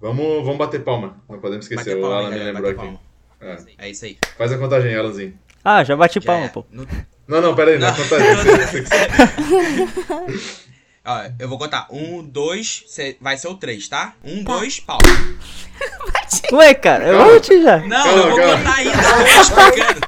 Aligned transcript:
Vamos, 0.00 0.42
vamos 0.44 0.58
bater 0.58 0.82
palma. 0.84 1.16
Não 1.28 1.38
podemos 1.38 1.64
esquecer. 1.64 1.94
Bater 1.94 1.98
o 1.98 2.02
palma, 2.02 2.16
Alan 2.18 2.30
me 2.30 2.38
lembrou 2.38 2.70
aqui. 2.70 2.76
palma. 2.80 3.00
É. 3.40 3.56
É 3.78 3.90
isso 3.90 4.04
aí. 4.04 4.18
Faz 4.36 4.52
a 4.52 4.58
contagem, 4.58 4.94
Alanzinho. 4.94 5.38
Ah, 5.64 5.82
já 5.84 5.96
bati 5.96 6.20
Já 6.20 6.26
palma, 6.26 6.46
é. 6.46 6.48
pô. 6.48 6.64
No- 6.70 6.86
Não, 7.26 7.40
não, 7.40 7.56
pera 7.56 7.72
aí, 7.72 7.78
não 7.78 7.88
é 7.88 7.90
Não. 7.90 7.96
contagem. 7.96 8.36
Você, 8.36 8.82
você, 8.82 10.56
Ó, 11.04 11.22
eu 11.40 11.48
vou 11.48 11.58
contar. 11.58 11.86
Um, 11.90 12.22
dois, 12.22 12.84
cê- 12.86 13.16
vai 13.20 13.36
ser 13.36 13.48
o 13.48 13.54
três, 13.56 13.88
tá? 13.88 14.14
Um, 14.24 14.44
Tá. 14.44 14.54
dois, 14.56 14.78
pau. 14.80 14.98
Ué, 16.52 16.74
cara, 16.74 17.04
eu 17.08 17.18
Calma. 17.18 17.32
bati 17.34 17.62
já. 17.62 17.78
Não, 17.78 18.02
Calma, 18.04 18.12
eu 18.22 18.28
vou 18.30 18.36
calma. 18.38 18.56
contar 18.58 18.74
ainda, 18.76 18.92
tô 18.92 19.40
explicando. 19.40 20.00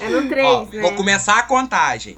É 0.00 0.08
no 0.08 0.28
3, 0.28 0.46
Ó, 0.46 0.64
né? 0.66 0.80
vou 0.82 0.92
começar 0.92 1.38
a 1.38 1.42
contagem. 1.44 2.16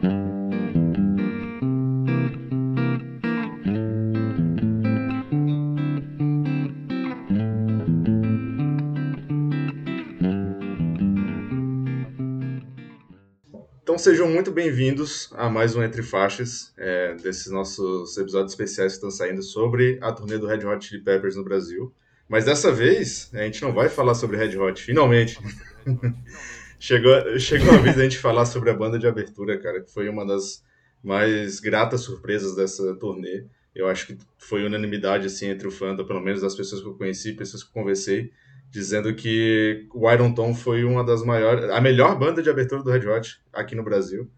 Então 13.98 14.12
sejam 14.12 14.28
muito 14.28 14.52
bem-vindos 14.52 15.28
a 15.32 15.50
mais 15.50 15.74
um 15.74 15.82
Entre 15.82 16.04
Faixas, 16.04 16.72
é, 16.78 17.14
desses 17.14 17.50
nossos 17.50 18.16
episódios 18.16 18.52
especiais 18.52 18.92
que 18.92 18.98
estão 18.98 19.10
saindo 19.10 19.42
sobre 19.42 19.98
a 20.00 20.12
turnê 20.12 20.38
do 20.38 20.46
Red 20.46 20.64
Hot 20.64 20.86
Chili 20.86 21.02
Peppers 21.02 21.34
no 21.34 21.42
Brasil. 21.42 21.92
Mas 22.28 22.44
dessa 22.44 22.70
vez, 22.70 23.28
a 23.34 23.42
gente 23.42 23.60
não 23.60 23.72
vai 23.72 23.88
falar 23.88 24.14
sobre 24.14 24.36
Red 24.36 24.56
Hot, 24.56 24.80
finalmente. 24.80 25.36
chegou, 26.78 27.40
chegou 27.40 27.74
a 27.74 27.78
vez 27.78 27.96
da 27.96 28.04
gente 28.04 28.18
falar 28.18 28.46
sobre 28.46 28.70
a 28.70 28.74
banda 28.74 29.00
de 29.00 29.08
abertura, 29.08 29.58
cara, 29.58 29.80
que 29.80 29.92
foi 29.92 30.08
uma 30.08 30.24
das 30.24 30.62
mais 31.02 31.58
gratas 31.58 32.02
surpresas 32.02 32.54
dessa 32.54 32.94
turnê. 32.94 33.46
Eu 33.74 33.88
acho 33.88 34.06
que 34.06 34.18
foi 34.38 34.64
unanimidade, 34.64 35.26
assim, 35.26 35.46
entre 35.46 35.66
o 35.66 35.72
fandom, 35.72 36.06
pelo 36.06 36.20
menos 36.20 36.40
das 36.40 36.54
pessoas 36.54 36.80
que 36.80 36.86
eu 36.86 36.94
conheci, 36.94 37.32
pessoas 37.32 37.64
que 37.64 37.70
eu 37.70 37.74
conversei, 37.74 38.30
dizendo 38.70 39.14
que 39.14 39.86
o 39.94 40.10
Iron 40.10 40.32
Tom 40.32 40.54
foi 40.54 40.84
uma 40.84 41.02
das 41.04 41.22
maiores, 41.24 41.64
a 41.70 41.80
melhor 41.80 42.18
banda 42.18 42.42
de 42.42 42.50
abertura 42.50 42.82
do 42.82 42.90
Red 42.90 43.06
Hot 43.06 43.40
aqui 43.52 43.74
no 43.74 43.82
Brasil. 43.82 44.30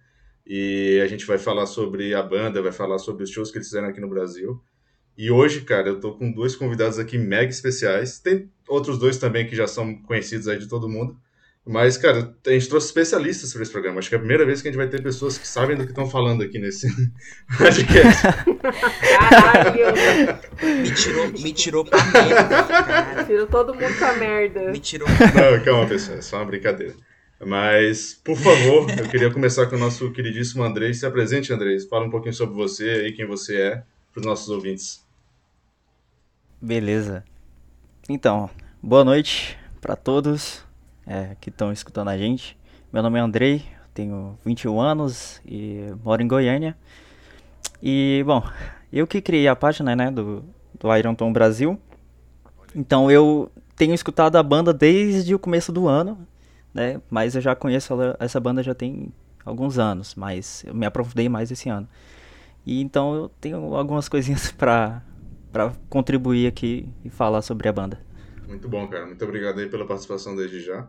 E 0.46 1.00
a 1.02 1.06
gente 1.06 1.26
vai 1.26 1.38
falar 1.38 1.66
sobre 1.66 2.14
a 2.14 2.22
banda, 2.22 2.62
vai 2.62 2.72
falar 2.72 2.98
sobre 2.98 3.24
os 3.24 3.30
shows 3.30 3.50
que 3.50 3.58
eles 3.58 3.68
fizeram 3.68 3.88
aqui 3.88 4.00
no 4.00 4.08
Brasil. 4.08 4.60
E 5.16 5.30
hoje, 5.30 5.62
cara, 5.62 5.88
eu 5.88 6.00
tô 6.00 6.14
com 6.14 6.32
dois 6.32 6.56
convidados 6.56 6.98
aqui 6.98 7.18
mega 7.18 7.50
especiais. 7.50 8.18
Tem 8.18 8.50
outros 8.68 8.98
dois 8.98 9.18
também 9.18 9.46
que 9.46 9.54
já 9.54 9.66
são 9.66 9.94
conhecidos 10.02 10.48
aí 10.48 10.58
de 10.58 10.68
todo 10.68 10.88
mundo. 10.88 11.16
Mas, 11.70 11.96
cara, 11.96 12.34
a 12.44 12.50
gente 12.50 12.68
trouxe 12.68 12.88
especialistas 12.88 13.52
para 13.52 13.62
esse 13.62 13.70
programa. 13.70 14.00
Acho 14.00 14.08
que 14.08 14.16
é 14.16 14.18
a 14.18 14.20
primeira 14.20 14.44
vez 14.44 14.60
que 14.60 14.66
a 14.66 14.72
gente 14.72 14.76
vai 14.76 14.88
ter 14.88 15.00
pessoas 15.00 15.38
que 15.38 15.46
sabem 15.46 15.76
do 15.76 15.84
que 15.84 15.90
estão 15.90 16.10
falando 16.10 16.42
aqui 16.42 16.58
nesse 16.58 16.88
podcast. 17.56 18.22
Caralho. 19.20 19.84
Me 20.82 20.92
tirou, 20.92 21.28
me 21.28 21.52
tirou 21.52 21.84
pra 21.84 22.04
merda, 22.06 22.64
cara. 22.64 23.24
Tirou 23.24 23.46
todo 23.46 23.72
mundo 23.72 23.94
pra 23.96 24.16
merda. 24.16 24.72
Me 24.72 24.80
tirou. 24.80 25.06
Não, 25.08 25.64
calma, 25.64 25.86
pessoal, 25.86 26.18
é 26.18 26.22
só 26.22 26.38
uma 26.38 26.46
brincadeira. 26.46 26.96
Mas, 27.38 28.14
por 28.14 28.36
favor, 28.36 28.90
eu 28.90 29.08
queria 29.08 29.30
começar 29.32 29.66
com 29.66 29.76
o 29.76 29.78
nosso 29.78 30.10
queridíssimo 30.10 30.64
Andrei. 30.64 30.92
Se 30.92 31.06
apresente, 31.06 31.52
Andrei. 31.52 31.78
Fala 31.88 32.04
um 32.04 32.10
pouquinho 32.10 32.34
sobre 32.34 32.56
você 32.56 33.06
e 33.06 33.12
quem 33.12 33.26
você 33.26 33.56
é 33.56 33.82
para 34.12 34.18
os 34.18 34.26
nossos 34.26 34.48
ouvintes. 34.48 35.06
Beleza. 36.60 37.22
Então, 38.08 38.50
boa 38.82 39.04
noite 39.04 39.56
pra 39.80 39.94
todos 39.94 40.68
é, 41.10 41.36
que 41.40 41.50
estão 41.50 41.72
escutando 41.72 42.08
a 42.08 42.16
gente. 42.16 42.56
Meu 42.92 43.02
nome 43.02 43.18
é 43.18 43.22
Andrei, 43.22 43.64
tenho 43.92 44.38
21 44.44 44.80
anos 44.80 45.40
e 45.44 45.92
moro 46.04 46.22
em 46.22 46.28
Goiânia. 46.28 46.76
E, 47.82 48.22
bom, 48.26 48.42
eu 48.92 49.06
que 49.06 49.20
criei 49.20 49.48
a 49.48 49.56
página, 49.56 49.96
né, 49.96 50.10
do, 50.10 50.44
do 50.78 50.96
Iron 50.96 51.14
Tom 51.14 51.32
Brasil. 51.32 51.78
Então 52.74 53.10
eu 53.10 53.50
tenho 53.76 53.94
escutado 53.94 54.36
a 54.36 54.42
banda 54.42 54.72
desde 54.72 55.34
o 55.34 55.38
começo 55.38 55.72
do 55.72 55.88
ano, 55.88 56.26
né? 56.74 57.00
Mas 57.10 57.34
eu 57.34 57.40
já 57.40 57.54
conheço 57.56 57.92
ela- 57.92 58.16
essa 58.20 58.40
banda 58.40 58.62
já 58.62 58.74
tem 58.74 59.12
alguns 59.44 59.78
anos, 59.78 60.14
mas 60.14 60.64
eu 60.66 60.74
me 60.74 60.86
aprofundei 60.86 61.28
mais 61.28 61.50
esse 61.50 61.68
ano. 61.68 61.88
E 62.66 62.80
então 62.82 63.14
eu 63.14 63.28
tenho 63.40 63.74
algumas 63.74 64.08
coisinhas 64.08 64.52
pra 64.52 65.02
para 65.52 65.72
contribuir 65.88 66.46
aqui 66.46 66.88
e 67.04 67.10
falar 67.10 67.42
sobre 67.42 67.68
a 67.68 67.72
banda. 67.72 68.00
Muito 68.46 68.68
bom, 68.68 68.86
cara. 68.88 69.06
Muito 69.06 69.24
obrigado 69.24 69.58
aí 69.60 69.68
pela 69.68 69.86
participação 69.86 70.36
desde 70.36 70.60
já. 70.60 70.88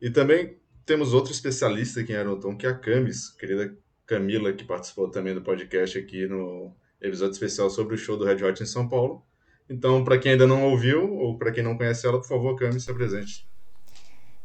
E 0.00 0.10
também 0.10 0.56
temos 0.86 1.12
outro 1.12 1.32
especialista 1.32 2.00
aqui 2.00 2.12
em 2.12 2.16
Aeroton, 2.16 2.56
que 2.56 2.66
é 2.66 2.70
a 2.70 2.74
Camis, 2.74 3.30
querida 3.30 3.76
Camila, 4.06 4.52
que 4.52 4.64
participou 4.64 5.08
também 5.08 5.34
do 5.34 5.42
podcast 5.42 5.98
aqui 5.98 6.26
no 6.26 6.74
episódio 7.00 7.32
especial 7.32 7.70
sobre 7.70 7.94
o 7.94 7.98
show 7.98 8.16
do 8.16 8.24
Red 8.24 8.44
Hot 8.44 8.62
em 8.62 8.66
São 8.66 8.88
Paulo. 8.88 9.22
Então, 9.68 10.02
para 10.02 10.18
quem 10.18 10.32
ainda 10.32 10.46
não 10.46 10.64
ouviu, 10.64 11.14
ou 11.14 11.38
para 11.38 11.52
quem 11.52 11.62
não 11.62 11.76
conhece 11.76 12.06
ela, 12.06 12.18
por 12.20 12.26
favor, 12.26 12.56
Camis, 12.56 12.82
se 12.82 12.90
apresente. 12.90 13.46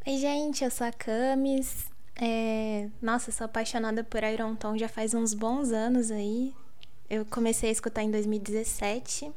Oi, 0.06 0.18
gente, 0.18 0.62
eu 0.62 0.70
sou 0.70 0.86
a 0.86 0.92
Camis. 0.92 1.86
É, 2.14 2.88
Nossa, 3.02 3.32
sou 3.32 3.44
apaixonada 3.44 4.04
por 4.04 4.22
Iron 4.22 4.54
Tom 4.54 4.78
já 4.78 4.88
faz 4.88 5.14
uns 5.14 5.34
bons 5.34 5.72
anos 5.72 6.10
aí. 6.10 6.54
Eu 7.10 7.24
comecei 7.24 7.68
a 7.68 7.72
escutar 7.72 8.02
em 8.02 8.10
2017. 8.10 9.32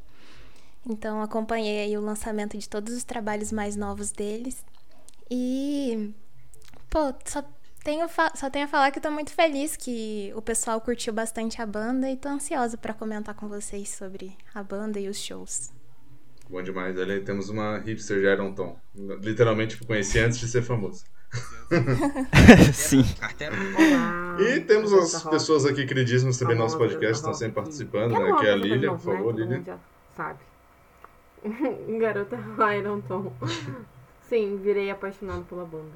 Então 0.87 1.21
acompanhei 1.21 1.79
aí 1.79 1.97
o 1.97 2.01
lançamento 2.01 2.57
de 2.57 2.69
todos 2.69 2.93
os 2.93 3.03
trabalhos 3.03 3.51
mais 3.51 3.75
novos 3.75 4.11
deles. 4.11 4.63
E 5.29 6.13
pô, 6.89 7.13
só 7.25 7.43
tenho, 7.83 8.07
só 8.35 8.49
tenho 8.49 8.65
a 8.65 8.67
falar 8.67 8.91
que 8.91 8.99
eu 8.99 9.03
tô 9.03 9.11
muito 9.11 9.31
feliz 9.31 9.75
que 9.75 10.31
o 10.35 10.41
pessoal 10.41 10.81
curtiu 10.81 11.13
bastante 11.13 11.61
a 11.61 11.65
banda 11.65 12.09
e 12.09 12.17
tô 12.17 12.29
ansiosa 12.29 12.77
pra 12.77 12.93
comentar 12.93 13.35
com 13.35 13.47
vocês 13.47 13.89
sobre 13.89 14.35
a 14.53 14.63
banda 14.63 14.99
e 14.99 15.07
os 15.07 15.17
shows. 15.17 15.71
Bom 16.49 16.63
demais. 16.63 16.97
Ali 16.99 17.21
temos 17.21 17.49
uma 17.49 17.77
hipster 17.77 18.19
de 18.19 18.25
Iron 18.25 18.53
Tom. 18.53 18.77
Literalmente 18.95 19.77
conheci 19.85 20.19
antes 20.19 20.39
de 20.39 20.47
ser 20.47 20.63
famoso. 20.63 21.05
Sim. 22.73 23.05
E 24.39 24.59
temos 24.61 24.91
as 24.91 25.23
pessoas 25.25 25.63
aqui 25.65 25.85
queridíssimas 25.85 26.39
também 26.39 26.55
no 26.55 26.63
nosso 26.63 26.77
podcast, 26.77 27.17
estão 27.17 27.33
sempre 27.35 27.55
participando, 27.55 28.13
né? 28.13 28.35
Que 28.39 28.47
é 28.47 28.51
a 28.51 28.55
Lilian, 28.55 28.97
por 28.97 28.99
favor, 28.99 29.35
já 29.63 29.77
sabe. 30.15 30.39
Garota 31.99 32.37
Iron 32.75 33.01
Tom. 33.01 33.31
Sim, 34.29 34.57
virei 34.57 34.91
apaixonado 34.91 35.43
pela 35.45 35.65
banda. 35.65 35.91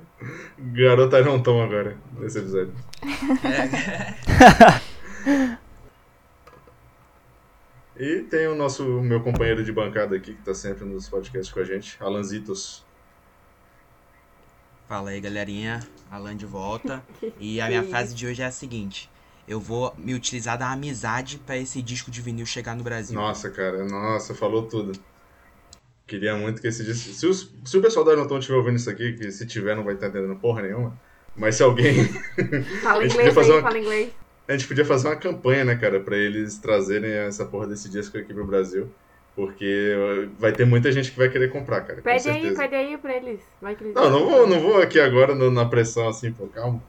Garota 0.57 1.19
Iron 1.19 1.41
Tom 1.43 1.61
agora, 1.61 1.95
nesse 2.17 2.39
episódio. 2.39 2.73
E 7.95 8.21
tem 8.23 8.47
o 8.47 8.55
nosso 8.55 8.83
meu 8.83 9.21
companheiro 9.21 9.63
de 9.63 9.71
bancada 9.71 10.15
aqui, 10.15 10.33
que 10.33 10.41
tá 10.41 10.53
sempre 10.53 10.83
nos 10.83 11.07
podcasts 11.07 11.53
com 11.53 11.59
a 11.59 11.63
gente, 11.63 11.95
Alanzitos. 11.99 12.83
Fala 14.87 15.11
aí, 15.11 15.21
galerinha. 15.21 15.79
Alan 16.09 16.35
de 16.35 16.45
volta. 16.45 17.03
E 17.39 17.61
a 17.61 17.67
minha 17.67 17.83
frase 17.83 18.15
de 18.15 18.25
hoje 18.25 18.41
é 18.41 18.45
a 18.45 18.51
seguinte: 18.51 19.09
Eu 19.47 19.59
vou 19.59 19.93
me 19.97 20.13
utilizar 20.15 20.57
da 20.57 20.71
amizade 20.71 21.37
pra 21.37 21.55
esse 21.55 21.81
disco 21.83 22.09
de 22.09 22.19
vinil 22.19 22.45
chegar 22.45 22.75
no 22.75 22.83
Brasil. 22.83 23.15
Nossa, 23.15 23.49
cara, 23.51 23.85
nossa, 23.85 24.33
falou 24.33 24.63
tudo. 24.63 24.93
Queria 26.05 26.35
muito 26.35 26.61
que 26.61 26.67
esse 26.67 26.83
disco. 26.83 27.13
Se, 27.13 27.25
os- 27.25 27.53
se 27.65 27.77
o 27.77 27.81
pessoal 27.81 28.05
da 28.05 28.25
Tom 28.25 28.37
estiver 28.37 28.57
ouvindo 28.57 28.75
isso 28.75 28.89
aqui, 28.89 29.13
que 29.13 29.31
se 29.31 29.45
tiver 29.47 29.75
não 29.75 29.83
vai 29.83 29.93
estar 29.95 30.07
entendendo 30.07 30.35
porra 30.35 30.61
nenhuma, 30.61 30.99
mas 31.35 31.55
se 31.55 31.63
alguém. 31.63 32.05
Fala 32.83 32.99
A 32.99 33.07
gente 33.07 33.13
inglês 33.13 33.15
podia 33.15 33.33
fazer 33.33 33.51
aí, 33.51 33.57
uma- 33.57 33.61
fala 33.61 33.79
inglês. 33.79 34.11
A 34.47 34.51
gente 34.51 34.67
podia 34.67 34.85
fazer 34.85 35.07
uma 35.07 35.15
campanha, 35.15 35.63
né, 35.63 35.75
cara, 35.75 35.99
pra 36.01 36.17
eles 36.17 36.57
trazerem 36.59 37.09
essa 37.11 37.45
porra 37.45 37.67
desse 37.67 37.89
disco 37.89 38.17
aqui 38.17 38.33
pro 38.33 38.45
Brasil. 38.45 38.89
Porque 39.35 39.95
vai 40.37 40.51
ter 40.51 40.63
muita 40.65 40.91
gente 40.91 41.09
que 41.11 41.17
vai 41.17 41.27
querer 41.27 41.49
comprar, 41.49 41.81
cara. 41.81 41.95
com 41.95 42.03
Pede 42.03 42.29
aí, 42.29 42.53
pede 42.55 42.75
aí 42.75 42.97
pra 42.97 43.15
eles. 43.15 43.39
Vai 43.59 43.75
que 43.75 43.83
eles 43.85 43.95
Não, 43.95 44.09
não 44.11 44.29
vou, 44.29 44.45
não 44.47 44.59
vou 44.59 44.79
aqui 44.79 44.99
agora 44.99 45.33
no- 45.33 45.49
na 45.49 45.65
pressão 45.65 46.07
assim, 46.07 46.31
pô, 46.31 46.45
calma. 46.47 46.83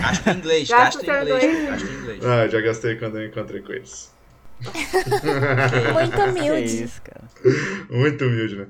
Gasta 0.00 0.30
em 0.32 0.38
inglês, 0.38 0.68
Gasta 0.68 1.04
em 1.04 1.20
inglês. 1.20 1.66
Gasta 1.68 1.86
em 1.86 1.94
inglês. 1.94 2.24
Ah, 2.24 2.48
já 2.48 2.60
gastei 2.62 2.96
quando 2.96 3.18
eu 3.18 3.26
encontrei 3.26 3.60
com 3.60 3.72
eles. 3.72 4.16
Muito 5.92 6.20
humilde. 6.20 6.84
isso, 6.84 7.02
cara. 7.02 7.24
Muito 7.90 8.24
humilde, 8.24 8.56
né? 8.56 8.66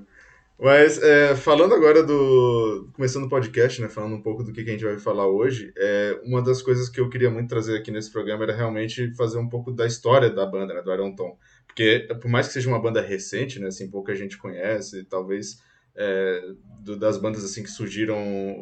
Mas 0.61 1.01
é, 1.01 1.37
falando 1.37 1.73
agora 1.73 2.03
do. 2.03 2.89
Começando 2.93 3.25
o 3.25 3.29
podcast, 3.29 3.81
né? 3.81 3.89
Falando 3.89 4.17
um 4.17 4.23
pouco 4.23 4.43
do 4.43 4.53
que, 4.53 4.65
que 4.65 4.71
a 4.71 4.73
gente 4.73 4.85
vai 4.85 4.99
falar 4.99 5.29
hoje, 5.29 5.73
é, 5.77 6.21
uma 6.25 6.43
das 6.43 6.61
coisas 6.61 6.89
que 6.89 7.01
eu 7.01 7.09
queria 7.09 7.31
muito 7.31 7.49
trazer 7.49 7.77
aqui 7.77 7.93
nesse 7.93 8.11
programa 8.11 8.43
era 8.43 8.57
realmente 8.57 9.15
fazer 9.15 9.39
um 9.39 9.49
pouco 9.49 9.71
da 9.71 9.87
história 9.87 10.29
da 10.29 10.45
banda, 10.45 10.75
né? 10.75 10.83
Do 10.83 10.93
Iron 10.93 11.15
Tom. 11.15 11.39
Porque, 11.67 12.09
por 12.21 12.29
mais 12.29 12.49
que 12.49 12.55
seja 12.55 12.69
uma 12.69 12.83
banda 12.83 13.01
recente, 13.01 13.61
né? 13.61 13.69
Assim, 13.69 13.89
pouca 13.89 14.17
gente 14.17 14.37
conhece, 14.37 15.05
talvez 15.05 15.59
é, 16.01 16.53
do- 16.81 16.97
das 16.97 17.19
bandas 17.19 17.45
assim 17.45 17.63
que 17.63 17.71
surgiram 17.71 18.17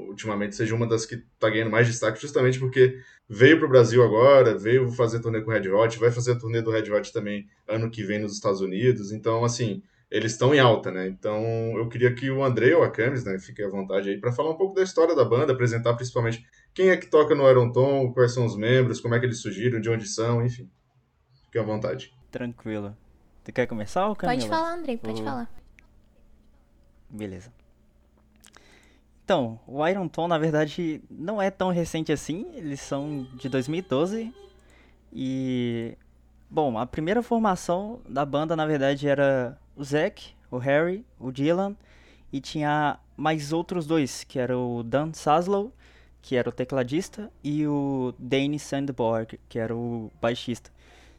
ultimamente 0.09 0.57
seja 0.57 0.75
uma 0.75 0.87
das 0.89 1.05
que 1.05 1.19
tá 1.39 1.51
ganhando 1.51 1.71
mais 1.71 1.87
destaque, 1.87 2.21
justamente 2.21 2.59
porque 2.59 2.99
veio 3.29 3.59
pro 3.59 3.69
Brasil 3.69 4.03
agora, 4.03 4.57
veio 4.57 4.91
fazer 4.91 5.21
turnê 5.21 5.43
com 5.43 5.51
o 5.51 5.55
Red 5.55 5.69
Hot, 5.69 5.99
vai 5.99 6.11
fazer 6.11 6.33
a 6.33 6.39
turnê 6.39 6.63
do 6.63 6.71
Red 6.71 6.91
Hot 6.91 7.13
também 7.13 7.47
ano 7.69 7.91
que 7.91 8.03
vem 8.03 8.19
nos 8.19 8.33
Estados 8.33 8.61
Unidos. 8.63 9.13
Então, 9.13 9.45
assim, 9.45 9.83
eles 10.11 10.33
estão 10.33 10.55
em 10.55 10.61
alta, 10.61 10.91
né? 10.91 11.07
Então, 11.09 11.43
eu 11.77 11.89
queria 11.89 12.15
que 12.15 12.31
o 12.31 12.43
André 12.43 12.75
ou 12.75 12.83
a 12.83 12.91
Camis, 12.91 13.25
né, 13.25 13.39
fique 13.39 13.63
à 13.63 13.69
vontade 13.69 14.09
aí 14.09 14.19
para 14.19 14.33
falar 14.33 14.51
um 14.53 14.57
pouco 14.57 14.75
da 14.75 14.83
história 14.83 15.15
da 15.15 15.25
banda, 15.25 15.53
apresentar 15.53 15.93
principalmente 15.95 16.43
quem 16.73 16.89
é 16.91 16.97
que 16.97 17.11
toca 17.11 17.35
no 17.35 17.49
Iron 17.51 17.71
Tom, 17.71 18.13
quais 18.13 18.33
são 18.33 18.47
os 18.47 18.57
membros, 18.57 18.99
como 19.01 19.15
é 19.15 19.21
que 19.21 19.27
eles 19.27 19.41
surgiram, 19.43 19.81
de 19.81 19.91
onde 19.91 20.07
são, 20.09 20.45
enfim. 20.45 20.71
Fique 21.45 21.59
à 21.59 21.63
vontade. 21.63 22.13
Tranquilo. 22.31 22.97
Tu 23.45 23.53
quer 23.53 23.67
começar 23.67 24.09
ou 24.09 24.17
Camila? 24.17 24.39
Pode 24.41 24.49
falar, 24.49 24.75
Andrei, 24.75 24.97
pode 24.97 25.21
Ou- 25.21 25.25
falar. 25.27 25.51
Beleza. 27.09 27.53
Então, 29.25 29.59
o 29.67 29.85
Iron 29.89 30.07
Tom, 30.07 30.29
na 30.29 30.39
verdade, 30.39 31.03
não 31.11 31.43
é 31.43 31.51
tão 31.51 31.71
recente 31.71 32.13
assim. 32.13 32.47
Eles 32.55 32.81
são 32.81 33.27
de 33.35 33.49
2012. 33.49 34.33
E. 35.13 35.99
Bom, 36.49 36.79
a 36.79 36.87
primeira 36.87 37.23
formação 37.25 38.01
da 38.09 38.25
banda, 38.25 38.55
na 38.55 38.65
verdade, 38.65 39.09
era 39.09 39.59
o 39.75 39.83
Zack, 39.83 40.33
o 40.49 40.59
Harry, 40.59 41.05
o 41.19 41.33
Dylan. 41.33 41.77
E 42.33 42.41
tinha 42.41 43.01
mais 43.17 43.53
outros 43.53 43.85
dois, 43.85 44.23
que 44.23 44.39
era 44.39 44.57
o 44.57 44.85
Dan 44.85 45.13
Saslow, 45.13 45.73
que 46.23 46.37
era 46.37 46.49
o 46.49 46.53
tecladista, 46.53 47.29
e 47.43 47.67
o 47.67 48.15
Danny 48.19 48.61
Sandborg, 48.61 49.41
que 49.49 49.59
era 49.59 49.75
o 49.75 50.11
baixista. 50.21 50.71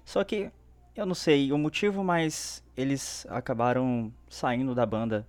Só 0.05 0.23
que 0.23 0.49
eu 0.95 1.05
não 1.05 1.15
sei 1.15 1.51
o 1.51 1.57
motivo, 1.57 2.03
mas 2.05 2.63
eles 2.75 3.27
acabaram 3.29 4.13
saindo 4.29 4.73
da 4.73 4.85
banda 4.85 5.27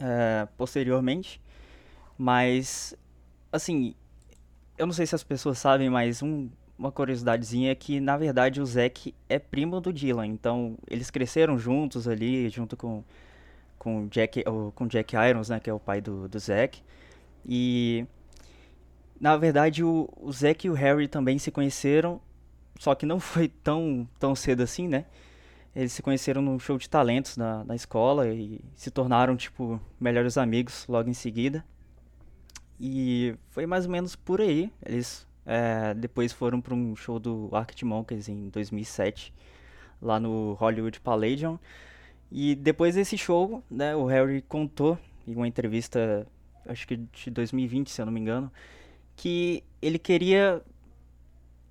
é, 0.00 0.46
posteriormente. 0.56 1.40
Mas, 2.18 2.94
assim, 3.52 3.94
eu 4.78 4.86
não 4.86 4.92
sei 4.94 5.06
se 5.06 5.14
as 5.14 5.24
pessoas 5.24 5.58
sabem, 5.58 5.90
mas 5.90 6.22
um- 6.22 6.48
uma 6.78 6.92
curiosidadezinha 6.92 7.72
é 7.72 7.74
que, 7.74 8.00
na 8.00 8.16
verdade, 8.16 8.60
o 8.60 8.66
Zack 8.66 9.14
é 9.28 9.38
primo 9.38 9.80
do 9.80 9.92
Dylan. 9.92 10.26
Então, 10.28 10.76
eles 10.88 11.10
cresceram 11.10 11.58
juntos 11.58 12.08
ali, 12.08 12.48
junto 12.50 12.76
com 12.76 13.04
com 13.78 14.08
Jack, 14.08 14.44
o- 14.48 14.72
com 14.74 14.86
Jack 14.88 15.16
Irons, 15.16 15.50
né, 15.50 15.60
que 15.60 15.70
é 15.70 15.72
o 15.74 15.80
pai 15.80 16.00
do, 16.00 16.28
do 16.28 16.38
Zack. 16.38 16.82
E, 17.46 18.06
na 19.20 19.36
verdade, 19.36 19.82
o, 19.82 20.08
o 20.16 20.30
Zack 20.32 20.66
e 20.66 20.70
o 20.70 20.74
Harry 20.74 21.08
também 21.08 21.38
se 21.38 21.50
conheceram, 21.50 22.20
só 22.78 22.94
que 22.94 23.06
não 23.06 23.20
foi 23.20 23.48
tão, 23.48 24.08
tão 24.18 24.34
cedo 24.34 24.62
assim, 24.62 24.88
né? 24.88 25.06
Eles 25.74 25.92
se 25.92 26.02
conheceram 26.02 26.42
num 26.42 26.58
show 26.58 26.76
de 26.78 26.88
talentos 26.88 27.36
na, 27.36 27.64
na 27.64 27.74
escola 27.74 28.28
e 28.28 28.60
se 28.74 28.90
tornaram, 28.90 29.36
tipo, 29.36 29.80
melhores 30.00 30.36
amigos 30.36 30.86
logo 30.88 31.08
em 31.08 31.14
seguida. 31.14 31.64
E 32.80 33.34
foi 33.50 33.66
mais 33.66 33.84
ou 33.84 33.90
menos 33.90 34.16
por 34.16 34.40
aí. 34.40 34.72
Eles 34.84 35.26
é, 35.44 35.94
depois 35.94 36.32
foram 36.32 36.60
para 36.60 36.74
um 36.74 36.94
show 36.94 37.18
do 37.18 37.48
Arctic 37.52 37.82
Monkeys 37.82 38.28
em 38.28 38.48
2007, 38.50 39.32
lá 40.00 40.20
no 40.20 40.52
Hollywood 40.54 41.00
Palladium. 41.00 41.58
E 42.30 42.54
depois 42.54 42.94
desse 42.94 43.16
show, 43.16 43.62
né, 43.70 43.96
o 43.96 44.04
Harry 44.04 44.42
contou 44.42 44.98
em 45.26 45.34
uma 45.34 45.48
entrevista, 45.48 46.26
acho 46.66 46.86
que 46.86 46.96
de 46.96 47.30
2020, 47.30 47.90
se 47.90 48.00
eu 48.00 48.06
não 48.06 48.12
me 48.12 48.20
engano, 48.20 48.52
que 49.16 49.64
ele 49.80 49.98
queria 49.98 50.62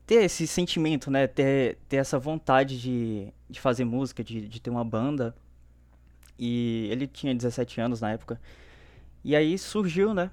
ter 0.07 0.23
esse 0.23 0.47
sentimento, 0.47 1.11
né, 1.11 1.27
ter, 1.27 1.77
ter 1.89 1.97
essa 1.97 2.17
vontade 2.17 2.79
de, 2.79 3.27
de 3.49 3.59
fazer 3.59 3.83
música, 3.83 4.23
de, 4.23 4.47
de 4.47 4.61
ter 4.61 4.69
uma 4.69 4.85
banda. 4.85 5.35
E 6.39 6.87
ele 6.89 7.05
tinha 7.05 7.35
17 7.35 7.81
anos 7.81 7.99
na 7.99 8.11
época. 8.11 8.39
E 9.23 9.35
aí 9.35 9.57
surgiu, 9.57 10.13
né, 10.13 10.31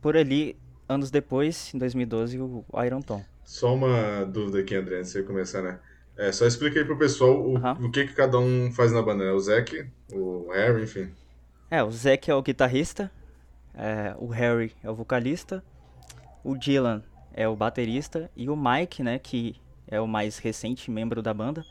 por 0.00 0.16
ali, 0.16 0.56
anos 0.88 1.10
depois, 1.10 1.74
em 1.74 1.78
2012, 1.78 2.38
o 2.38 2.64
Iron 2.84 3.02
Tom. 3.02 3.22
Só 3.44 3.74
uma 3.74 4.24
dúvida 4.24 4.60
aqui, 4.60 4.76
André, 4.76 4.98
antes 4.98 5.10
de 5.10 5.18
você 5.18 5.24
começar, 5.24 5.60
né? 5.60 5.80
É, 6.16 6.30
só 6.30 6.46
explica 6.46 6.78
aí 6.78 6.84
pro 6.84 6.98
pessoal 6.98 7.40
o, 7.40 7.56
o 7.56 7.90
que, 7.90 8.06
que 8.06 8.14
cada 8.14 8.38
um 8.38 8.70
faz 8.70 8.92
na 8.92 9.02
banda, 9.02 9.24
né? 9.24 9.32
O 9.32 9.40
Zack, 9.40 9.88
o 10.12 10.50
Harry, 10.52 10.84
enfim. 10.84 11.10
É, 11.68 11.82
o 11.82 11.90
Zack 11.90 12.30
é 12.30 12.34
o 12.34 12.42
guitarrista, 12.42 13.10
é, 13.74 14.14
o 14.18 14.26
Harry 14.28 14.72
é 14.84 14.90
o 14.90 14.94
vocalista, 14.94 15.64
o 16.44 16.56
Dylan 16.56 17.02
é 17.34 17.48
o 17.48 17.56
baterista 17.56 18.30
e 18.36 18.48
o 18.48 18.56
Mike, 18.56 19.02
né, 19.02 19.18
que 19.18 19.56
é 19.86 20.00
o 20.00 20.06
mais 20.06 20.38
recente 20.38 20.90
membro 20.90 21.22
da 21.22 21.32
banda, 21.34 21.64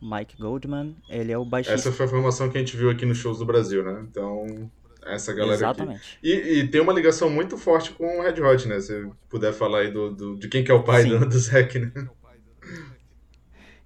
Mike 0.00 0.36
Goldman, 0.36 0.96
ele 1.08 1.32
é 1.32 1.38
o 1.38 1.44
baixista. 1.44 1.74
Essa 1.76 1.92
foi 1.92 2.06
a 2.06 2.08
formação 2.08 2.50
que 2.50 2.58
a 2.58 2.60
gente 2.60 2.76
viu 2.76 2.90
aqui 2.90 3.06
nos 3.06 3.16
shows 3.18 3.38
do 3.38 3.46
Brasil, 3.46 3.82
né? 3.82 4.04
Então, 4.10 4.70
essa 5.06 5.32
galera 5.32 5.54
aqui. 5.54 5.80
Exatamente. 5.80 6.18
E, 6.22 6.32
e 6.60 6.68
tem 6.68 6.80
uma 6.80 6.92
ligação 6.92 7.30
muito 7.30 7.56
forte 7.56 7.92
com 7.92 8.18
o 8.18 8.22
Red 8.22 8.40
Hot, 8.42 8.68
né? 8.68 8.80
Se 8.80 9.08
puder 9.30 9.52
falar 9.52 9.80
aí 9.80 9.90
do, 9.90 10.10
do- 10.14 10.36
de 10.36 10.48
quem 10.48 10.62
que 10.62 10.70
é 10.70 10.74
o 10.74 10.82
pai 10.82 11.04
do, 11.04 11.26
do 11.26 11.38
Zack, 11.38 11.78
né? 11.78 11.90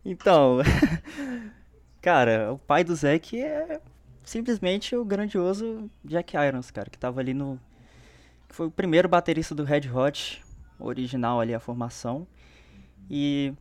Então, 0.05 0.59
cara, 2.00 2.53
o 2.53 2.59
pai 2.59 2.85
do 2.85 2.94
Zack 2.94 3.41
é 3.41 3.81
simplesmente 4.25 4.94
o 4.97 5.05
grandioso 5.05 5.91
Jack 6.05 6.37
Irons, 6.37 6.70
cara, 6.70 6.91
que 6.91 6.99
tava 6.99 7.20
ali 7.20 7.35
no. 7.35 7.59
foi 8.49 8.67
o 8.67 8.70
primeiro 8.70 9.09
baterista 9.09 9.55
do 9.55 9.65
Red 9.65 9.91
Hot, 9.93 10.43
original 10.79 11.41
ali 11.41 11.55
a 11.55 11.61
formação. 11.61 12.27
E. 13.11 13.53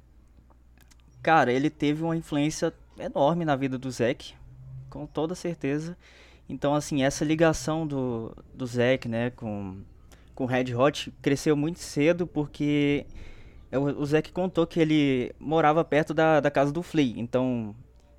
Cara, 1.22 1.52
ele 1.52 1.70
teve 1.70 2.04
uma 2.04 2.16
influência 2.16 2.74
enorme 2.98 3.44
na 3.44 3.56
vida 3.56 3.78
do 3.78 3.92
Zack, 3.92 4.34
com 4.90 5.06
toda 5.06 5.36
certeza. 5.36 5.98
Então, 6.50 6.74
assim, 6.74 7.04
essa 7.04 7.26
ligação 7.26 7.86
do, 7.86 8.36
do 8.54 8.66
Zack, 8.66 9.08
né, 9.08 9.32
com, 9.32 9.82
com 10.34 10.46
Red 10.46 10.74
Hot 10.74 11.12
cresceu 11.22 11.58
muito 11.58 11.80
cedo 11.80 12.26
porque 12.26 13.06
é, 13.72 13.78
o 13.78 14.06
Zack 14.06 14.32
contou 14.32 14.66
que 14.66 14.80
ele 14.80 15.34
morava 15.40 15.84
perto 15.84 16.14
da, 16.14 16.40
da 16.40 16.50
casa 16.50 16.72
do 16.72 16.82
Flea, 16.82 17.16
então 17.18 17.76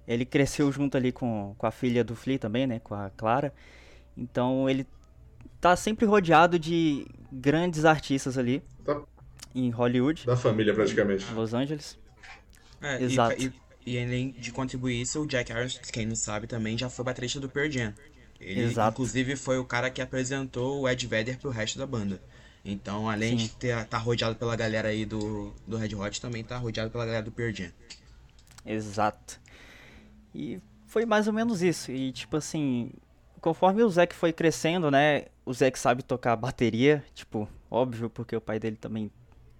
ele 0.06 0.24
cresceu 0.24 0.70
junto 0.70 0.96
ali 0.96 1.10
com, 1.10 1.54
com 1.56 1.66
a 1.66 1.70
filha 1.70 2.04
do 2.04 2.14
Flea 2.14 2.38
também, 2.38 2.66
né, 2.66 2.78
com 2.80 2.94
a 2.94 3.10
Clara. 3.10 3.52
Então 4.16 4.68
ele 4.68 4.86
tá 5.60 5.74
sempre 5.74 6.04
rodeado 6.04 6.58
de 6.58 7.06
grandes 7.32 7.84
artistas 7.84 8.36
ali 8.36 8.62
Tá. 8.94 9.02
em 9.54 9.70
Hollywood, 9.70 10.24
Da 10.24 10.36
família, 10.36 10.72
praticamente. 10.72 11.30
Los 11.32 11.52
Angeles. 11.52 11.98
É, 12.80 13.02
Exato. 13.02 13.40
E, 13.40 13.52
e, 13.84 13.94
e 13.94 14.02
além 14.02 14.30
de 14.30 14.50
contribuir 14.50 15.00
isso, 15.00 15.20
o 15.20 15.26
Jack 15.26 15.50
Irons, 15.52 15.78
quem 15.92 16.06
não 16.06 16.16
sabe, 16.16 16.46
também 16.46 16.78
já 16.78 16.88
foi 16.88 17.04
baterista 17.04 17.38
do 17.38 17.48
Pearl 17.48 17.70
Jam. 17.70 17.94
Ele, 18.40 18.62
Exato. 18.62 18.92
inclusive, 18.92 19.36
foi 19.36 19.58
o 19.58 19.64
cara 19.64 19.90
que 19.90 20.00
apresentou 20.00 20.80
o 20.80 20.88
Ed 20.88 21.06
Vedder 21.06 21.38
pro 21.38 21.50
resto 21.50 21.78
da 21.78 21.86
banda. 21.86 22.20
Então, 22.64 23.08
além 23.08 23.30
Sim. 23.30 23.44
de 23.44 23.50
ter, 23.50 23.84
tá 23.86 23.98
rodeado 23.98 24.36
pela 24.36 24.54
galera 24.54 24.88
aí 24.88 25.04
do, 25.04 25.52
do 25.66 25.76
Red 25.76 25.94
Hot, 25.94 26.20
também 26.20 26.44
tá 26.44 26.56
rodeado 26.56 26.90
pela 26.90 27.04
galera 27.04 27.24
do 27.24 27.32
Pearl 27.32 27.52
Jam. 27.52 27.70
Exato. 28.64 29.40
E 30.34 30.60
foi 30.86 31.04
mais 31.04 31.26
ou 31.26 31.32
menos 31.32 31.62
isso. 31.62 31.90
E 31.90 32.12
tipo 32.12 32.36
assim, 32.36 32.90
conforme 33.40 33.82
o 33.82 33.90
Zack 33.90 34.14
foi 34.14 34.32
crescendo, 34.32 34.90
né? 34.90 35.26
O 35.44 35.52
Zack 35.52 35.78
sabe 35.78 36.02
tocar 36.02 36.36
bateria, 36.36 37.04
tipo, 37.14 37.48
óbvio, 37.70 38.10
porque 38.10 38.36
o 38.36 38.40
pai 38.40 38.58
dele 38.58 38.76
também 38.76 39.10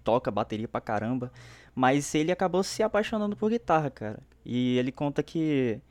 toca 0.03 0.31
bateria 0.31 0.67
pra 0.67 0.81
caramba. 0.81 1.31
Mas 1.75 2.13
ele 2.15 2.31
acabou 2.31 2.63
se 2.63 2.83
apaixonando 2.83 3.35
por 3.35 3.49
guitarra, 3.49 3.89
cara. 3.89 4.19
E 4.45 4.77
ele 4.77 4.91
conta 4.91 5.23
que 5.23 5.81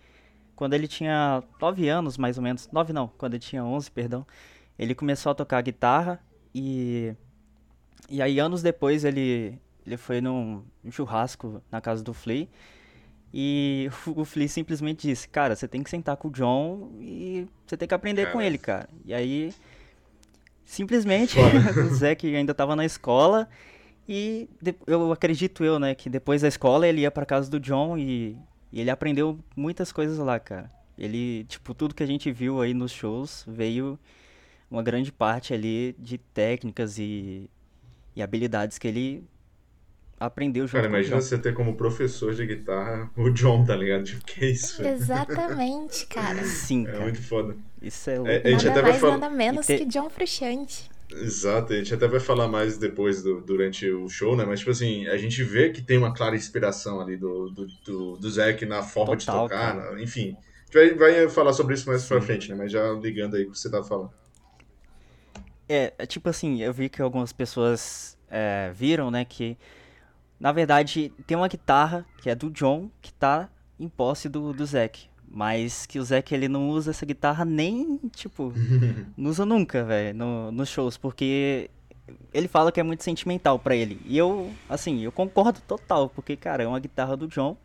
quando 0.57 0.75
ele 0.75 0.89
tinha 0.89 1.43
9 1.61 1.89
anos, 1.89 2.19
mais 2.19 2.37
ou 2.37 2.43
menos, 2.43 2.69
9 2.73 2.93
não, 2.93 3.09
quando 3.17 3.35
ele 3.35 3.41
tinha 3.41 3.65
11, 3.65 3.91
perdão, 3.91 4.27
ele 4.79 4.95
começou 4.95 5.31
a 5.31 5.35
tocar 5.35 5.63
guitarra 5.63 6.21
e 6.55 7.15
e 8.11 8.23
aí 8.23 8.39
anos 8.41 8.63
depois 8.63 9.05
ele 9.05 9.59
ele 9.87 9.97
foi 9.97 10.21
num 10.21 10.65
churrasco 10.91 11.63
na 11.71 11.81
casa 11.81 12.03
do 12.03 12.13
Flea 12.13 12.49
e 13.33 13.91
o 14.07 14.25
Flea 14.25 14.49
simplesmente 14.49 15.07
disse, 15.07 15.29
cara, 15.29 15.55
você 15.55 15.69
tem 15.69 15.83
que 15.83 15.91
sentar 15.91 16.17
com 16.17 16.29
o 16.29 16.31
John 16.31 16.91
e 17.01 17.47
você 17.67 17.77
tem 17.77 17.87
que 17.87 17.95
aprender 17.95 18.27
com 18.27 18.35
Cara. 18.35 18.45
ele, 18.45 18.59
cara. 18.59 18.89
E 19.05 19.13
aí, 19.13 19.53
simplesmente, 20.65 21.37
o 21.87 21.95
Zack 21.95 22.35
ainda 22.35 22.55
tava 22.55 22.75
na 22.75 22.85
escola 22.87 23.49
e 24.09 24.49
eu 24.87 25.13
acredito 25.13 25.63
eu, 25.63 25.79
né, 25.79 25.95
que 25.95 26.09
depois 26.09 26.41
da 26.41 26.49
escola 26.49 26.89
ele 26.89 27.03
ia 27.03 27.11
pra 27.11 27.27
casa 27.27 27.51
do 27.51 27.61
John 27.61 27.99
e, 27.99 28.37
e 28.73 28.81
ele 28.81 28.91
aprendeu 28.91 29.39
muitas 29.55 29.93
coisas 29.93 30.17
lá, 30.19 30.41
cara. 30.41 30.71
Ele, 30.97 31.45
tipo, 31.45 31.75
tudo 31.75 31.95
que 31.95 32.03
a 32.03 32.07
gente 32.07 32.33
viu 32.33 32.61
aí 32.61 32.73
nos 32.73 32.91
shows 32.91 33.45
veio 33.47 33.99
uma 34.71 34.83
grande 34.83 35.13
parte 35.13 35.53
ali 35.53 35.95
de 35.99 36.19
técnicas 36.19 36.99
e, 36.99 37.49
e 38.17 38.23
habilidades 38.23 38.79
que 38.79 38.89
ele 38.89 39.25
aprendeu 40.21 40.67
junto 40.67 40.73
Cara, 40.73 40.89
com 40.89 40.97
o 40.97 40.99
imagina 40.99 41.17
John. 41.17 41.21
você 41.21 41.39
ter 41.39 41.55
como 41.55 41.77
professor 41.77 42.35
de 42.35 42.47
guitarra 42.47 43.11
o 43.17 43.31
John, 43.31 43.65
tá 43.65 43.77
ligado? 43.77 44.05
Tipo, 44.05 44.25
que 44.25 44.47
isso? 44.47 44.83
velho? 44.83 44.95
Exatamente, 44.95 46.07
cara. 46.07 46.45
Sim, 46.45 46.87
É 46.87 46.93
cara. 46.93 47.01
muito 47.05 47.23
foda. 47.23 47.57
Isso 47.81 48.11
é 48.11 48.19
louco. 48.19 48.31
É, 48.31 48.43
a 48.45 48.51
gente 48.51 48.67
Nada 48.67 48.71
até 48.71 48.83
vai 48.83 48.91
mais, 48.91 49.01
falar. 49.01 49.19
nada 49.19 49.31
menos 49.35 49.67
te- 49.67 49.79
que 49.79 49.85
John 49.87 50.11
Frusciante. 50.11 50.91
Exato, 51.11 51.73
a 51.73 51.77
gente 51.77 51.95
até 51.95 52.07
vai 52.07 52.21
falar 52.21 52.49
mais 52.49 52.77
depois 52.77 53.23
do- 53.23 53.41
durante 53.41 53.91
o 53.91 54.09
show, 54.09 54.37
né? 54.37 54.45
Mas, 54.45 54.59
tipo 54.61 54.71
assim, 54.71 55.07
a 55.07 55.17
gente 55.17 55.43
vê 55.43 55.71
que 55.71 55.81
tem 55.81 55.97
uma 55.97 56.13
clara 56.13 56.37
inspiração 56.37 57.01
ali 57.01 57.17
do, 57.17 57.49
do, 57.51 57.67
do, 57.85 58.17
do 58.19 58.31
Zack 58.31 58.67
na 58.67 58.83
forma 58.83 59.17
de 59.17 59.25
Total, 59.25 59.49
tocar, 59.49 59.75
cara. 59.77 59.93
né? 59.95 60.03
enfim. 60.03 60.37
A 60.75 60.79
gente 60.85 60.97
vai, 60.99 61.15
vai 61.15 61.29
falar 61.31 61.53
sobre 61.55 61.75
isso 61.75 61.89
mais 61.89 62.05
pra 62.05 62.21
Sim. 62.21 62.27
frente, 62.27 62.49
né? 62.51 62.55
Mas 62.57 62.71
já 62.73 62.93
ligando 62.93 63.37
aí 63.37 63.45
o 63.45 63.51
que 63.53 63.59
você 63.59 63.71
tá 63.71 63.83
falando. 63.83 64.11
É, 65.69 65.93
é 65.99 66.07
tipo 66.07 66.29
assim, 66.29 66.61
eu 66.63 66.73
vi 66.73 66.89
que 66.89 67.01
algumas 67.03 67.33
pessoas 67.33 68.17
é, 68.31 68.71
viram, 68.75 69.11
né, 69.11 69.25
que 69.25 69.57
na 70.39 70.53
verdade 70.53 71.13
tem 71.27 71.37
uma 71.37 71.49
guitarra 71.49 72.05
que 72.23 72.31
é 72.31 72.35
do 72.35 72.51
John 72.51 72.91
que 73.01 73.13
tá 73.13 73.49
em 73.79 73.89
posse 73.89 74.29
do, 74.29 74.53
do 74.53 74.65
Zack. 74.65 75.09
Mas 75.31 75.85
que 75.85 75.99
o 75.99 76.05
Zack 76.05 76.35
ele 76.35 76.49
não 76.49 76.71
usa 76.71 76.91
essa 76.91 77.05
guitarra 77.05 77.45
nem, 77.45 77.99
tipo, 78.17 78.53
não 79.17 79.31
usa 79.31 79.45
nunca, 79.45 79.85
velho, 79.85 80.17
no, 80.17 80.51
nos 80.51 80.71
shows, 80.71 80.97
porque 80.97 81.71
ele 82.33 82.49
fala 82.49 82.73
que 82.73 82.81
é 82.81 82.83
muito 82.83 83.05
sentimental 83.05 83.59
pra 83.59 83.77
ele. 83.77 84.01
E 84.07 84.17
eu, 84.17 84.51
assim, 84.69 85.01
eu 85.01 85.13
concordo 85.13 85.61
total, 85.61 86.09
porque, 86.09 86.35
cara, 86.35 86.63
é 86.63 86.67
uma 86.67 86.81
guitarra 86.81 87.15
do 87.15 87.29
John 87.29 87.59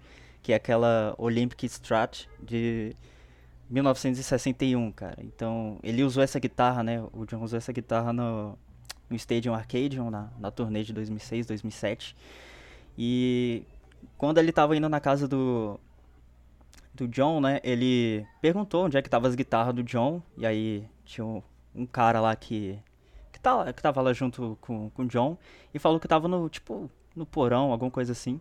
que 0.44 0.52
é 0.52 0.56
aquela 0.56 1.16
Olympic 1.18 1.64
Strat 1.64 2.26
de 2.38 2.94
1961, 3.70 4.92
cara. 4.92 5.16
Então, 5.20 5.80
ele 5.82 6.04
usou 6.04 6.22
essa 6.22 6.38
guitarra, 6.38 6.84
né? 6.84 7.02
O 7.14 7.26
John 7.26 7.42
usou 7.42 7.58
essa 7.58 7.72
guitarra 7.72 8.12
no, 8.12 8.58
no 9.10 9.16
Stadium 9.16 9.54
Arcadium, 9.54 10.12
na, 10.12 10.30
na 10.38 10.52
turnê 10.52 10.84
de 10.84 10.92
2006, 10.92 11.48
2007. 11.48 12.16
E 12.98 13.64
quando 14.18 14.38
ele 14.38 14.52
tava 14.52 14.76
indo 14.76 14.88
na 14.88 15.00
casa 15.00 15.28
do, 15.28 15.80
do 16.94 17.08
John, 17.08 17.42
né? 17.42 17.60
Ele 17.64 18.26
perguntou 18.42 18.86
onde 18.86 18.98
é 18.98 19.02
que 19.02 19.10
tava 19.10 19.28
as 19.28 19.36
guitarras 19.36 19.74
do 19.74 19.84
John. 19.84 20.22
E 20.38 20.46
aí 20.46 20.86
tinha 21.06 21.26
um, 21.26 21.42
um 21.76 21.86
cara 21.86 22.22
lá 22.22 22.36
que, 22.36 22.78
que, 23.32 23.40
tá, 23.40 23.72
que 23.74 23.82
tava 23.82 24.02
lá 24.02 24.14
junto 24.14 24.58
com, 24.62 24.90
com 24.92 25.04
o 25.04 25.08
John. 25.08 25.38
E 25.74 25.80
falou 25.80 26.00
que 26.00 26.08
tava 26.08 26.28
no, 26.28 26.48
tipo, 26.50 26.90
no 27.16 27.26
porão, 27.26 27.72
alguma 27.72 27.92
coisa 27.92 28.12
assim. 28.12 28.40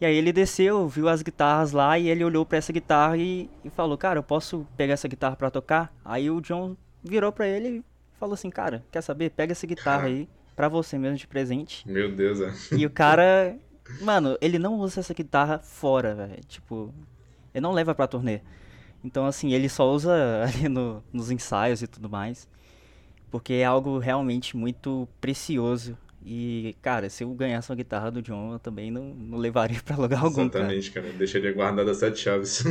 E 0.00 0.06
aí 0.06 0.16
ele 0.16 0.32
desceu, 0.32 0.88
viu 0.88 1.08
as 1.08 1.22
guitarras 1.22 1.70
lá 1.70 1.96
e 1.96 2.08
ele 2.08 2.24
olhou 2.24 2.44
para 2.44 2.58
essa 2.58 2.72
guitarra 2.72 3.16
e, 3.16 3.48
e, 3.64 3.70
falou, 3.70 3.96
cara, 3.96 4.18
eu 4.18 4.22
posso 4.22 4.66
pegar 4.76 4.94
essa 4.94 5.06
guitarra 5.06 5.36
para 5.36 5.50
tocar? 5.50 5.94
Aí 6.04 6.28
o 6.28 6.40
John 6.40 6.76
virou 7.04 7.30
para 7.30 7.46
ele 7.46 7.68
e 7.68 7.84
falou 8.18 8.34
assim, 8.34 8.50
cara, 8.50 8.84
quer 8.90 9.00
saber? 9.00 9.30
Pega 9.30 9.52
essa 9.52 9.64
guitarra 9.64 10.06
aí 10.06 10.28
pra 10.56 10.68
você 10.68 10.98
mesmo 10.98 11.16
de 11.16 11.26
presente. 11.28 11.88
Meu 11.88 12.10
Deus, 12.10 12.40
é. 12.40 12.52
E 12.76 12.84
o 12.84 12.90
cara, 12.90 13.56
mano, 14.00 14.36
ele 14.40 14.58
não 14.58 14.78
usa 14.78 15.00
essa 15.00 15.14
guitarra 15.14 15.58
fora, 15.58 16.14
velho. 16.14 16.44
Tipo, 16.46 16.92
ele 17.54 17.62
não 17.62 17.72
leva 17.72 17.94
pra 17.94 18.06
turnê. 18.06 18.40
Então, 19.04 19.26
assim, 19.26 19.52
ele 19.52 19.68
só 19.68 19.90
usa 19.90 20.12
ali 20.44 20.68
no, 20.68 21.02
nos 21.12 21.30
ensaios 21.30 21.82
e 21.82 21.86
tudo 21.86 22.08
mais. 22.08 22.48
Porque 23.30 23.54
é 23.54 23.64
algo 23.64 23.98
realmente 23.98 24.56
muito 24.56 25.08
precioso 25.20 25.96
e, 26.24 26.76
cara, 26.80 27.10
se 27.10 27.24
eu 27.24 27.30
ganhasse 27.34 27.70
uma 27.70 27.76
guitarra 27.76 28.10
do 28.10 28.22
John, 28.22 28.52
eu 28.52 28.58
também 28.58 28.90
não, 28.90 29.02
não 29.02 29.38
levaria 29.38 29.80
pra 29.82 29.96
lugar 29.96 30.22
algum. 30.22 30.42
Exatamente, 30.42 30.90
cara. 30.90 31.06
cara. 31.06 31.18
Deixaria 31.18 31.52
guardada 31.52 31.92
sete 31.94 32.20
chaves. 32.20 32.62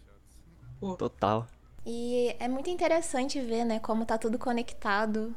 Total. 0.98 1.46
E 1.84 2.36
é 2.38 2.46
muito 2.46 2.68
interessante 2.68 3.40
ver, 3.40 3.64
né, 3.64 3.78
como 3.80 4.04
tá 4.04 4.18
tudo 4.18 4.38
conectado. 4.38 5.34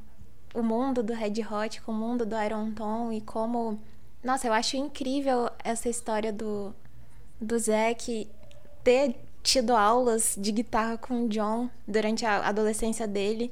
O 0.53 0.61
mundo 0.61 1.01
do 1.01 1.13
Red 1.13 1.45
Hot 1.49 1.81
com 1.81 1.93
o 1.93 1.95
mundo 1.95 2.25
do 2.25 2.35
Iron 2.41 2.71
Tom 2.71 3.11
e 3.11 3.21
como. 3.21 3.81
Nossa, 4.23 4.47
eu 4.47 4.53
acho 4.53 4.77
incrível 4.77 5.49
essa 5.63 5.89
história 5.89 6.31
do, 6.31 6.73
do 7.39 7.57
Zack 7.57 8.29
ter 8.83 9.15
tido 9.41 9.75
aulas 9.75 10.35
de 10.37 10.51
guitarra 10.51 10.97
com 10.97 11.25
o 11.25 11.29
John 11.29 11.69
durante 11.87 12.25
a 12.25 12.47
adolescência 12.47 13.07
dele. 13.07 13.51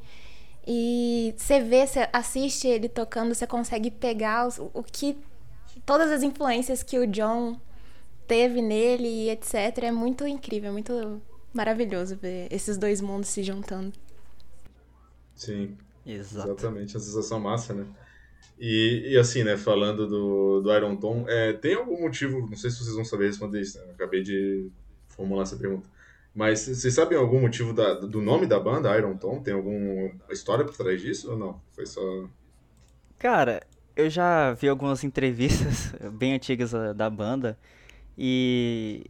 E 0.68 1.34
você 1.38 1.62
vê, 1.62 1.88
você 1.88 2.08
assiste 2.14 2.68
ele 2.68 2.88
tocando, 2.88 3.34
você 3.34 3.48
consegue 3.48 3.90
pegar 3.90 4.48
os, 4.48 4.60
o 4.60 4.84
que. 4.84 5.18
Todas 5.86 6.12
as 6.12 6.22
influências 6.22 6.84
que 6.84 7.00
o 7.00 7.08
John 7.08 7.60
teve 8.28 8.62
nele 8.62 9.08
e 9.08 9.30
etc. 9.32 9.56
É 9.84 9.92
muito 9.92 10.28
incrível, 10.28 10.70
é 10.70 10.74
muito 10.74 11.22
maravilhoso 11.52 12.16
ver 12.16 12.48
esses 12.52 12.78
dois 12.78 13.02
mundos 13.02 13.30
se 13.30 13.42
juntando. 13.42 13.94
Sim. 15.34 15.76
Exato. 16.06 16.50
Exatamente, 16.50 16.98
a 16.98 17.00
sensação 17.00 17.40
massa, 17.40 17.74
né? 17.74 17.86
E, 18.60 19.14
e 19.14 19.18
assim, 19.18 19.44
né, 19.44 19.56
falando 19.56 20.08
do, 20.08 20.62
do 20.62 20.76
Iron 20.76 20.96
Tom, 20.98 21.26
é, 21.28 21.54
tem 21.54 21.76
algum 21.76 22.02
motivo, 22.02 22.42
não 22.42 22.58
sei 22.58 22.70
se 22.70 22.80
vocês 22.80 22.96
vão 22.96 23.06
saber 23.06 23.28
responder 23.28 23.62
isso, 23.62 23.78
né? 23.80 23.86
Acabei 23.94 24.22
de 24.22 24.70
formular 25.08 25.44
essa 25.44 25.56
pergunta. 25.56 25.88
Mas 26.36 26.60
vocês 26.60 26.94
sabem 26.94 27.18
algum 27.18 27.42
motivo 27.42 27.74
da, 27.74 27.94
do 27.94 28.22
nome 28.22 28.46
da 28.46 28.60
banda, 28.60 28.96
Iron 28.98 29.18
Tom? 29.18 29.42
Tem 29.42 29.54
alguma 29.54 30.12
história 30.30 30.64
por 30.64 30.76
trás 30.76 31.02
disso 31.02 31.32
ou 31.32 31.38
não? 31.38 31.62
Foi 31.72 31.86
só. 31.86 32.02
Cara, 33.18 33.62
eu 33.96 34.10
já 34.10 34.54
vi 34.54 34.68
algumas 34.70 35.04
entrevistas 35.04 35.94
bem 36.14 36.34
antigas 36.34 36.72
da 36.96 37.10
banda 37.10 37.58
e 38.18 39.06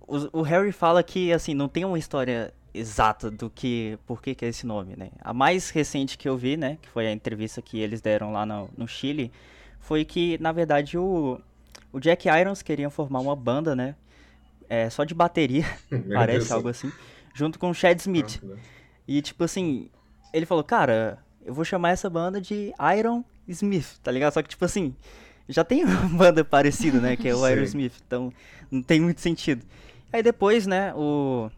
o, 0.00 0.40
o, 0.40 0.42
Harry 0.42 0.72
fala 0.72 1.02
que 1.02 1.32
assim 1.32 1.54
não 1.54 1.68
tem 1.68 1.84
uma 1.84 1.98
história 1.98 2.52
exata 2.74 3.30
do 3.30 3.48
que 3.48 3.96
por 4.04 4.20
que, 4.20 4.34
que 4.34 4.44
é 4.44 4.48
esse 4.48 4.66
nome, 4.66 4.96
né? 4.96 5.10
A 5.20 5.32
mais 5.32 5.70
recente 5.70 6.18
que 6.18 6.28
eu 6.28 6.36
vi, 6.36 6.56
né, 6.56 6.76
que 6.82 6.88
foi 6.88 7.06
a 7.06 7.12
entrevista 7.12 7.62
que 7.62 7.78
eles 7.78 8.00
deram 8.00 8.32
lá 8.32 8.44
no, 8.44 8.68
no 8.76 8.88
Chile, 8.88 9.30
foi 9.78 10.04
que 10.04 10.36
na 10.38 10.50
verdade 10.50 10.98
o, 10.98 11.40
o 11.92 12.00
Jack 12.00 12.28
Irons 12.28 12.62
queria 12.62 12.90
formar 12.90 13.20
uma 13.20 13.36
banda, 13.36 13.76
né, 13.76 13.94
é, 14.68 14.90
só 14.90 15.04
de 15.04 15.14
bateria, 15.14 15.64
parece 16.12 16.52
algo 16.52 16.68
assim, 16.68 16.90
junto 17.32 17.58
com 17.58 17.70
o 17.70 17.74
Chad 17.74 17.98
Smith. 18.00 18.42
Ah, 18.44 18.56
e 19.06 19.22
tipo 19.22 19.44
assim, 19.44 19.88
ele 20.32 20.44
falou, 20.44 20.64
cara, 20.64 21.18
eu 21.44 21.54
vou 21.54 21.64
chamar 21.64 21.90
essa 21.90 22.10
banda 22.10 22.40
de 22.40 22.72
Iron 22.98 23.24
Smith, 23.46 23.98
tá 24.02 24.10
ligado? 24.10 24.32
Só 24.32 24.42
que 24.42 24.48
tipo 24.48 24.64
assim, 24.64 24.96
já 25.48 25.62
tem 25.62 25.84
uma 25.84 26.08
banda 26.18 26.44
parecida, 26.44 26.98
né, 26.98 27.16
que 27.16 27.28
é 27.28 27.34
o 27.34 27.48
Iron 27.48 27.62
Smith, 27.62 27.94
então 28.04 28.32
não 28.68 28.82
tem 28.82 29.00
muito 29.00 29.20
sentido. 29.20 29.64
Aí 30.12 30.22
depois, 30.22 30.66
né, 30.66 30.92
o, 30.94 31.50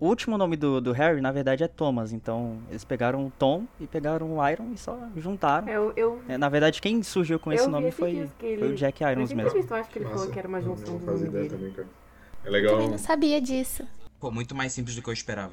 o 0.00 0.06
último 0.06 0.38
nome 0.38 0.56
do, 0.56 0.80
do 0.80 0.92
Harry, 0.92 1.20
na 1.20 1.32
verdade, 1.32 1.64
é 1.64 1.68
Thomas. 1.68 2.12
Então, 2.12 2.58
eles 2.70 2.84
pegaram 2.84 3.26
o 3.26 3.32
Tom 3.36 3.66
e 3.80 3.86
pegaram 3.86 4.38
o 4.38 4.48
Iron 4.48 4.70
e 4.72 4.78
só 4.78 4.96
juntaram. 5.16 5.68
Eu, 5.68 5.92
eu... 5.96 6.22
É, 6.28 6.38
na 6.38 6.48
verdade, 6.48 6.80
quem 6.80 7.02
surgiu 7.02 7.38
com 7.38 7.52
esse 7.52 7.66
nome 7.66 7.90
foi, 7.90 8.10
ele... 8.40 8.58
foi 8.58 8.72
o 8.72 8.74
Jack 8.76 9.02
Irons 9.02 9.32
mesmo. 9.32 9.58
Eu 9.58 9.76
acho 9.76 9.90
que 9.90 9.98
ele 9.98 10.04
Nossa, 10.04 10.18
falou 10.18 10.32
que 10.32 10.38
era 10.38 10.48
uma 10.48 10.60
junção 10.60 10.98
não, 10.98 11.14
não 11.14 11.26
ideia 11.26 11.50
também, 11.50 11.72
cara. 11.72 11.88
É 12.44 12.50
legal. 12.50 12.80
Eu 12.80 12.90
não 12.90 12.98
sabia 12.98 13.40
disso. 13.40 13.84
Pô, 14.20 14.30
muito 14.30 14.54
mais 14.54 14.72
simples 14.72 14.96
do 14.96 15.02
que 15.02 15.08
eu 15.08 15.12
esperava. 15.12 15.52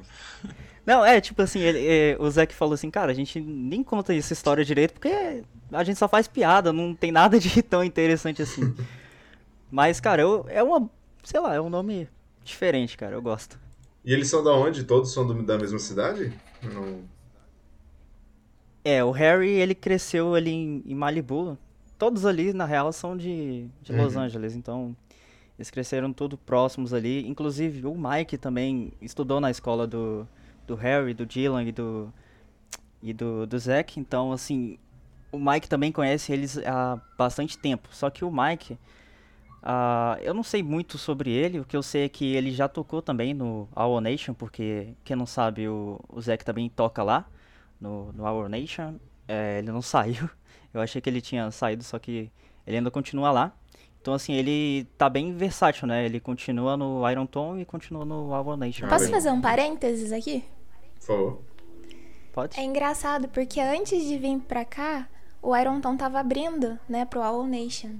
Não, 0.84 1.04
é, 1.04 1.20
tipo 1.20 1.42
assim, 1.42 1.60
ele, 1.60 1.86
é, 1.86 2.16
o 2.18 2.28
Zack 2.30 2.54
falou 2.54 2.74
assim, 2.74 2.90
cara, 2.90 3.10
a 3.10 3.14
gente 3.14 3.40
nem 3.40 3.82
conta 3.82 4.14
essa 4.14 4.32
história 4.32 4.64
direito 4.64 4.92
porque 4.92 5.42
a 5.72 5.84
gente 5.84 5.98
só 5.98 6.08
faz 6.08 6.28
piada, 6.28 6.72
não 6.72 6.94
tem 6.94 7.10
nada 7.10 7.38
de 7.38 7.62
tão 7.62 7.82
interessante 7.82 8.42
assim. 8.42 8.74
Mas, 9.70 10.00
cara, 10.00 10.22
eu, 10.22 10.46
é 10.48 10.62
uma, 10.62 10.88
sei 11.24 11.40
lá, 11.40 11.54
é 11.54 11.60
um 11.60 11.68
nome 11.68 12.08
diferente, 12.44 12.96
cara, 12.96 13.14
eu 13.14 13.22
gosto. 13.22 13.58
E 14.06 14.12
eles 14.12 14.28
são 14.28 14.42
da 14.42 14.52
onde? 14.52 14.84
Todos 14.84 15.12
são 15.12 15.26
do, 15.26 15.42
da 15.42 15.58
mesma 15.58 15.80
cidade? 15.80 16.32
Não. 16.62 17.00
É, 18.84 19.02
o 19.02 19.10
Harry, 19.10 19.50
ele 19.50 19.74
cresceu 19.74 20.36
ali 20.36 20.52
em, 20.52 20.82
em 20.86 20.94
Malibu. 20.94 21.58
Todos 21.98 22.24
ali, 22.24 22.52
na 22.52 22.64
real, 22.64 22.92
são 22.92 23.16
de, 23.16 23.66
de 23.82 23.90
uhum. 23.90 24.04
Los 24.04 24.16
Angeles, 24.16 24.54
então 24.54 24.96
eles 25.58 25.70
cresceram 25.70 26.12
todos 26.12 26.38
próximos 26.46 26.94
ali. 26.94 27.26
Inclusive, 27.26 27.84
o 27.84 27.96
Mike 27.96 28.38
também 28.38 28.92
estudou 29.02 29.40
na 29.40 29.50
escola 29.50 29.88
do, 29.88 30.24
do 30.68 30.76
Harry, 30.76 31.12
do 31.12 31.26
Dylan 31.26 31.64
e 31.64 31.72
do, 31.72 32.12
e 33.02 33.12
do, 33.12 33.44
do 33.44 33.58
Zack. 33.58 33.98
Então, 33.98 34.30
assim, 34.30 34.78
o 35.32 35.38
Mike 35.38 35.68
também 35.68 35.90
conhece 35.90 36.32
eles 36.32 36.58
há 36.58 37.00
bastante 37.18 37.58
tempo. 37.58 37.88
Só 37.90 38.08
que 38.08 38.24
o 38.24 38.30
Mike, 38.30 38.78
Uh, 39.62 40.20
eu 40.22 40.32
não 40.32 40.42
sei 40.42 40.62
muito 40.62 40.96
sobre 40.96 41.30
ele, 41.30 41.58
o 41.58 41.64
que 41.64 41.76
eu 41.76 41.82
sei 41.82 42.04
é 42.04 42.08
que 42.08 42.34
ele 42.34 42.52
já 42.52 42.68
tocou 42.68 43.02
também 43.02 43.34
no 43.34 43.68
Our 43.74 44.00
Nation, 44.00 44.32
porque 44.32 44.94
quem 45.04 45.16
não 45.16 45.26
sabe, 45.26 45.68
o, 45.68 46.00
o 46.08 46.20
Zack 46.20 46.44
também 46.44 46.68
toca 46.68 47.02
lá 47.02 47.26
no, 47.80 48.12
no 48.12 48.24
Our 48.24 48.48
Nation. 48.48 48.94
É, 49.26 49.58
ele 49.58 49.72
não 49.72 49.82
saiu, 49.82 50.28
eu 50.72 50.80
achei 50.80 51.00
que 51.00 51.10
ele 51.10 51.20
tinha 51.20 51.50
saído, 51.50 51.82
só 51.82 51.98
que 51.98 52.30
ele 52.66 52.76
ainda 52.76 52.90
continua 52.90 53.30
lá. 53.30 53.52
Então, 54.00 54.14
assim, 54.14 54.34
ele 54.34 54.86
tá 54.96 55.08
bem 55.08 55.34
versátil, 55.34 55.88
né? 55.88 56.04
Ele 56.04 56.20
continua 56.20 56.76
no 56.76 57.10
Iron 57.10 57.26
Tom 57.26 57.58
e 57.58 57.64
continua 57.64 58.04
no 58.04 58.30
Our 58.30 58.56
Nation. 58.56 58.86
Posso 58.86 59.10
fazer 59.10 59.32
um 59.32 59.40
parênteses 59.40 60.12
aqui? 60.12 60.44
Por 61.00 61.06
favor. 61.06 61.42
Pode? 62.32 62.60
É 62.60 62.62
engraçado, 62.62 63.26
porque 63.28 63.60
antes 63.60 64.04
de 64.04 64.16
vir 64.16 64.38
pra 64.40 64.64
cá, 64.64 65.08
o 65.42 65.56
Iron 65.56 65.80
Tom 65.80 65.96
tava 65.96 66.20
abrindo, 66.20 66.78
né, 66.88 67.04
pro 67.04 67.20
Our 67.20 67.48
Nation. 67.48 67.96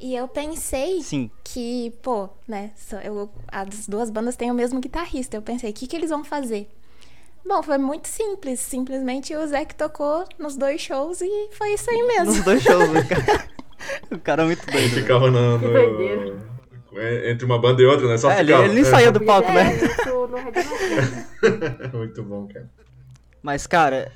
E 0.00 0.14
eu 0.14 0.28
pensei 0.28 1.02
Sim. 1.02 1.30
que, 1.42 1.92
pô, 2.02 2.28
né, 2.46 2.70
eu, 3.02 3.30
as 3.48 3.88
duas 3.88 4.10
bandas 4.10 4.36
têm 4.36 4.50
o 4.50 4.54
mesmo 4.54 4.80
guitarrista. 4.80 5.36
Eu 5.36 5.42
pensei, 5.42 5.70
o 5.70 5.72
que, 5.72 5.86
que 5.86 5.96
eles 5.96 6.10
vão 6.10 6.22
fazer? 6.22 6.68
Bom, 7.44 7.62
foi 7.62 7.78
muito 7.78 8.06
simples. 8.06 8.60
Simplesmente 8.60 9.34
o 9.34 9.46
Zé 9.46 9.64
que 9.64 9.74
tocou 9.74 10.24
nos 10.38 10.56
dois 10.56 10.80
shows 10.80 11.20
e 11.20 11.48
foi 11.52 11.74
isso 11.74 11.90
aí 11.90 12.02
mesmo. 12.06 12.26
Nos 12.26 12.44
dois 12.44 12.62
shows, 12.62 12.88
né, 12.90 13.02
cara. 13.04 13.48
o 14.12 14.18
cara 14.18 14.42
é 14.42 14.46
muito 14.46 14.66
doido. 14.66 14.78
Ele 14.78 14.90
ficava 14.90 15.30
no, 15.30 15.58
no... 15.58 16.48
É, 16.96 17.30
entre 17.30 17.44
uma 17.44 17.58
banda 17.58 17.82
e 17.82 17.86
outra, 17.86 18.08
né? 18.08 18.18
Só 18.18 18.30
é, 18.30 18.44
ficava. 18.44 18.64
Ele, 18.64 18.72
ele 18.72 18.80
é. 18.80 18.84
saía 18.84 19.10
do 19.12 19.20
palco, 19.20 19.50
né? 19.52 19.78
É, 21.42 21.88
muito 21.96 22.22
bom, 22.22 22.46
cara. 22.48 22.68
Mas, 23.42 23.66
cara, 23.66 24.12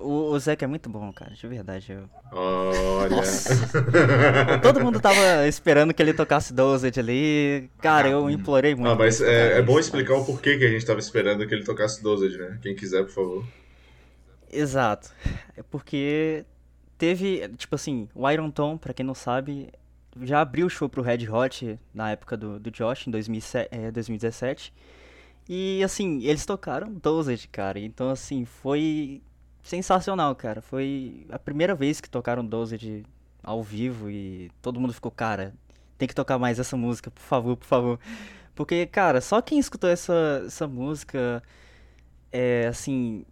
o, 0.00 0.32
o 0.32 0.38
é 0.58 0.66
muito 0.66 0.88
bom, 0.88 1.12
cara, 1.12 1.32
de 1.32 1.46
verdade. 1.46 1.92
Eu... 1.92 2.08
Olha. 2.32 3.22
Todo 4.62 4.80
mundo 4.80 5.00
tava 5.00 5.46
esperando 5.46 5.92
que 5.92 6.02
ele 6.02 6.14
tocasse 6.14 6.52
Dosed 6.52 6.98
ali. 6.98 7.70
Cara, 7.78 8.08
eu 8.08 8.30
implorei 8.30 8.74
muito. 8.74 8.90
Ah, 8.90 8.94
mas 8.94 9.20
é, 9.20 9.58
é, 9.58 9.62
bom 9.62 9.78
explicar 9.78 10.14
o 10.14 10.24
porquê 10.24 10.58
que 10.58 10.64
a 10.64 10.70
gente 10.70 10.84
tava 10.84 10.98
esperando 10.98 11.46
que 11.46 11.54
ele 11.54 11.64
tocasse 11.64 12.02
Dosed, 12.02 12.36
né? 12.38 12.58
Quem 12.62 12.74
quiser, 12.74 13.04
por 13.04 13.12
favor. 13.12 13.46
Exato. 14.50 15.12
É 15.56 15.62
porque 15.62 16.44
teve, 16.98 17.48
tipo 17.56 17.74
assim, 17.74 18.08
o 18.14 18.28
Iron 18.30 18.50
Tom, 18.50 18.76
pra 18.76 18.94
quem 18.94 19.04
não 19.04 19.14
sabe, 19.14 19.68
já 20.22 20.40
abriu 20.40 20.66
o 20.66 20.70
show 20.70 20.88
pro 20.88 21.02
Red 21.02 21.28
Hot 21.28 21.78
na 21.94 22.10
época 22.10 22.36
do, 22.36 22.58
do 22.58 22.70
Josh, 22.70 23.06
em 23.06 23.10
2007, 23.10 23.68
é, 23.70 23.90
2017. 23.90 24.72
E 25.48 25.82
assim, 25.82 26.22
eles 26.24 26.46
tocaram 26.46 26.92
Dosed, 26.92 27.48
cara. 27.48 27.78
Então, 27.78 28.10
assim, 28.10 28.44
foi 28.44 29.20
sensacional, 29.62 30.34
cara. 30.34 30.60
Foi 30.60 31.26
a 31.30 31.38
primeira 31.38 31.74
vez 31.74 32.00
que 32.00 32.08
tocaram 32.08 32.44
Dosed 32.44 33.04
ao 33.42 33.62
vivo 33.62 34.10
e 34.10 34.50
todo 34.60 34.80
mundo 34.80 34.92
ficou, 34.92 35.10
cara, 35.10 35.54
tem 35.98 36.08
que 36.08 36.14
tocar 36.14 36.38
mais 36.38 36.58
essa 36.58 36.76
música, 36.76 37.10
por 37.10 37.22
favor, 37.22 37.56
por 37.56 37.66
favor. 37.66 38.00
Porque, 38.54 38.86
cara, 38.86 39.20
só 39.20 39.40
quem 39.40 39.58
escutou 39.58 39.88
essa, 39.88 40.42
essa 40.46 40.66
música, 40.66 41.42
é, 42.30 42.66
assim, 42.66 43.24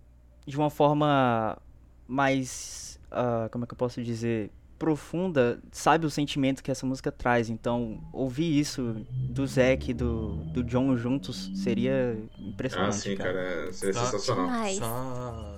de 0.47 0.57
uma 0.57 0.71
forma 0.71 1.59
mais, 2.07 2.99
uh, 3.13 3.49
como 3.51 3.65
é 3.65 3.67
que 3.67 3.75
eu 3.75 3.79
posso 3.79 4.03
dizer, 4.03 4.51
profunda, 4.79 5.61
sabe 5.73 6.07
o 6.07 6.11
sentimento 6.11 6.63
que 6.63 6.71
essa 6.71 6.87
música 6.87 7.11
traz. 7.11 7.51
Então, 7.51 8.01
ouvir 8.13 8.59
isso 8.59 8.97
do 9.11 9.47
Zack 9.47 9.91
e 9.91 9.95
do, 9.95 10.37
do 10.53 10.63
John 10.63 10.97
juntos 10.97 11.51
seria 11.55 12.17
impressionante. 12.39 12.91
Ah, 12.91 12.93
sim, 12.93 13.17
cara, 13.17 13.33
cara 13.33 13.73
seria 13.73 13.95
só, 13.95 14.05
sensacional. 14.07 14.69
Só 14.75 15.58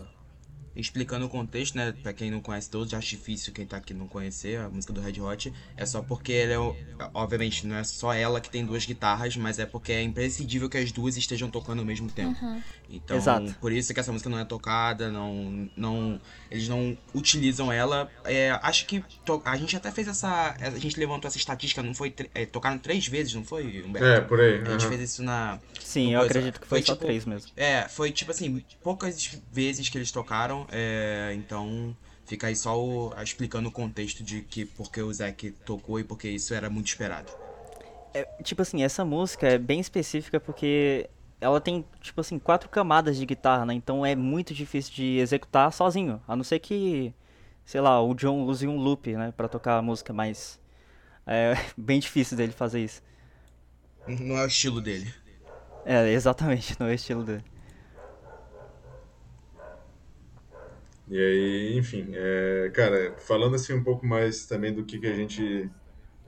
explicando 0.80 1.26
o 1.26 1.28
contexto, 1.28 1.76
né? 1.76 1.92
Pra 2.02 2.12
quem 2.12 2.30
não 2.30 2.40
conhece 2.40 2.70
todos, 2.70 2.92
acho 2.94 3.10
difícil 3.10 3.52
quem 3.52 3.66
tá 3.66 3.76
aqui 3.76 3.92
não 3.92 4.06
conhecer 4.06 4.58
a 4.58 4.68
música 4.68 4.92
do 4.92 5.00
Red 5.00 5.20
Hot. 5.20 5.52
É 5.76 5.86
só 5.86 6.02
porque 6.02 6.32
ela 6.32 6.52
é. 6.52 7.10
Obviamente, 7.14 7.66
não 7.66 7.76
é 7.76 7.84
só 7.84 8.12
ela 8.12 8.40
que 8.40 8.50
tem 8.50 8.64
duas 8.64 8.84
guitarras, 8.84 9.36
mas 9.36 9.58
é 9.58 9.66
porque 9.66 9.92
é 9.92 10.02
imprescindível 10.02 10.68
que 10.68 10.78
as 10.78 10.92
duas 10.92 11.16
estejam 11.16 11.50
tocando 11.50 11.80
ao 11.80 11.84
mesmo 11.84 12.10
tempo. 12.10 12.36
Uhum. 12.44 12.62
Então, 12.88 13.16
Exato. 13.16 13.54
por 13.60 13.72
isso 13.72 13.94
que 13.94 14.00
essa 14.00 14.10
música 14.10 14.28
não 14.28 14.38
é 14.38 14.44
tocada, 14.44 15.10
não. 15.10 15.70
não 15.76 16.20
eles 16.50 16.68
não 16.68 16.96
utilizam 17.14 17.72
ela. 17.72 18.10
É, 18.24 18.58
acho 18.62 18.86
que. 18.86 19.04
To, 19.24 19.40
a 19.44 19.56
gente 19.56 19.76
até 19.76 19.90
fez 19.90 20.08
essa. 20.08 20.56
A 20.58 20.78
gente 20.78 20.98
levantou 20.98 21.28
essa 21.28 21.38
estatística, 21.38 21.82
não 21.82 21.94
foi. 21.94 22.14
É, 22.34 22.44
tocaram 22.46 22.78
três 22.78 23.06
vezes, 23.06 23.34
não 23.34 23.44
foi, 23.44 23.82
Humberto? 23.82 24.06
É, 24.06 24.20
por 24.20 24.40
aí. 24.40 24.58
Uhum. 24.58 24.66
A 24.66 24.70
gente 24.72 24.86
fez 24.86 25.00
isso 25.00 25.22
na. 25.22 25.58
Sim, 25.80 26.14
eu 26.14 26.22
acredito 26.22 26.60
que 26.60 26.66
foi, 26.66 26.78
foi 26.78 26.86
só 26.86 26.92
tipo, 26.94 27.04
três 27.04 27.24
mesmo. 27.24 27.50
É, 27.56 27.88
foi 27.88 28.10
tipo 28.10 28.30
assim, 28.30 28.64
poucas 28.82 29.38
vezes 29.52 29.88
que 29.88 29.98
eles 29.98 30.10
tocaram. 30.10 30.66
É, 30.70 31.32
então 31.34 31.96
fica 32.24 32.46
aí 32.46 32.54
só 32.54 32.80
o, 32.80 33.12
explicando 33.22 33.68
o 33.68 33.72
contexto 33.72 34.22
de 34.22 34.42
que 34.42 34.64
porque 34.64 35.02
o 35.02 35.12
Zack 35.12 35.50
tocou 35.64 35.98
e 35.98 36.04
porque 36.04 36.28
isso 36.28 36.54
era 36.54 36.70
muito 36.70 36.86
esperado. 36.86 37.30
É, 38.14 38.24
tipo 38.42 38.62
assim, 38.62 38.82
essa 38.82 39.04
música 39.04 39.48
é 39.48 39.58
bem 39.58 39.80
específica 39.80 40.38
porque 40.40 41.08
ela 41.40 41.60
tem, 41.60 41.84
tipo 42.00 42.20
assim, 42.20 42.38
quatro 42.38 42.68
camadas 42.68 43.16
de 43.16 43.24
guitarra, 43.24 43.64
né? 43.66 43.74
Então 43.74 44.04
é 44.04 44.14
muito 44.14 44.52
difícil 44.52 44.92
de 44.94 45.18
executar 45.18 45.72
sozinho. 45.72 46.20
A 46.28 46.36
não 46.36 46.44
ser 46.44 46.58
que, 46.58 47.14
sei 47.64 47.80
lá, 47.80 48.02
o 48.02 48.14
John 48.14 48.44
use 48.44 48.66
um 48.66 48.76
loop, 48.76 49.12
né? 49.14 49.32
Pra 49.36 49.48
tocar 49.48 49.78
a 49.78 49.82
música, 49.82 50.12
mas 50.12 50.60
é 51.26 51.54
bem 51.76 51.98
difícil 52.00 52.36
dele 52.36 52.52
fazer 52.52 52.80
isso. 52.84 53.02
Não 54.06 54.36
é 54.38 54.44
o 54.44 54.46
estilo 54.46 54.80
dele. 54.80 55.12
É, 55.84 56.10
exatamente, 56.12 56.76
não 56.78 56.86
é 56.86 56.90
o 56.90 56.94
estilo 56.94 57.24
dele. 57.24 57.44
E 61.10 61.18
aí, 61.18 61.76
enfim, 61.76 62.12
é, 62.12 62.70
cara, 62.72 63.14
falando 63.18 63.56
assim 63.56 63.74
um 63.74 63.82
pouco 63.82 64.06
mais 64.06 64.46
também 64.46 64.72
do 64.72 64.84
que, 64.84 64.96
que 64.96 65.08
a 65.08 65.14
gente 65.14 65.68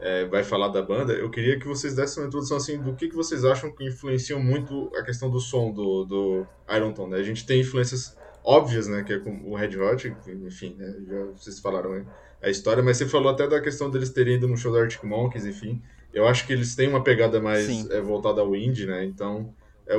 é, 0.00 0.24
vai 0.24 0.42
falar 0.42 0.68
da 0.68 0.82
banda, 0.82 1.12
eu 1.12 1.30
queria 1.30 1.56
que 1.56 1.68
vocês 1.68 1.94
dessem 1.94 2.20
uma 2.20 2.26
introdução 2.26 2.56
assim 2.56 2.82
do 2.82 2.92
que, 2.92 3.08
que 3.08 3.14
vocês 3.14 3.44
acham 3.44 3.70
que 3.70 3.84
influenciam 3.84 4.42
muito 4.42 4.90
a 4.96 5.02
questão 5.04 5.30
do 5.30 5.38
som 5.38 5.70
do, 5.70 6.04
do 6.04 6.46
Iron 6.68 6.92
Tone. 6.92 7.12
Né? 7.12 7.18
A 7.18 7.22
gente 7.22 7.46
tem 7.46 7.60
influências 7.60 8.18
óbvias, 8.42 8.88
né, 8.88 9.04
que 9.04 9.12
é 9.12 9.20
com 9.20 9.30
o 9.44 9.54
Red 9.54 9.78
Hot, 9.78 10.12
enfim, 10.26 10.74
né, 10.76 10.96
já 11.08 11.24
vocês 11.26 11.60
falaram 11.60 11.92
né, 11.92 12.04
a 12.42 12.50
história, 12.50 12.82
mas 12.82 12.96
você 12.96 13.06
falou 13.06 13.30
até 13.30 13.46
da 13.46 13.60
questão 13.60 13.88
deles 13.88 14.10
terem 14.10 14.34
ido 14.34 14.48
no 14.48 14.56
show 14.56 14.72
do 14.72 14.78
Arctic 14.78 15.04
Monkeys, 15.04 15.46
enfim. 15.46 15.80
Eu 16.12 16.26
acho 16.26 16.44
que 16.44 16.52
eles 16.52 16.74
têm 16.74 16.88
uma 16.88 17.04
pegada 17.04 17.40
mais 17.40 17.88
é, 17.88 18.00
voltada 18.00 18.40
ao 18.40 18.56
indie, 18.56 18.84
né? 18.84 19.04
Então, 19.04 19.54
é 19.86 19.96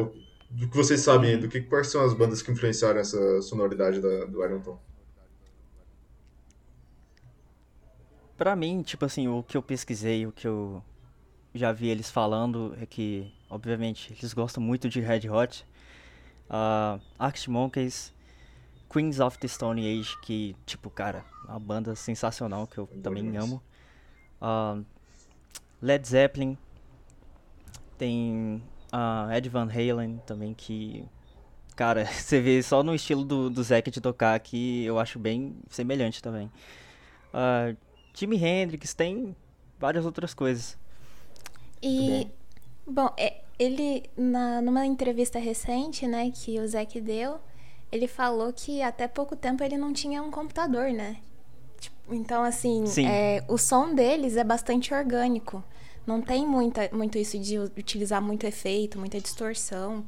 do 0.54 0.70
que 0.70 0.78
vocês 0.78 1.02
sabem, 1.02 1.40
do 1.40 1.50
que 1.50 1.62
quais 1.62 1.88
são 1.88 2.06
as 2.06 2.14
bandas 2.14 2.42
que 2.42 2.52
influenciaram 2.52 3.00
essa 3.00 3.42
sonoridade 3.42 4.00
da, 4.00 4.26
do 4.26 4.44
Iron 4.44 4.62
Tom? 4.62 4.80
Pra 8.38 8.56
mim, 8.56 8.84
tipo 8.84 9.04
assim, 9.04 9.28
o 9.28 9.42
que 9.42 9.58
eu 9.58 9.64
pesquisei, 9.64 10.28
o 10.28 10.32
que 10.32 10.48
eu 10.48 10.84
já 11.56 11.72
vi 11.72 11.88
eles 11.88 12.12
falando 12.12 12.76
é 12.80 12.86
que, 12.86 13.32
obviamente, 13.50 14.14
eles 14.14 14.34
gostam 14.34 14.62
muito 14.62 14.88
de 14.90 15.00
Red 15.00 15.28
Hot, 15.30 15.66
uh, 16.50 17.02
Arctic 17.18 17.48
Monkeys, 17.48 18.14
Queens 18.92 19.20
of 19.20 19.40
the 19.40 19.48
Stone 19.48 19.82
Age, 19.82 20.16
que, 20.22 20.56
tipo, 20.68 20.90
cara, 20.90 21.26
uma 21.48 21.60
banda 21.60 21.96
sensacional 21.96 22.68
que 22.68 22.78
eu 22.78 22.88
é 22.92 23.02
também 23.02 23.24
demais. 23.24 23.44
amo. 23.44 23.64
Uh, 24.40 24.86
Led 25.82 26.08
Zeppelin, 26.08 26.58
tem 27.98 28.64
uh, 28.94 29.32
Ed 29.32 29.50
Van 29.50 29.68
Halen 29.68 30.22
também, 30.26 30.54
que. 30.54 31.04
Cara, 31.76 32.06
você 32.14 32.40
vê 32.40 32.62
só 32.62 32.84
no 32.84 32.94
estilo 32.94 33.26
do, 33.26 33.50
do 33.50 33.64
Zack 33.64 33.90
de 33.90 34.00
tocar 34.00 34.40
que 34.40 34.86
eu 34.86 35.00
acho 35.00 35.18
bem 35.18 35.56
semelhante 35.70 36.22
também. 36.22 36.52
Uh, 37.34 37.76
Jimi 38.14 38.38
Hendrix, 38.38 38.94
tem 38.94 39.36
várias 39.80 40.06
outras 40.06 40.34
coisas. 40.34 40.78
E. 41.82 42.28
Bom, 42.86 43.10
é, 43.18 43.42
ele, 43.58 44.04
na, 44.16 44.62
numa 44.62 44.86
entrevista 44.86 45.40
recente, 45.40 46.06
né, 46.06 46.32
que 46.32 46.60
o 46.60 46.68
Zack 46.68 47.00
deu, 47.00 47.40
ele 47.92 48.08
falou 48.08 48.52
que 48.52 48.82
até 48.82 49.08
pouco 49.08 49.36
tempo 49.36 49.64
ele 49.64 49.78
não 49.78 49.94
tinha 49.94 50.22
um 50.22 50.30
computador, 50.30 50.92
né? 50.92 51.18
Tipo, 51.80 52.14
então, 52.14 52.44
assim, 52.44 52.84
é, 53.06 53.44
o 53.48 53.58
som 53.58 53.94
deles 53.96 54.36
é 54.36 54.44
bastante 54.44 54.94
orgânico. 54.94 55.64
Não 56.06 56.22
tem 56.22 56.46
muita, 56.46 56.90
muito 56.92 57.18
isso 57.18 57.40
de 57.40 57.58
utilizar 57.58 58.22
muito 58.22 58.46
efeito, 58.46 59.00
muita 59.00 59.20
distorção. 59.20 60.04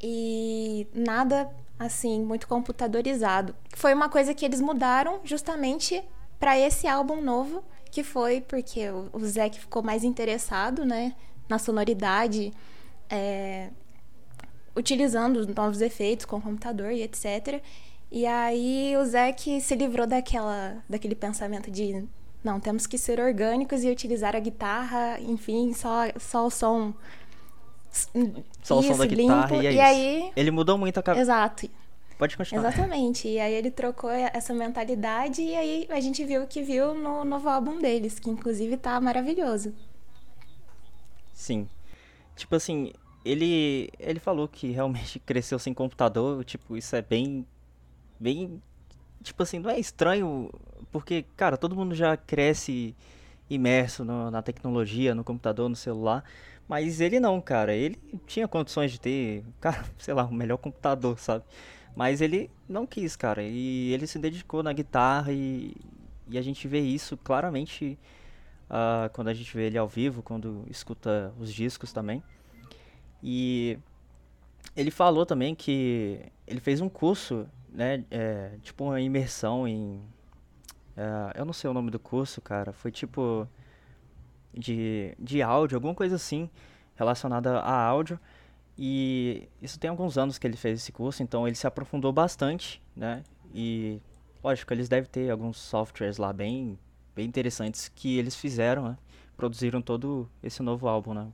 E 0.00 0.86
nada, 0.94 1.50
assim, 1.78 2.20
muito 2.22 2.46
computadorizado. 2.46 3.54
Foi 3.74 3.92
uma 3.92 4.08
coisa 4.08 4.34
que 4.34 4.44
eles 4.44 4.60
mudaram 4.60 5.20
justamente 5.24 6.02
para 6.38 6.58
esse 6.58 6.86
álbum 6.86 7.20
novo, 7.20 7.64
que 7.90 8.02
foi 8.02 8.40
porque 8.40 8.88
o 8.90 9.18
Zac 9.24 9.58
ficou 9.58 9.82
mais 9.82 10.04
interessado, 10.04 10.84
né, 10.84 11.14
na 11.48 11.58
sonoridade, 11.58 12.52
é, 13.08 13.70
utilizando 14.76 15.46
novos 15.54 15.80
efeitos 15.80 16.26
com 16.26 16.36
o 16.36 16.42
computador 16.42 16.92
e 16.92 17.02
etc. 17.02 17.62
E 18.10 18.26
aí 18.26 18.94
o 18.96 19.04
Zac 19.04 19.60
se 19.60 19.74
livrou 19.74 20.06
daquela, 20.06 20.84
daquele 20.88 21.14
pensamento 21.14 21.70
de 21.70 22.06
não, 22.46 22.60
temos 22.60 22.86
que 22.86 22.96
ser 22.96 23.18
orgânicos 23.18 23.82
e 23.82 23.90
utilizar 23.90 24.36
a 24.36 24.38
guitarra, 24.38 25.18
enfim, 25.20 25.74
só, 25.74 26.04
só 26.16 26.46
o 26.46 26.50
som. 26.50 26.94
Só 28.62 28.78
isso, 28.80 28.92
o 28.92 28.94
som 28.94 28.98
da 28.98 29.06
guitarra 29.06 29.56
limpo, 29.56 29.62
e 29.62 29.66
é 29.66 29.72
e 29.72 29.80
aí 29.80 30.32
Ele 30.36 30.50
mudou 30.52 30.78
muito 30.78 30.96
a 30.98 31.02
cabeça. 31.02 31.22
Exato. 31.22 31.68
Pode 32.16 32.36
continuar. 32.36 32.68
Exatamente. 32.68 33.28
E 33.28 33.40
aí 33.40 33.52
ele 33.52 33.70
trocou 33.70 34.10
essa 34.10 34.54
mentalidade 34.54 35.42
e 35.42 35.54
aí 35.54 35.86
a 35.90 36.00
gente 36.00 36.24
viu 36.24 36.44
o 36.44 36.46
que 36.46 36.62
viu 36.62 36.94
no 36.94 37.24
novo 37.24 37.48
álbum 37.48 37.78
deles, 37.78 38.18
que 38.18 38.30
inclusive 38.30 38.76
tá 38.76 38.98
maravilhoso. 39.00 39.74
Sim. 41.34 41.68
Tipo 42.36 42.54
assim, 42.54 42.92
ele 43.24 43.90
ele 43.98 44.20
falou 44.20 44.46
que 44.46 44.70
realmente 44.70 45.18
cresceu 45.26 45.58
sem 45.58 45.74
computador, 45.74 46.44
tipo, 46.44 46.76
isso 46.76 46.94
é 46.94 47.02
bem 47.02 47.44
bem 48.20 48.62
tipo 49.26 49.42
assim, 49.42 49.58
não 49.58 49.70
é 49.70 49.78
estranho, 49.78 50.50
porque, 50.92 51.24
cara, 51.36 51.56
todo 51.56 51.74
mundo 51.74 51.94
já 51.94 52.16
cresce 52.16 52.94
imerso 53.50 54.04
no, 54.04 54.30
na 54.30 54.40
tecnologia, 54.40 55.14
no 55.14 55.24
computador, 55.24 55.68
no 55.68 55.76
celular, 55.76 56.24
mas 56.68 57.00
ele 57.00 57.20
não, 57.20 57.40
cara. 57.40 57.74
Ele 57.74 57.98
tinha 58.26 58.48
condições 58.48 58.92
de 58.92 59.00
ter, 59.00 59.44
cara, 59.60 59.84
sei 59.98 60.14
lá, 60.14 60.24
o 60.24 60.32
melhor 60.32 60.56
computador, 60.58 61.18
sabe? 61.18 61.44
Mas 61.94 62.20
ele 62.20 62.50
não 62.68 62.86
quis, 62.86 63.16
cara. 63.16 63.42
E 63.42 63.92
ele 63.92 64.06
se 64.06 64.18
dedicou 64.18 64.62
na 64.62 64.72
guitarra 64.72 65.32
e, 65.32 65.74
e 66.28 66.38
a 66.38 66.42
gente 66.42 66.68
vê 66.68 66.80
isso 66.80 67.16
claramente 67.16 67.98
uh, 68.70 69.10
quando 69.12 69.28
a 69.28 69.34
gente 69.34 69.54
vê 69.56 69.64
ele 69.64 69.78
ao 69.78 69.88
vivo, 69.88 70.22
quando 70.22 70.64
escuta 70.70 71.32
os 71.38 71.52
discos 71.52 71.92
também. 71.92 72.22
E 73.22 73.78
ele 74.76 74.90
falou 74.90 75.24
também 75.24 75.54
que 75.54 76.20
ele 76.46 76.60
fez 76.60 76.80
um 76.80 76.88
curso 76.88 77.46
né, 77.76 78.02
é, 78.10 78.52
tipo 78.62 78.84
uma 78.84 79.00
imersão 79.00 79.68
em... 79.68 80.02
É, 80.96 81.38
eu 81.38 81.44
não 81.44 81.52
sei 81.52 81.68
o 81.68 81.74
nome 81.74 81.90
do 81.90 81.98
curso, 81.98 82.40
cara. 82.40 82.72
Foi 82.72 82.90
tipo 82.90 83.46
de, 84.54 85.14
de 85.18 85.42
áudio, 85.42 85.76
alguma 85.76 85.94
coisa 85.94 86.16
assim, 86.16 86.48
relacionada 86.94 87.60
a 87.60 87.84
áudio. 87.84 88.18
E 88.78 89.46
isso 89.60 89.78
tem 89.78 89.90
alguns 89.90 90.16
anos 90.16 90.38
que 90.38 90.46
ele 90.46 90.56
fez 90.56 90.80
esse 90.80 90.90
curso, 90.90 91.22
então 91.22 91.46
ele 91.46 91.54
se 91.54 91.66
aprofundou 91.66 92.12
bastante, 92.12 92.82
né? 92.94 93.22
E, 93.54 94.00
lógico, 94.42 94.72
eles 94.72 94.88
devem 94.88 95.08
ter 95.10 95.30
alguns 95.30 95.58
softwares 95.58 96.16
lá 96.16 96.32
bem, 96.32 96.78
bem 97.14 97.26
interessantes 97.26 97.88
que 97.94 98.18
eles 98.18 98.34
fizeram, 98.34 98.88
né? 98.88 98.98
Produziram 99.36 99.82
todo 99.82 100.28
esse 100.42 100.62
novo 100.62 100.88
álbum, 100.88 101.12
né? 101.12 101.28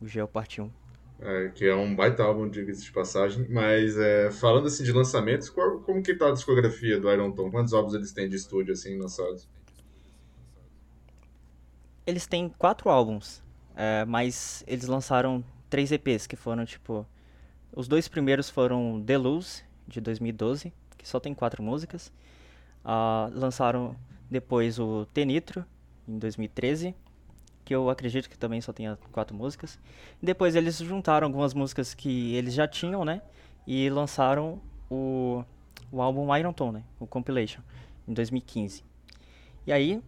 O 0.00 0.06
Geo 0.06 0.28
Parte 0.28 0.60
1 0.60 0.70
é, 1.20 1.48
que 1.48 1.66
é 1.66 1.74
um 1.74 1.94
baita 1.94 2.22
álbum, 2.22 2.48
diga-se 2.48 2.84
de 2.84 2.92
passagem. 2.92 3.46
Mas 3.48 3.96
é, 3.96 4.30
falando 4.30 4.66
assim 4.66 4.84
de 4.84 4.92
lançamentos, 4.92 5.48
qual, 5.48 5.80
como 5.80 6.02
que 6.02 6.14
tá 6.14 6.28
a 6.28 6.32
discografia 6.32 7.00
do 7.00 7.10
Iron 7.10 7.32
Tom? 7.32 7.50
Quantos 7.50 7.72
álbuns 7.72 7.94
eles 7.94 8.12
têm 8.12 8.28
de 8.28 8.36
estúdio 8.36 8.72
assim 8.72 8.96
lançados? 8.98 9.48
Eles 12.06 12.26
têm 12.26 12.48
quatro 12.48 12.88
álbuns, 12.88 13.42
é, 13.76 14.04
mas 14.04 14.64
eles 14.66 14.86
lançaram 14.86 15.44
três 15.68 15.92
EPs, 15.92 16.26
que 16.26 16.36
foram 16.36 16.64
tipo. 16.64 17.06
Os 17.74 17.86
dois 17.86 18.08
primeiros 18.08 18.48
foram 18.48 19.02
The 19.04 19.18
Lose, 19.18 19.62
de 19.86 20.00
2012, 20.00 20.72
que 20.96 21.08
só 21.08 21.20
tem 21.20 21.34
quatro 21.34 21.62
músicas. 21.62 22.12
Uh, 22.84 23.30
lançaram 23.34 23.94
depois 24.30 24.78
o 24.78 25.06
Tenitro, 25.06 25.64
em 26.06 26.18
2013, 26.18 26.94
que 27.68 27.74
eu 27.74 27.90
acredito 27.90 28.30
que 28.30 28.38
também 28.38 28.62
só 28.62 28.72
tenha 28.72 28.96
quatro 29.12 29.36
músicas. 29.36 29.78
Depois 30.22 30.56
eles 30.56 30.78
juntaram 30.78 31.26
algumas 31.26 31.52
músicas 31.52 31.92
que 31.92 32.34
eles 32.34 32.54
já 32.54 32.66
tinham, 32.66 33.04
né? 33.04 33.20
E 33.66 33.90
lançaram 33.90 34.58
o, 34.90 35.44
o 35.92 36.00
álbum 36.00 36.34
Iron 36.34 36.54
Tone, 36.54 36.78
né? 36.78 36.84
o 36.98 37.06
compilation, 37.06 37.60
em 38.08 38.14
2015. 38.14 38.82
E 39.66 39.72
aí 39.72 40.02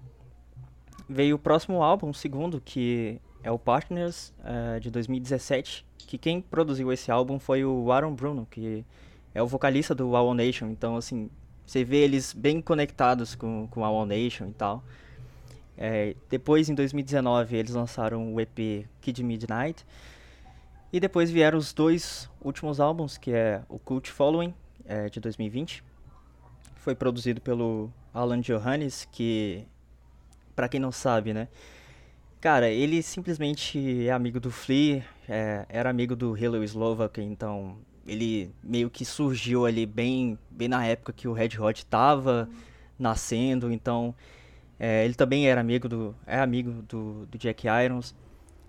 veio 1.06 1.36
o 1.36 1.38
próximo 1.38 1.82
álbum, 1.82 2.08
o 2.08 2.14
segundo, 2.14 2.62
que 2.62 3.20
é 3.42 3.50
o 3.50 3.58
Partners, 3.58 4.32
uh, 4.38 4.80
de 4.80 4.90
2017, 4.90 5.84
que 5.98 6.16
quem 6.16 6.40
produziu 6.40 6.90
esse 6.90 7.10
álbum 7.10 7.38
foi 7.38 7.62
o 7.62 7.92
Aaron 7.92 8.14
Bruno, 8.14 8.48
que 8.50 8.86
é 9.34 9.42
o 9.42 9.46
vocalista 9.46 9.94
do 9.94 10.08
Wow 10.08 10.32
Nation, 10.32 10.68
então 10.70 10.96
assim, 10.96 11.28
você 11.66 11.84
vê 11.84 11.98
eles 11.98 12.32
bem 12.32 12.62
conectados 12.62 13.34
com, 13.34 13.68
com 13.70 13.84
a 13.84 13.90
Wow 13.90 14.06
Nation 14.06 14.46
e 14.46 14.54
tal. 14.54 14.82
É, 15.82 16.14
depois, 16.28 16.68
em 16.68 16.74
2019, 16.74 17.56
eles 17.56 17.72
lançaram 17.72 18.34
o 18.34 18.38
EP 18.38 18.86
Kid 19.00 19.24
Midnight. 19.24 19.86
E 20.92 21.00
depois 21.00 21.30
vieram 21.30 21.56
os 21.56 21.72
dois 21.72 22.28
últimos 22.42 22.78
álbuns, 22.80 23.16
que 23.16 23.32
é 23.32 23.62
o 23.66 23.78
Cult 23.78 24.10
Following, 24.10 24.52
é, 24.84 25.08
de 25.08 25.18
2020. 25.20 25.82
Foi 26.76 26.94
produzido 26.94 27.40
pelo 27.40 27.90
Alan 28.12 28.40
Johannes, 28.40 29.08
que, 29.10 29.66
para 30.54 30.68
quem 30.68 30.78
não 30.78 30.92
sabe, 30.92 31.32
né? 31.32 31.48
Cara, 32.40 32.68
ele 32.68 33.02
simplesmente 33.02 34.06
é 34.06 34.10
amigo 34.10 34.38
do 34.38 34.50
Flea, 34.50 35.04
é, 35.28 35.64
era 35.68 35.88
amigo 35.88 36.14
do 36.16 36.34
Halo 36.34 36.62
Slovak, 36.64 37.20
então 37.22 37.78
ele 38.06 38.50
meio 38.62 38.90
que 38.90 39.04
surgiu 39.04 39.64
ali 39.64 39.86
bem, 39.86 40.38
bem 40.50 40.66
na 40.66 40.84
época 40.84 41.12
que 41.12 41.28
o 41.28 41.32
Red 41.32 41.58
Hot 41.58 41.86
tava 41.86 42.48
nascendo, 42.98 43.70
então 43.70 44.14
é, 44.80 45.04
ele 45.04 45.14
também 45.14 45.46
era 45.46 45.60
amigo 45.60 45.88
do 45.88 46.14
é 46.26 46.40
amigo 46.40 46.82
do, 46.82 47.26
do 47.26 47.38
Jack 47.38 47.66
Irons 47.68 48.14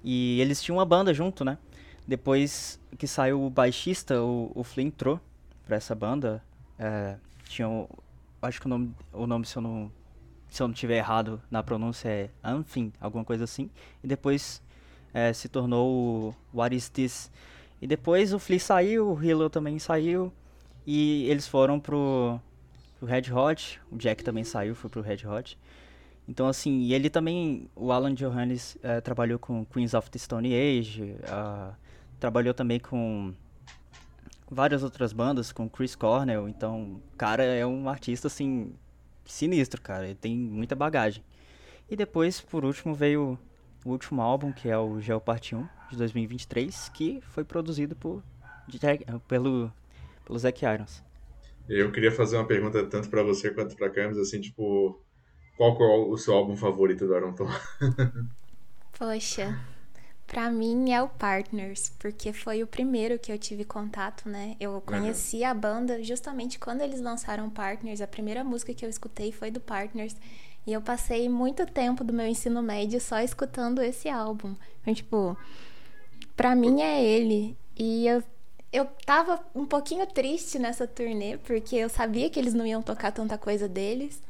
e 0.04 0.40
eles 0.42 0.62
tinham 0.62 0.78
uma 0.78 0.86
banda 0.86 1.14
junto, 1.14 1.46
né? 1.46 1.58
Depois 2.06 2.80
que 2.98 3.08
saiu 3.08 3.44
o 3.44 3.50
baixista, 3.50 4.22
o, 4.22 4.52
o 4.54 4.64
Flynn 4.64 4.88
entrou 4.88 5.20
pra 5.66 5.78
essa 5.78 5.96
banda, 5.96 6.44
é, 6.78 7.16
tinha 7.46 7.68
acho 8.42 8.60
que 8.60 8.66
o 8.66 8.70
nome, 8.70 8.94
o 9.14 9.26
nome 9.26 9.46
se 9.46 9.58
eu 9.58 9.62
não 9.62 9.92
se 10.50 10.62
eu 10.62 10.68
não 10.68 10.74
tiver 10.74 10.98
errado 10.98 11.42
na 11.50 11.64
pronúncia 11.64 12.10
é 12.10 12.30
Anfin, 12.44 12.92
alguma 13.00 13.24
coisa 13.24 13.46
assim, 13.46 13.70
e 14.04 14.08
depois 14.08 14.62
é, 15.14 15.32
se 15.32 15.48
tornou 15.48 15.90
o 15.90 16.36
What 16.54 16.76
Is 16.76 16.90
This? 16.90 17.32
E 17.82 17.88
depois 17.88 18.34
o 18.34 18.40
Flea 18.40 18.60
saiu, 18.60 19.12
o 19.12 19.24
Hilo 19.24 19.50
também 19.50 19.80
saiu. 19.80 20.32
E 20.86 21.26
eles 21.30 21.48
foram 21.48 21.80
pro, 21.80 22.40
pro 23.00 23.08
Red 23.08 23.32
Hot. 23.34 23.82
O 23.92 23.98
Jack 23.98 24.24
também 24.24 24.44
saiu, 24.44 24.76
foi 24.76 24.90
pro 24.90 25.02
Red 25.02 25.26
Hot. 25.28 25.58
Então, 26.32 26.48
assim, 26.48 26.84
e 26.84 26.94
ele 26.94 27.10
também, 27.10 27.70
o 27.76 27.92
Alan 27.92 28.14
Johannes, 28.14 28.76
uh, 28.76 29.02
trabalhou 29.04 29.38
com 29.38 29.66
Queens 29.66 29.94
of 29.94 30.10
the 30.10 30.18
Stone 30.18 30.48
Age, 30.56 31.18
uh, 31.26 31.76
trabalhou 32.22 32.54
também 32.54 32.80
com 32.80 33.34
várias 34.50 34.82
outras 34.82 35.12
bandas, 35.12 35.52
com 35.52 35.68
Chris 35.68 35.94
Cornell. 35.94 36.48
Então, 36.48 37.02
cara 37.18 37.44
é 37.44 37.66
um 37.66 37.90
artista, 37.90 38.28
assim, 38.28 38.72
sinistro, 39.26 39.82
cara. 39.82 40.06
Ele 40.06 40.16
tem 40.16 40.34
muita 40.34 40.74
bagagem. 40.74 41.22
E 41.90 41.98
depois, 41.98 42.40
por 42.40 42.64
último, 42.64 42.96
veio 42.96 43.38
o 43.84 43.90
último 43.90 44.22
álbum, 44.22 44.54
que 44.54 44.70
é 44.70 44.78
o 44.78 45.02
Geo 45.02 45.20
Parte 45.20 45.54
1, 45.54 45.68
de 45.90 45.98
2023, 45.98 46.88
que 46.94 47.20
foi 47.24 47.44
produzido 47.44 47.94
por, 47.94 48.24
pelo, 49.28 49.70
pelo 50.26 50.40
Zac 50.40 50.64
Irons. 50.64 51.04
Eu 51.68 51.92
queria 51.92 52.10
fazer 52.10 52.38
uma 52.38 52.48
pergunta 52.48 52.86
tanto 52.86 53.10
para 53.10 53.22
você 53.22 53.52
quanto 53.52 53.76
para 53.76 53.90
Camis, 53.90 54.18
assim, 54.18 54.40
tipo, 54.40 54.98
qual 55.76 55.92
é 55.92 56.06
o 56.08 56.18
seu 56.18 56.34
álbum 56.34 56.56
favorito 56.56 57.06
do 57.06 57.14
Aaron 57.14 57.34
Tom? 57.34 57.48
Poxa, 58.98 59.60
pra 60.26 60.50
mim 60.50 60.92
é 60.92 61.02
o 61.04 61.08
Partners, 61.08 61.92
porque 62.00 62.34
foi 62.34 62.64
o 62.64 62.68
primeiro 62.68 63.20
que 63.20 63.32
eu 63.32 63.38
tive 63.38 63.64
contato, 63.64 64.28
né? 64.28 64.56
Eu 64.60 64.82
conheci 64.82 65.42
uhum. 65.42 65.48
a 65.48 65.54
banda 65.54 66.04
justamente 66.04 66.58
quando 66.58 66.82
eles 66.82 67.02
lançaram 67.02 67.50
Partners, 67.50 68.02
a 68.02 68.08
primeira 68.08 68.44
música 68.44 68.74
que 68.74 68.86
eu 68.86 68.90
escutei 68.90 69.32
foi 69.32 69.52
do 69.52 69.60
Partners. 69.60 70.16
E 70.66 70.74
eu 70.74 70.82
passei 70.82 71.28
muito 71.28 71.66
tempo 71.66 72.04
do 72.04 72.14
meu 72.14 72.28
ensino 72.28 72.62
médio 72.62 73.00
só 73.02 73.20
escutando 73.20 73.82
esse 73.82 74.08
álbum. 74.10 74.56
Então, 74.82 74.94
tipo, 74.94 75.38
pra 76.36 76.56
mim 76.56 76.82
é 76.82 77.04
ele. 77.04 77.58
E 77.76 78.08
eu, 78.08 78.24
eu 78.72 78.86
tava 79.06 79.40
um 79.56 79.66
pouquinho 79.66 80.06
triste 80.06 80.60
nessa 80.60 80.88
turnê, 80.88 81.38
porque 81.40 81.76
eu 81.76 81.90
sabia 81.90 82.30
que 82.30 82.40
eles 82.40 82.54
não 82.54 82.66
iam 82.66 82.82
tocar 82.82 83.12
tanta 83.12 83.40
coisa 83.40 83.68
deles. 83.68 84.22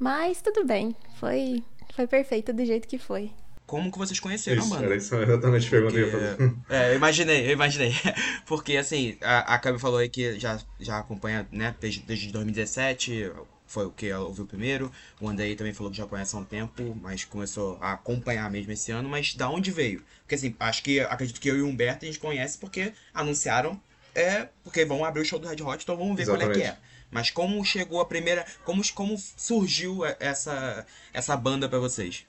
Mas 0.00 0.40
tudo 0.40 0.64
bem. 0.64 0.96
Foi, 1.20 1.62
foi 1.94 2.06
perfeito 2.06 2.54
do 2.54 2.64
jeito 2.64 2.88
que 2.88 2.98
foi. 2.98 3.30
Como 3.66 3.92
que 3.92 3.98
vocês 3.98 4.18
conheceram 4.18 4.62
isso, 4.62 4.72
a 4.72 4.76
banda? 4.76 4.86
Era 4.86 4.96
isso 4.96 5.14
exatamente 5.14 5.66
a 5.66 5.70
pergunta 5.70 5.94
que 5.94 6.00
eu 6.00 6.10
fazer. 6.10 6.56
É, 6.70 6.90
eu 6.90 6.96
imaginei, 6.96 7.46
eu 7.46 7.52
imaginei. 7.52 7.92
Porque, 8.46 8.76
assim, 8.78 9.16
a, 9.20 9.54
a 9.54 9.58
Cabe 9.58 9.78
falou 9.78 9.98
aí 9.98 10.08
que 10.08 10.40
já, 10.40 10.58
já 10.80 10.98
acompanha, 10.98 11.46
né, 11.52 11.76
desde, 11.78 12.00
desde 12.00 12.32
2017, 12.32 13.30
foi 13.66 13.86
o 13.86 13.90
que 13.90 14.08
ela 14.08 14.24
ouviu 14.24 14.46
primeiro. 14.46 14.90
O 15.20 15.28
Andrei 15.28 15.54
também 15.54 15.74
falou 15.74 15.92
que 15.92 15.98
já 15.98 16.06
conhece 16.06 16.34
há 16.34 16.38
um 16.38 16.44
tempo, 16.44 16.98
mas 17.00 17.24
começou 17.24 17.78
a 17.80 17.92
acompanhar 17.92 18.50
mesmo 18.50 18.72
esse 18.72 18.90
ano. 18.90 19.08
Mas 19.08 19.34
da 19.34 19.48
onde 19.48 19.70
veio? 19.70 20.02
Porque 20.22 20.34
assim, 20.34 20.56
acho 20.58 20.82
que 20.82 20.98
acredito 21.00 21.40
que 21.40 21.48
eu 21.48 21.56
e 21.58 21.62
o 21.62 21.68
Humberto 21.68 22.04
a 22.04 22.08
gente 22.08 22.18
conhece 22.18 22.58
porque 22.58 22.92
anunciaram, 23.14 23.80
é, 24.14 24.48
porque 24.64 24.84
vão 24.84 25.04
abrir 25.04 25.20
o 25.20 25.24
show 25.24 25.38
do 25.38 25.46
Red 25.46 25.62
Hot, 25.62 25.84
então 25.84 25.96
vamos 25.96 26.16
ver 26.16 26.22
Exatamente. 26.22 26.58
qual 26.58 26.66
é 26.66 26.72
que 26.72 26.76
é. 26.76 26.89
Mas 27.10 27.30
como 27.30 27.64
chegou 27.64 28.00
a 28.00 28.06
primeira. 28.06 28.46
Como, 28.64 28.82
como 28.94 29.18
surgiu 29.18 30.04
essa, 30.18 30.86
essa 31.12 31.36
banda 31.36 31.68
para 31.68 31.78
vocês? 31.78 32.26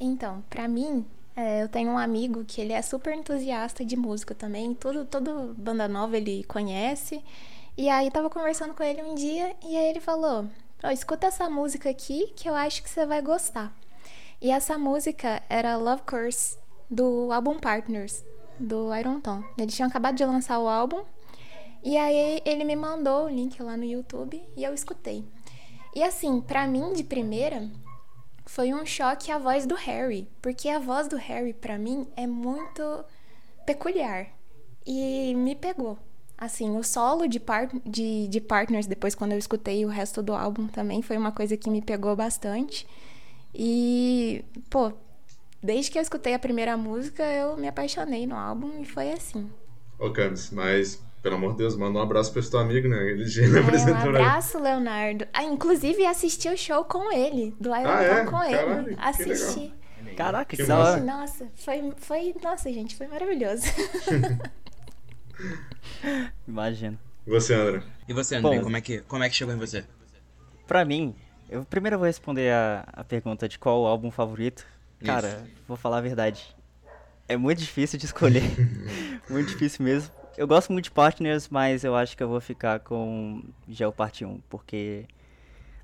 Então, 0.00 0.42
para 0.48 0.66
mim, 0.66 1.04
é, 1.36 1.62
eu 1.62 1.68
tenho 1.68 1.90
um 1.90 1.98
amigo 1.98 2.44
que 2.44 2.60
ele 2.60 2.72
é 2.72 2.80
super 2.80 3.14
entusiasta 3.14 3.84
de 3.84 3.96
música 3.96 4.34
também. 4.34 4.74
Tudo, 4.74 5.04
toda 5.04 5.52
banda 5.56 5.86
nova 5.88 6.16
ele 6.16 6.44
conhece. 6.44 7.22
E 7.76 7.88
aí 7.88 8.10
tava 8.10 8.30
conversando 8.30 8.72
com 8.72 8.82
ele 8.82 9.02
um 9.02 9.14
dia 9.14 9.54
e 9.62 9.76
aí 9.76 9.90
ele 9.90 10.00
falou: 10.00 10.48
oh, 10.82 10.90
escuta 10.90 11.26
essa 11.26 11.50
música 11.50 11.90
aqui 11.90 12.32
que 12.36 12.48
eu 12.48 12.54
acho 12.54 12.82
que 12.82 12.88
você 12.88 13.04
vai 13.04 13.20
gostar. 13.20 13.74
E 14.40 14.50
essa 14.50 14.78
música 14.78 15.42
era 15.48 15.76
Love 15.76 16.02
Curse, 16.02 16.58
do 16.88 17.32
álbum 17.32 17.58
Partners, 17.58 18.24
do 18.58 18.94
Iron 18.94 19.20
Tom. 19.20 19.42
Eles 19.58 19.74
tinham 19.74 19.88
acabado 19.88 20.16
de 20.16 20.24
lançar 20.24 20.58
o 20.58 20.68
álbum. 20.68 21.02
E 21.84 21.98
aí 21.98 22.40
ele 22.46 22.64
me 22.64 22.74
mandou 22.74 23.26
o 23.26 23.28
link 23.28 23.62
lá 23.62 23.76
no 23.76 23.84
YouTube 23.84 24.42
e 24.56 24.64
eu 24.64 24.72
escutei. 24.72 25.22
E 25.94 26.02
assim, 26.02 26.40
para 26.40 26.66
mim 26.66 26.94
de 26.94 27.04
primeira, 27.04 27.70
foi 28.46 28.72
um 28.72 28.86
choque 28.86 29.30
a 29.30 29.38
voz 29.38 29.66
do 29.66 29.74
Harry, 29.74 30.26
porque 30.40 30.70
a 30.70 30.78
voz 30.78 31.08
do 31.08 31.16
Harry 31.16 31.52
para 31.52 31.76
mim 31.76 32.08
é 32.16 32.26
muito 32.26 33.04
peculiar 33.66 34.28
e 34.86 35.34
me 35.34 35.54
pegou. 35.54 35.98
Assim, 36.38 36.76
o 36.76 36.82
solo 36.82 37.28
de, 37.28 37.38
par 37.38 37.68
de, 37.86 38.28
de 38.28 38.40
Partners, 38.40 38.86
depois 38.86 39.14
quando 39.14 39.32
eu 39.32 39.38
escutei 39.38 39.84
o 39.84 39.88
resto 39.88 40.22
do 40.22 40.34
álbum 40.34 40.66
também, 40.66 41.02
foi 41.02 41.16
uma 41.18 41.32
coisa 41.32 41.54
que 41.56 41.70
me 41.70 41.82
pegou 41.82 42.16
bastante. 42.16 42.86
E, 43.54 44.44
pô, 44.68 44.92
desde 45.62 45.90
que 45.90 45.98
eu 45.98 46.02
escutei 46.02 46.34
a 46.34 46.38
primeira 46.38 46.76
música, 46.76 47.22
eu 47.22 47.56
me 47.56 47.68
apaixonei 47.68 48.26
no 48.26 48.34
álbum 48.34 48.80
e 48.80 48.84
foi 48.84 49.12
assim. 49.12 49.48
Ô, 49.98 50.10
Camis, 50.10 50.50
mas, 50.50 51.00
pelo 51.24 51.36
amor 51.36 51.52
de 51.52 51.56
Deus, 51.56 51.74
manda 51.74 51.98
um 51.98 52.02
abraço 52.02 52.30
pro 52.30 52.42
seu 52.42 52.58
amigo, 52.58 52.86
né? 52.86 53.10
Ele 53.10 53.24
já 53.24 53.42
é, 53.42 53.60
apresentou. 53.60 53.94
Um 53.94 54.08
abraço, 54.10 54.58
Leonardo. 54.58 55.26
Ah, 55.32 55.42
inclusive, 55.42 56.04
assisti 56.04 56.50
o 56.50 56.56
show 56.56 56.84
com 56.84 57.10
ele, 57.10 57.56
do 57.58 57.70
Iron 57.70 57.88
ah, 57.88 58.02
é? 58.02 58.24
com 58.26 58.32
Caralho, 58.32 58.88
ele. 58.88 58.96
Assisti. 59.00 59.72
Caraca, 60.18 60.54
que, 60.54 60.62
da 60.62 60.98
Nossa, 60.98 61.48
foi, 61.54 61.92
foi. 61.96 62.34
Nossa, 62.42 62.70
gente, 62.70 62.94
foi 62.94 63.06
maravilhoso. 63.06 63.64
Imagina. 66.46 66.98
E 67.26 67.30
você, 67.30 67.54
André? 67.54 67.82
E 68.06 68.12
você, 68.12 68.36
André, 68.36 68.58
Bom, 68.58 68.64
como, 68.64 68.76
é 68.76 68.80
que, 68.82 68.98
como 69.00 69.24
é 69.24 69.30
que 69.30 69.34
chegou 69.34 69.54
em 69.54 69.58
você? 69.58 69.82
Pra 70.66 70.84
mim, 70.84 71.16
eu 71.48 71.64
primeiro 71.64 71.96
vou 71.96 72.06
responder 72.06 72.52
a, 72.52 72.84
a 72.92 73.02
pergunta 73.02 73.48
de 73.48 73.58
qual 73.58 73.80
o 73.80 73.86
álbum 73.86 74.10
favorito. 74.10 74.66
Cara, 75.02 75.28
Isso. 75.28 75.46
vou 75.66 75.78
falar 75.78 75.98
a 75.98 76.02
verdade. 76.02 76.54
É 77.26 77.34
muito 77.34 77.60
difícil 77.60 77.98
de 77.98 78.04
escolher. 78.04 78.42
muito 79.30 79.48
difícil 79.48 79.82
mesmo. 79.82 80.12
Eu 80.36 80.48
gosto 80.48 80.72
muito 80.72 80.86
de 80.86 80.90
Partners, 80.90 81.48
mas 81.48 81.84
eu 81.84 81.94
acho 81.94 82.16
que 82.16 82.22
eu 82.22 82.28
vou 82.28 82.40
ficar 82.40 82.80
com 82.80 83.42
Gel 83.68 83.92
Parte 83.92 84.24
1, 84.24 84.40
porque 84.50 85.06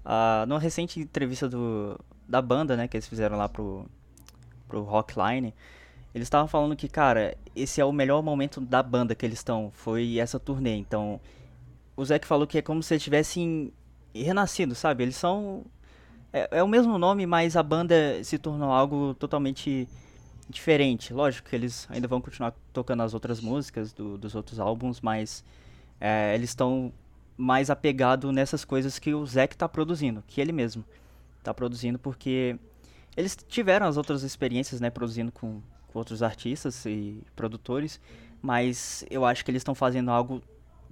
uh, 0.04 0.44
numa 0.46 0.58
recente 0.58 0.98
entrevista 0.98 1.48
do, 1.48 1.98
da 2.28 2.42
banda, 2.42 2.76
né, 2.76 2.88
que 2.88 2.96
eles 2.96 3.06
fizeram 3.06 3.36
lá 3.36 3.48
pro, 3.48 3.86
pro 4.66 4.82
Rockline, 4.82 5.54
eles 6.12 6.26
estavam 6.26 6.48
falando 6.48 6.74
que, 6.74 6.88
cara, 6.88 7.36
esse 7.54 7.80
é 7.80 7.84
o 7.84 7.92
melhor 7.92 8.22
momento 8.22 8.60
da 8.60 8.82
banda 8.82 9.14
que 9.14 9.24
eles 9.24 9.38
estão. 9.38 9.70
Foi 9.72 10.18
essa 10.18 10.40
turnê. 10.40 10.74
Então, 10.74 11.20
o 11.96 12.04
Zac 12.04 12.26
falou 12.26 12.46
que 12.46 12.58
é 12.58 12.62
como 12.62 12.82
se 12.82 12.94
eles 12.94 13.04
tivessem 13.04 13.72
renascido, 14.12 14.74
sabe? 14.74 15.04
Eles 15.04 15.16
são. 15.16 15.64
É, 16.32 16.58
é, 16.58 16.62
o 16.62 16.68
mesmo 16.68 16.98
nome, 16.98 17.26
mas 17.26 17.56
a 17.56 17.62
banda 17.62 18.22
se 18.24 18.38
tornou 18.38 18.72
algo 18.72 19.14
totalmente 19.14 19.88
diferente. 20.50 21.12
Lógico 21.12 21.48
que 21.48 21.56
eles 21.56 21.86
ainda 21.90 22.08
vão 22.08 22.20
continuar 22.20 22.54
tocando 22.72 23.02
as 23.02 23.14
outras 23.14 23.40
músicas 23.40 23.92
do, 23.92 24.18
dos 24.18 24.34
outros 24.34 24.58
álbuns, 24.58 25.00
mas 25.00 25.44
é, 26.00 26.34
eles 26.34 26.50
estão 26.50 26.92
mais 27.36 27.70
apegados 27.70 28.32
nessas 28.34 28.64
coisas 28.64 28.98
que 28.98 29.14
o 29.14 29.24
Zac 29.24 29.54
está 29.54 29.68
produzindo, 29.68 30.22
que 30.26 30.40
ele 30.40 30.52
mesmo 30.52 30.84
está 31.38 31.54
produzindo, 31.54 31.98
porque 31.98 32.58
eles 33.16 33.36
tiveram 33.48 33.86
as 33.86 33.96
outras 33.96 34.22
experiências, 34.22 34.80
né, 34.80 34.90
produzindo 34.90 35.32
com, 35.32 35.62
com 35.88 35.98
outros 35.98 36.22
artistas 36.22 36.84
e 36.84 37.22
produtores, 37.34 37.98
mas 38.42 39.04
eu 39.10 39.24
acho 39.24 39.44
que 39.44 39.50
eles 39.50 39.60
estão 39.60 39.74
fazendo 39.74 40.10
algo, 40.10 40.42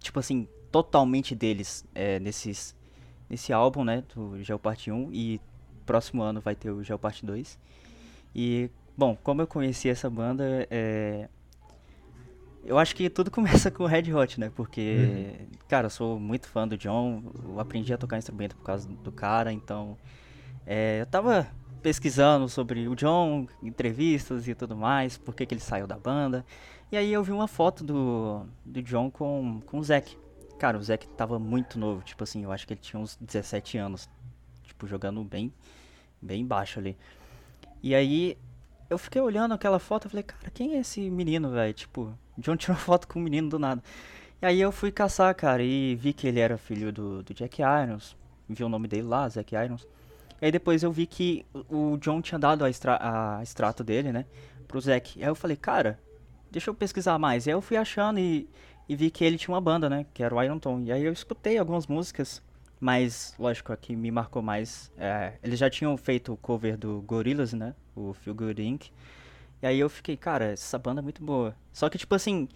tipo 0.01 0.19
assim, 0.19 0.49
totalmente 0.73 1.35
deles 1.35 1.85
é, 1.95 2.19
nesses, 2.19 2.75
nesse 3.29 3.53
álbum, 3.53 3.85
né, 3.85 4.03
do 4.15 4.43
Geoparte 4.43 4.91
1 4.91 5.13
e 5.13 5.41
próximo 5.85 6.23
ano 6.23 6.41
vai 6.41 6.55
ter 6.55 6.71
o 6.71 6.83
Geoparte 6.83 7.25
2. 7.25 7.59
E, 8.35 8.71
bom, 8.99 9.17
como 9.23 9.41
eu 9.41 9.47
conheci 9.47 9.89
essa 9.89 10.11
banda, 10.11 10.67
é, 10.69 11.29
eu 12.65 12.77
acho 12.77 12.97
que 12.97 13.09
tudo 13.09 13.31
começa 13.33 13.71
com 13.71 13.85
o 13.85 13.87
Red 13.87 14.13
Hot, 14.13 14.41
né? 14.41 14.51
Porque, 14.57 15.39
uhum. 15.41 15.47
cara, 15.69 15.87
eu 15.87 15.91
sou 15.91 16.19
muito 16.19 16.49
fã 16.49 16.67
do 16.67 16.77
John, 16.77 17.23
eu 17.45 17.61
aprendi 17.61 17.95
a 17.95 17.97
tocar 17.97 18.19
instrumento 18.19 18.57
por 18.57 18.65
causa 18.65 18.89
do 18.89 19.13
cara, 19.13 19.53
então 19.53 19.97
é, 20.67 21.01
eu 21.01 21.07
tava 21.07 21.47
pesquisando 21.81 22.49
sobre 22.49 22.89
o 22.89 22.97
John, 22.97 23.47
entrevistas 23.63 24.49
e 24.49 24.55
tudo 24.55 24.77
mais, 24.77 25.17
por 25.17 25.33
que, 25.33 25.47
que 25.47 25.55
ele 25.55 25.61
saiu 25.61 25.87
da 25.87 25.97
banda. 25.97 26.45
E 26.91 26.97
aí 26.97 27.13
eu 27.13 27.23
vi 27.23 27.31
uma 27.31 27.47
foto 27.47 27.85
do, 27.85 28.47
do 28.65 28.83
John 28.83 29.13
com, 29.13 29.61
com 29.65 29.79
o 29.79 29.85
Zac. 29.85 30.19
Cara, 30.59 30.77
o 30.77 30.83
Zac 30.83 31.07
tava 31.11 31.39
muito 31.39 31.79
novo, 31.79 32.03
tipo 32.03 32.25
assim, 32.25 32.43
eu 32.43 32.51
acho 32.51 32.67
que 32.67 32.73
ele 32.73 32.81
tinha 32.81 32.99
uns 32.99 33.17
17 33.21 33.79
anos, 33.79 34.11
tipo, 34.65 34.89
jogando 34.89 35.23
bem, 35.23 35.53
bem 36.21 36.45
baixo 36.45 36.81
ali. 36.81 36.97
E 37.81 37.95
aí 37.95 38.37
eu 38.91 38.99
fiquei 38.99 39.21
olhando 39.21 39.55
aquela 39.55 39.79
foto 39.79 40.07
e 40.07 40.11
falei, 40.11 40.23
cara, 40.23 40.51
quem 40.51 40.77
é 40.77 40.81
esse 40.81 41.11
menino, 41.11 41.51
velho? 41.51 41.75
Tipo, 41.75 42.15
John 42.37 42.57
tirou 42.57 42.77
foto 42.79 43.07
com 43.07 43.19
o 43.19 43.23
menino 43.23 43.49
do 43.49 43.59
nada. 43.59 43.83
E 44.41 44.47
aí 44.47 44.61
eu 44.61 44.71
fui 44.71 44.93
caçar, 44.93 45.35
cara, 45.35 45.63
e 45.63 45.95
vi 45.97 46.13
que 46.13 46.27
ele 46.27 46.41
era 46.41 46.57
filho 46.57 46.93
do, 46.93 47.23
do 47.23 47.35
Jack 47.35 47.61
Irons. 47.61 48.17
Vi 48.49 48.65
o 48.65 48.69
nome 48.69 48.89
dele 48.89 49.03
lá, 49.03 49.29
Zack 49.29 49.55
Irons. 49.55 49.87
E 50.41 50.47
aí 50.47 50.53
depois 50.53 50.83
eu 50.83 50.93
vi 50.93 51.07
que 51.07 51.45
o 51.69 51.97
John 51.99 52.23
tinha 52.23 52.39
dado 52.39 52.65
a, 52.65 52.71
extra, 52.71 52.99
a 53.01 53.43
extrato 53.43 53.83
dele, 53.83 54.13
né, 54.13 54.25
pro 54.67 54.81
Zack. 54.81 55.23
Aí 55.23 55.29
eu 55.29 55.35
falei, 55.35 55.57
cara, 55.57 55.99
deixa 56.51 56.71
eu 56.71 56.75
pesquisar 56.75 57.19
mais. 57.19 57.47
E 57.47 57.51
aí 57.51 57.55
eu 57.55 57.61
fui 57.61 57.77
achando 57.77 58.21
e, 58.21 58.49
e 58.89 58.95
vi 58.95 59.11
que 59.11 59.25
ele 59.25 59.37
tinha 59.37 59.53
uma 59.53 59.61
banda, 59.61 59.91
né, 59.91 60.07
que 60.15 60.23
era 60.23 60.35
o 60.35 60.43
Iron 60.43 60.59
Tom. 60.59 60.81
E 60.81 60.93
aí 60.93 61.05
eu 61.05 61.13
escutei 61.13 61.59
algumas 61.59 61.87
músicas, 61.87 62.41
mas, 62.81 63.35
lógico, 63.39 63.73
a 63.73 63.77
que 63.77 63.97
me 63.97 64.11
marcou 64.11 64.41
mais, 64.41 64.93
é, 64.97 65.35
eles 65.43 65.59
já 65.59 65.69
tinham 65.69 65.97
feito 65.97 66.33
o 66.33 66.37
cover 66.37 66.77
do 66.77 67.01
Gorillaz, 67.03 67.53
né, 67.53 67.75
o 67.95 68.13
Feel 68.15 68.35
Good 68.35 68.63
Inc. 68.63 68.91
E 69.61 69.67
aí 69.67 69.81
eu 69.81 69.89
fiquei, 69.89 70.17
cara, 70.17 70.53
essa 70.53 70.79
banda 70.79 71.01
é 71.01 71.03
muito 71.03 71.23
boa. 71.23 71.55
Só 71.73 71.89
que, 71.89 71.99
tipo 71.99 72.15
assim, 72.15 72.49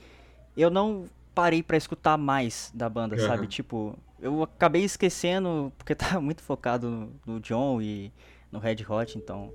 eu 0.56 0.70
não 0.70 1.06
parei 1.34 1.62
para 1.62 1.76
escutar 1.76 2.16
mais 2.16 2.70
da 2.74 2.88
banda, 2.88 3.16
uhum. 3.16 3.26
sabe? 3.26 3.46
Tipo, 3.48 3.98
eu 4.20 4.44
acabei 4.44 4.84
esquecendo, 4.84 5.72
porque 5.76 5.94
tava 5.96 6.20
muito 6.20 6.42
focado 6.42 6.88
no, 6.88 7.12
no 7.26 7.40
John 7.40 7.82
e 7.82 8.12
no 8.50 8.58
Red 8.58 8.84
Hot, 8.88 9.18
então 9.18 9.52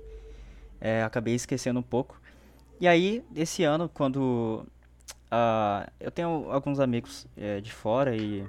é, 0.80 1.02
acabei 1.02 1.34
esquecendo 1.34 1.80
um 1.80 1.82
pouco. 1.82 2.20
E 2.80 2.86
aí, 2.86 3.24
esse 3.34 3.64
ano, 3.64 3.88
quando 3.88 4.66
uh, 5.32 5.90
eu 5.98 6.10
tenho 6.10 6.50
alguns 6.50 6.78
amigos 6.78 7.26
é, 7.36 7.60
de 7.60 7.72
fora 7.72 8.14
e 8.14 8.46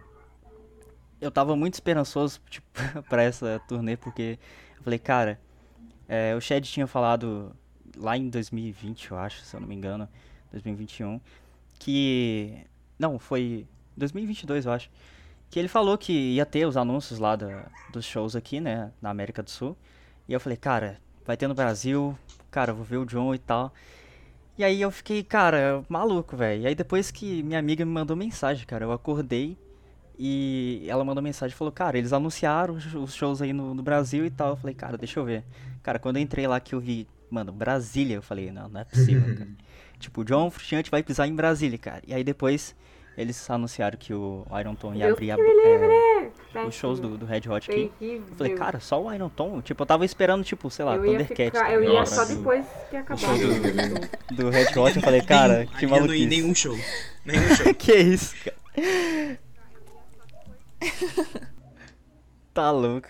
eu 1.22 1.32
tava 1.32 1.56
muito 1.56 1.76
esperançoso 1.76 2.40
tipo, 2.50 2.68
para 3.10 3.24
essa 3.24 3.62
turnê, 3.68 3.98
porque 3.98 4.40
eu 4.78 4.84
falei, 4.84 5.00
cara, 5.00 5.40
é, 6.08 6.36
o 6.36 6.42
Shed 6.42 6.68
tinha 6.68 6.88
falado 6.88 7.56
lá 7.98 8.18
em 8.18 8.30
2020, 8.30 9.12
eu 9.12 9.18
acho, 9.18 9.42
se 9.42 9.56
eu 9.56 9.60
não 9.60 9.68
me 9.68 9.76
engano, 9.76 10.08
2021, 10.52 11.20
que. 11.78 12.66
Não, 12.98 13.20
foi 13.20 13.68
2022, 13.96 14.66
eu 14.66 14.72
acho. 14.72 14.90
Que 15.50 15.60
ele 15.60 15.68
falou 15.68 15.98
que 15.98 16.14
ia 16.14 16.46
ter 16.46 16.66
os 16.66 16.78
anúncios 16.78 17.20
lá 17.20 17.36
da, 17.36 17.68
dos 17.92 18.06
shows 18.06 18.36
aqui, 18.36 18.60
né, 18.60 18.92
na 19.02 19.10
América 19.10 19.42
do 19.42 19.50
Sul. 19.50 19.76
E 20.28 20.34
eu 20.34 20.40
falei, 20.40 20.58
cara, 20.58 21.00
vai 21.26 21.36
ter 21.36 21.48
no 21.48 21.56
Brasil, 21.56 22.18
cara, 22.52 22.74
vou 22.74 22.84
ver 22.84 22.98
o 22.98 23.06
John 23.06 23.34
e 23.34 23.40
tal. 23.40 23.74
E 24.58 24.64
aí 24.64 24.82
eu 24.82 24.92
fiquei, 24.92 25.24
cara, 25.24 25.84
maluco, 25.90 26.36
velho. 26.36 26.64
E 26.64 26.68
aí 26.68 26.76
depois 26.76 27.10
que 27.12 27.42
minha 27.44 27.58
amiga 27.60 27.86
me 27.86 27.92
mandou 27.92 28.16
mensagem, 28.16 28.66
cara, 28.66 28.86
eu 28.86 28.92
acordei 28.92 29.58
e 30.20 30.86
ela 30.90 31.06
mandou 31.06 31.24
mensagem 31.24 31.56
e 31.56 31.58
falou, 31.58 31.72
cara, 31.72 31.98
eles 31.98 32.12
anunciaram 32.12 32.76
os 32.76 33.16
shows 33.16 33.42
aí 33.42 33.54
no, 33.54 33.74
no, 33.74 33.82
Brasil 33.82 34.26
e 34.26 34.30
tal. 34.30 34.50
Eu 34.50 34.58
falei, 34.58 34.76
cara, 34.76 34.98
deixa 34.98 35.20
eu 35.20 35.24
ver. 35.24 35.46
Cara, 35.82 35.98
quando 35.98 36.18
eu 36.18 36.22
entrei 36.22 36.46
lá 36.46 36.60
que 36.60 36.76
eu 36.76 36.80
vi 36.80 37.08
mano, 37.30 37.52
Brasília. 37.52 38.16
Eu 38.16 38.22
falei, 38.22 38.52
não, 38.52 38.68
não 38.68 38.82
é 38.82 38.84
possível, 38.84 39.22
cara. 39.36 39.50
tipo, 40.00 40.22
o 40.22 40.26
John 40.26 40.50
Frusciante 40.50 40.92
vai 40.92 41.04
pisar 41.04 41.28
em 41.28 41.36
Brasília, 41.36 41.78
cara. 41.78 42.02
E 42.06 42.14
aí 42.14 42.24
depois 42.24 42.76
eles 43.18 43.50
anunciaram 43.50 43.98
que 43.98 44.14
o 44.14 44.46
Iron 44.60 44.76
Tom 44.76 44.94
ia 44.94 45.12
abrir 45.12 45.32
a, 45.32 45.36
é, 45.36 46.66
os 46.66 46.74
shows 46.74 47.02
do, 47.02 47.18
do 47.18 47.26
Red 47.26 47.42
Hot 47.50 47.70
aqui. 47.70 47.92
Eu 48.00 48.22
falei, 48.38 48.56
cara, 48.56 48.80
só 48.80 49.02
o 49.02 49.14
Iron 49.14 49.28
Tom? 49.28 49.62
Tipo, 49.62 49.84
eu 49.84 49.86
tava 49.86 50.06
esperando, 50.06 50.44
tipo, 50.44 50.70
sei 50.70 50.86
lá, 50.86 50.96
eu 50.96 51.04
Thundercats. 51.04 51.60
Tá 51.60 51.72
eu 51.72 51.84
ia 51.84 52.06
só 52.06 52.24
depois 52.24 52.66
que 52.90 52.96
acabar. 52.96 53.38
Do, 53.38 54.36
do 54.44 54.50
Red 54.50 54.78
Hot, 54.78 54.96
eu 54.96 55.02
falei, 55.02 55.22
cara, 55.22 55.66
que 55.66 55.86
maluquice. 55.86 56.08
não 56.08 56.16
ia 56.16 56.28
nenhum 56.28 56.56
show. 56.56 56.78
Nenhum 57.26 57.56
show. 57.56 57.76
que 57.76 57.94
isso, 57.94 58.34
cara. 58.44 58.58
tá 62.54 62.72
louco. 62.72 63.08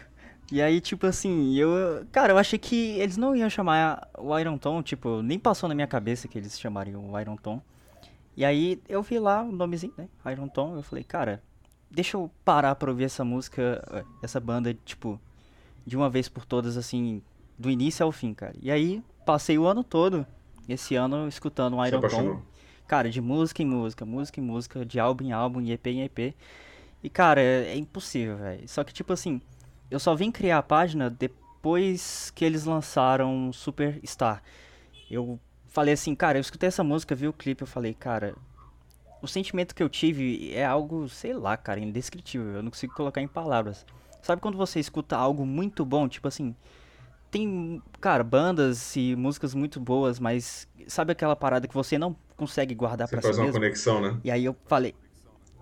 E 0.52 0.62
aí, 0.62 0.82
tipo 0.82 1.06
assim, 1.06 1.56
eu. 1.56 2.06
Cara, 2.12 2.34
eu 2.34 2.38
achei 2.38 2.58
que 2.58 2.98
eles 3.00 3.18
não 3.18 3.36
iam 3.36 3.50
chamar 3.50 4.10
o 4.18 4.38
Iron 4.38 4.58
Tom, 4.58 4.82
tipo, 4.82 5.22
nem 5.22 5.38
passou 5.38 5.70
na 5.70 5.76
minha 5.76 5.88
cabeça 5.88 6.28
que 6.28 6.38
eles 6.38 6.60
chamariam 6.60 7.12
o 7.12 7.20
Iron 7.20 7.36
Tom. 7.36 7.62
E 8.36 8.44
aí 8.44 8.82
eu 8.88 9.04
vi 9.04 9.20
lá 9.20 9.44
o 9.44 9.52
nomezinho, 9.52 9.94
né? 9.98 10.08
Iron 10.32 10.48
Tom, 10.48 10.76
eu 10.76 10.82
falei, 10.82 11.04
cara, 11.04 11.44
deixa 11.92 12.18
eu 12.18 12.32
parar 12.44 12.74
pra 12.76 12.90
ouvir 12.90 13.04
essa 13.04 13.24
música, 13.24 14.06
essa 14.24 14.40
banda, 14.40 14.74
tipo, 14.86 15.20
de 15.86 15.96
uma 15.98 16.10
vez 16.10 16.30
por 16.30 16.46
todas, 16.46 16.78
assim, 16.78 17.22
do 17.58 17.70
início 17.70 18.04
ao 18.04 18.12
fim, 18.12 18.34
cara. 18.34 18.56
E 18.62 18.72
aí, 18.72 19.04
passei 19.26 19.58
o 19.58 19.66
ano 19.68 19.84
todo, 19.84 20.26
esse 20.68 20.96
ano, 20.96 21.28
escutando 21.28 21.76
o 21.76 21.86
Iron 21.86 22.02
Tom. 22.02 22.42
Cara, 22.88 23.10
de 23.10 23.22
música 23.22 23.62
em 23.62 23.68
música, 23.68 24.04
música 24.06 24.40
em 24.40 24.44
música, 24.44 24.84
de 24.86 25.00
álbum 25.00 25.26
em 25.26 25.32
álbum, 25.32 25.62
EP 25.62 25.88
em 25.88 26.02
EP. 26.04 26.34
E, 27.04 27.10
cara, 27.10 27.42
é, 27.42 27.72
é 27.72 27.76
impossível, 27.76 28.38
velho. 28.38 28.68
Só 28.68 28.84
que, 28.84 28.94
tipo 28.94 29.14
assim 29.14 29.42
eu 29.90 30.00
só 30.00 30.14
vim 30.16 30.32
criar 30.32 30.60
a 30.60 30.64
página 30.64 31.10
depois 31.10 32.32
que 32.36 32.46
eles 32.46 32.66
lançaram 32.66 33.52
Superstar. 33.52 34.44
Eu 35.10 35.40
falei 35.68 35.94
assim, 35.94 36.14
cara, 36.14 36.38
eu 36.38 36.42
escutei 36.42 36.68
essa 36.68 36.84
música, 36.84 37.16
vi 37.16 37.28
o 37.28 37.34
clipe, 37.34 37.64
eu 37.64 37.68
falei, 37.68 37.94
cara, 37.94 38.36
o 39.22 39.28
sentimento 39.28 39.74
que 39.74 39.82
eu 39.82 39.90
tive 39.90 40.54
é 40.54 40.64
algo, 40.64 41.10
sei 41.10 41.34
lá, 41.34 41.58
cara, 41.58 41.80
indescritível. 41.80 42.54
Eu 42.54 42.64
não 42.64 42.70
consigo 42.70 42.94
colocar 42.94 43.22
em 43.22 43.28
palavras. 43.28 43.86
Sabe 44.22 44.42
quando 44.42 44.58
você 44.58 44.80
escuta 44.80 45.18
algo 45.18 45.46
muito 45.46 45.84
bom, 45.84 46.08
tipo 46.08 46.28
assim, 46.28 46.56
tem, 47.32 47.82
cara, 48.00 48.24
bandas 48.24 48.96
e 48.96 49.16
músicas 49.16 49.56
muito 49.56 49.80
boas, 49.80 50.20
mas 50.20 50.68
sabe 50.88 51.14
aquela 51.14 51.36
parada 51.36 51.68
que 51.68 51.74
você 51.74 51.98
não 51.98 52.16
consegue 52.38 52.76
guardar 52.76 53.08
para 53.08 53.22
si 53.22 53.28
mesmo? 53.28 53.44
faz 53.44 53.56
uma 53.56 53.60
conexão, 53.60 54.02
né? 54.02 54.20
E 54.24 54.30
aí 54.30 54.46
eu 54.46 54.56
falei, 54.68 54.94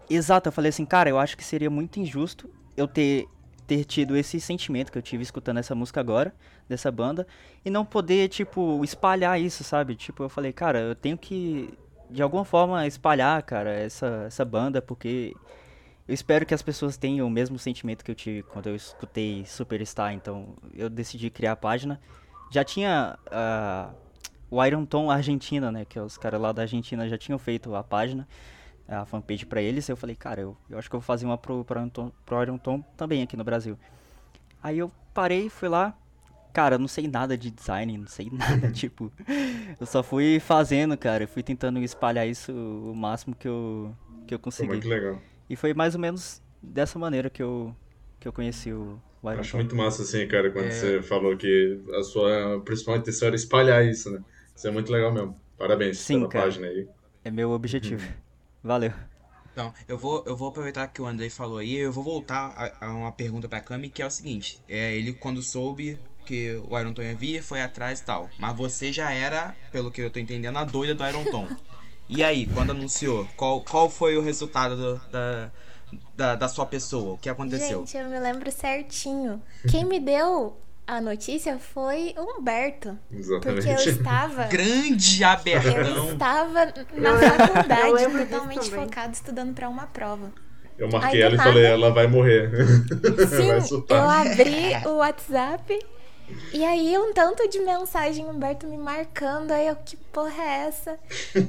exato, 0.09 0.49
eu 0.49 0.53
falei 0.53 0.69
assim, 0.69 0.85
cara, 0.85 1.09
eu 1.09 1.19
acho 1.19 1.37
que 1.37 1.43
seria 1.43 1.69
muito 1.69 1.99
injusto 1.99 2.49
eu 2.75 2.87
ter 2.87 3.27
ter 3.67 3.83
tido 3.83 4.15
esse 4.15 4.39
sentimento 4.39 4.91
que 4.91 4.97
eu 4.97 5.01
tive 5.01 5.21
escutando 5.21 5.57
essa 5.57 5.75
música 5.75 5.99
agora, 5.99 6.33
dessa 6.69 6.89
banda, 6.89 7.27
e 7.65 7.69
não 7.69 7.83
poder, 7.83 8.29
tipo, 8.29 8.81
espalhar 8.83 9.39
isso, 9.39 9.63
sabe? 9.63 9.93
Tipo, 9.95 10.23
eu 10.23 10.29
falei, 10.29 10.53
cara, 10.53 10.79
eu 10.79 10.95
tenho 10.95 11.17
que, 11.17 11.77
de 12.09 12.23
alguma 12.23 12.45
forma, 12.45 12.87
espalhar, 12.87 13.43
cara, 13.43 13.71
essa, 13.73 14.23
essa 14.27 14.45
banda, 14.45 14.81
porque 14.81 15.35
eu 16.07 16.13
espero 16.13 16.45
que 16.45 16.53
as 16.53 16.61
pessoas 16.61 16.95
tenham 16.95 17.27
o 17.27 17.29
mesmo 17.29 17.59
sentimento 17.59 18.05
que 18.05 18.09
eu 18.09 18.15
tive 18.15 18.41
quando 18.43 18.67
eu 18.67 18.75
escutei 18.75 19.45
Superstar, 19.45 20.13
então 20.13 20.55
eu 20.73 20.89
decidi 20.89 21.29
criar 21.29 21.51
a 21.51 21.57
página. 21.57 21.99
Já 22.49 22.63
tinha 22.63 23.19
uh, 23.27 23.93
o 24.49 24.63
Iron 24.63 24.85
Tom 24.85 25.11
Argentina, 25.11 25.69
né, 25.69 25.83
que 25.83 25.99
é 25.99 26.01
os 26.01 26.17
caras 26.17 26.39
lá 26.39 26.53
da 26.53 26.61
Argentina 26.61 27.07
já 27.09 27.17
tinham 27.17 27.37
feito 27.37 27.75
a 27.75 27.83
página, 27.83 28.25
a 28.87 29.05
fanpage 29.05 29.45
para 29.45 29.61
eles. 29.61 29.87
Eu 29.89 29.97
falei, 29.97 30.15
cara, 30.15 30.41
eu, 30.41 30.57
eu 30.69 30.77
acho 30.77 30.89
que 30.89 30.95
eu 30.95 30.99
vou 30.99 31.05
fazer 31.05 31.25
uma 31.25 31.37
pro, 31.37 31.63
pro, 31.65 31.89
Tom, 31.89 32.11
pro 32.25 32.41
Iron 32.41 32.57
Tom 32.57 32.81
também 32.95 33.21
aqui 33.21 33.35
no 33.35 33.43
Brasil. 33.43 33.77
Aí 34.61 34.79
eu 34.79 34.91
parei, 35.13 35.49
fui 35.49 35.67
lá. 35.67 35.97
Cara, 36.53 36.77
não 36.77 36.87
sei 36.87 37.07
nada 37.07 37.37
de 37.37 37.51
design, 37.51 37.97
não 37.97 38.07
sei 38.07 38.29
nada, 38.31 38.71
tipo. 38.71 39.11
Eu 39.79 39.85
só 39.85 40.01
fui 40.01 40.39
fazendo, 40.39 40.97
cara. 40.97 41.25
Eu 41.25 41.27
fui 41.27 41.43
tentando 41.43 41.79
espalhar 41.79 42.27
isso 42.27 42.51
o 42.51 42.95
máximo 42.95 43.35
que 43.35 43.47
eu, 43.47 43.93
que 44.25 44.33
eu 44.33 44.39
consegui. 44.39 44.67
Foi 44.67 44.77
muito 44.77 44.89
legal. 44.89 45.21
E 45.49 45.55
foi 45.55 45.73
mais 45.73 45.93
ou 45.93 46.01
menos 46.01 46.41
dessa 46.61 46.97
maneira 46.97 47.29
que 47.29 47.43
eu, 47.43 47.75
que 48.19 48.27
eu 48.27 48.33
conheci 48.33 48.71
o, 48.71 48.99
o 49.21 49.31
Iron 49.31 49.39
Acho 49.39 49.51
Tom. 49.51 49.57
muito 49.57 49.75
massa, 49.75 50.01
assim, 50.01 50.27
cara, 50.27 50.49
quando 50.49 50.67
é... 50.67 50.71
você 50.71 51.01
falou 51.01 51.37
que 51.37 51.79
a 51.93 52.03
sua 52.03 52.61
principal 52.65 52.97
intenção 52.97 53.27
era 53.27 53.35
espalhar 53.35 53.85
isso, 53.85 54.09
né? 54.09 54.23
Isso 54.55 54.67
é 54.67 54.71
muito 54.71 54.91
legal 54.91 55.13
mesmo. 55.13 55.39
Parabéns 55.57 55.99
Sim, 55.99 56.19
pela 56.19 56.29
cara. 56.29 56.45
página 56.45 56.67
aí. 56.67 56.87
É 57.23 57.31
meu 57.31 57.51
objetivo. 57.51 58.05
Valeu. 58.67 58.91
Então, 59.53 59.73
eu 59.87 59.97
vou, 59.97 60.23
eu 60.27 60.35
vou 60.35 60.49
aproveitar 60.49 60.87
que 60.87 61.01
o 61.01 61.07
Andrei 61.07 61.29
falou 61.29 61.57
aí, 61.57 61.75
eu 61.77 61.91
vou 61.91 62.03
voltar 62.03 62.53
a, 62.79 62.85
a 62.85 62.93
uma 62.93 63.11
pergunta 63.11 63.47
pra 63.47 63.61
Cami, 63.61 63.89
que 63.89 64.01
é 64.03 64.05
o 64.05 64.11
seguinte. 64.11 64.61
É, 64.67 64.93
ele 64.93 65.13
quando 65.13 65.41
soube 65.41 65.97
que 66.25 66.61
o 66.69 66.77
Iron 66.77 66.93
Tom 66.93 67.01
ia 67.01 67.15
vir, 67.15 67.41
foi 67.41 67.61
atrás 67.61 68.01
e 68.01 68.03
tal. 68.03 68.29
Mas 68.37 68.55
você 68.55 68.91
já 68.91 69.11
era, 69.11 69.55
pelo 69.71 69.89
que 69.89 70.01
eu 70.01 70.11
tô 70.11 70.19
entendendo, 70.19 70.57
a 70.57 70.65
doida 70.65 70.93
do 70.93 71.07
Iron 71.07 71.23
Tom. 71.25 71.47
E 72.09 72.23
aí, 72.23 72.45
quando 72.45 72.69
anunciou, 72.69 73.27
qual, 73.35 73.59
qual 73.59 73.89
foi 73.89 74.15
o 74.15 74.21
resultado 74.21 74.77
do, 74.77 74.97
da, 75.11 75.51
da, 76.15 76.35
da, 76.35 76.47
sua 76.47 76.65
pessoa? 76.65 77.15
O 77.15 77.17
que 77.17 77.27
aconteceu? 77.27 77.79
Gente, 77.79 77.97
eu 77.97 78.07
me 78.07 78.17
lembro 78.17 78.49
certinho. 78.49 79.41
Quem 79.69 79.83
me 79.83 79.99
deu 79.99 80.57
a 80.87 81.01
notícia 81.01 81.59
foi 81.59 82.15
Humberto. 82.17 82.97
Exatamente. 83.11 83.65
Porque 83.67 83.89
eu 83.89 83.93
estava. 83.93 84.43
Grande 84.45 85.21
Eu 85.21 85.27
abertão. 85.29 86.11
estava 86.13 86.65
na 86.93 87.09
Eu 87.09 87.19
faculdade, 87.19 88.25
totalmente 88.29 88.69
focada, 88.71 89.11
estudando 89.13 89.53
pra 89.53 89.67
uma 89.69 89.85
prova. 89.87 90.31
Eu 90.77 90.89
marquei 90.89 91.21
Aí, 91.21 91.21
ela 91.23 91.35
e 91.35 91.37
falei, 91.37 91.63
nada- 91.63 91.73
ela 91.73 91.91
vai 91.93 92.07
morrer. 92.07 92.49
vai 93.17 93.27
Sim, 93.27 93.49
eu 93.51 93.61
surtar. 93.61 94.27
abri 94.27 94.75
o 94.85 94.97
WhatsApp 94.97 95.79
e 96.53 96.63
aí 96.63 96.95
um 96.97 97.13
tanto 97.13 97.47
de 97.49 97.59
mensagem, 97.59 98.25
Humberto 98.25 98.67
me 98.67 98.77
marcando, 98.77 99.51
aí 99.51 99.67
eu, 99.67 99.75
que 99.75 99.97
porra 99.97 100.41
é 100.43 100.67
essa? 100.67 100.99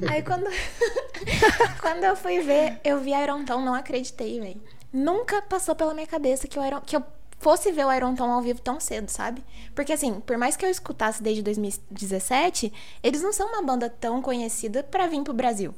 Aí 0.09 0.21
quando, 0.23 0.47
quando 1.81 2.03
eu 2.03 2.15
fui 2.15 2.39
ver, 2.41 2.79
eu 2.83 2.99
vi 2.99 3.11
Iron 3.11 3.45
Tom, 3.45 3.61
não 3.61 3.73
acreditei, 3.75 4.39
velho. 4.39 4.61
Nunca 4.91 5.41
passou 5.43 5.75
pela 5.75 5.93
minha 5.93 6.07
cabeça 6.07 6.47
que, 6.47 6.57
o 6.57 6.65
Iron, 6.65 6.81
que 6.81 6.95
eu 6.95 7.03
fosse 7.39 7.71
ver 7.71 7.85
o 7.85 7.93
Iron 7.93 8.13
Tom 8.15 8.31
ao 8.31 8.41
vivo 8.41 8.61
tão 8.61 8.79
cedo, 8.79 9.09
sabe? 9.09 9.43
Porque 9.73 9.93
assim, 9.93 10.19
por 10.19 10.37
mais 10.37 10.55
que 10.55 10.65
eu 10.65 10.69
escutasse 10.69 11.23
desde 11.23 11.41
2017, 11.41 12.71
eles 13.01 13.21
não 13.21 13.33
são 13.33 13.47
uma 13.47 13.63
banda 13.63 13.89
tão 13.89 14.21
conhecida 14.21 14.83
pra 14.83 15.07
vir 15.07 15.23
pro 15.23 15.33
Brasil. 15.33 15.73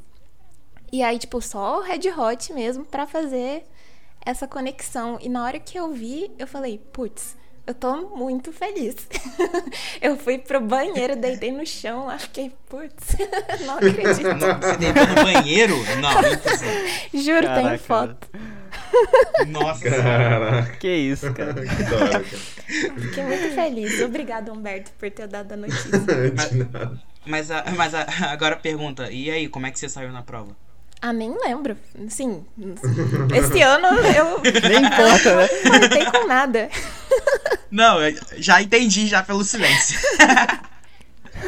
E 0.91 1.01
aí, 1.01 1.17
tipo, 1.17 1.39
só 1.41 1.77
o 1.77 1.81
Red 1.81 2.09
Hot 2.17 2.51
mesmo 2.51 2.83
pra 2.83 3.07
fazer 3.07 3.63
essa 4.25 4.47
conexão. 4.47 5.17
E 5.21 5.29
na 5.29 5.45
hora 5.45 5.59
que 5.59 5.79
eu 5.79 5.91
vi, 5.91 6.31
eu 6.37 6.45
falei, 6.45 6.79
putz, 6.91 7.37
eu 7.65 7.73
tô 7.73 8.15
muito 8.15 8.51
feliz. 8.51 8.95
eu 10.01 10.17
fui 10.17 10.37
pro 10.37 10.59
banheiro, 10.59 11.15
deitei 11.15 11.51
no 11.51 11.65
chão 11.65 12.07
lá, 12.07 12.17
fiquei, 12.17 12.51
putz, 12.67 13.15
não 13.65 13.75
acredito. 13.75 14.23
Não, 14.23 14.59
Você 14.59 14.77
deitou 14.77 15.07
no 15.07 15.15
banheiro? 15.15 15.75
Não, 16.01 16.11
não 16.11 16.21
é. 16.21 16.37
Juro, 17.13 17.47
tem 17.47 17.63
Caraca, 17.63 17.77
foto. 17.77 18.29
Nossa. 19.47 19.89
Caraca, 19.89 20.77
Que 20.77 20.87
isso, 20.89 21.31
cara. 21.33 21.53
que 21.65 21.83
da 21.83 21.95
hora, 21.97 22.11
cara. 22.11 23.01
Fiquei 23.01 23.23
muito 23.23 23.55
feliz. 23.55 24.01
Obrigada, 24.01 24.51
Humberto, 24.53 24.91
por 24.99 25.09
ter 25.11 25.27
dado 25.27 25.51
a 25.53 25.57
notícia. 25.57 25.89
De 26.49 26.57
nada. 26.71 26.99
Mas, 27.25 27.51
a- 27.51 27.65
mas 27.75 27.93
a- 27.93 28.07
agora 28.31 28.55
pergunta, 28.55 29.11
e 29.11 29.29
aí, 29.29 29.47
como 29.47 29.65
é 29.67 29.71
que 29.71 29.79
você 29.79 29.87
saiu 29.89 30.11
na 30.11 30.21
prova? 30.23 30.55
Ah, 31.01 31.11
nem 31.13 31.35
lembro. 31.43 31.75
Sim, 32.09 32.45
esse 33.35 33.61
ano 33.61 33.87
eu 33.87 34.39
Nem 34.69 34.85
importa, 34.85 35.35
né? 35.35 35.47
não 36.05 36.11
com 36.11 36.27
nada. 36.27 36.69
Não, 37.71 37.97
já 38.37 38.61
entendi 38.61 39.07
já 39.07 39.23
pelo 39.23 39.43
silêncio. 39.43 39.99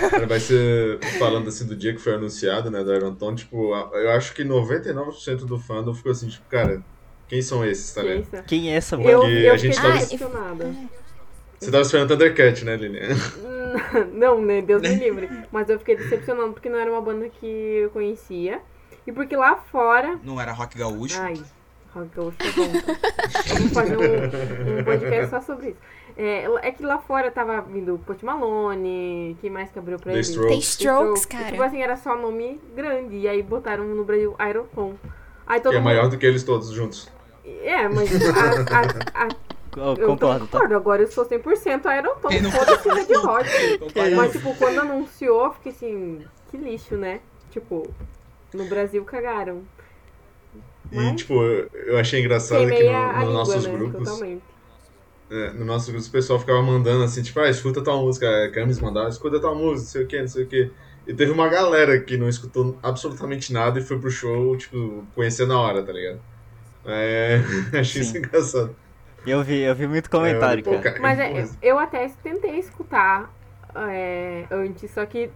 Cara, 0.10 0.26
vai 0.26 0.40
ser 0.40 1.00
falando 1.20 1.50
assim 1.50 1.68
do 1.68 1.76
dia 1.76 1.94
que 1.94 2.00
foi 2.02 2.16
anunciado, 2.16 2.72
né, 2.72 2.84
do 2.84 2.94
Iron 2.96 3.14
Tom, 3.14 3.36
tipo, 3.36 3.76
eu 3.94 4.10
acho 4.12 4.34
que 4.34 4.44
99% 4.44 5.46
do 5.46 5.60
fandom 5.60 5.94
ficou 5.94 6.12
assim, 6.12 6.28
tipo, 6.30 6.46
cara, 6.50 6.82
quem 7.28 7.42
são 7.42 7.66
esses, 7.66 7.94
tá 7.94 8.02
Que 8.02 8.08
ligado? 8.08 8.24
isso? 8.34 8.44
Quem 8.44 8.74
é 8.74 8.76
essa 8.76 8.98
banda? 8.98 9.10
Eu, 9.12 9.24
eu 9.28 9.54
a 9.54 9.58
gente 9.58 9.76
fiquei 9.76 9.90
tava- 9.92 10.00
decepcionada. 10.04 10.76
Você 11.60 11.72
tava 11.72 11.82
esperando 11.84 12.10
Thundercat, 12.10 12.66
né, 12.66 12.76
Lilian? 12.76 13.08
Não, 14.14 14.42
né? 14.42 14.62
Deus 14.62 14.82
me 14.82 14.96
livre. 14.96 15.30
Mas 15.52 15.70
eu 15.70 15.80
fiquei 15.80 15.96
decepcionada 15.96 16.52
porque 16.52 16.70
não 16.70 16.78
era 16.78 16.92
uma 16.92 17.02
banda 17.02 17.28
que 17.30 17.46
eu 17.48 17.90
conhecia. 17.90 18.60
E 19.08 19.12
porque 19.12 19.36
lá 19.36 19.56
fora. 19.72 20.20
Não 20.24 20.40
era 20.40 20.52
rock 20.52 20.78
gaúcho? 20.78 21.20
Ai, 21.22 21.34
Rock 21.94 22.10
Gaúcho 22.16 22.38
é 22.40 22.52
bom. 22.52 23.54
Vamos 23.56 23.72
fazer 23.74 23.98
um, 23.98 24.80
um 24.80 24.84
podcast 24.84 25.30
só 25.30 25.42
sobre 25.42 25.70
isso. 25.70 25.78
É, 26.18 26.46
é 26.68 26.72
que 26.72 26.84
lá 26.84 26.98
fora 27.00 27.32
tava 27.32 27.62
vindo 27.62 28.00
Post 28.06 28.24
Malone, 28.26 29.38
quem 29.42 29.50
mais 29.50 29.70
que 29.72 29.80
abriu 29.80 29.98
pra 29.98 30.12
The 30.12 30.18
ele? 30.20 30.22
Strokes. 30.22 30.50
Tem 30.52 30.60
Strokes, 30.60 31.24
E, 31.24 31.28
cara. 31.28 31.52
Tipo 31.52 31.64
assim, 31.64 31.82
era 31.82 31.96
só 31.96 32.16
nome 32.16 32.60
grande. 32.76 33.16
E 33.18 33.28
aí 33.28 33.42
botaram 33.42 33.84
no 33.86 34.04
Brasil 34.04 34.36
Iron 34.50 34.66
Tom. 34.76 34.94
Aí 35.46 35.60
todo 35.60 35.72
Que 35.72 35.78
é 35.78 35.80
mundo- 35.80 35.86
maior 35.90 36.10
do 36.10 36.18
que 36.18 36.26
eles 36.26 36.44
todos 36.44 36.70
juntos. 36.72 37.10
É, 37.46 37.88
mas 37.90 38.10
a, 38.26 39.22
a, 39.22 39.26
a, 39.26 39.30
Eu 39.76 39.96
eu 39.98 40.08
concordo, 40.08 40.46
tá? 40.46 40.52
concordo. 40.60 40.76
Agora 40.76 41.02
eu 41.02 41.08
sou 41.08 41.26
100% 41.26 41.98
Iron 41.98 42.16
Tom. 42.22 42.30
Quem 42.30 42.42
não- 42.42 42.52
Foda-se 42.52 42.88
Red 42.90 43.18
Hot. 43.18 44.16
Mas, 44.16 44.32
tipo, 44.32 44.56
quando 44.56 44.80
anunciou, 44.82 45.46
eu 45.46 45.54
fiquei 45.54 45.72
assim, 45.72 46.22
que 46.52 46.58
lixo, 46.58 46.96
né? 46.96 47.22
Tipo, 47.50 47.90
no 48.54 48.66
Brasil 48.66 49.04
cagaram. 49.04 49.64
E, 50.92 50.96
Mas 50.96 51.16
tipo, 51.16 51.34
eu 51.42 51.98
achei 51.98 52.20
engraçado 52.20 52.60
que 52.68 52.68
queimei 52.76 52.92
no, 52.94 53.20
língua, 53.20 53.34
nossos 53.34 53.66
né? 53.66 53.72
grupos, 53.74 54.22
é, 55.32 55.50
no 55.54 55.66
nossos 55.66 55.90
grupos, 55.90 56.08
o 56.08 56.12
pessoal 56.12 56.40
ficava 56.40 56.62
mandando 56.62 57.04
assim, 57.04 57.24
tipo, 57.24 57.40
ah, 57.40 57.50
escuta 57.50 57.84
tal 57.84 58.04
música, 58.04 58.46
a 58.46 58.52
Camis 58.52 58.80
mandava, 58.80 59.10
escuta 59.10 59.40
tal 59.42 59.56
música, 59.56 59.80
não 59.82 59.88
sei 59.88 60.04
o 60.04 60.08
que, 60.08 60.20
não 60.22 60.28
sei 60.28 60.44
o 60.44 60.48
que. 60.48 60.72
E 61.06 61.14
teve 61.14 61.32
uma 61.32 61.50
galera 61.50 62.00
que 62.00 62.18
não 62.18 62.30
escutou 62.30 62.78
absolutamente 62.82 63.52
nada 63.52 63.80
e 63.80 63.84
foi 63.84 64.00
pro 64.00 64.10
show, 64.10 64.56
tipo, 64.58 65.06
conhecer 65.14 65.46
na 65.46 65.60
hora, 65.60 65.84
tá 65.84 65.92
ligado? 65.92 66.20
É, 66.86 67.40
achei 67.80 68.02
isso 68.02 68.18
engraçado. 68.18 68.76
Eu 69.26 69.42
vi, 69.44 69.60
eu 69.60 69.76
vi 69.76 69.88
muito 69.88 70.10
comentário, 70.10 70.62
É, 70.62 70.64
pô, 70.64 70.80
cara. 70.82 71.00
Mas 71.02 71.20
é, 71.20 71.46
eu 71.62 71.80
até 71.80 72.10
tentei 72.22 72.58
escutar 72.60 73.34
é, 73.76 74.46
antes, 74.52 74.92
só 74.92 75.06
que 75.06 75.30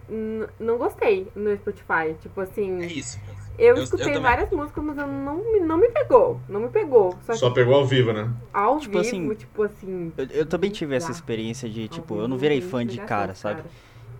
não 0.60 0.76
gostei 0.78 1.26
no 1.34 1.54
Spotify. 1.56 2.14
Tipo 2.20 2.40
assim, 2.42 2.82
É 2.82 2.86
isso. 2.86 3.18
eu, 3.58 3.76
eu 3.76 3.82
escutei 3.82 4.06
também. 4.06 4.22
várias 4.22 4.50
músicas, 4.50 4.84
mas 4.84 4.98
eu 4.98 5.06
não, 5.06 5.36
me- 5.36 5.60
não 5.60 5.78
me 5.78 5.88
pegou. 5.88 6.38
Não 6.48 6.60
me 6.60 6.68
pegou. 6.68 7.12
Só 7.24 7.32
que 7.32 7.38
Só 7.38 7.50
pegou 7.50 7.74
ao 7.76 7.86
vivo, 7.86 8.12
né? 8.12 8.30
ao 8.52 8.78
Tipo 8.78 9.00
vivo, 9.02 9.30
assim, 9.30 9.34
tipo 9.34 9.62
assim. 9.62 10.12
Eu, 10.18 10.26
eu 10.26 10.46
também 10.46 10.70
tive 10.70 10.94
essa 10.94 11.10
experiência 11.10 11.68
de, 11.68 11.88
tipo, 11.88 12.14
vivo, 12.14 12.24
eu 12.24 12.28
não 12.28 12.36
virei 12.38 12.60
fã 12.60 12.84
de 12.86 12.98
cara, 12.98 13.34
sabe? 13.34 13.62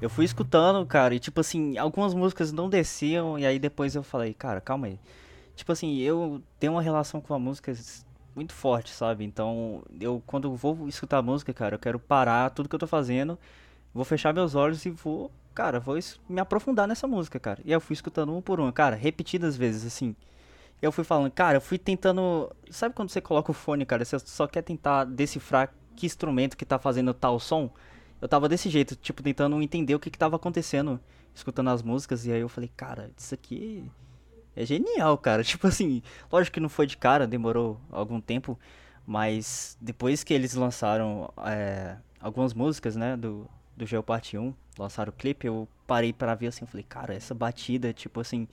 Eu 0.01 0.09
fui 0.09 0.25
escutando, 0.25 0.85
cara, 0.87 1.15
e 1.15 1.19
tipo 1.19 1.41
assim, 1.41 1.77
algumas 1.77 2.15
músicas 2.15 2.53
não 2.53 2.69
desciam, 2.69 3.39
e 3.39 3.45
aí 3.45 3.59
depois 3.59 3.97
eu 3.97 4.03
falei, 4.03 4.33
cara, 4.33 4.61
calma 4.61 4.87
aí. 4.87 4.99
Tipo 5.57 5.73
assim, 5.73 5.99
eu 5.99 6.41
tenho 6.61 6.73
uma 6.75 6.83
relação 6.83 7.21
com 7.21 7.35
a 7.35 7.39
música 7.39 7.73
muito 8.35 8.53
forte, 8.53 8.91
sabe? 8.91 9.25
Então, 9.25 9.83
eu 10.01 10.23
quando 10.25 10.55
vou 10.55 10.89
escutar 10.89 11.21
música, 11.21 11.53
cara, 11.53 11.75
eu 11.75 11.79
quero 11.81 11.99
parar 11.99 12.51
tudo 12.51 12.69
que 12.69 12.75
eu 12.77 12.79
tô 12.79 12.87
fazendo, 12.87 13.37
vou 13.93 14.05
fechar 14.05 14.33
meus 14.33 14.55
olhos 14.55 14.87
e 14.87 14.91
vou, 14.91 15.33
cara, 15.53 15.81
vou 15.81 15.99
me 16.29 16.41
aprofundar 16.41 16.87
nessa 16.87 17.09
música, 17.09 17.41
cara. 17.41 17.61
E 17.65 17.73
eu 17.73 17.81
fui 17.81 17.95
escutando 17.95 18.31
uma 18.33 18.41
por 18.41 18.61
uma, 18.61 18.73
cara, 18.73 18.95
repetidas 18.95 19.57
vezes, 19.57 19.85
assim. 19.85 20.15
Eu 20.81 20.93
fui 20.93 21.03
falando, 21.03 21.33
cara, 21.33 21.57
eu 21.57 21.61
fui 21.61 21.77
tentando. 21.77 22.55
Sabe 22.71 22.95
quando 22.95 23.11
você 23.11 23.21
coloca 23.21 23.51
o 23.51 23.55
fone, 23.55 23.85
cara? 23.85 24.05
Você 24.05 24.17
só 24.21 24.47
quer 24.47 24.63
tentar 24.63 25.05
decifrar 25.05 25.75
que 25.97 26.07
instrumento 26.07 26.57
que 26.57 26.65
tá 26.65 26.79
fazendo 26.79 27.13
tal 27.13 27.41
som? 27.41 27.69
Eu 28.21 28.29
tava 28.29 28.49
desse 28.49 28.69
jeito, 28.69 28.97
tipo, 28.97 29.23
tentando 29.23 29.61
entender 29.63 29.95
o 29.95 30.01
que 30.01 30.11
que 30.11 30.19
tava 30.19 30.37
acontecendo, 30.37 31.01
escutando 31.35 31.71
as 31.71 31.83
músicas, 31.83 32.27
e 32.27 32.33
aí 32.33 32.41
eu 32.41 32.49
falei, 32.49 32.71
cara, 32.77 33.11
isso 33.17 33.35
aqui 33.35 33.85
é 34.57 34.65
genial, 34.65 35.17
cara. 35.19 35.43
Tipo 35.45 35.67
assim, 35.69 36.03
lógico 36.31 36.55
que 36.55 36.61
não 36.61 36.69
foi 36.69 36.87
de 36.87 36.97
cara, 36.97 37.27
demorou 37.27 37.81
algum 37.91 38.21
tempo, 38.21 38.59
mas 39.07 39.77
depois 39.81 40.25
que 40.25 40.35
eles 40.35 40.55
lançaram 40.55 41.33
é, 41.47 41.97
algumas 42.21 42.53
músicas, 42.55 42.97
né, 42.97 43.17
do, 43.17 43.49
do 43.77 43.87
Geoparte 43.87 44.37
1, 44.37 44.53
lançaram 44.79 45.11
o 45.11 45.17
clipe, 45.17 45.47
eu 45.47 45.69
parei 45.87 46.13
pra 46.13 46.35
ver 46.35 46.49
assim, 46.49 46.63
eu 46.63 46.69
falei, 46.69 46.85
cara, 46.89 47.15
essa 47.15 47.35
batida, 47.35 47.93
tipo 47.93 48.21
assim, 48.21 48.49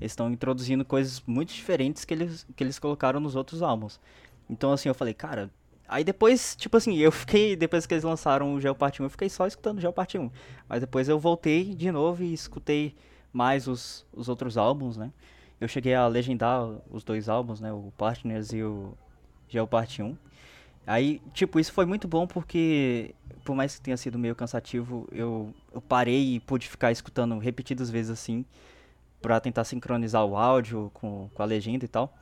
eles 0.00 0.12
estão 0.12 0.30
introduzindo 0.30 0.84
coisas 0.84 1.22
muito 1.26 1.52
diferentes 1.52 2.04
que 2.06 2.14
eles, 2.14 2.46
que 2.56 2.64
eles 2.64 2.78
colocaram 2.78 3.20
nos 3.20 3.36
outros 3.36 3.62
álbuns. 3.62 4.00
Então, 4.48 4.72
assim, 4.72 4.88
eu 4.88 4.94
falei, 4.94 5.14
cara. 5.14 5.50
Aí 5.90 6.04
depois, 6.04 6.54
tipo 6.54 6.76
assim, 6.76 6.96
eu 6.98 7.10
fiquei. 7.10 7.56
Depois 7.56 7.84
que 7.84 7.92
eles 7.92 8.04
lançaram 8.04 8.54
o 8.54 8.60
Geoparte 8.60 9.02
1, 9.02 9.06
eu 9.06 9.10
fiquei 9.10 9.28
só 9.28 9.44
escutando 9.44 9.78
o 9.78 9.80
Geoparte 9.80 10.16
1. 10.16 10.30
Mas 10.68 10.80
depois 10.80 11.08
eu 11.08 11.18
voltei 11.18 11.74
de 11.74 11.90
novo 11.90 12.22
e 12.22 12.32
escutei 12.32 12.94
mais 13.32 13.66
os, 13.66 14.06
os 14.12 14.28
outros 14.28 14.56
álbuns, 14.56 14.96
né? 14.96 15.12
Eu 15.60 15.66
cheguei 15.66 15.92
a 15.94 16.06
legendar 16.06 16.62
os 16.88 17.02
dois 17.02 17.28
álbuns, 17.28 17.60
né? 17.60 17.72
O 17.72 17.92
Partners 17.98 18.52
e 18.52 18.62
o 18.62 18.96
Geoparte 19.48 20.00
1. 20.00 20.16
Aí, 20.86 21.20
tipo, 21.34 21.58
isso 21.58 21.72
foi 21.72 21.86
muito 21.86 22.06
bom 22.06 22.24
porque, 22.24 23.12
por 23.44 23.56
mais 23.56 23.74
que 23.74 23.80
tenha 23.80 23.96
sido 23.96 24.16
meio 24.16 24.36
cansativo, 24.36 25.08
eu, 25.10 25.52
eu 25.74 25.80
parei 25.80 26.36
e 26.36 26.40
pude 26.40 26.68
ficar 26.68 26.92
escutando 26.92 27.36
repetidas 27.38 27.90
vezes 27.90 28.12
assim 28.12 28.44
pra 29.20 29.40
tentar 29.40 29.64
sincronizar 29.64 30.24
o 30.24 30.36
áudio 30.36 30.90
com, 30.94 31.28
com 31.34 31.42
a 31.42 31.46
legenda 31.46 31.84
e 31.84 31.88
tal. 31.88 32.14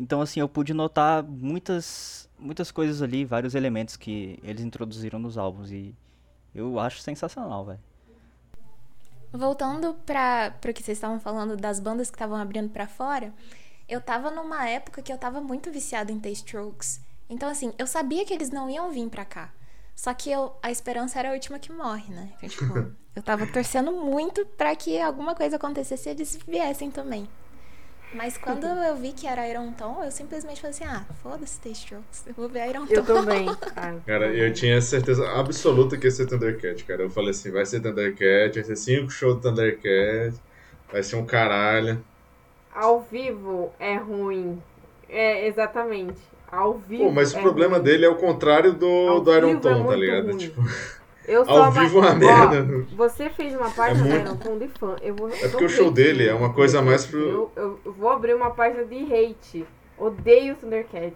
Então, 0.00 0.22
assim, 0.22 0.40
eu 0.40 0.48
pude 0.48 0.72
notar 0.72 1.22
muitas, 1.22 2.26
muitas 2.38 2.70
coisas 2.70 3.02
ali, 3.02 3.22
vários 3.22 3.54
elementos 3.54 3.98
que 3.98 4.38
eles 4.42 4.64
introduziram 4.64 5.18
nos 5.18 5.36
álbuns 5.36 5.70
e 5.70 5.94
eu 6.54 6.80
acho 6.80 7.02
sensacional, 7.02 7.66
velho. 7.66 7.80
Voltando 9.30 9.92
para 10.06 10.54
o 10.64 10.72
que 10.72 10.82
vocês 10.82 10.96
estavam 10.96 11.20
falando 11.20 11.54
das 11.54 11.78
bandas 11.78 12.10
que 12.10 12.16
estavam 12.16 12.38
abrindo 12.38 12.70
pra 12.70 12.86
fora, 12.86 13.30
eu 13.86 14.00
tava 14.00 14.30
numa 14.30 14.66
época 14.66 15.02
que 15.02 15.12
eu 15.12 15.18
tava 15.18 15.38
muito 15.38 15.70
viciada 15.70 16.10
em 16.10 16.18
The 16.18 16.30
Strokes. 16.30 16.98
Então, 17.28 17.50
assim, 17.50 17.74
eu 17.76 17.86
sabia 17.86 18.24
que 18.24 18.32
eles 18.32 18.48
não 18.48 18.70
iam 18.70 18.90
vir 18.90 19.06
pra 19.10 19.26
cá. 19.26 19.52
Só 19.94 20.14
que 20.14 20.30
eu, 20.30 20.56
a 20.62 20.70
esperança 20.70 21.18
era 21.18 21.28
a 21.28 21.32
última 21.34 21.58
que 21.58 21.70
morre, 21.70 22.10
né? 22.10 22.32
Então, 22.38 22.48
tipo, 22.48 22.72
eu 23.14 23.22
tava 23.22 23.46
torcendo 23.46 23.92
muito 23.92 24.46
pra 24.46 24.74
que 24.74 24.98
alguma 24.98 25.34
coisa 25.34 25.56
acontecesse 25.56 26.08
e 26.08 26.12
eles 26.12 26.38
viessem 26.48 26.90
também. 26.90 27.28
Mas 28.12 28.36
quando 28.36 28.66
eu 28.66 28.96
vi 28.96 29.12
que 29.12 29.26
era 29.26 29.48
Iron 29.48 29.72
Tom, 29.72 30.02
eu 30.02 30.10
simplesmente 30.10 30.60
falei 30.60 30.70
assim: 30.74 30.84
ah, 30.84 31.04
foda-se 31.22 31.60
The 31.60 31.70
Strokes, 31.70 32.26
eu 32.26 32.34
vou 32.34 32.48
ver 32.48 32.68
Iron 32.68 32.86
Tom. 32.86 32.92
Eu 32.94 33.04
também. 33.04 33.46
Ah, 33.76 33.94
Cara, 34.06 34.34
eu 34.34 34.52
tinha 34.52 34.80
certeza 34.80 35.28
absoluta 35.38 35.96
que 35.96 36.06
ia 36.06 36.10
ser 36.10 36.26
Thundercat, 36.26 36.84
cara. 36.84 37.02
Eu 37.02 37.10
falei 37.10 37.30
assim, 37.30 37.50
vai 37.50 37.64
ser 37.66 37.80
Thundercat, 37.80 38.54
vai 38.54 38.64
ser 38.64 38.76
cinco 38.76 39.10
shows 39.10 39.36
do 39.36 39.42
Thundercat, 39.42 40.40
vai 40.90 41.02
ser 41.02 41.16
um 41.16 41.24
caralho. 41.26 42.04
Ao 42.72 43.00
vivo 43.00 43.72
é 43.78 43.96
ruim. 43.96 44.60
É, 45.08 45.46
exatamente. 45.46 46.20
Ao 46.50 46.78
vivo. 46.78 47.04
Pô, 47.04 47.10
mas 47.12 47.34
é 47.34 47.38
o 47.38 47.42
problema 47.42 47.76
ruim. 47.76 47.84
dele 47.84 48.04
é 48.04 48.08
o 48.08 48.16
contrário 48.16 48.72
do, 48.74 48.86
Ao 49.08 49.20
do 49.20 49.34
Iron 49.36 49.50
é 49.50 49.56
Tom, 49.56 49.60
tá 49.60 49.78
muito 49.78 49.94
ligado? 49.94 50.26
ruim. 50.26 50.36
Tipo, 50.36 50.62
Eu 51.26 51.44
sou 51.44 51.54
ao 51.56 51.62
a 51.64 51.70
vivo 51.70 51.98
é 51.98 52.00
uma 52.00 52.10
Ó, 52.10 52.14
merda. 52.16 52.86
Você 52.96 53.30
fez 53.30 53.54
uma 53.54 53.70
página 53.70 54.04
muito- 54.04 54.34
do 54.34 54.44
Iron 54.48 54.58
de 54.58 54.68
fã. 54.68 54.96
Eu 55.02 55.14
vou, 55.14 55.28
É 55.28 55.48
porque 55.48 55.64
o 55.64 55.68
show 55.68 55.90
dele 55.90 56.26
é 56.26 56.34
uma 56.34 56.52
coisa 56.52 56.80
mais 56.82 57.06
pro- 57.06 57.18
Eu, 57.20 57.52
eu- 57.56 57.80
eu 57.84 57.92
vou 57.92 58.08
abrir 58.10 58.34
uma 58.34 58.50
página 58.50 58.84
de 58.84 58.96
hate. 59.14 59.66
Odeio 59.98 60.56
Thundercat. 60.56 61.12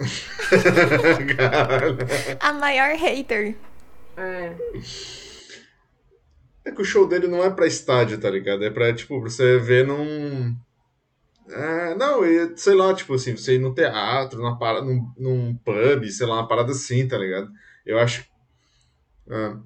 Caralho. 1.37 1.97
A 2.41 2.53
maior 2.53 2.95
hater. 2.97 3.57
É. 4.17 4.53
É 6.67 6.71
que 6.71 6.81
o 6.81 6.85
show 6.85 7.07
dele 7.07 7.27
não 7.27 7.43
é 7.43 7.51
pra 7.51 7.67
estádio, 7.67 8.19
tá 8.21 8.31
ligado? 8.31 8.65
É 8.65 8.71
pra, 8.71 8.93
tipo, 8.95 9.21
pra 9.21 9.31
você 9.31 9.59
ver 9.59 9.87
num. 9.87 10.55
É, 11.49 11.95
não, 11.95 12.21
sei 12.57 12.75
lá, 12.75 12.95
tipo 12.95 13.15
assim, 13.15 13.37
você 13.37 13.55
ir 13.57 13.59
no 13.59 13.75
teatro, 13.75 14.39
numa 14.39 14.59
parada, 14.59 14.85
num, 14.87 15.11
num 15.17 15.55
pub, 15.57 16.05
sei 16.11 16.27
lá, 16.27 16.37
uma 16.37 16.49
parada 16.49 16.73
assim, 16.73 17.07
tá 17.07 17.19
ligado? 17.19 17.51
Eu 17.85 17.99
acho. 17.99 18.25
ah, 19.31 19.59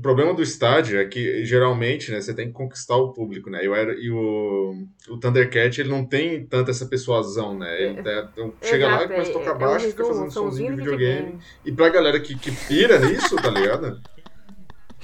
o 0.00 0.02
problema 0.02 0.32
do 0.32 0.42
estádio 0.42 0.98
é 0.98 1.04
que, 1.04 1.44
geralmente, 1.44 2.10
né, 2.10 2.22
você 2.22 2.32
tem 2.32 2.46
que 2.46 2.54
conquistar 2.54 2.96
o 2.96 3.12
público, 3.12 3.50
né? 3.50 3.62
E 3.62 3.68
o, 3.68 3.74
e 3.92 4.10
o, 4.10 4.86
o 5.10 5.18
Thundercat, 5.20 5.78
ele 5.78 5.90
não 5.90 6.06
tem 6.06 6.46
tanta 6.46 6.70
essa 6.70 6.86
persuasão, 6.86 7.58
né? 7.58 7.82
Ele 7.82 8.02
tá- 8.02 8.30
então, 8.32 8.54
chega 8.62 8.86
lá 8.86 8.92
e 8.92 8.96
Exato, 8.96 9.12
começa 9.12 9.30
a 9.30 9.34
é- 9.34 9.38
tocar 9.38 9.50
é 9.50 9.54
um 9.54 9.58
baixo, 9.58 9.88
fica 9.88 10.04
fazendo 10.06 10.26
um 10.26 10.30
somzinho 10.30 10.70
de 10.70 10.76
videogame. 10.76 11.38
E 11.66 11.70
pra 11.72 11.90
galera 11.90 12.18
que, 12.18 12.34
que 12.34 12.50
pira 12.66 12.98
nisso, 12.98 13.36
tá 13.36 13.50
ligado? 13.50 14.00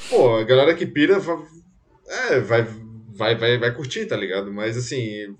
Pô, 0.08 0.36
a 0.36 0.44
galera 0.44 0.74
que 0.74 0.86
pira 0.86 1.18
va- 1.18 1.46
é, 2.30 2.40
vai, 2.40 2.62
vai, 3.14 3.34
vai, 3.36 3.58
vai 3.58 3.74
curtir, 3.74 4.06
tá 4.06 4.16
ligado? 4.16 4.50
Mas 4.50 4.78
assim, 4.78 5.36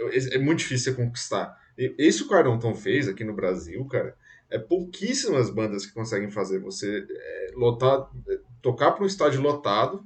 é 0.00 0.36
é 0.36 0.38
muito 0.38 0.60
difícil 0.60 0.92
você 0.92 1.02
conquistar. 1.02 1.52
E- 1.76 1.94
Isso 1.98 2.28
que 2.28 2.34
o 2.34 2.38
Iron 2.38 2.58
Tom 2.60 2.74
fez 2.76 3.08
aqui 3.08 3.24
no 3.24 3.34
Brasil, 3.34 3.84
cara, 3.86 4.14
é 4.50 4.58
pouquíssimas 4.58 5.50
bandas 5.50 5.84
que 5.84 5.92
conseguem 5.94 6.30
fazer. 6.30 6.60
Você 6.60 7.04
é, 7.10 7.50
lotar, 7.56 8.08
é, 8.28 8.38
tocar 8.62 8.92
para 8.92 9.04
um 9.04 9.06
estádio 9.06 9.40
lotado, 9.40 10.02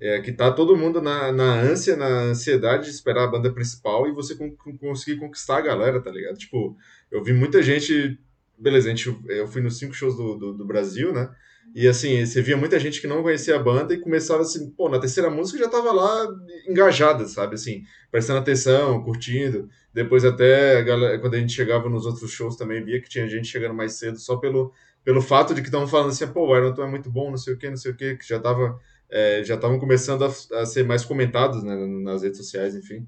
é, 0.00 0.20
que 0.20 0.32
tá 0.32 0.50
todo 0.52 0.76
mundo 0.76 1.00
na, 1.00 1.30
na 1.32 1.54
ânsia, 1.60 1.96
na 1.96 2.06
ansiedade 2.06 2.84
de 2.84 2.90
esperar 2.90 3.24
a 3.24 3.28
banda 3.30 3.52
principal 3.52 4.06
e 4.08 4.12
você 4.12 4.34
con- 4.34 4.50
con- 4.56 4.76
conseguir 4.76 5.20
conquistar 5.20 5.58
a 5.58 5.62
galera, 5.62 6.00
tá 6.02 6.10
ligado? 6.10 6.36
Tipo, 6.36 6.76
eu 7.10 7.22
vi 7.22 7.32
muita 7.32 7.62
gente. 7.62 8.18
Beleza, 8.58 8.88
gente, 8.90 9.16
eu 9.28 9.46
fui 9.48 9.60
nos 9.62 9.78
cinco 9.78 9.94
shows 9.94 10.16
do, 10.16 10.36
do, 10.36 10.52
do 10.54 10.64
Brasil, 10.64 11.12
né? 11.12 11.28
E 11.74 11.88
assim, 11.88 12.24
você 12.24 12.40
via 12.42 12.56
muita 12.56 12.78
gente 12.78 13.00
que 13.00 13.06
não 13.06 13.22
conhecia 13.22 13.56
a 13.56 13.58
banda 13.58 13.94
e 13.94 14.00
começava 14.00 14.42
assim, 14.42 14.70
pô, 14.70 14.88
na 14.88 14.98
terceira 15.00 15.28
música 15.30 15.58
já 15.58 15.68
tava 15.68 15.92
lá 15.92 16.28
engajada, 16.68 17.26
sabe? 17.26 17.54
Assim, 17.54 17.82
prestando 18.12 18.38
atenção, 18.40 19.02
curtindo. 19.02 19.68
Depois 19.92 20.24
até, 20.24 20.78
a 20.78 20.82
galera- 20.82 21.18
quando 21.18 21.34
a 21.34 21.38
gente 21.38 21.52
chegava 21.52 21.88
nos 21.88 22.06
outros 22.06 22.30
shows 22.30 22.56
também, 22.56 22.84
via 22.84 23.00
que 23.00 23.08
tinha 23.08 23.28
gente 23.28 23.48
chegando 23.48 23.74
mais 23.74 23.94
cedo 23.94 24.18
só 24.18 24.36
pelo, 24.36 24.72
pelo 25.04 25.20
fato 25.20 25.54
de 25.54 25.60
que 25.60 25.68
estavam 25.68 25.86
falando 25.86 26.08
assim, 26.10 26.26
pô, 26.26 26.52
o 26.56 26.74
Tom 26.74 26.84
é 26.84 26.88
muito 26.90 27.10
bom, 27.10 27.30
não 27.30 27.36
sei 27.36 27.54
o 27.54 27.58
que, 27.58 27.68
não 27.68 27.76
sei 27.76 27.92
o 27.92 27.96
que, 27.96 28.16
que 28.16 28.26
já 28.28 28.38
tava, 28.40 28.78
é, 29.10 29.42
já 29.44 29.54
estavam 29.54 29.78
começando 29.78 30.24
a, 30.24 30.60
a 30.60 30.66
ser 30.66 30.84
mais 30.84 31.04
comentados 31.04 31.62
né, 31.62 31.76
nas 32.02 32.22
redes 32.22 32.38
sociais, 32.38 32.74
enfim. 32.74 33.06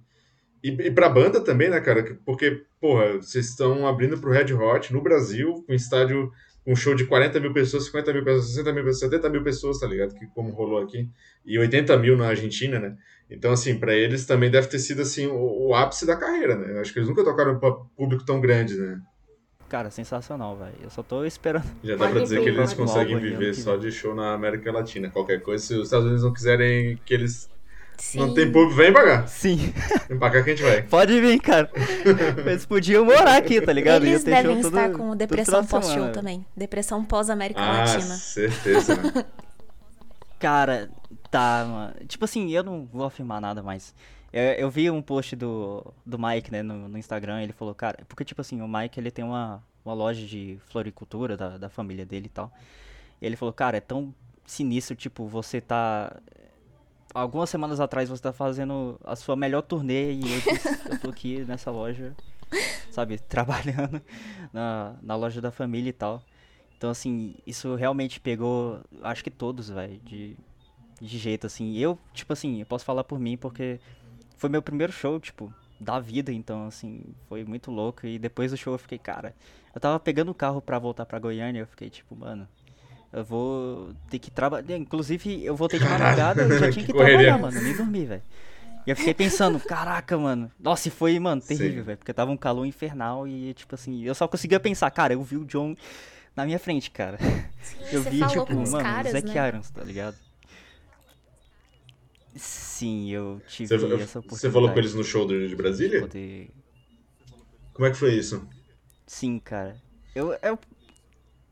E, 0.63 0.71
e 0.71 0.91
pra 0.91 1.09
banda 1.09 1.41
também, 1.41 1.69
né, 1.71 1.81
cara? 1.81 2.03
que- 2.03 2.15
Porque, 2.15 2.63
porra, 2.81 3.15
vocês 3.19 3.49
estão 3.49 3.87
abrindo 3.87 4.19
pro 4.19 4.31
Red 4.33 4.53
Hot 4.53 4.93
no 4.93 5.01
Brasil, 5.03 5.63
com 5.67 5.73
estádio, 5.73 6.33
com 6.65 6.73
um 6.73 6.77
show 6.77 6.95
de 6.95 7.05
40 7.07 7.39
mil 7.39 7.53
pessoas, 7.53 7.85
50 7.87 8.13
mil 8.13 8.25
pessoas, 8.25 8.49
60 8.49 8.73
mil 8.73 8.85
pessoas, 8.85 9.01
70 9.13 9.31
mil 9.31 9.43
pessoas, 9.45 9.79
tá 9.79 9.87
ligado? 9.87 10.15
Que 10.15 10.27
como 10.35 10.51
rolou 10.53 10.79
aqui. 10.83 11.09
E 11.45 11.59
80 11.59 11.97
mil 11.97 12.17
na 12.17 12.29
Argentina, 12.29 12.79
né? 12.81 12.97
Então, 13.31 13.53
assim, 13.53 13.79
pra 13.79 13.95
eles 13.95 14.27
também 14.27 14.51
deve 14.51 14.67
ter 14.69 14.79
sido, 14.79 15.03
assim, 15.03 15.27
o, 15.27 15.69
o 15.69 15.75
ápice 15.75 16.05
da 16.07 16.17
carreira, 16.17 16.57
né? 16.57 16.81
Acho 16.81 16.93
que 16.93 16.99
eles 16.99 17.09
nunca 17.09 17.23
tocaram 17.25 17.59
pra 17.61 17.73
público 17.73 18.25
tão 18.25 18.41
grande, 18.41 18.77
né? 18.77 19.01
Cara, 19.69 19.91
sensacional, 19.91 20.57
velho. 20.57 20.75
Eu 20.83 20.91
só 20.91 21.03
tô 21.03 21.25
esperando. 21.25 21.65
Já 21.83 21.97
dá 21.97 22.09
pra 22.09 22.21
dizer 22.21 22.41
que 22.43 22.49
eles 22.49 22.73
conseguem 22.73 23.19
viver 23.19 23.53
que 23.55 23.61
só 23.61 23.77
de 23.77 23.91
show 23.91 24.15
na 24.15 24.33
América 24.33 24.71
Latina. 24.71 25.11
Qualquer 25.11 25.41
coisa, 25.43 25.65
se 25.65 25.75
os 25.75 25.85
Estados 25.87 26.07
Unidos 26.07 26.23
não 26.25 26.33
quiserem 26.33 26.99
que 27.05 27.13
eles 27.13 27.51
Sim. 27.99 28.19
não 28.21 28.33
tem 28.35 28.51
público, 28.53 28.77
vem 28.77 28.93
pra 28.93 29.05
cá. 29.05 29.27
Sim, 29.27 29.73
Vem 30.09 30.19
pra 30.19 30.31
cá 30.31 30.43
que 30.45 30.51
a 30.51 30.55
gente 30.55 30.63
vai. 30.63 30.83
pode 30.83 31.21
vir, 31.21 31.41
cara. 31.41 31.69
Eles 32.47 32.65
podiam 32.65 33.05
morar 33.05 33.37
aqui, 33.39 33.61
tá 33.61 33.73
ligado? 33.73 34.05
Eles 34.07 34.23
devem 34.23 34.53
show 34.63 34.71
todo- 34.71 34.79
estar 34.79 34.91
com 34.97 35.17
depressão 35.17 35.65
pós-show 35.67 36.13
também. 36.13 36.47
Depressão 36.57 37.05
pós-América 37.05 37.61
Ah, 37.61 37.79
Latina. 37.79 38.15
certeza, 38.15 38.95
né? 38.95 39.25
Cara, 40.39 40.91
tá, 41.31 41.67
mano. 41.69 41.95
Tipo 42.07 42.25
assim, 42.25 42.51
eu 42.53 42.63
não 42.63 42.87
vou 42.93 43.05
afirmar 43.07 43.41
nada, 43.41 43.63
mas. 43.63 43.95
Eu, 44.37 44.53
eu 44.53 44.71
vi 44.71 44.91
um 44.91 45.01
post 45.01 45.35
do, 45.35 45.95
do 46.05 46.19
Mike, 46.19 46.53
né, 46.53 46.63
no, 46.63 46.91
no 46.91 46.99
Instagram, 46.99 47.43
ele 47.43 47.55
falou, 47.55 47.75
cara, 47.75 48.05
porque 48.07 48.23
tipo 48.23 48.39
assim, 48.43 48.61
o 48.61 48.69
Mike 48.69 49.01
ele 49.01 49.11
tem 49.11 49.25
uma, 49.25 49.65
uma 49.83 49.95
loja 49.95 50.27
de 50.27 50.59
floricultura 50.67 51.39
da, 51.39 51.57
da 51.57 51.71
família 51.71 52.05
dele 52.05 52.27
e 52.27 52.29
tal. 52.29 52.53
E 53.19 53.25
ele 53.25 53.35
falou, 53.35 53.51
cara, 53.55 53.79
é 53.79 53.81
tão 53.81 54.15
sinistro, 54.45 54.95
tipo, 54.95 55.27
você 55.27 55.59
tá. 55.59 56.15
Algumas 57.15 57.49
semanas 57.49 57.81
atrás 57.81 58.11
você 58.11 58.23
tá 58.23 58.31
fazendo 58.31 59.01
a 59.03 59.17
sua 59.17 59.37
melhor 59.37 59.63
turnê 59.63 60.13
e 60.13 60.21
eu, 60.21 60.93
eu 60.93 61.01
tô 61.01 61.09
aqui 61.09 61.43
nessa 61.49 61.71
loja, 61.71 62.15
sabe, 62.91 63.17
trabalhando 63.27 64.03
na, 64.53 64.97
na 65.01 65.17
loja 65.17 65.41
da 65.41 65.51
família 65.51 65.89
e 65.89 65.95
tal. 65.95 66.23
Então, 66.77 66.91
assim, 66.91 67.37
isso 67.47 67.75
realmente 67.75 68.21
pegou, 68.21 68.83
acho 69.03 69.25
que 69.25 69.31
todos, 69.31 69.71
velho, 69.71 69.99
de, 70.05 70.37
de 71.01 71.17
jeito, 71.17 71.47
assim. 71.47 71.75
Eu, 71.79 71.99
tipo 72.13 72.35
assim, 72.35 72.61
eu 72.61 72.67
posso 72.67 72.85
falar 72.85 73.03
por 73.03 73.19
mim 73.19 73.39
porque 73.39 73.81
foi 74.37 74.49
meu 74.49 74.63
primeiro 74.63 74.93
show, 74.93 75.19
tipo, 75.19 75.53
da 75.81 75.99
vida, 76.01 76.33
então, 76.33 76.67
assim, 76.67 77.03
foi 77.29 77.45
muito 77.45 77.71
louco. 77.71 78.07
E 78.07 78.19
depois 78.19 78.51
do 78.51 78.57
show 78.57 78.75
eu 78.75 78.79
fiquei, 78.79 78.99
cara, 78.99 79.35
eu 79.75 79.81
tava 79.81 79.99
pegando 80.01 80.31
o 80.31 80.35
carro 80.35 80.61
pra 80.61 80.79
voltar 80.79 81.07
pra 81.07 81.19
Goiânia, 81.19 81.61
eu 81.61 81.67
fiquei, 81.67 81.91
tipo, 81.91 82.15
mano, 82.17 82.49
eu 83.13 83.25
vou 83.25 83.95
ter 84.11 84.19
que 84.19 84.31
trabalhar. 84.31 84.77
Inclusive, 84.77 85.45
eu 85.45 85.57
voltei 85.57 85.79
de 85.79 85.87
madrugada, 85.87 86.43
eu 86.43 86.59
já 86.59 86.71
tinha 86.73 86.85
Que 86.85 86.93
que 86.93 86.99
trabalhar, 86.99 87.39
mano, 87.39 87.59
eu 87.59 87.63
nem 87.63 87.77
dormi, 87.77 88.05
velho. 88.05 88.23
E 88.87 88.91
eu 88.91 88.97
fiquei 88.97 89.15
pensando, 89.15 89.59
caraca, 89.59 90.17
mano. 90.17 90.51
Nossa, 90.61 90.87
e 90.87 90.91
foi, 90.93 91.19
mano, 91.19 91.41
terrível, 91.41 91.81
Sim. 91.81 91.87
velho. 91.87 91.99
Porque 91.99 92.13
tava 92.13 92.31
um 92.31 92.37
calor 92.37 92.65
infernal 92.65 93.27
e, 93.27 93.53
tipo 93.53 93.75
assim, 93.75 94.05
eu 94.05 94.15
só 94.15 94.29
conseguia 94.29 94.61
pensar, 94.61 94.89
cara, 94.93 95.13
eu 95.13 95.23
vi 95.25 95.37
o 95.37 95.45
John 95.45 95.75
na 96.37 96.45
minha 96.45 96.59
frente, 96.59 96.91
cara. 96.91 97.19
Eu 97.91 98.03
você 98.03 98.11
vi, 98.11 98.27
tipo, 98.29 98.55
mano, 98.55 98.79
caras, 98.79 99.09
o 99.09 99.13
Zac 99.13 99.27
né? 99.27 99.49
Irons, 99.49 99.71
tá 99.71 99.83
ligado? 99.83 100.17
Sim, 102.37 103.11
eu 103.11 103.41
tive 103.47 103.69
Você, 103.69 103.75
essa 103.75 104.19
oportunidade. 104.19 104.29
você 104.29 104.51
falou 104.51 104.71
com 104.71 104.79
eles 104.79 104.95
no 104.95 105.03
show 105.03 105.27
de, 105.27 105.55
Brasília? 105.57 106.01
poder... 106.01 106.51
Como 107.73 107.87
é 107.87 107.91
que 107.91 107.97
foi 107.97 108.15
isso? 108.15 108.47
Sim, 109.07 109.39
cara. 109.39 109.81
Eu, 110.15 110.33
eu... 110.43 110.59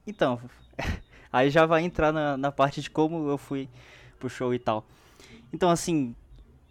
Então, 0.06 0.40
aí 1.32 1.50
já 1.50 1.66
vai 1.66 1.82
entrar 1.82 2.12
na, 2.12 2.36
na 2.36 2.52
parte 2.52 2.80
de 2.82 2.90
como 2.90 3.28
eu 3.28 3.38
fui 3.38 3.68
pro 4.18 4.28
show 4.28 4.52
e 4.54 4.58
tal. 4.58 4.86
Então, 5.52 5.70
assim, 5.70 6.14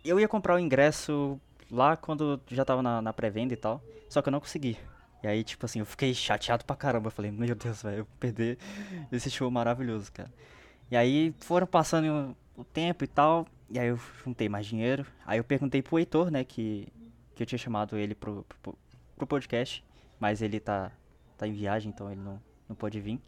eu 0.03 0.19
ia 0.19 0.27
comprar 0.27 0.55
o 0.55 0.59
ingresso 0.59 1.39
lá 1.71 1.97
quando 1.97 2.39
já 2.49 2.63
tava 2.63 2.83
na, 2.83 3.01
na 3.01 3.13
pré-venda 3.13 3.53
e 3.53 3.57
tal, 3.57 3.83
só 4.09 4.21
que 4.21 4.29
eu 4.29 4.31
não 4.31 4.39
consegui. 4.39 4.77
E 5.23 5.27
aí, 5.27 5.43
tipo 5.43 5.65
assim, 5.65 5.79
eu 5.79 5.85
fiquei 5.85 6.13
chateado 6.13 6.65
pra 6.65 6.75
caramba. 6.75 7.07
Eu 7.07 7.11
falei, 7.11 7.31
meu 7.31 7.55
Deus, 7.55 7.81
velho, 7.81 7.99
eu 7.99 8.03
vou 8.03 8.13
perder 8.19 8.57
esse 9.11 9.31
show 9.31 9.49
maravilhoso, 9.49 10.11
cara. 10.11 10.31
E 10.91 10.97
aí 10.97 11.33
foram 11.39 11.65
passando 11.65 12.35
o 12.55 12.63
tempo 12.63 13.03
e 13.03 13.07
tal, 13.07 13.47
e 13.69 13.79
aí 13.79 13.87
eu 13.87 13.99
juntei 14.23 14.47
mais 14.47 14.65
dinheiro. 14.65 15.05
Aí 15.25 15.37
eu 15.37 15.43
perguntei 15.43 15.81
pro 15.81 15.97
Heitor, 15.97 16.29
né, 16.29 16.43
que, 16.43 16.87
que 17.35 17.43
eu 17.43 17.47
tinha 17.47 17.59
chamado 17.59 17.97
ele 17.97 18.15
pro, 18.15 18.45
pro, 18.61 18.77
pro 19.15 19.27
podcast, 19.27 19.83
mas 20.19 20.41
ele 20.41 20.59
tá, 20.59 20.91
tá 21.37 21.47
em 21.47 21.53
viagem, 21.53 21.91
então 21.93 22.11
ele 22.11 22.21
não, 22.21 22.39
não 22.67 22.75
pode 22.75 22.99
vir. 22.99 23.19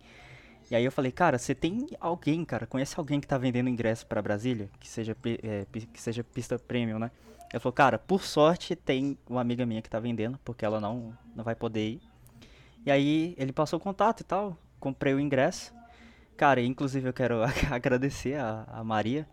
E 0.70 0.76
aí 0.76 0.84
eu 0.84 0.92
falei, 0.92 1.12
cara, 1.12 1.38
você 1.38 1.54
tem 1.54 1.88
alguém, 2.00 2.44
cara, 2.44 2.66
conhece 2.66 2.96
alguém 2.98 3.20
que 3.20 3.28
tá 3.28 3.38
vendendo 3.38 3.70
ingresso 3.70 4.06
pra 4.08 4.22
Brasília? 4.22 4.70
Que 4.80 4.88
seja, 4.88 5.16
é, 5.44 5.66
que 5.72 6.02
seja 6.02 6.24
pista 6.24 6.58
premium, 6.58 6.98
né? 6.98 7.12
Ele 7.54 7.60
falou, 7.60 7.74
cara, 7.74 8.00
por 8.00 8.24
sorte 8.24 8.76
tem 8.76 9.18
uma 9.30 9.42
amiga 9.42 9.66
minha 9.66 9.82
que 9.82 9.90
tá 9.90 10.00
vendendo, 10.00 10.40
porque 10.44 10.66
ela 10.66 10.80
não, 10.80 11.16
não 11.36 11.44
vai 11.44 11.56
poder 11.56 11.92
ir. 11.92 12.02
E 12.86 12.92
aí 12.92 13.36
ele 13.38 13.52
passou 13.52 13.78
o 13.78 13.82
contato 13.82 14.22
e 14.22 14.24
tal, 14.24 14.58
comprei 14.80 15.14
o 15.14 15.20
ingresso. 15.20 15.74
Cara, 16.38 16.62
inclusive 16.62 17.08
eu 17.08 17.14
quero 17.14 17.42
agradecer 17.72 18.36
a, 18.36 18.66
a 18.68 18.84
Maria 18.84 19.28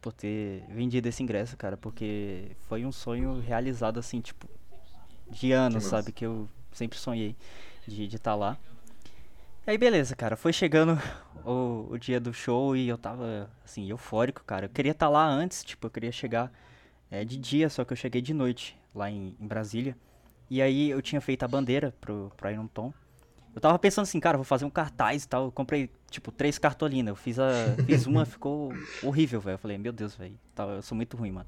por 0.00 0.12
ter 0.12 0.64
vendido 0.68 1.08
esse 1.08 1.22
ingresso, 1.22 1.56
cara, 1.56 1.76
porque 1.76 2.52
foi 2.68 2.84
um 2.84 2.92
sonho 2.92 3.40
realizado 3.40 3.98
assim, 3.98 4.20
tipo, 4.20 4.48
de 5.30 5.52
anos, 5.52 5.84
sabe? 5.84 6.12
Que 6.12 6.26
eu 6.26 6.48
sempre 6.72 6.98
sonhei 6.98 7.36
de 7.86 8.04
estar 8.04 8.32
tá 8.32 8.34
lá. 8.34 8.58
E 9.66 9.70
aí, 9.70 9.78
beleza, 9.78 10.16
cara. 10.16 10.36
Foi 10.36 10.52
chegando 10.52 10.98
o, 11.44 11.88
o 11.90 11.98
dia 11.98 12.18
do 12.18 12.32
show 12.32 12.74
e 12.74 12.88
eu 12.88 12.96
tava, 12.96 13.50
assim, 13.64 13.88
eufórico, 13.90 14.42
cara. 14.44 14.66
Eu 14.66 14.70
queria 14.70 14.92
estar 14.92 15.08
lá 15.08 15.26
antes, 15.26 15.62
tipo, 15.62 15.86
eu 15.86 15.90
queria 15.90 16.12
chegar 16.12 16.50
é, 17.10 17.24
de 17.24 17.36
dia, 17.36 17.68
só 17.68 17.84
que 17.84 17.92
eu 17.92 17.96
cheguei 17.96 18.22
de 18.22 18.32
noite 18.32 18.76
lá 18.94 19.10
em, 19.10 19.36
em 19.38 19.46
Brasília. 19.46 19.96
E 20.50 20.62
aí 20.62 20.90
eu 20.90 21.02
tinha 21.02 21.20
feito 21.20 21.42
a 21.42 21.48
bandeira 21.48 21.94
pro, 22.00 22.32
pro 22.36 22.50
Iron 22.50 22.66
Tom. 22.66 22.92
Eu 23.58 23.60
tava 23.60 23.76
pensando 23.76 24.04
assim, 24.04 24.20
cara, 24.20 24.38
vou 24.38 24.44
fazer 24.44 24.64
um 24.64 24.70
cartaz 24.70 25.24
e 25.24 25.28
tal. 25.28 25.46
Eu 25.46 25.50
comprei, 25.50 25.90
tipo, 26.08 26.30
três 26.30 26.60
cartolinas. 26.60 27.08
Eu 27.08 27.16
fiz, 27.16 27.40
a, 27.40 27.50
fiz 27.84 28.06
uma, 28.06 28.22
ficou 28.24 28.72
horrível, 29.02 29.40
velho. 29.40 29.54
Eu 29.54 29.58
falei, 29.58 29.76
meu 29.76 29.92
Deus, 29.92 30.14
velho. 30.14 30.38
tá, 30.54 30.62
Eu 30.62 30.80
sou 30.80 30.94
muito 30.94 31.16
ruim, 31.16 31.32
mano. 31.32 31.46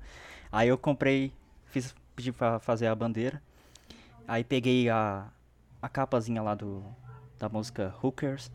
Aí 0.51 0.67
eu 0.67 0.77
comprei, 0.77 1.33
fiz, 1.67 1.95
pedi 2.17 2.33
pra 2.33 2.59
fazer 2.59 2.89
a 2.89 2.95
bandeira. 2.97 3.41
Aí 4.27 4.43
peguei 4.43 4.91
a, 4.91 5.29
a 5.81 5.89
capazinha 5.89 6.43
lá 6.43 6.57
do, 6.57 6.83
da 7.39 7.49
música 7.49 7.95
Hookers. 8.03 8.51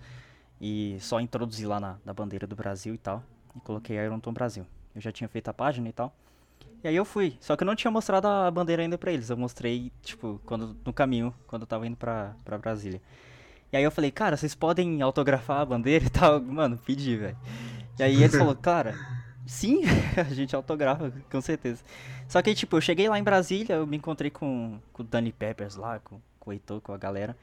E 0.60 0.98
só 1.00 1.22
introduzi 1.22 1.66
lá 1.66 1.80
na, 1.80 1.96
na 2.04 2.14
bandeira 2.14 2.46
do 2.46 2.58
Brasil 2.58 2.94
e 2.94 2.98
tal. 2.98 3.24
E 3.56 3.60
coloquei 3.62 3.96
Ironton 3.96 4.34
Brasil. 4.34 4.68
Eu 4.94 5.00
já 5.00 5.14
tinha 5.14 5.30
feito 5.30 5.48
a 5.48 5.54
página 5.54 5.88
e 5.88 5.94
tal. 5.94 6.14
E 6.84 6.90
aí 6.90 6.96
eu 6.98 7.06
fui. 7.06 7.38
Só 7.40 7.56
que 7.56 7.64
eu 7.64 7.66
não 7.66 7.76
tinha 7.76 7.90
mostrado 7.90 8.28
a 8.28 8.52
bandeira 8.52 8.82
ainda 8.82 8.98
pra 8.98 9.14
eles. 9.14 9.30
Eu 9.30 9.38
mostrei, 9.38 9.94
tipo, 10.02 10.42
quando 10.46 10.76
no 10.84 10.92
caminho, 10.92 11.34
quando 11.48 11.62
eu 11.62 11.68
tava 11.68 11.88
indo 11.88 11.96
pra, 11.96 12.36
pra 12.44 12.58
Brasília. 12.58 13.02
E 13.72 13.78
aí 13.78 13.84
eu 13.84 13.92
falei, 13.92 14.12
cara, 14.12 14.38
vocês 14.38 14.56
podem 14.56 15.02
autografar 15.02 15.62
a 15.62 15.66
bandeira 15.66 16.06
e 16.06 16.10
tal? 16.10 16.40
Mano, 16.44 16.78
pedi, 16.78 17.16
velho. 17.16 17.38
E 17.98 18.04
aí 18.04 18.24
eles 18.24 18.36
falaram, 18.36 18.60
cara, 18.60 18.96
sim, 19.46 19.82
a 20.18 20.34
gente 20.34 20.56
autografa, 20.56 21.12
com 21.32 21.42
certeza. 21.42 21.84
Só 22.28 22.42
que, 22.42 22.54
tipo, 22.54 22.76
eu 22.78 22.82
cheguei 22.82 23.08
lá 23.08 23.20
em 23.20 23.24
Brasília, 23.24 23.76
eu 23.76 23.88
me 23.88 23.98
encontrei 23.98 24.32
com, 24.32 24.80
com 24.92 25.04
o 25.04 25.06
Danny 25.06 25.32
Peppers 25.32 25.76
lá, 25.76 26.00
com, 26.00 26.20
com 26.40 26.50
o 26.50 26.54
Heitor, 26.54 26.82
com 26.82 26.94
a 26.94 26.98
galera. 26.98 27.36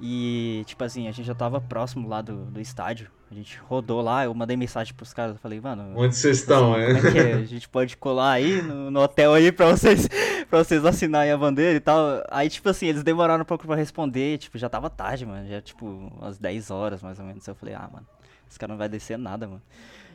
E, 0.00 0.62
tipo 0.66 0.82
assim, 0.82 1.08
a 1.08 1.12
gente 1.12 1.26
já 1.26 1.34
tava 1.34 1.60
próximo 1.60 2.08
lá 2.08 2.22
do, 2.22 2.46
do 2.46 2.60
estádio. 2.60 3.10
A 3.30 3.34
gente 3.34 3.56
rodou 3.58 4.00
lá, 4.00 4.24
eu 4.24 4.34
mandei 4.34 4.56
mensagem 4.56 4.92
pros 4.92 5.14
caras, 5.14 5.36
eu 5.36 5.38
falei, 5.38 5.60
mano. 5.60 5.92
Onde 5.96 6.16
vocês 6.16 6.38
estão, 6.38 6.76
é? 6.76 6.90
É 6.90 7.30
é? 7.30 7.34
A 7.34 7.44
gente 7.44 7.68
pode 7.68 7.96
colar 7.96 8.32
aí 8.32 8.60
no, 8.60 8.90
no 8.90 9.00
hotel 9.00 9.34
aí 9.34 9.52
pra 9.52 9.70
vocês, 9.70 10.08
pra 10.50 10.58
vocês 10.58 10.84
assinarem 10.84 11.30
a 11.30 11.38
bandeira 11.38 11.76
e 11.76 11.80
tal. 11.80 12.24
Aí, 12.28 12.50
tipo 12.50 12.68
assim, 12.68 12.86
eles 12.86 13.04
demoraram 13.04 13.42
um 13.42 13.46
pouco 13.46 13.68
pra 13.68 13.76
responder, 13.76 14.38
tipo, 14.38 14.58
já 14.58 14.68
tava 14.68 14.90
tarde, 14.90 15.24
mano. 15.24 15.48
Já, 15.48 15.60
tipo, 15.60 15.86
umas 15.86 16.38
10 16.38 16.72
horas 16.72 17.02
mais 17.04 17.20
ou 17.20 17.24
menos. 17.24 17.46
Eu 17.46 17.54
falei, 17.54 17.74
ah, 17.76 17.88
mano, 17.92 18.06
esse 18.48 18.58
cara 18.58 18.72
não 18.72 18.78
vai 18.78 18.88
descer 18.88 19.16
nada, 19.16 19.46
mano. 19.46 19.62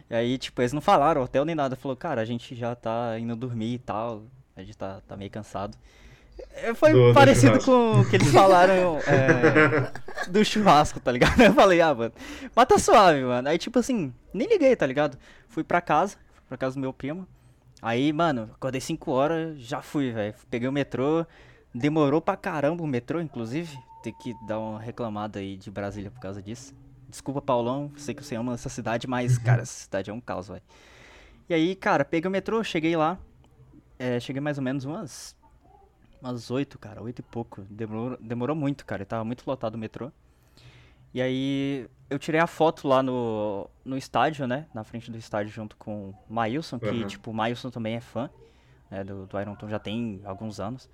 E 0.09 0.13
aí, 0.13 0.37
tipo, 0.37 0.61
eles 0.61 0.73
não 0.73 0.81
falaram 0.81 1.23
hotel 1.23 1.45
nem 1.45 1.55
nada. 1.55 1.77
Falou, 1.77 1.95
cara, 1.95 2.19
a 2.19 2.25
gente 2.25 2.53
já 2.53 2.75
tá 2.75 3.17
indo 3.17 3.33
dormir 3.33 3.75
e 3.75 3.79
tal. 3.79 4.23
A 4.57 4.61
gente 4.61 4.77
tá, 4.77 4.99
tá 5.07 5.15
meio 5.15 5.31
cansado. 5.31 5.77
É, 6.55 6.73
foi 6.73 6.91
do, 6.93 7.13
parecido 7.13 7.57
do 7.57 7.65
com 7.65 8.01
o 8.01 8.09
que 8.09 8.15
eles 8.15 8.31
falaram 8.31 8.99
é, 9.07 10.29
do 10.29 10.43
churrasco, 10.43 10.99
tá 10.99 11.11
ligado? 11.11 11.39
Eu 11.41 11.53
falei, 11.53 11.81
ah, 11.81 11.93
mano, 11.93 12.13
mas 12.55 12.65
tá 12.65 12.77
suave, 12.77 13.21
mano. 13.23 13.47
Aí, 13.47 13.57
tipo 13.57 13.77
assim, 13.79 14.13
nem 14.33 14.47
liguei, 14.47 14.75
tá 14.75 14.85
ligado? 14.85 15.17
Fui 15.47 15.63
pra 15.63 15.81
casa, 15.81 16.17
fui 16.33 16.43
pra 16.49 16.57
casa 16.57 16.75
do 16.75 16.81
meu 16.81 16.93
primo. 16.93 17.27
Aí, 17.81 18.11
mano, 18.11 18.49
acordei 18.53 18.81
5 18.81 19.11
horas, 19.11 19.59
já 19.59 19.81
fui, 19.81 20.11
velho. 20.11 20.33
Peguei 20.49 20.67
o 20.67 20.71
metrô, 20.71 21.25
demorou 21.73 22.21
pra 22.21 22.35
caramba 22.35 22.83
o 22.83 22.87
metrô, 22.87 23.21
inclusive. 23.21 23.77
Tem 24.01 24.13
que 24.13 24.33
dar 24.47 24.59
uma 24.59 24.79
reclamada 24.79 25.39
aí 25.39 25.57
de 25.57 25.69
Brasília 25.69 26.09
por 26.09 26.19
causa 26.19 26.41
disso. 26.41 26.73
Desculpa, 27.09 27.41
Paulão, 27.41 27.91
sei 27.97 28.13
que 28.13 28.23
você 28.23 28.35
ama 28.35 28.53
essa 28.53 28.69
cidade, 28.69 29.07
mas, 29.07 29.37
cara, 29.37 29.61
essa 29.61 29.83
cidade 29.83 30.09
é 30.09 30.13
um 30.13 30.21
caos, 30.21 30.47
velho. 30.47 30.61
E 31.47 31.53
aí, 31.53 31.75
cara, 31.75 32.03
peguei 32.03 32.27
o 32.27 32.31
metrô, 32.31 32.63
cheguei 32.63 32.95
lá. 32.95 33.17
É, 33.97 34.19
cheguei 34.19 34.41
mais 34.41 34.57
ou 34.57 34.63
menos 34.63 34.83
umas 34.83 35.35
umas 36.25 36.49
oito, 36.51 36.79
cara, 36.79 37.01
oito 37.01 37.19
e 37.19 37.23
pouco. 37.23 37.61
Demorou, 37.69 38.17
demorou 38.19 38.55
muito, 38.55 38.85
cara. 38.85 39.05
Tava 39.05 39.23
muito 39.23 39.43
lotado 39.45 39.75
o 39.75 39.77
metrô. 39.77 40.11
E 41.13 41.21
aí 41.21 41.87
eu 42.09 42.19
tirei 42.19 42.41
a 42.41 42.47
foto 42.47 42.87
lá 42.87 43.01
no, 43.01 43.69
no 43.85 43.97
estádio, 43.97 44.45
né? 44.47 44.67
Na 44.73 44.83
frente 44.83 45.09
do 45.09 45.17
estádio 45.17 45.51
junto 45.51 45.77
com 45.77 46.09
o 46.09 46.33
Mailson, 46.33 46.77
que, 46.77 46.89
uhum. 46.89 47.07
tipo, 47.07 47.31
o 47.31 47.33
Mailson 47.33 47.69
também 47.69 47.95
é 47.95 48.01
fã 48.01 48.29
né, 48.89 49.03
do, 49.03 49.25
do 49.25 49.39
Iron 49.39 49.55
Tom, 49.55 49.69
já 49.69 49.79
tem 49.79 50.21
alguns 50.25 50.59
anos. 50.59 50.89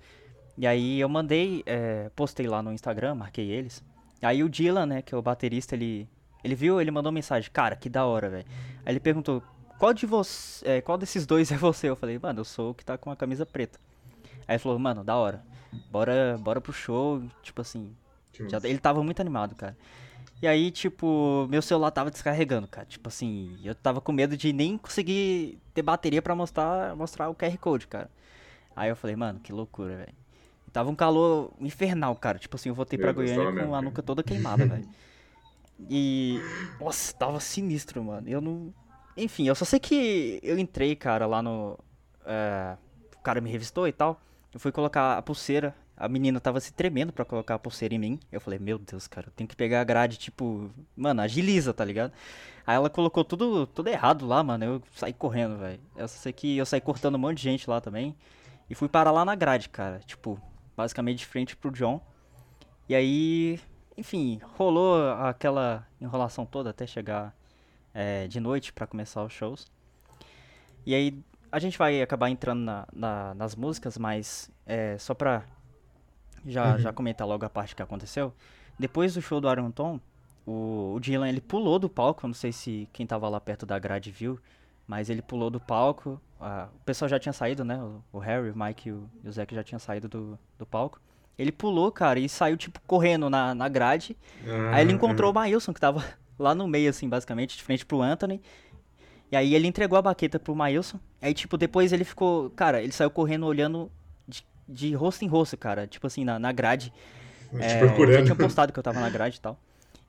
E 0.56 0.66
aí 0.66 1.00
eu 1.00 1.08
mandei, 1.08 1.62
é, 1.66 2.10
postei 2.14 2.46
lá 2.46 2.62
no 2.62 2.72
Instagram, 2.72 3.14
marquei 3.14 3.50
eles. 3.50 3.82
Aí 4.20 4.44
o 4.44 4.48
Dylan, 4.48 4.86
né, 4.86 5.02
que 5.02 5.14
é 5.14 5.18
o 5.18 5.22
baterista, 5.22 5.74
ele, 5.74 6.08
ele 6.44 6.54
viu, 6.54 6.80
ele 6.80 6.90
mandou 6.90 7.10
mensagem, 7.10 7.50
cara, 7.50 7.74
que 7.74 7.88
da 7.88 8.04
hora, 8.04 8.28
velho. 8.28 8.46
Aí 8.84 8.92
ele 8.92 9.00
perguntou, 9.00 9.42
qual 9.78 9.92
de 9.92 10.06
você, 10.06 10.68
é, 10.68 10.80
qual 10.80 10.96
desses 10.96 11.26
dois 11.26 11.50
é 11.50 11.56
você? 11.56 11.88
Eu 11.88 11.96
falei, 11.96 12.18
mano, 12.18 12.40
eu 12.40 12.44
sou 12.44 12.70
o 12.70 12.74
que 12.74 12.84
tá 12.84 12.96
com 12.96 13.10
a 13.10 13.16
camisa 13.16 13.44
preta. 13.44 13.80
Aí 14.46 14.54
ele 14.54 14.58
falou, 14.58 14.78
mano, 14.78 15.04
da 15.04 15.16
hora. 15.16 15.44
Bora, 15.90 16.38
bora 16.40 16.60
pro 16.60 16.72
show. 16.72 17.22
Tipo 17.42 17.60
assim. 17.60 17.94
Já, 18.48 18.58
ele 18.64 18.78
tava 18.78 19.02
muito 19.02 19.20
animado, 19.20 19.54
cara. 19.54 19.76
E 20.40 20.46
aí, 20.48 20.70
tipo, 20.72 21.46
meu 21.48 21.62
celular 21.62 21.90
tava 21.92 22.10
descarregando, 22.10 22.66
cara. 22.66 22.86
Tipo 22.86 23.08
assim, 23.08 23.56
eu 23.62 23.74
tava 23.74 24.00
com 24.00 24.10
medo 24.10 24.36
de 24.36 24.52
nem 24.52 24.76
conseguir 24.76 25.58
ter 25.72 25.82
bateria 25.82 26.20
para 26.20 26.34
mostrar, 26.34 26.96
mostrar 26.96 27.28
o 27.28 27.34
QR 27.34 27.56
Code, 27.58 27.86
cara. 27.86 28.10
Aí 28.74 28.88
eu 28.88 28.96
falei, 28.96 29.14
mano, 29.14 29.38
que 29.38 29.52
loucura, 29.52 29.96
velho. 29.98 30.14
Tava 30.72 30.90
um 30.90 30.94
calor 30.96 31.52
infernal, 31.60 32.16
cara. 32.16 32.38
Tipo 32.38 32.56
assim, 32.56 32.70
eu 32.70 32.74
voltei 32.74 32.98
pra 32.98 33.12
Goiânia 33.12 33.66
com 33.66 33.74
a 33.74 33.82
nuca 33.82 34.02
toda 34.02 34.22
queimada, 34.22 34.66
velho. 34.66 34.88
E. 35.90 36.40
Nossa, 36.80 37.12
tava 37.12 37.40
sinistro, 37.40 38.04
mano. 38.04 38.28
Eu 38.28 38.40
não. 38.40 38.72
Enfim, 39.16 39.48
eu 39.48 39.54
só 39.54 39.64
sei 39.64 39.80
que 39.80 40.38
eu 40.40 40.56
entrei, 40.56 40.94
cara, 40.94 41.26
lá 41.26 41.42
no. 41.42 41.76
É... 42.24 42.76
O 43.16 43.20
cara 43.20 43.40
me 43.40 43.50
revistou 43.50 43.88
e 43.88 43.92
tal. 43.92 44.20
Eu 44.52 44.60
fui 44.60 44.70
colocar 44.70 45.16
a 45.16 45.22
pulseira. 45.22 45.74
A 45.96 46.08
menina 46.08 46.40
tava 46.40 46.60
se 46.60 46.72
tremendo 46.72 47.12
para 47.12 47.24
colocar 47.24 47.54
a 47.54 47.58
pulseira 47.58 47.94
em 47.94 47.98
mim. 47.98 48.20
Eu 48.30 48.40
falei, 48.40 48.58
meu 48.58 48.78
Deus, 48.78 49.06
cara, 49.06 49.28
eu 49.28 49.32
tenho 49.32 49.48
que 49.48 49.56
pegar 49.56 49.80
a 49.80 49.84
grade, 49.84 50.18
tipo, 50.18 50.70
mano, 50.96 51.22
agiliza, 51.22 51.72
tá 51.72 51.84
ligado? 51.84 52.12
Aí 52.66 52.76
ela 52.76 52.90
colocou 52.90 53.24
tudo, 53.24 53.66
tudo 53.66 53.88
errado 53.88 54.26
lá, 54.26 54.42
mano. 54.42 54.64
Eu 54.64 54.82
saí 54.94 55.12
correndo, 55.12 55.58
velho. 55.58 55.80
Eu 55.96 56.08
sei 56.08 56.32
que 56.32 56.56
eu 56.56 56.66
saí 56.66 56.80
cortando 56.80 57.14
um 57.14 57.18
monte 57.18 57.38
de 57.38 57.44
gente 57.44 57.68
lá 57.68 57.80
também. 57.80 58.14
E 58.68 58.74
fui 58.74 58.88
parar 58.88 59.10
lá 59.10 59.24
na 59.24 59.34
grade, 59.34 59.68
cara. 59.68 60.00
Tipo, 60.00 60.40
basicamente 60.76 61.18
de 61.18 61.26
frente 61.26 61.56
pro 61.56 61.70
John. 61.70 62.00
E 62.88 62.94
aí, 62.94 63.60
enfim, 63.96 64.40
rolou 64.58 65.12
aquela 65.12 65.86
enrolação 66.00 66.44
toda 66.44 66.70
até 66.70 66.86
chegar 66.86 67.34
é, 67.94 68.26
de 68.26 68.40
noite 68.40 68.72
para 68.72 68.86
começar 68.86 69.22
os 69.24 69.32
shows. 69.32 69.70
E 70.84 70.94
aí 70.94 71.22
a 71.52 71.58
gente 71.58 71.76
vai 71.76 72.00
acabar 72.00 72.30
entrando 72.30 72.60
na, 72.60 72.88
na, 72.90 73.34
nas 73.34 73.54
músicas, 73.54 73.98
mas 73.98 74.50
é, 74.66 74.96
só 74.98 75.12
pra 75.12 75.44
já, 76.46 76.72
uhum. 76.72 76.78
já 76.78 76.92
comentar 76.92 77.28
logo 77.28 77.44
a 77.44 77.50
parte 77.50 77.76
que 77.76 77.82
aconteceu. 77.82 78.32
Depois 78.78 79.12
do 79.12 79.20
show 79.20 79.38
do 79.38 79.52
Iron 79.52 79.70
Tom, 79.70 80.00
o, 80.46 80.94
o 80.96 81.00
Dylan 81.00 81.28
ele 81.28 81.42
pulou 81.42 81.78
do 81.78 81.90
palco, 81.90 82.26
não 82.26 82.34
sei 82.34 82.52
se 82.52 82.88
quem 82.90 83.06
tava 83.06 83.28
lá 83.28 83.38
perto 83.38 83.66
da 83.66 83.78
grade 83.78 84.10
viu, 84.10 84.40
mas 84.86 85.10
ele 85.10 85.20
pulou 85.20 85.50
do 85.50 85.60
palco. 85.60 86.18
o 86.40 86.84
pessoal 86.86 87.08
já 87.08 87.18
tinha 87.18 87.34
saído, 87.34 87.64
né? 87.64 87.76
O, 87.76 88.02
o 88.14 88.18
Harry, 88.18 88.50
o 88.50 88.58
Mike 88.58 88.88
e 88.88 88.92
o, 88.92 89.08
e 89.22 89.28
o 89.28 89.32
já 89.32 89.62
tinham 89.62 89.78
saído 89.78 90.08
do, 90.08 90.38
do 90.58 90.64
palco. 90.64 90.98
Ele 91.38 91.52
pulou, 91.52 91.92
cara, 91.92 92.18
e 92.18 92.28
saiu, 92.28 92.56
tipo, 92.56 92.80
correndo 92.86 93.28
na, 93.28 93.54
na 93.54 93.68
grade. 93.68 94.16
Ah, 94.46 94.76
aí 94.76 94.84
ele 94.84 94.92
encontrou 94.92 95.30
o 95.30 95.34
Mailson, 95.34 95.72
que 95.72 95.80
tava 95.80 96.04
lá 96.38 96.54
no 96.54 96.66
meio, 96.66 96.88
assim, 96.88 97.08
basicamente, 97.08 97.56
de 97.56 97.62
frente 97.62 97.84
pro 97.84 98.00
Anthony. 98.00 98.40
E 99.32 99.36
aí 99.36 99.54
ele 99.54 99.66
entregou 99.66 99.98
a 99.98 100.02
baqueta 100.02 100.38
pro 100.38 100.54
Mailson. 100.54 101.00
Aí, 101.20 101.32
tipo, 101.32 101.56
depois 101.56 101.90
ele 101.90 102.04
ficou. 102.04 102.50
Cara, 102.50 102.82
ele 102.82 102.92
saiu 102.92 103.10
correndo 103.10 103.46
olhando 103.46 103.90
de, 104.28 104.44
de 104.68 104.94
rosto 104.94 105.24
em 105.24 105.28
rosto, 105.28 105.56
cara. 105.56 105.86
Tipo 105.86 106.06
assim, 106.06 106.22
na, 106.22 106.38
na 106.38 106.52
grade. 106.52 106.92
É, 107.58 107.78
procurando. 107.78 108.18
Eu 108.18 108.24
tinha 108.24 108.36
postado 108.36 108.74
que 108.74 108.78
eu 108.78 108.82
tava 108.82 109.00
na 109.00 109.08
grade 109.08 109.38
e 109.38 109.40
tal. 109.40 109.58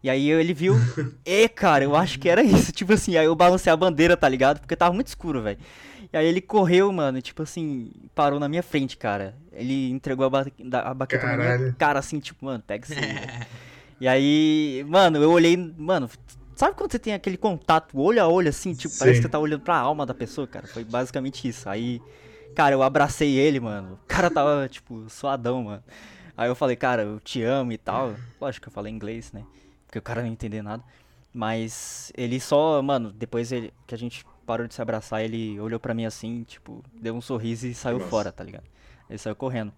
E 0.04 0.10
aí 0.10 0.30
ele 0.30 0.54
viu. 0.54 0.76
e, 1.26 1.48
cara, 1.48 1.86
eu 1.86 1.96
acho 1.96 2.20
que 2.20 2.28
era 2.28 2.44
isso. 2.44 2.74
Tipo 2.76 2.92
assim, 2.92 3.16
aí 3.16 3.26
eu 3.26 3.34
balancei 3.34 3.72
a 3.72 3.78
bandeira, 3.78 4.18
tá 4.18 4.28
ligado? 4.28 4.60
Porque 4.60 4.76
tava 4.76 4.94
muito 4.94 5.08
escuro, 5.08 5.42
velho. 5.42 5.58
E 6.12 6.18
aí 6.18 6.28
ele 6.28 6.42
correu, 6.42 6.92
mano, 6.92 7.22
tipo 7.22 7.42
assim, 7.42 7.92
parou 8.14 8.40
na 8.40 8.50
minha 8.50 8.62
frente, 8.62 8.98
cara. 8.98 9.36
Ele 9.54 9.90
entregou 9.90 10.26
a, 10.26 10.30
ba 10.30 10.46
a 10.84 10.94
baqueta 10.94 11.26
Caralho. 11.26 11.50
na 11.50 11.58
minha 11.58 11.74
cara, 11.74 11.98
assim, 11.98 12.20
tipo, 12.20 12.46
mano, 12.46 12.62
pega 12.68 12.86
isso 12.86 12.94
aí. 12.94 13.48
e 14.02 14.08
aí, 14.08 14.86
mano, 14.88 15.18
eu 15.18 15.32
olhei, 15.32 15.56
mano, 15.56 16.10
Sabe 16.56 16.76
quando 16.76 16.92
você 16.92 17.00
tem 17.00 17.14
aquele 17.14 17.38
contato 17.38 18.00
olho 18.00 18.22
a 18.22 18.28
olho, 18.28 18.50
assim, 18.50 18.74
tipo, 18.74 18.94
Sim. 18.94 19.00
parece 19.00 19.20
que 19.20 19.24
você 19.24 19.30
tá 19.30 19.40
olhando 19.40 19.62
pra 19.62 19.78
alma 19.78 20.06
da 20.06 20.14
pessoa, 20.14 20.48
cara? 20.48 20.68
Foi 20.68 20.84
basicamente 20.84 21.48
isso. 21.48 21.68
Aí, 21.68 22.02
cara, 22.56 22.76
eu 22.76 22.84
abracei 22.84 23.36
ele, 23.38 23.60
mano. 23.60 24.00
O 24.04 24.08
cara 24.08 24.30
tava, 24.30 24.68
tipo, 24.70 25.10
suadão, 25.10 25.64
mano. 25.64 25.84
Aí 26.38 26.50
eu 26.50 26.56
falei, 26.56 26.76
cara, 26.76 27.04
eu 27.04 27.20
te 27.20 27.44
amo 27.44 27.72
e 27.72 27.78
tal. 27.78 28.16
Lógico 28.40 28.64
que 28.64 28.70
eu 28.70 28.74
falei 28.74 28.92
inglês, 28.92 29.32
né? 29.32 29.44
Porque 29.86 30.00
o 30.00 30.02
cara 30.02 30.22
não 30.22 30.30
entender 30.30 30.62
nada. 30.62 30.84
Mas 31.34 32.12
ele 32.16 32.40
só, 32.40 32.82
mano, 32.82 33.12
depois 33.12 33.52
ele, 33.52 33.74
que 33.88 33.96
a 33.96 33.98
gente 33.98 34.24
parou 34.46 34.68
de 34.68 34.74
se 34.74 34.82
abraçar, 34.82 35.24
ele 35.24 35.60
olhou 35.60 35.80
pra 35.80 35.94
mim 35.94 36.06
assim, 36.06 36.44
tipo, 36.44 36.84
deu 36.94 37.16
um 37.16 37.22
sorriso 37.22 37.66
e 37.66 37.74
saiu 37.74 37.98
Nossa. 37.98 38.10
fora, 38.10 38.32
tá 38.32 38.44
ligado? 38.44 38.66
Ele 39.10 39.18
saiu 39.18 39.36
correndo. 39.36 39.74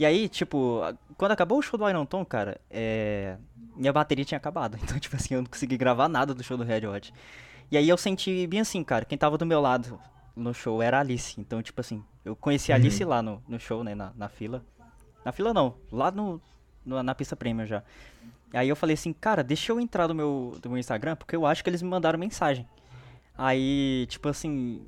E 0.00 0.06
aí, 0.06 0.30
tipo, 0.30 0.80
quando 1.18 1.32
acabou 1.32 1.58
o 1.58 1.62
show 1.62 1.78
do 1.78 1.86
Iron 1.86 2.06
Tom, 2.06 2.24
cara, 2.24 2.58
é... 2.70 3.36
minha 3.76 3.92
bateria 3.92 4.24
tinha 4.24 4.38
acabado. 4.38 4.78
Então, 4.82 4.98
tipo 4.98 5.14
assim, 5.14 5.34
eu 5.34 5.42
não 5.42 5.46
consegui 5.46 5.76
gravar 5.76 6.08
nada 6.08 6.32
do 6.32 6.42
show 6.42 6.56
do 6.56 6.64
Red 6.64 6.86
Hot. 6.86 7.12
E 7.70 7.76
aí 7.76 7.86
eu 7.86 7.98
senti 7.98 8.46
bem 8.46 8.60
assim, 8.60 8.82
cara, 8.82 9.04
quem 9.04 9.18
tava 9.18 9.36
do 9.36 9.44
meu 9.44 9.60
lado 9.60 10.00
no 10.34 10.54
show 10.54 10.80
era 10.80 10.96
a 10.96 11.00
Alice. 11.00 11.38
Então, 11.38 11.62
tipo 11.62 11.82
assim, 11.82 12.02
eu 12.24 12.34
conheci 12.34 12.72
a 12.72 12.76
uhum. 12.76 12.80
Alice 12.80 13.04
lá 13.04 13.20
no, 13.20 13.42
no 13.46 13.60
show, 13.60 13.84
né, 13.84 13.94
na, 13.94 14.10
na 14.16 14.30
fila. 14.30 14.64
Na 15.22 15.32
fila 15.32 15.52
não, 15.52 15.74
lá 15.92 16.10
no, 16.10 16.40
no, 16.82 17.02
na 17.02 17.14
pista 17.14 17.36
premium 17.36 17.66
já. 17.66 17.82
Aí 18.54 18.70
eu 18.70 18.76
falei 18.76 18.94
assim, 18.94 19.12
cara, 19.12 19.44
deixa 19.44 19.70
eu 19.70 19.78
entrar 19.78 20.08
no 20.08 20.14
meu, 20.14 20.56
do 20.62 20.70
meu 20.70 20.78
Instagram, 20.78 21.14
porque 21.14 21.36
eu 21.36 21.44
acho 21.44 21.62
que 21.62 21.68
eles 21.68 21.82
me 21.82 21.90
mandaram 21.90 22.18
mensagem. 22.18 22.66
Aí, 23.36 24.06
tipo 24.08 24.30
assim, 24.30 24.80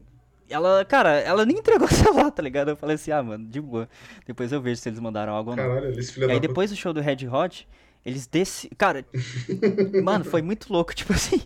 ela, 0.53 0.85
cara, 0.85 1.21
ela 1.21 1.45
nem 1.45 1.59
entregou 1.59 1.87
o 1.89 1.93
celular, 1.93 2.31
tá 2.31 2.43
ligado? 2.43 2.69
Eu 2.69 2.77
falei 2.77 2.97
assim, 2.97 3.11
ah, 3.11 3.23
mano, 3.23 3.45
de 3.47 3.61
boa. 3.61 3.89
Depois 4.27 4.53
eu 4.53 4.61
vejo 4.61 4.81
se 4.81 4.89
eles 4.89 5.01
mandaram 5.01 5.33
algo 5.33 5.51
ou 5.51 5.57
não. 5.57 5.65
Caralho, 5.65 5.87
eles 5.87 6.11
filha 6.11 6.29
aí 6.29 6.41
depois 6.41 6.71
do 6.71 6.77
show 6.77 6.93
do 6.93 7.01
Red 7.01 7.27
Hot, 7.27 7.67
eles 8.05 8.27
desci... 8.27 8.69
Cara, 8.77 9.05
mano, 10.03 10.25
foi 10.25 10.43
muito 10.43 10.73
louco, 10.73 10.93
tipo 10.97 11.13
assim. 11.13 11.41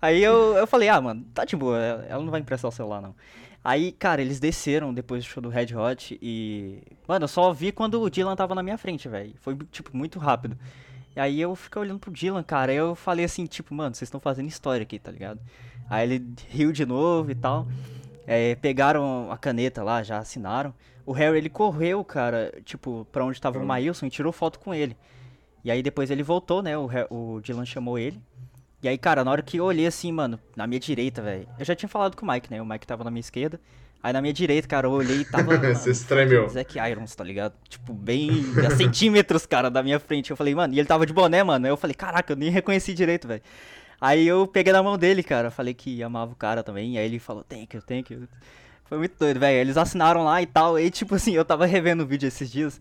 Aí 0.00 0.22
eu, 0.22 0.56
eu 0.56 0.66
falei, 0.66 0.88
ah, 0.88 1.00
mano, 1.00 1.24
tá 1.34 1.44
de 1.44 1.56
boa, 1.56 1.78
ela 2.08 2.22
não 2.22 2.30
vai 2.30 2.40
emprestar 2.40 2.68
o 2.68 2.72
celular, 2.72 3.00
não. 3.00 3.14
Aí, 3.62 3.92
cara, 3.92 4.22
eles 4.22 4.40
desceram 4.40 4.92
depois 4.92 5.22
do 5.22 5.28
show 5.28 5.42
do 5.42 5.50
Red 5.50 5.74
Hot 5.76 6.18
e. 6.22 6.82
Mano, 7.06 7.24
eu 7.24 7.28
só 7.28 7.52
vi 7.52 7.70
quando 7.70 8.00
o 8.00 8.08
Dylan 8.08 8.34
tava 8.34 8.54
na 8.54 8.62
minha 8.62 8.78
frente, 8.78 9.06
velho. 9.06 9.34
Foi, 9.42 9.54
tipo, 9.70 9.94
muito 9.94 10.18
rápido. 10.18 10.56
E 11.14 11.20
aí 11.20 11.40
eu 11.40 11.54
fiquei 11.54 11.82
olhando 11.82 11.98
pro 11.98 12.10
Dylan, 12.10 12.42
cara. 12.42 12.72
Aí 12.72 12.78
eu 12.78 12.94
falei 12.94 13.24
assim, 13.24 13.44
tipo, 13.44 13.74
mano, 13.74 13.94
vocês 13.94 14.06
estão 14.06 14.18
fazendo 14.18 14.48
história 14.48 14.82
aqui, 14.82 14.98
tá 14.98 15.10
ligado? 15.10 15.40
Aí 15.90 16.08
ele 16.08 16.26
riu 16.48 16.72
de 16.72 16.86
novo 16.86 17.30
e 17.30 17.34
tal. 17.34 17.66
É, 18.32 18.54
pegaram 18.54 19.28
a 19.32 19.36
caneta 19.36 19.82
lá, 19.82 20.04
já 20.04 20.18
assinaram. 20.18 20.72
O 21.04 21.10
Harry, 21.10 21.38
ele 21.38 21.50
correu, 21.50 22.04
cara, 22.04 22.52
tipo, 22.64 23.04
pra 23.10 23.24
onde 23.24 23.40
tava 23.40 23.58
o 23.58 23.66
Maílson 23.66 24.06
e 24.06 24.10
tirou 24.10 24.30
foto 24.30 24.60
com 24.60 24.72
ele. 24.72 24.96
E 25.64 25.70
aí 25.70 25.82
depois 25.82 26.12
ele 26.12 26.22
voltou, 26.22 26.62
né? 26.62 26.78
O, 26.78 26.88
o 27.10 27.40
Dylan 27.40 27.66
chamou 27.66 27.98
ele. 27.98 28.20
E 28.80 28.88
aí, 28.88 28.96
cara, 28.96 29.24
na 29.24 29.32
hora 29.32 29.42
que 29.42 29.56
eu 29.56 29.64
olhei 29.64 29.84
assim, 29.84 30.12
mano, 30.12 30.38
na 30.54 30.64
minha 30.64 30.78
direita, 30.78 31.20
velho. 31.20 31.48
Eu 31.58 31.64
já 31.64 31.74
tinha 31.74 31.88
falado 31.88 32.16
com 32.16 32.24
o 32.24 32.30
Mike, 32.30 32.48
né? 32.52 32.62
O 32.62 32.64
Mike 32.64 32.86
tava 32.86 33.02
na 33.02 33.10
minha 33.10 33.18
esquerda. 33.18 33.60
Aí 34.00 34.12
na 34.12 34.22
minha 34.22 34.32
direita, 34.32 34.68
cara, 34.68 34.86
eu 34.86 34.92
olhei 34.92 35.22
e 35.22 35.24
tava. 35.24 35.56
Você 35.74 35.92
se 35.92 36.06
tremeu. 36.06 36.48
Zack 36.48 36.78
Irons, 36.78 37.16
tá 37.16 37.24
ligado? 37.24 37.54
Tipo, 37.68 37.92
bem 37.92 38.30
a 38.64 38.70
centímetros, 38.70 39.44
cara, 39.44 39.68
da 39.68 39.82
minha 39.82 39.98
frente. 39.98 40.30
Eu 40.30 40.36
falei, 40.36 40.54
mano, 40.54 40.72
e 40.72 40.78
ele 40.78 40.86
tava 40.86 41.04
de 41.04 41.12
boné, 41.12 41.42
mano. 41.42 41.66
Aí 41.66 41.72
eu 41.72 41.76
falei, 41.76 41.94
caraca, 41.94 42.32
eu 42.32 42.36
nem 42.36 42.48
reconheci 42.48 42.94
direito, 42.94 43.26
velho. 43.26 43.42
Aí 44.00 44.26
eu 44.26 44.46
peguei 44.46 44.72
na 44.72 44.82
mão 44.82 44.96
dele, 44.96 45.22
cara. 45.22 45.50
Falei 45.50 45.74
que 45.74 46.02
amava 46.02 46.32
o 46.32 46.36
cara 46.36 46.62
também. 46.62 46.96
Aí 46.98 47.04
ele 47.04 47.18
falou, 47.18 47.44
thank 47.44 47.76
you, 47.76 47.82
thank 47.82 48.12
you. 48.12 48.26
Foi 48.84 48.98
muito 48.98 49.16
doido, 49.18 49.38
velho. 49.38 49.58
Eles 49.58 49.76
assinaram 49.76 50.24
lá 50.24 50.40
e 50.40 50.46
tal. 50.46 50.78
E 50.78 50.90
tipo 50.90 51.14
assim, 51.14 51.32
eu 51.32 51.44
tava 51.44 51.66
revendo 51.66 52.02
o 52.02 52.06
vídeo 52.06 52.26
esses 52.26 52.50
dias. 52.50 52.80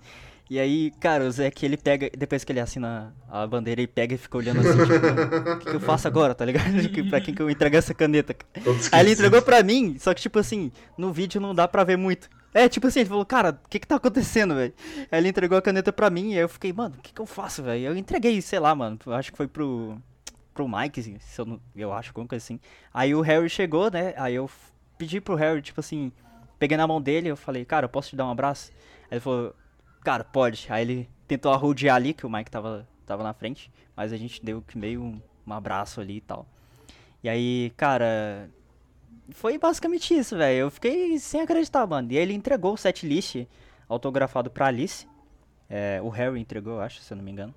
E 0.49 0.59
aí, 0.59 0.91
cara, 0.99 1.25
o 1.25 1.31
Zé 1.31 1.51
que 1.51 1.63
ele 1.63 1.77
pega, 1.77 2.09
depois 2.17 2.43
que 2.43 2.51
ele 2.51 2.59
assina 2.59 3.13
a 3.29 3.45
bandeira, 3.45 3.81
ele 3.81 3.87
pega 3.87 4.15
e 4.15 4.17
fica 4.17 4.35
olhando 4.35 4.61
assim, 4.61 4.79
tipo, 4.79 5.51
o 5.51 5.59
que, 5.59 5.69
que, 5.69 5.75
eu 5.75 5.79
faço 5.79 6.07
agora, 6.07 6.33
tá 6.33 6.43
ligado? 6.43 6.65
pra 7.07 7.21
quem 7.21 7.35
que 7.35 7.41
eu 7.41 7.51
entrego 7.51 7.77
essa 7.77 7.93
caneta? 7.93 8.35
Aí 8.91 9.01
ele 9.01 9.11
entregou 9.11 9.43
pra 9.43 9.61
mim, 9.61 9.95
só 9.99 10.11
que 10.11 10.19
tipo 10.19 10.39
assim, 10.39 10.71
no 10.97 11.13
vídeo 11.13 11.39
não 11.39 11.53
dá 11.53 11.67
pra 11.67 11.83
ver 11.83 11.97
muito. 11.97 12.27
É, 12.51 12.67
tipo 12.67 12.87
assim, 12.87 13.01
ele 13.01 13.09
falou, 13.09 13.23
cara, 13.27 13.61
o 13.63 13.69
que 13.69 13.77
que 13.77 13.85
tá 13.85 13.97
acontecendo, 13.97 14.55
velho? 14.55 14.73
Aí 15.11 15.19
ele 15.19 15.27
entregou 15.27 15.55
a 15.55 15.61
caneta 15.61 15.93
pra 15.93 16.09
mim, 16.09 16.31
e 16.31 16.33
aí 16.33 16.39
eu 16.39 16.49
fiquei, 16.49 16.73
mano, 16.73 16.95
o 16.97 17.01
que 17.01 17.13
que 17.13 17.21
eu 17.21 17.27
faço, 17.27 17.61
velho? 17.61 17.85
Eu 17.85 17.95
entreguei, 17.95 18.41
sei 18.41 18.57
lá, 18.57 18.73
mano, 18.73 18.97
acho 19.05 19.31
que 19.31 19.37
foi 19.37 19.47
pro, 19.47 20.01
pro 20.59 20.67
Mike, 20.67 21.01
se 21.21 21.39
eu, 21.39 21.45
não, 21.45 21.61
eu 21.73 21.93
acho, 21.93 22.09
alguma 22.09 22.27
coisa 22.27 22.43
assim. 22.43 22.59
Aí 22.93 23.15
o 23.15 23.21
Harry 23.21 23.49
chegou, 23.49 23.89
né, 23.89 24.13
aí 24.17 24.35
eu 24.35 24.49
pedi 24.97 25.21
pro 25.21 25.35
Harry, 25.35 25.61
tipo 25.61 25.79
assim, 25.79 26.11
peguei 26.57 26.75
na 26.75 26.85
mão 26.85 27.01
dele, 27.01 27.29
eu 27.29 27.37
falei, 27.37 27.63
cara, 27.63 27.85
eu 27.85 27.89
posso 27.89 28.09
te 28.09 28.15
dar 28.17 28.25
um 28.25 28.31
abraço? 28.31 28.71
Aí 29.03 29.13
ele 29.13 29.19
falou, 29.21 29.55
cara, 30.03 30.25
pode. 30.25 30.67
Aí 30.69 30.81
ele 30.81 31.09
tentou 31.25 31.53
arrodear 31.53 31.95
ali, 31.95 32.13
que 32.13 32.25
o 32.25 32.29
Mike 32.29 32.51
tava, 32.51 32.85
tava 33.05 33.23
na 33.23 33.33
frente, 33.33 33.71
mas 33.95 34.11
a 34.11 34.17
gente 34.17 34.43
deu 34.43 34.61
que 34.61 34.77
meio 34.77 35.01
um, 35.01 35.21
um 35.47 35.53
abraço 35.53 36.01
ali 36.01 36.17
e 36.17 36.21
tal. 36.21 36.45
E 37.23 37.29
aí, 37.29 37.71
cara, 37.77 38.49
foi 39.31 39.57
basicamente 39.57 40.13
isso, 40.13 40.37
velho. 40.37 40.57
Eu 40.57 40.71
fiquei 40.71 41.17
sem 41.19 41.39
acreditar, 41.39 41.87
mano. 41.87 42.11
E 42.11 42.17
aí 42.17 42.23
ele 42.23 42.33
entregou 42.33 42.73
o 42.73 42.77
setlist 42.77 43.45
autografado 43.87 44.51
pra 44.51 44.67
Alice. 44.67 45.07
É, 45.69 46.01
o 46.03 46.09
Harry 46.09 46.39
entregou, 46.41 46.73
eu 46.73 46.81
acho, 46.81 46.99
se 46.99 47.13
eu 47.13 47.17
não 47.17 47.23
me 47.23 47.31
engano. 47.31 47.55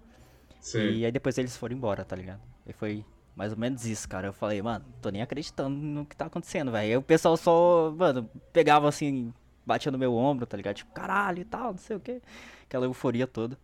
Sim. 0.61 0.79
E 0.79 1.05
aí 1.05 1.11
depois 1.11 1.37
eles 1.39 1.57
foram 1.57 1.75
embora, 1.75 2.05
tá 2.05 2.15
ligado? 2.15 2.52
E 2.67 2.73
foi 2.73 3.05
mais 3.35 3.53
ou 3.53 3.59
menos 3.59 3.87
isso, 3.87 4.09
cara. 4.09 4.29
Eu 4.29 4.33
falei, 4.33 4.61
mano, 4.63 4.85
tô 5.01 5.11
nem 5.11 5.23
acreditando 5.23 5.75
no 5.75 6.05
que 6.05 6.17
tá 6.17 6.27
acontecendo, 6.27 6.71
velho. 6.71 6.91
Aí 6.91 6.97
o 6.97 7.03
pessoal 7.03 7.37
só, 7.37 7.93
mano, 7.97 8.29
pegava 8.53 8.89
assim, 8.89 9.33
batia 9.65 9.91
no 9.91 9.99
meu 9.99 10.15
ombro, 10.15 10.47
tá 10.47 10.57
ligado? 10.57 10.77
Tipo, 10.77 10.93
caralho 10.93 11.41
e 11.41 11.45
tal, 11.45 11.73
não 11.73 11.79
sei 11.79 11.97
o 11.97 12.01
que. 12.01 12.21
Aquela 12.65 12.87
euforia 12.87 13.27
toda. 13.27 13.57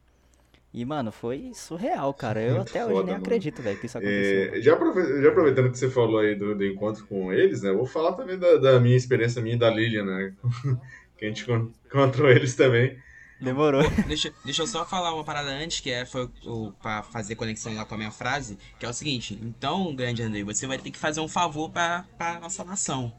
E, 0.72 0.84
mano, 0.84 1.11
foi 1.11 1.51
surreal, 1.55 2.12
cara. 2.12 2.42
Eu 2.42 2.61
até 2.62 2.80
foda, 2.80 2.94
hoje 2.94 3.05
nem 3.05 3.14
mano. 3.14 3.24
acredito, 3.24 3.62
velho, 3.62 3.78
que 3.78 3.86
isso 3.86 3.99
aconteceu. 3.99 4.55
É, 4.55 4.61
já, 4.61 4.76
já, 5.22 5.28
aproveitando 5.28 5.70
que 5.70 5.78
você 5.78 5.88
falou 5.88 6.18
aí 6.18 6.34
do, 6.34 6.55
do 6.55 6.64
encontro 6.64 7.07
com 7.07 7.32
eles, 7.32 7.62
né? 7.62 7.72
Vou 7.72 7.86
falar 7.86 8.12
também 8.12 8.38
da, 8.38 8.57
da 8.57 8.80
minha 8.80 8.96
experiência 8.96 9.42
minha 9.42 9.57
e 9.57 9.59
da 9.59 9.70
Lilian, 9.70 10.05
né? 10.05 10.34
que 11.16 11.24
a 11.24 11.28
gente 11.28 11.46
encontrou 11.86 12.30
eles 12.30 12.55
também. 12.55 12.99
Demorou. 13.41 13.89
Deixa, 14.07 14.32
deixa 14.45 14.62
eu 14.62 14.66
só 14.66 14.84
falar 14.84 15.14
uma 15.14 15.22
parada 15.24 15.51
antes, 15.51 15.80
que 15.80 15.91
é, 15.91 16.05
foi 16.05 16.28
o, 16.45 16.72
pra 16.82 17.03
fazer 17.03 17.36
conexão 17.36 17.74
lá 17.74 17.84
com 17.84 17.95
a 17.95 17.99
minha 17.99 18.11
frase, 18.11 18.59
que 18.78 18.84
é 18.84 18.89
o 18.89 18.93
seguinte, 18.93 19.39
então, 19.43 19.95
grande 19.95 20.22
André, 20.22 20.43
você 20.43 20.66
vai 20.66 20.78
ter 20.78 20.91
que 20.91 20.99
fazer 20.99 21.20
um 21.20 21.28
favor 21.28 21.70
pra, 21.70 22.05
pra 22.16 22.41
nossa 22.41 22.64
nação. 22.64 23.12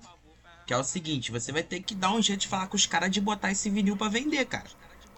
Que 0.68 0.74
é 0.74 0.78
o 0.78 0.84
seguinte, 0.84 1.32
você 1.32 1.52
vai 1.52 1.64
ter 1.64 1.82
que 1.82 1.96
dar 1.96 2.12
um 2.12 2.22
jeito 2.22 2.42
de 2.42 2.48
falar 2.48 2.68
com 2.68 2.76
os 2.76 2.86
caras 2.86 3.10
de 3.10 3.22
botar 3.22 3.52
esse 3.52 3.70
vinil 3.70 3.96
para 3.96 4.10
vender, 4.10 4.46
cara. 4.46 4.68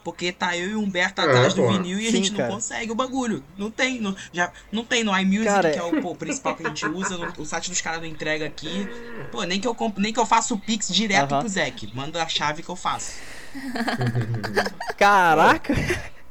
Porque 0.03 0.31
tá 0.31 0.57
eu 0.57 0.71
e 0.71 0.75
o 0.75 0.81
Humberto 0.81 1.21
é, 1.21 1.25
atrás 1.25 1.53
do 1.53 1.67
vinil 1.67 1.99
e 1.99 2.03
Sim, 2.03 2.07
a 2.07 2.11
gente 2.11 2.31
cara. 2.31 2.47
não 2.47 2.55
consegue 2.55 2.91
o 2.91 2.95
bagulho. 2.95 3.43
Não 3.57 3.69
tem, 3.69 3.99
não, 4.01 4.15
já, 4.33 4.51
não 4.71 4.83
tem 4.83 5.03
no 5.03 5.17
iMusic, 5.17 5.45
cara... 5.45 5.71
que 5.71 5.79
é 5.79 5.83
o 5.83 6.01
pô, 6.01 6.15
principal 6.15 6.55
que 6.55 6.65
a 6.65 6.69
gente 6.69 6.85
usa, 6.87 7.17
no, 7.17 7.31
o 7.37 7.45
site 7.45 7.69
dos 7.69 7.81
caras 7.81 8.01
não 8.01 8.07
entrega 8.07 8.45
aqui. 8.45 8.87
Pô, 9.31 9.43
nem 9.43 9.59
que 9.59 9.67
eu 9.67 9.75
comp, 9.75 9.97
nem 9.97 10.11
que 10.11 10.19
eu 10.19 10.25
faça 10.25 10.53
o 10.53 10.59
Pix 10.59 10.87
direto 10.87 11.31
uh 11.31 11.37
-huh. 11.37 11.39
pro 11.41 11.49
Zek. 11.49 11.95
Manda 11.95 12.21
a 12.21 12.27
chave 12.27 12.63
que 12.63 12.69
eu 12.69 12.75
faço. 12.75 13.19
Caraca! 14.97 15.73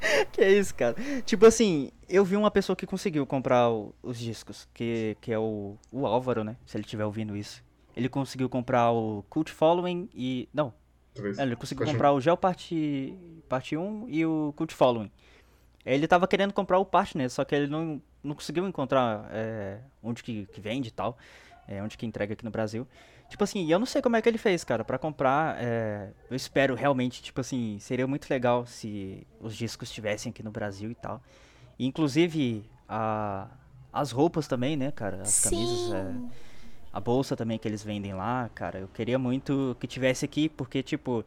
que 0.33 0.41
é 0.41 0.53
isso, 0.53 0.75
cara? 0.75 0.97
Tipo 1.25 1.47
assim, 1.47 1.91
eu 2.09 2.25
vi 2.25 2.37
uma 2.37 2.51
pessoa 2.51 2.75
que 2.75 2.87
conseguiu 2.87 3.27
comprar 3.27 3.71
o, 3.71 3.95
os 4.03 4.19
discos, 4.19 4.69
que, 4.75 5.17
que 5.21 5.33
é 5.33 5.39
o, 5.39 5.77
o 5.93 6.07
Álvaro, 6.07 6.43
né? 6.45 6.57
Se 6.67 6.77
ele 6.77 6.85
estiver 6.85 7.05
ouvindo 7.05 7.37
isso. 7.37 7.63
Ele 7.97 8.09
conseguiu 8.09 8.49
comprar 8.49 8.91
o 8.93 9.25
Cult 9.29 9.51
Following 9.51 10.09
e. 10.15 10.49
Não. 10.53 10.73
É, 11.39 11.43
ele 11.43 11.57
conseguiu 11.57 11.87
comprar 11.87 12.13
o 12.13 12.21
Gel 12.21 12.37
Parte, 12.37 13.15
parte 13.49 13.77
1 13.77 14.07
e 14.09 14.25
o 14.25 14.53
Cult 14.57 14.75
Following. 14.75 15.11
Ele 15.85 16.07
tava 16.07 16.29
querendo 16.29 16.53
comprar 16.53 16.79
o 16.79 16.85
Partner, 16.85 17.31
só 17.31 17.45
que 17.45 17.55
ele 17.55 17.67
não, 17.67 18.01
não 18.23 18.35
conseguiu 18.35 18.67
encontrar 18.67 19.29
é, 19.33 19.79
onde 20.03 20.23
que, 20.23 20.47
que 20.47 20.61
vende 20.61 20.89
e 20.89 20.93
tal. 20.93 21.17
É, 21.67 21.83
onde 21.83 21.97
que 21.97 22.05
entrega 22.05 22.33
aqui 22.33 22.45
no 22.45 22.51
Brasil. 22.51 22.87
Tipo 23.29 23.45
assim, 23.45 23.71
eu 23.71 23.79
não 23.79 23.87
sei 23.87 24.03
como 24.03 24.17
é 24.17 24.23
que 24.23 24.29
ele 24.29 24.39
fez, 24.39 24.65
cara, 24.65 24.85
para 24.85 24.99
comprar. 24.99 25.57
É, 25.63 26.11
eu 26.29 26.35
espero 26.35 26.75
realmente, 26.75 27.23
tipo 27.23 27.41
assim, 27.41 27.79
seria 27.79 28.07
muito 28.07 28.29
legal 28.29 28.67
se 28.67 29.25
os 29.41 29.55
discos 29.55 29.89
estivessem 29.89 30.31
aqui 30.31 30.43
no 30.43 30.51
Brasil 30.51 30.91
e 30.91 30.97
tal. 30.97 31.23
E, 31.79 31.87
inclusive, 31.87 32.69
a, 32.89 33.47
as 33.93 34.11
roupas 34.11 34.49
também, 34.49 34.77
né, 34.77 34.91
cara? 34.91 35.23
As 35.23 35.31
Sim. 35.31 35.51
camisas. 35.51 35.93
É, 35.95 36.15
a 36.93 37.01
bolsa 37.01 37.37
também 37.37 37.59
que 37.59 37.67
eles 37.69 37.83
vendem 37.83 38.15
lá, 38.15 38.51
cara. 38.55 38.81
Eu 38.81 38.89
queria 38.89 39.19
muito 39.19 39.77
que 39.79 39.87
tivesse 39.87 40.25
aqui, 40.25 40.49
porque, 40.49 40.83
tipo, 40.83 41.25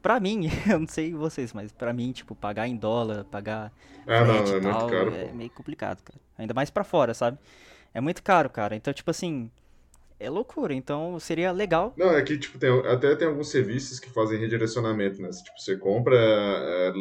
pra 0.00 0.20
mim, 0.20 0.48
eu 0.70 0.80
não 0.80 0.86
sei 0.86 1.12
vocês, 1.12 1.52
mas 1.52 1.72
pra 1.72 1.92
mim, 1.92 2.12
tipo, 2.12 2.34
pagar 2.34 2.68
em 2.68 2.76
dólar, 2.76 3.24
pagar. 3.24 3.72
Ah, 4.06 4.24
não, 4.24 4.34
é 4.36 4.60
tal, 4.60 4.80
muito 4.80 4.90
caro. 4.90 5.14
É 5.14 5.32
meio 5.32 5.50
complicado, 5.50 6.02
cara. 6.02 6.20
Ainda 6.38 6.54
mais 6.54 6.70
pra 6.70 6.84
fora, 6.84 7.14
sabe? 7.14 7.38
É 7.94 8.00
muito 8.00 8.22
caro, 8.22 8.48
cara. 8.50 8.74
Então, 8.74 8.92
tipo 8.92 9.10
assim, 9.10 9.50
é 10.22 10.30
loucura. 10.30 10.72
Então 10.72 11.18
seria 11.18 11.52
legal. 11.52 11.92
Não, 11.96 12.10
é 12.10 12.22
que 12.22 12.38
tipo, 12.38 12.58
tem, 12.58 12.70
até 12.86 13.14
tem 13.16 13.28
alguns 13.28 13.48
serviços 13.48 13.98
que 13.98 14.08
fazem 14.10 14.38
redirecionamento, 14.38 15.20
né? 15.20 15.30
Tipo, 15.30 15.58
você 15.58 15.76
compra 15.76 16.16
é, 16.16 16.92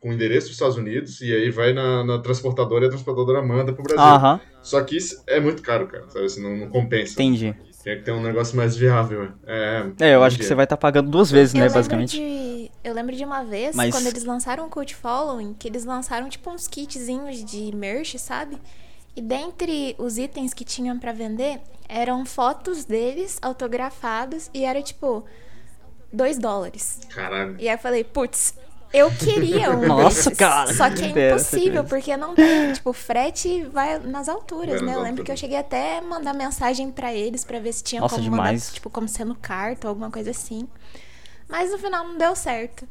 com 0.00 0.12
endereço 0.12 0.48
dos 0.48 0.56
Estados 0.56 0.76
Unidos 0.76 1.20
e 1.20 1.32
aí 1.32 1.50
vai 1.50 1.72
na, 1.72 2.04
na 2.04 2.18
transportadora 2.18 2.84
e 2.84 2.88
a 2.88 2.90
transportadora 2.90 3.42
manda 3.42 3.72
pro 3.72 3.82
Brasil. 3.82 4.02
-huh. 4.02 4.40
Só 4.62 4.82
que 4.82 4.96
isso 4.96 5.22
é 5.26 5.40
muito 5.40 5.62
caro, 5.62 5.86
cara. 5.86 6.08
Sabe? 6.08 6.26
Assim, 6.26 6.42
não, 6.42 6.56
não 6.56 6.68
compensa. 6.68 7.12
Entendi. 7.14 7.54
Tem 7.84 7.98
que 7.98 8.02
ter 8.02 8.10
um 8.10 8.20
negócio 8.20 8.56
mais 8.56 8.76
viável. 8.76 9.28
É, 9.46 9.86
é 10.00 10.14
eu 10.16 10.24
acho 10.24 10.36
que 10.36 10.44
você 10.44 10.56
vai 10.56 10.64
estar 10.64 10.76
tá 10.76 10.80
pagando 10.80 11.08
duas 11.08 11.30
vezes, 11.30 11.54
eu 11.54 11.60
né, 11.60 11.68
basicamente. 11.68 12.18
De, 12.18 12.68
eu 12.82 12.92
lembro 12.92 13.14
de 13.14 13.24
uma 13.24 13.44
vez, 13.44 13.76
Mas... 13.76 13.94
quando 13.94 14.08
eles 14.08 14.24
lançaram 14.24 14.66
o 14.66 14.68
Cult 14.68 14.92
Following, 14.96 15.54
que 15.54 15.68
eles 15.68 15.84
lançaram 15.84 16.28
tipo 16.28 16.50
uns 16.50 16.66
kitzinhos 16.66 17.44
de 17.44 17.74
merch, 17.76 18.16
sabe? 18.18 18.58
E 19.16 19.22
dentre 19.22 19.96
os 19.98 20.18
itens 20.18 20.52
que 20.52 20.62
tinham 20.62 20.98
para 20.98 21.10
vender, 21.10 21.58
eram 21.88 22.26
fotos 22.26 22.84
deles 22.84 23.38
autografados 23.40 24.50
e 24.52 24.64
era 24.64 24.82
tipo 24.82 25.24
2 26.12 26.38
dólares. 26.38 27.00
Caralho. 27.08 27.56
E 27.58 27.66
aí 27.66 27.74
eu 27.74 27.78
falei, 27.78 28.04
putz, 28.04 28.54
eu 28.92 29.10
queria 29.10 29.70
um 29.76 29.86
Nossa, 29.86 30.30
desses, 30.30 30.38
cara. 30.38 30.72
Só 30.74 30.90
que 30.90 31.02
é 31.02 31.30
impossível, 31.30 31.82
porque 31.84 32.14
não 32.16 32.34
tem, 32.34 32.74
tipo, 32.74 32.92
frete 32.92 33.64
vai 33.64 33.98
nas 34.00 34.28
alturas, 34.28 34.82
né? 34.82 34.94
Eu 34.94 35.00
lembro 35.00 35.24
que 35.24 35.32
eu 35.32 35.36
cheguei 35.36 35.56
até 35.56 35.98
a 35.98 36.02
mandar 36.02 36.34
mensagem 36.34 36.90
para 36.90 37.14
eles 37.14 37.44
para 37.44 37.58
ver 37.58 37.72
se 37.72 37.82
tinha 37.82 38.00
Nossa, 38.00 38.16
como 38.16 38.24
demais. 38.24 38.64
mandar, 38.64 38.74
tipo, 38.74 38.90
como 38.90 39.08
sendo 39.08 39.34
carta 39.34 39.86
ou 39.86 39.90
alguma 39.90 40.10
coisa 40.10 40.30
assim. 40.30 40.68
Mas 41.48 41.70
no 41.70 41.78
final 41.78 42.04
não 42.06 42.18
deu 42.18 42.36
certo. 42.36 42.86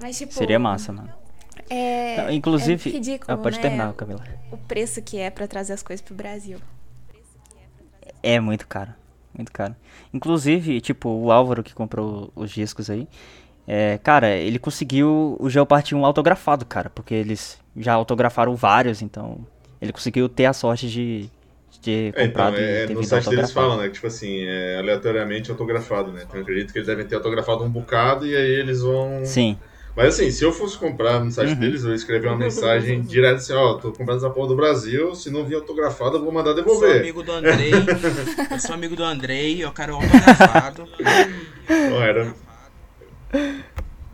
Mas, 0.00 0.18
tipo. 0.18 0.32
Seria 0.32 0.58
massa, 0.58 0.92
mano. 0.92 1.12
É, 1.70 2.32
inclusive, 2.32 2.90
é 2.90 2.92
ridículo, 2.94 3.32
ah, 3.32 3.36
pode 3.36 3.56
né? 3.56 3.62
terminar, 3.62 3.92
Camila. 3.94 4.22
O 4.52 4.56
preço 4.56 5.00
que 5.02 5.18
é 5.18 5.30
para 5.30 5.48
trazer 5.48 5.72
as 5.72 5.82
coisas 5.82 6.04
pro 6.04 6.14
Brasil. 6.14 6.58
É 8.22 8.38
muito 8.38 8.66
caro, 8.68 8.92
muito 9.34 9.50
caro. 9.50 9.74
Inclusive, 10.12 10.80
tipo, 10.80 11.08
o 11.08 11.32
Álvaro 11.32 11.62
que 11.62 11.74
comprou 11.74 12.30
os 12.36 12.50
discos 12.50 12.90
aí, 12.90 13.08
é, 13.66 13.98
cara, 13.98 14.28
ele 14.36 14.58
conseguiu 14.58 15.36
o 15.40 15.48
Geopart 15.48 15.92
1 15.92 16.04
autografado, 16.04 16.64
cara, 16.66 16.90
porque 16.90 17.14
eles 17.14 17.58
já 17.76 17.94
autografaram 17.94 18.54
vários, 18.54 19.02
então 19.02 19.38
ele 19.80 19.92
conseguiu 19.92 20.28
ter 20.28 20.46
a 20.46 20.52
sorte 20.52 20.88
de, 20.88 21.30
de 21.80 22.12
comprar 22.12 22.54
é, 22.54 22.84
então, 22.84 22.96
é, 22.96 22.98
no 22.98 23.04
site 23.04 23.30
deles 23.30 23.52
falam, 23.52 23.78
né, 23.78 23.86
que 23.86 23.94
tipo 23.94 24.06
assim, 24.06 24.44
é 24.44 24.78
aleatoriamente 24.78 25.50
autografado, 25.50 26.12
né, 26.12 26.24
então 26.24 26.36
eu 26.36 26.42
acredito 26.42 26.72
que 26.72 26.78
eles 26.78 26.86
devem 26.86 27.06
ter 27.06 27.14
autografado 27.14 27.64
um 27.64 27.70
bocado 27.70 28.26
e 28.26 28.36
aí 28.36 28.50
eles 28.50 28.82
vão... 28.82 29.24
Sim. 29.24 29.56
Mas 29.94 30.14
assim, 30.14 30.30
se 30.30 30.42
eu 30.42 30.52
fosse 30.52 30.78
comprar 30.78 31.22
no 31.22 31.30
site 31.30 31.52
uhum. 31.52 31.60
deles, 31.60 31.84
eu 31.84 31.90
ia 31.90 31.96
escrever 31.96 32.28
uma 32.28 32.36
mensagem 32.36 33.02
direta 33.02 33.36
assim, 33.36 33.52
ó, 33.52 33.72
oh, 33.72 33.74
tô 33.74 33.92
comprando 33.92 34.18
essa 34.18 34.30
porra 34.30 34.48
do 34.48 34.56
Brasil, 34.56 35.14
se 35.14 35.30
não 35.30 35.44
vir 35.44 35.56
autografado, 35.56 36.16
eu 36.16 36.22
vou 36.22 36.32
mandar 36.32 36.54
devolver. 36.54 36.88
Eu 36.88 36.92
sou 36.92 37.00
amigo 37.00 37.22
do 37.22 37.32
Andrei, 37.32 37.72
eu 38.50 38.58
sou 38.58 38.74
amigo 38.74 38.96
do 38.96 39.04
Andrei, 39.04 39.62
eu 39.62 39.70
quero 39.70 39.96
autografado. 39.96 40.88
Não, 41.68 42.02
era... 42.02 42.34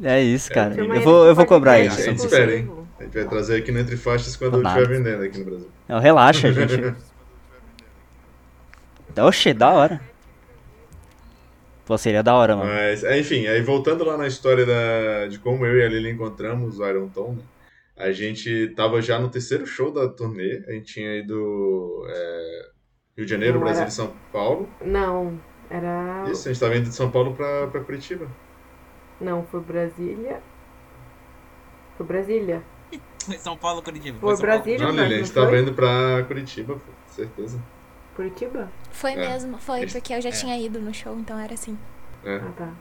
É 0.03 0.21
isso, 0.21 0.51
cara. 0.51 0.75
É, 0.75 0.81
eu 0.81 1.01
vou, 1.01 1.27
eu 1.27 1.35
vou 1.35 1.47
cobrar 1.47 1.81
isso. 1.81 2.01
A 2.01 2.05
gente 2.05 2.19
espera, 2.19 2.57
hein? 2.57 2.71
A 2.99 3.05
gente 3.05 3.15
vai 3.15 3.25
trazer 3.25 3.57
aqui 3.59 3.71
no 3.71 3.79
Entre 3.79 3.97
Faixas 3.97 4.35
quando 4.35 4.61
Nada. 4.61 4.81
estiver 4.81 4.99
vendendo 4.99 5.23
aqui 5.23 5.39
no 5.39 5.45
Brasil. 5.45 5.69
Não, 5.89 6.01
relaxa, 6.01 6.53
gente. 6.53 6.95
Oxe, 9.21 9.53
da 9.53 9.71
hora. 9.71 10.01
Pô, 11.89 11.97
seria 11.97 12.23
da 12.23 12.35
hora, 12.35 12.55
mano. 12.55 12.71
Mas, 12.71 13.03
é, 13.03 13.19
enfim, 13.19 13.47
aí 13.47 13.63
voltando 13.63 14.05
lá 14.05 14.17
na 14.19 14.27
história 14.27 14.67
da, 14.67 15.27
de 15.27 15.39
como 15.39 15.65
eu 15.65 15.79
e 15.79 15.83
a 15.83 15.89
Lili 15.89 16.11
encontramos 16.11 16.79
o 16.79 16.87
Iron 16.87 17.09
Tom, 17.09 17.33
né? 17.33 17.43
A 17.97 18.13
gente 18.13 18.69
tava 18.77 19.01
já 19.01 19.19
no 19.19 19.31
terceiro 19.31 19.67
show 19.67 19.91
da 19.91 20.07
turnê. 20.07 20.63
A 20.69 20.73
gente 20.73 20.93
tinha 20.93 21.17
ido 21.17 22.07
é, 22.09 22.67
Rio 23.17 23.25
de 23.25 23.31
Janeiro, 23.31 23.55
Não, 23.55 23.61
Brasília 23.63 23.85
era- 23.85 23.89
e 23.89 23.93
São 23.95 24.13
Paulo. 24.31 24.69
Não, 24.85 25.41
era. 25.71 26.27
Isso, 26.31 26.47
a 26.47 26.53
gente 26.53 26.61
tava 26.61 26.77
indo 26.77 26.91
de 26.91 26.95
São 26.95 27.11
Paulo 27.11 27.35
pra, 27.35 27.67
pra 27.69 27.81
Curitiba. 27.81 28.29
Não, 29.21 29.43
foi 29.47 29.61
Brasília. 29.61 30.41
Foi 31.97 32.07
Brasília. 32.07 32.63
São 33.39 33.57
Paulo, 33.57 33.83
Curitiba. 33.83 34.19
Foi 34.21 34.37
São 34.37 34.47
Paulo. 34.47 34.63
Brasília, 34.63 34.87
Não, 34.87 34.95
mas 34.95 35.03
Lili, 35.05 35.15
a 35.15 35.19
não 35.19 35.25
gente 35.25 35.35
tava 35.35 35.49
foi? 35.49 35.61
indo 35.61 35.73
pra 35.73 36.23
Curitiba, 36.29 36.75
pô, 36.75 36.93
certeza. 37.09 37.59
Curitiba? 38.19 38.69
Foi 38.91 39.13
É. 39.13 39.17
mesmo, 39.17 39.59
foi, 39.59 39.83
Eles- 39.83 39.93
porque 39.93 40.13
eu 40.13 40.21
já 40.21 40.29
é. 40.29 40.33
tinha 40.33 40.59
ido 40.61 40.81
no 40.81 40.93
show, 40.93 41.17
então 41.17 41.39
era 41.39 41.55
assim. 41.55 41.79
É. 42.25 42.35
Ah, 42.35 42.53
tá. 42.59 42.77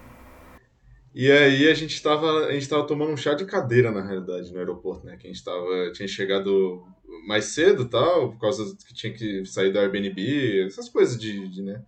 E 1.13 1.31
aí 1.31 1.69
a 1.69 1.75
gente 1.75 2.01
tava, 2.01 2.47
a 2.47 2.53
gente 2.53 2.67
tava 2.67 2.87
tomando 2.87 3.11
um 3.11 3.17
chá 3.17 3.35
de 3.35 3.45
cadeira, 3.45 3.91
na 3.91 4.03
realidade, 4.03 4.51
no 4.51 4.57
aeroporto, 4.57 5.05
né? 5.05 5.15
Que 5.15 5.27
a 5.27 5.31
gente 5.31 5.43
tava, 5.43 5.91
tinha 5.93 6.07
chegado 6.07 6.83
mais 7.27 7.45
cedo 7.45 7.87
tal, 7.87 8.31
por 8.31 8.39
causa 8.39 8.75
que 8.87 8.95
tinha 8.95 9.13
que 9.13 9.45
sair 9.45 9.71
do 9.71 9.77
Airbnb, 9.77 10.65
essas 10.65 10.89
coisas 10.89 11.19
de, 11.19 11.47
de, 11.49 11.61
né? 11.61 11.83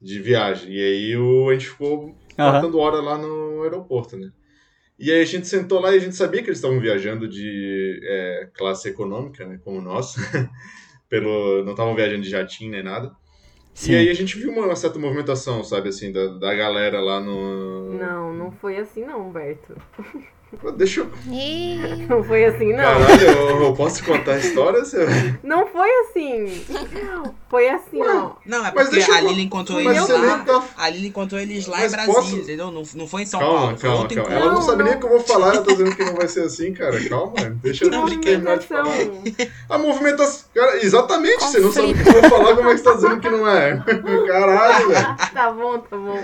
De 0.00 0.18
viagem. 0.18 0.72
E 0.72 0.80
aí 0.82 1.16
o, 1.18 1.50
a 1.50 1.52
gente 1.52 1.68
ficou 1.68 2.16
matando 2.38 2.78
hora 2.78 3.02
lá 3.02 3.18
no 3.18 3.62
aeroporto, 3.62 4.16
né? 4.16 4.32
E 4.98 5.12
aí 5.12 5.20
a 5.20 5.24
gente 5.26 5.46
sentou 5.46 5.80
lá 5.80 5.92
e 5.92 5.98
a 5.98 6.00
gente 6.00 6.16
sabia 6.16 6.42
que 6.42 6.48
eles 6.48 6.58
estavam 6.58 6.80
viajando 6.80 7.28
de 7.28 8.00
é, 8.04 8.48
classe 8.54 8.88
econômica, 8.88 9.46
né? 9.46 9.60
Como 9.62 9.82
nós. 9.82 10.14
Pelo, 11.08 11.64
não 11.64 11.72
estavam 11.72 11.94
viajando 11.94 12.22
de 12.22 12.30
jatinho 12.30 12.70
nem 12.70 12.82
nada. 12.82 13.12
Sim. 13.72 13.92
E 13.92 13.96
aí 13.96 14.08
a 14.08 14.14
gente 14.14 14.38
viu 14.38 14.50
uma 14.50 14.74
certa 14.74 14.98
movimentação, 14.98 15.62
sabe, 15.62 15.90
assim, 15.90 16.10
da, 16.10 16.26
da 16.38 16.54
galera 16.54 16.98
lá 17.00 17.20
no... 17.20 17.92
Não, 17.92 18.32
não 18.32 18.50
foi 18.50 18.78
assim 18.78 19.04
não, 19.04 19.28
Humberto. 19.28 19.76
Deixa 20.76 21.00
eu... 21.00 21.10
E... 21.30 22.06
Não 22.08 22.22
foi 22.22 22.44
assim 22.44 22.70
não. 22.72 22.76
Caralho, 22.78 23.20
eu, 23.30 23.62
eu 23.64 23.72
posso 23.74 24.02
contar 24.04 24.32
a 24.34 24.38
história? 24.38 24.84
Seu? 24.84 25.06
Não 25.42 25.66
foi 25.66 25.90
assim. 26.00 26.64
Foi 27.50 27.68
assim, 27.68 28.00
ó. 28.00 28.30
Não, 28.46 28.64
é 28.64 28.72
Mas 28.74 28.88
porque 28.88 29.10
a 29.10 29.20
Lili 29.22 29.42
encontrou 29.42 29.82
Mas 29.82 30.08
eles 30.08 30.22
lá. 30.22 30.38
tá- 30.38 30.64
A 30.78 30.88
Lili 30.88 31.08
encontrou 31.08 31.40
eles 31.40 31.66
lá 31.66 31.78
Mas 31.78 31.92
em 31.92 31.96
Brasília, 31.96 32.20
posso- 32.20 32.36
entendeu? 32.36 32.70
Não, 32.70 32.82
não 32.94 33.06
foi 33.08 33.22
em 33.22 33.26
São 33.26 33.40
Calma, 33.40 33.58
Paulo, 33.58 33.78
calma, 33.78 34.08
calma. 34.08 34.32
Ela 34.32 34.44
não 34.46 34.54
Não, 34.54 34.62
sabe 34.62 34.82
nem 34.84 34.94
o 34.94 34.98
que 35.00 35.04
eu 35.04 35.10
vou 35.10 35.20
falar, 35.20 35.54
ela 35.54 35.62
tá 35.64 35.72
dizendo 35.72 35.94
que 35.96 36.04
não 36.04 36.14
vai 36.14 36.28
ser 36.28 36.42
assim, 36.44 36.72
cara. 36.72 37.08
Calma. 37.08 37.34
Deixa 37.62 37.84
eu 37.84 37.90
Não, 37.90 38.06
terminar 38.20 38.58
de 38.58 38.66
falar. 38.66 38.94
A 39.68 39.78
movimentação. 39.78 40.44
Cara, 40.54 40.76
exatamente, 40.84 41.42
você 41.42 41.58
não 41.60 41.72
sabe 41.72 41.90
o 41.90 41.94
que 42.02 42.08
eu 42.08 42.20
vou 42.22 42.30
falar, 42.30 42.56
como 42.56 42.70
é 42.70 42.72
que 42.72 42.78
você 42.78 42.84
tá 42.84 42.94
dizendo 42.94 43.20
que 43.20 43.28
não 43.28 43.48
é? 43.48 43.82
Caralho, 44.28 44.88
velho. 44.88 45.16
tá 45.34 45.50
bom, 45.50 45.78
tá 45.78 45.96
bom. 45.96 46.22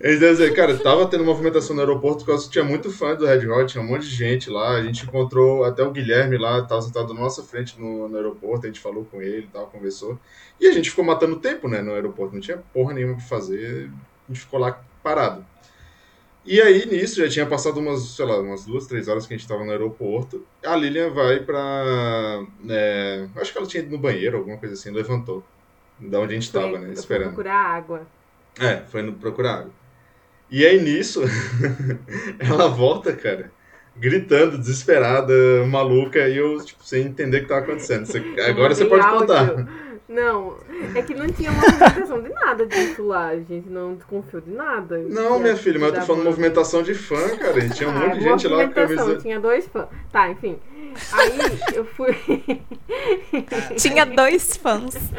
Eles 0.00 0.20
dizer, 0.20 0.54
cara, 0.54 0.78
tava 0.78 1.08
tendo 1.08 1.24
movimentação 1.24 1.74
no 1.74 1.82
aeroporto 1.82 2.20
por 2.20 2.26
causa 2.26 2.44
que 2.44 2.52
tinha 2.52 2.64
muito 2.64 2.88
fã 2.90 3.16
do 3.16 3.26
Red 3.26 3.48
Hot, 3.48 3.72
tinha 3.72 3.82
um 3.82 3.86
monte 3.86 4.08
de 4.08 4.14
gente 4.14 4.48
lá. 4.48 4.76
A 4.76 4.82
gente 4.82 5.04
encontrou 5.04 5.64
até 5.64 5.82
o 5.82 5.90
Guilherme 5.90 6.38
lá, 6.38 6.62
tava 6.62 6.82
sentado 6.82 7.12
na 7.12 7.20
nossa 7.20 7.42
frente 7.42 7.78
no, 7.80 8.08
no 8.08 8.16
aeroporto, 8.16 8.66
a 8.66 8.68
gente 8.68 8.78
falou 8.78 9.04
com 9.04 9.20
ele 9.20 9.46
e 9.46 9.48
tal, 9.52 9.66
conversou. 9.66 10.16
E 10.60 10.68
a 10.68 10.72
gente 10.72 10.90
ficou 10.90 11.04
matando 11.04 11.40
tempo, 11.40 11.68
né, 11.68 11.82
no 11.82 11.92
aeroporto, 11.94 12.32
não 12.34 12.40
tinha 12.40 12.62
porra 12.72 12.94
nenhuma 12.94 13.16
pra 13.16 13.24
fazer, 13.24 13.90
a 14.28 14.32
gente 14.32 14.40
ficou 14.40 14.60
lá 14.60 14.80
parado. 15.02 15.44
E 16.44 16.62
aí, 16.62 16.86
nisso, 16.86 17.20
já 17.20 17.28
tinha 17.28 17.44
passado 17.44 17.78
umas, 17.78 18.00
sei 18.00 18.24
lá, 18.24 18.40
umas 18.40 18.64
duas, 18.64 18.86
três 18.86 19.08
horas 19.08 19.26
que 19.26 19.34
a 19.34 19.36
gente 19.36 19.48
tava 19.48 19.64
no 19.64 19.70
aeroporto. 19.70 20.46
A 20.64 20.74
Lilian 20.76 21.10
vai 21.10 21.40
pra. 21.40 22.42
é, 22.70 23.28
acho 23.36 23.52
que 23.52 23.58
ela 23.58 23.66
tinha 23.66 23.82
ido 23.82 23.90
no 23.90 23.98
banheiro, 23.98 24.38
alguma 24.38 24.56
coisa 24.56 24.74
assim, 24.74 24.90
levantou. 24.90 25.44
Da 25.98 26.20
onde 26.20 26.34
a 26.34 26.40
gente 26.40 26.50
tava, 26.50 26.78
né? 26.78 26.92
Esperando. 26.92 27.34
procurar 27.34 27.54
água. 27.54 28.06
É, 28.58 28.76
foi 28.78 29.02
no 29.02 29.12
procurar 29.12 29.54
água. 29.58 29.72
E 30.50 30.64
aí 30.66 30.80
nisso, 30.80 31.22
ela 32.38 32.68
volta, 32.68 33.12
cara, 33.12 33.50
gritando, 33.96 34.58
desesperada, 34.58 35.32
maluca, 35.66 36.26
e 36.28 36.36
eu, 36.36 36.62
tipo, 36.64 36.82
sem 36.84 37.04
entender 37.06 37.38
o 37.38 37.40
que 37.42 37.48
tava 37.48 37.60
acontecendo. 37.60 38.06
Você- 38.06 38.22
agora 38.48 38.74
você 38.74 38.84
pode 38.86 39.04
áudio. 39.04 39.20
contar. 39.26 39.88
Não, 40.08 40.56
é 40.94 41.02
que 41.02 41.12
não 41.14 41.26
tinha 41.28 41.50
movimentação 41.52 42.22
de 42.22 42.30
nada 42.30 42.64
disso 42.64 43.06
lá. 43.06 43.26
A 43.28 43.36
gente 43.36 43.68
não 43.68 43.94
desconfiou 43.94 44.40
de 44.40 44.50
nada. 44.50 44.96
Não, 45.06 45.38
minha 45.38 45.54
filha, 45.54 45.78
mas 45.78 45.92
eu 45.92 46.00
tô 46.00 46.06
falando 46.06 46.24
movimentação 46.24 46.82
de 46.82 46.94
fã, 46.94 47.36
cara. 47.36 47.58
E 47.62 47.68
tinha 47.68 47.90
um 47.90 47.92
Ah, 47.92 48.06
monte 48.06 48.14
de 48.16 48.24
gente 48.24 48.48
lá 48.48 48.56
com 48.56 48.68
movimentação, 48.68 48.96
camisa. 49.04 49.20
Tinha 49.20 49.38
dois 49.38 49.66
fãs. 49.66 49.86
Tá, 50.10 50.30
enfim. 50.30 50.58
Aí 51.12 51.38
eu 51.74 51.84
fui. 51.84 52.16
Tinha 53.76 54.04
dois 54.04 54.56
fãs. 54.56 54.94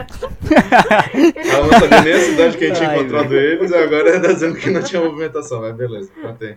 Ela 1.35 1.67
não 1.67 1.79
sabia 1.79 2.01
nem 2.01 2.13
a 2.13 2.19
cidade 2.19 2.57
que 2.57 2.65
a 2.65 2.67
gente 2.67 2.77
tinha 2.77 2.95
encontrado 2.95 3.35
eles, 3.35 3.71
agora 3.71 4.21
tá 4.21 4.33
dizendo 4.33 4.57
que 4.57 4.69
não 4.69 4.83
tinha 4.83 5.01
movimentação. 5.01 5.61
Mas 5.61 5.75
beleza, 5.75 6.11
contei. 6.21 6.55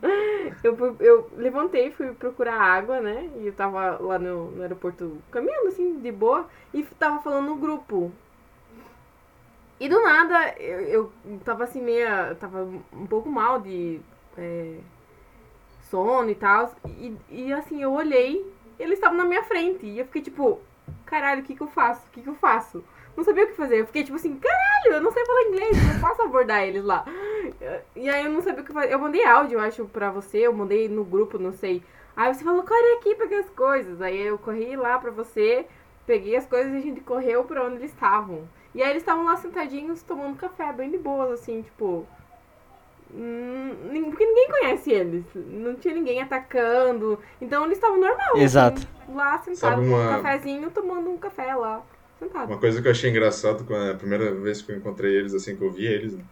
Eu, 0.63 0.77
fui- 0.77 0.95
eu 1.01 1.31
levantei, 1.37 1.91
fui 1.91 2.13
procurar 2.13 2.55
água, 2.61 3.01
né? 3.01 3.29
E 3.41 3.47
eu 3.47 3.53
tava 3.53 3.99
lá 4.01 4.19
no, 4.19 4.51
no 4.53 4.63
aeroporto 4.63 5.19
caminhando 5.31 5.69
assim, 5.69 5.99
de 6.01 6.13
boa, 6.13 6.47
e 6.73 6.83
tava 6.99 7.23
falando 7.23 7.47
no 7.47 7.57
grupo. 7.57 8.13
E 9.81 9.89
do 9.89 10.01
nada, 10.01 10.55
eu, 10.61 10.81
eu 10.81 11.13
tava 11.45 11.65
assim, 11.65 11.83
meia. 11.83 12.37
Tava 12.39 12.63
um 12.93 13.07
pouco 13.07 13.29
mal 13.29 13.61
de 13.61 14.01
é, 14.39 14.77
sono 15.91 16.31
e 16.31 16.35
tal. 16.37 16.73
E, 16.87 17.17
e 17.29 17.53
assim, 17.53 17.83
eu 17.83 17.93
olhei, 17.93 18.47
eles 18.83 18.99
estavam 18.99 19.17
na 19.17 19.25
minha 19.25 19.43
frente. 19.45 19.87
E 19.87 19.99
eu 19.99 20.05
fiquei 20.07 20.23
tipo, 20.23 20.61
caralho, 21.07 21.43
o 21.43 21.45
que 21.45 21.55
que 21.55 21.63
eu 21.63 21.69
faço? 21.69 22.07
O 22.07 22.11
que 22.11 22.23
que 22.23 22.29
eu 22.29 22.35
faço? 22.35 22.85
Não 23.17 23.25
sabia 23.25 23.45
o 23.45 23.49
que 23.49 23.55
fazer. 23.55 23.81
Eu 23.81 23.87
fiquei 23.87 24.05
tipo 24.05 24.17
assim, 24.17 24.37
caralho, 24.37 24.95
eu 24.95 25.01
não 25.01 25.13
sei 25.13 25.25
falar 25.25 25.43
inglês, 25.43 25.77
não 25.93 26.01
posso 26.01 26.23
abordar 26.23 26.63
eles 26.63 26.83
lá. 26.83 27.05
E 27.95 28.09
aí 28.09 28.25
eu 28.25 28.31
não 28.31 28.41
sabia 28.41 28.63
o 28.63 28.65
que 28.65 28.73
fazer. 28.73 28.93
Eu 28.93 28.99
mandei 28.99 29.25
áudio, 29.25 29.59
eu 29.59 29.61
acho, 29.61 29.85
pra 29.87 30.11
você, 30.11 30.39
eu 30.39 30.53
mandei 30.53 30.89
no 30.89 31.05
grupo, 31.05 31.39
não 31.39 31.53
sei. 31.53 31.83
Aí 32.17 32.33
você 32.33 32.43
falou, 32.45 32.63
corre 32.63 32.97
aqui, 32.99 33.15
peguei 33.15 33.39
as 33.39 33.51
coisas. 33.51 34.01
Aí 34.01 34.21
eu 34.21 34.39
corri 34.39 34.77
lá 34.77 34.99
pra 34.99 35.11
você, 35.11 35.67
peguei 36.07 36.37
as 36.37 36.47
coisas 36.47 36.73
e 36.73 36.77
a 36.77 36.81
gente 36.81 37.01
correu 37.01 37.45
pra 37.45 37.65
onde 37.65 37.77
eles 37.77 37.91
estavam. 37.91 38.49
E 38.75 38.83
aí 38.83 38.91
eles 38.91 39.03
estavam 39.03 39.25
lá 39.25 39.37
sentadinhos 39.37 40.03
tomando 40.03 40.37
café, 40.37 40.73
bem 40.73 40.91
de 40.91 40.99
boas, 40.99 41.31
assim, 41.31 41.63
tipo. 41.63 42.07
Hum, 43.15 43.75
Porque 44.11 44.25
ninguém 44.27 44.49
conhece 44.49 44.91
eles. 44.91 45.25
Não 45.35 45.75
tinha 45.75 45.95
ninguém 45.95 46.21
atacando. 46.23 47.19
Então 47.41 47.65
eles 47.65 47.79
estavam 47.79 47.99
normal. 48.01 48.37
Exato. 48.37 48.87
assim, 49.35 49.55
lá 49.67 49.75
com 49.77 49.83
uma- 49.83 50.19
um 50.19 50.23
cafezinho, 50.23 50.71
tomando 50.71 51.11
um 51.11 51.19
café 51.19 51.55
lá. 51.55 51.83
Sentado. 52.19 52.49
Uma 52.49 52.59
coisa 52.59 52.81
que 52.81 52.87
eu 52.87 52.93
achei 52.93 53.11
engraçado 53.11 53.65
quando 53.65 53.91
a 53.91 53.95
primeira 53.95 54.33
vez 54.33 54.63
que 54.63 54.71
eu 54.73 54.77
encontrei 54.77 55.17
eles, 55.17 55.35
assim, 55.35 55.57
que 55.57 55.63
eu 55.63 55.71
vi 55.71 55.87
eles, 55.87 56.15
né? 56.17 56.23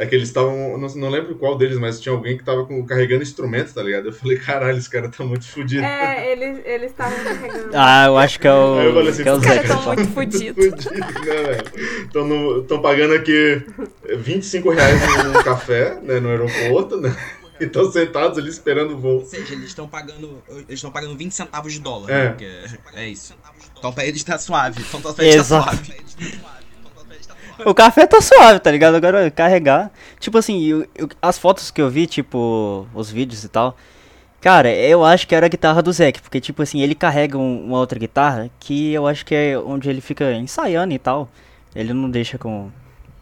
É 0.00 0.06
que 0.06 0.14
eles 0.14 0.28
estavam, 0.28 0.78
não, 0.78 0.88
não 0.94 1.10
lembro 1.10 1.34
qual 1.34 1.58
deles, 1.58 1.76
mas 1.76 2.00
tinha 2.00 2.14
alguém 2.14 2.38
que 2.38 2.44
tava 2.44 2.64
com, 2.64 2.86
carregando 2.86 3.24
instrumento, 3.24 3.74
tá 3.74 3.82
ligado? 3.82 4.06
Eu 4.06 4.12
falei, 4.12 4.38
caralho, 4.38 4.78
esse 4.78 4.88
cara 4.88 5.08
tá 5.08 5.24
muito 5.24 5.44
fudido. 5.44 5.82
É, 5.84 6.30
eles 6.30 6.60
eles 6.64 6.90
estavam 6.92 7.18
carregando. 7.18 7.70
Ah, 7.74 8.06
eu 8.06 8.16
acho 8.16 8.38
que 8.38 8.46
é 8.46 8.52
o, 8.52 8.78
Aí 8.78 8.86
eu 8.86 8.94
falei 8.94 9.08
assim, 9.08 9.22
que 9.24 9.28
é 9.28 9.32
o 9.32 9.36
Os 9.36 9.42
Zé 9.42 9.48
caras 9.48 9.62
que 9.62 9.68
tão 9.68 9.82
fala. 9.82 9.96
muito. 9.96 10.08
Fudido, 10.14 10.60
né, 10.60 11.42
velho? 11.42 12.60
Estão 12.62 12.80
pagando 12.80 13.14
aqui 13.14 13.60
25 14.16 14.70
reais 14.70 15.24
num 15.24 15.42
café, 15.42 15.98
né, 16.00 16.20
no 16.20 16.28
aeroporto, 16.28 16.96
né? 17.00 17.14
E 17.60 17.64
estão 17.64 17.90
sentados 17.90 18.38
ali 18.38 18.48
esperando 18.48 18.94
o 18.94 18.98
voo. 18.98 19.18
Ou 19.18 19.26
seja, 19.26 19.52
eles 19.52 19.66
estão 19.66 19.88
pagando. 19.88 20.40
Eles 20.48 20.74
estão 20.74 20.92
pagando 20.92 21.16
20 21.16 21.32
centavos 21.32 21.72
de 21.72 21.80
dólar. 21.80 22.08
É. 22.08 22.36
né? 22.36 22.78
É 22.94 23.08
isso. 23.08 23.34
Então 23.76 23.92
pra 23.92 24.06
eles 24.06 24.22
tá 24.22 24.38
suave. 24.38 24.80
Então 24.80 25.00
pra 25.02 25.10
eles 25.24 25.34
tá 25.34 25.40
Exato. 25.40 25.76
suave. 25.76 26.38
O 27.64 27.74
café 27.74 28.06
tá 28.06 28.20
suave, 28.20 28.60
tá 28.60 28.70
ligado? 28.70 28.94
Agora 28.94 29.30
carregar. 29.30 29.90
Tipo 30.20 30.38
assim, 30.38 30.62
eu- 30.64 30.86
eu- 30.94 31.08
as 31.20 31.38
fotos 31.38 31.70
que 31.70 31.80
eu 31.82 31.90
vi, 31.90 32.06
tipo, 32.06 32.86
os 32.94 33.10
vídeos 33.10 33.44
e 33.44 33.48
tal. 33.48 33.76
Cara, 34.40 34.70
eu 34.72 35.04
acho 35.04 35.26
que 35.26 35.34
era 35.34 35.46
a 35.46 35.48
guitarra 35.48 35.82
do 35.82 35.92
Zeke, 35.92 36.22
porque, 36.22 36.40
tipo 36.40 36.62
assim, 36.62 36.80
ele 36.80 36.94
carrega 36.94 37.36
um- 37.36 37.64
uma 37.66 37.78
outra 37.78 37.98
guitarra 37.98 38.48
que 38.60 38.92
eu 38.92 39.06
acho 39.06 39.26
que 39.26 39.34
é 39.34 39.58
onde 39.58 39.90
ele 39.90 40.00
fica 40.00 40.32
ensaiando 40.32 40.94
e 40.94 40.98
tal. 40.98 41.28
Ele 41.74 41.92
não 41.92 42.08
deixa 42.08 42.38
com. 42.38 42.70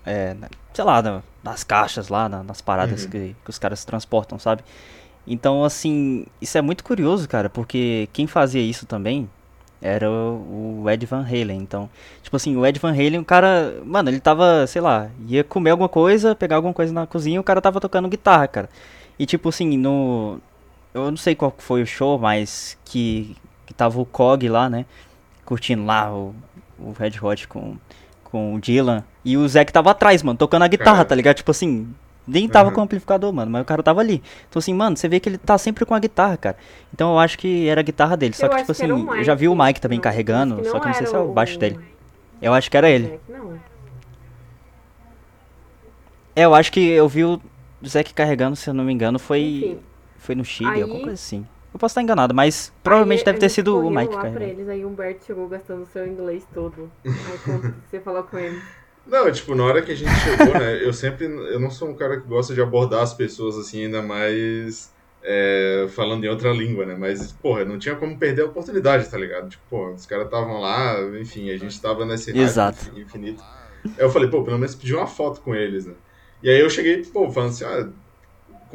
É, 0.05 0.37
sei 0.75 0.85
lá, 0.85 1.01
na- 1.03 1.23
nas 1.43 1.65
caixas 1.65 2.09
lá, 2.09 2.29
na- 2.29 2.43
nas 2.43 2.61
paradas 2.61 3.05
Uhum. 3.05 3.11
que, 3.11 3.37
que 3.43 3.51
os 3.51 3.59
caras 3.59 3.85
transportam, 3.85 4.39
sabe? 4.39 4.63
Então, 5.27 5.65
assim, 5.65 6.27
isso 6.41 6.57
é 6.57 6.63
muito 6.63 6.85
curioso, 6.85 7.27
cara, 7.29 7.49
porque 7.49 8.09
quem 8.13 8.27
fazia 8.27 8.61
isso 8.63 8.87
também 8.87 9.29
era 9.81 10.11
o 10.11 10.85
Ed 10.89 11.05
Van 11.07 11.23
Halen. 11.23 11.59
Então, 11.59 11.89
tipo 12.23 12.37
assim, 12.37 12.57
o 12.57 12.67
Ed 12.67 12.79
Van 12.79 12.93
Halen, 12.93 13.19
o 13.19 13.25
cara, 13.25 13.77
mano, 13.85 14.11
ele 14.11 14.21
tava, 14.21 14.67
sei 14.67 14.81
lá, 14.81 15.11
ia 15.29 15.45
comer 15.45 15.71
alguma 15.71 15.89
coisa, 15.89 16.35
pegar 16.35 16.57
alguma 16.57 16.75
coisa 16.75 16.93
na 16.93 17.07
cozinha, 17.07 17.41
o 17.41 17.45
cara 17.45 17.61
tava 17.61 17.81
tocando 17.81 18.09
guitarra, 18.09 18.49
cara. 18.49 18.71
E 19.19 19.27
tipo 19.27 19.49
assim, 19.49 19.77
no 19.77 20.39
eu 20.95 21.11
não 21.11 21.17
sei 21.17 21.35
qual 21.35 21.55
foi 21.59 21.83
o 21.83 21.87
show, 21.87 22.19
mas 22.19 22.77
que 22.85 23.37
que 23.67 23.75
tava 23.75 24.01
o 24.01 24.07
Cog 24.07 24.49
lá, 24.49 24.71
né, 24.71 24.87
curtindo 25.45 25.85
lá 25.85 26.13
o, 26.15 26.35
o 26.79 26.93
Red 26.93 27.13
Hot 27.21 27.49
com 27.49 27.77
com 28.25 28.55
o 28.55 28.61
Dylan 28.61 29.05
e 29.25 29.37
o 29.37 29.49
Zack 29.49 29.73
tava 29.73 29.91
atrás, 29.91 30.23
mano, 30.23 30.39
tocando 30.39 30.63
a 30.65 30.69
guitarra, 30.69 31.05
tá 31.05 31.15
ligado? 31.15 31.37
Tipo 31.37 31.51
assim, 31.51 31.89
Nem 32.27 32.49
tava 32.49 32.69
Aham. 32.71 32.75
com 32.75 32.81
amplificador, 32.83 33.33
mano, 33.33 33.51
mas 33.51 33.63
o 33.63 33.65
cara 33.65 33.83
tava 33.83 34.01
ali. 34.01 34.23
Então, 34.49 34.59
assim, 34.59 34.75
mano, 34.75 34.97
você 34.97 35.07
vê 35.09 35.21
que 35.21 35.29
ele 35.29 35.39
tá 35.39 35.57
sempre 35.57 35.85
com 35.85 35.95
a 35.95 35.99
guitarra, 36.01 36.37
cara. 36.37 36.57
Então 36.93 37.13
eu 37.13 37.19
acho 37.19 37.39
que 37.39 37.69
era 37.69 37.81
a 37.81 37.85
guitarra 37.85 38.17
dele. 38.17 38.35
Só 38.35 38.47
Eu 38.47 38.51
que, 38.51 38.57
tipo 38.57 38.67
que 38.67 38.73
assim, 38.73 38.91
o 38.91 39.15
eu 39.15 39.23
já 39.25 39.35
vi 39.35 39.47
o 39.49 39.53
Mike. 39.55 39.65
Mike 39.67 39.81
também 39.81 39.99
Não, 39.99 40.03
carregando, 40.03 40.57
que 40.57 40.65
só 40.65 40.81
que 40.81 40.87
eu 40.87 40.89
não 40.91 40.95
sei 40.95 41.07
se 41.07 41.15
é 41.15 41.19
o 41.19 41.31
o- 41.31 41.33
baixo 41.33 41.59
dele. 41.59 41.79
Eu 42.43 42.53
acho 42.53 42.71
que 42.71 42.77
era 42.77 42.91
ele. 42.91 43.21
Não. 43.29 43.59
É, 46.35 46.45
eu 46.45 46.55
acho 46.55 46.71
que 46.73 46.81
eu 46.91 47.09
vi 47.09 47.25
o 47.25 47.41
Zack 47.87 48.13
carregando, 48.13 48.57
se 48.57 48.69
eu 48.69 48.75
não 48.75 48.85
me 48.85 48.93
engano, 48.93 49.19
foi, 49.19 49.41
Enfim, 49.41 49.79
foi 50.19 50.35
no 50.35 50.45
Chile, 50.45 50.71
Aí- 50.71 50.83
alguma 50.83 51.01
coisa 51.01 51.15
assim. 51.15 51.47
Eu 51.73 51.79
posso 51.79 51.93
estar 51.93 52.03
enganado, 52.03 52.35
mas 52.35 52.73
provavelmente 52.83 53.19
aí 53.21 53.25
deve 53.27 53.39
ter 53.39 53.51
sido 53.51 53.79
o 53.79 53.91
Mike 53.91 54.15
lá 54.15 54.21
pra 54.21 54.31
carregando. 54.31 54.45
eles, 54.61 54.69
aí 54.69 54.83
o 54.85 54.89
Humberto 54.89 55.27
chegou 55.27 55.47
gastando 55.47 55.83
o 55.83 55.87
seu 55.87 56.07
inglês 56.07 56.43
todo. 56.55 56.91
Aí 57.05 57.13
você 57.91 58.01
falou 58.01 58.23
com 58.23 58.39
ele? 58.39 58.61
Não, 59.07 59.31
tipo, 59.31 59.55
na 59.55 59.65
hora 59.65 59.83
que 59.83 59.93
a 59.93 59.95
gente 59.95 60.17
chegou, 60.19 60.57
né, 60.57 60.85
eu 60.85 60.93
sempre, 60.93 61.27
eu 61.27 61.61
não 61.61 61.71
sou 61.71 61.89
um 61.89 61.97
cara 61.97 62.21
que 62.21 62.27
gosta 62.27 62.53
de 62.55 62.61
abordar 62.61 63.03
as 63.03 63.15
pessoas 63.15 63.57
assim, 63.57 63.85
ainda 63.85 64.03
mais 64.03 64.93
é, 65.23 65.87
falando 65.91 66.25
em 66.25 66.29
outra 66.29 66.51
língua, 66.53 66.85
né, 66.85 66.97
mas, 66.97 67.33
porra, 67.33 67.65
não 67.65 67.79
tinha 67.79 67.95
como 67.95 68.19
perder 68.19 68.43
a 68.43 68.47
oportunidade, 68.47 69.09
tá 69.09 69.17
ligado? 69.17 69.49
Tipo, 69.49 69.65
pô, 69.69 69.93
os 69.95 70.07
caras 70.07 70.25
estavam 70.27 70.61
lá, 70.61 71.01
enfim, 71.21 71.51
a 71.51 71.57
gente 71.57 71.81
tava 71.81 72.05
nesse 72.05 72.37
Exato. 72.37 72.79
infin- 72.89 73.01
infinito. 73.01 73.45
Aí 73.97 74.05
eu 74.05 74.11
falei, 74.11 74.29
pô, 74.29 74.43
pelo 74.45 74.59
menos 74.59 74.75
pedir 74.75 74.95
uma 74.97 75.07
foto 75.07 75.41
com 75.41 75.55
eles, 75.55 75.87
né. 75.87 75.95
E 76.43 76.51
aí 76.51 76.61
eu 76.61 76.69
cheguei, 76.69 77.03
pô, 77.07 77.31
falando 77.31 77.51
assim, 77.51 77.65
ah, 77.65 77.93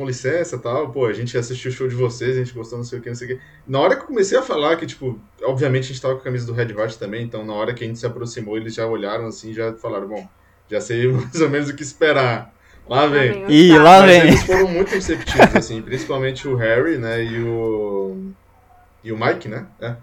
com 0.01 0.05
licença 0.07 0.55
e 0.55 0.59
tal, 0.59 0.91
pô, 0.91 1.05
a 1.05 1.13
gente 1.13 1.37
assistiu 1.37 1.69
o 1.69 1.73
show 1.73 1.87
de 1.87 1.93
vocês, 1.93 2.35
a 2.35 2.39
gente 2.39 2.53
gostou, 2.53 2.79
não 2.79 2.83
sei 2.83 2.97
o 2.97 3.01
que, 3.01 3.09
não 3.09 3.15
sei 3.15 3.27
o 3.27 3.37
que. 3.37 3.43
Na 3.67 3.79
hora 3.79 3.95
que 3.95 4.01
eu 4.01 4.07
comecei 4.07 4.37
a 4.37 4.41
falar 4.41 4.75
que, 4.75 4.85
tipo, 4.87 5.19
obviamente 5.43 5.83
a 5.83 5.87
gente 5.87 6.01
tava 6.01 6.15
com 6.15 6.21
a 6.21 6.23
camisa 6.23 6.45
do 6.47 6.53
Red 6.53 6.73
Hot 6.73 6.97
também, 6.97 7.23
então 7.23 7.45
na 7.45 7.53
hora 7.53 7.73
que 7.73 7.83
a 7.83 7.87
gente 7.87 7.99
se 7.99 8.05
aproximou, 8.05 8.57
eles 8.57 8.73
já 8.73 8.87
olharam 8.87 9.27
assim, 9.27 9.53
já 9.53 9.73
falaram, 9.73 10.07
bom, 10.07 10.27
já 10.69 10.81
sei 10.81 11.07
mais 11.11 11.39
ou 11.39 11.49
menos 11.49 11.69
o 11.69 11.75
que 11.75 11.83
esperar. 11.83 12.53
Lá 12.89 13.05
vem. 13.05 13.45
Ih, 13.47 13.77
lá 13.77 14.01
Mas 14.01 14.11
vem. 14.11 14.21
eles 14.21 14.43
foram 14.43 14.67
muito 14.67 14.89
receptivos, 14.89 15.55
assim, 15.55 15.81
principalmente 15.81 16.47
o 16.47 16.55
Harry, 16.55 16.97
né, 16.97 17.23
e 17.23 17.43
o... 17.43 18.31
E 19.03 19.11
o 19.11 19.17
Mike, 19.17 19.47
né? 19.47 19.67
É. 19.79 19.95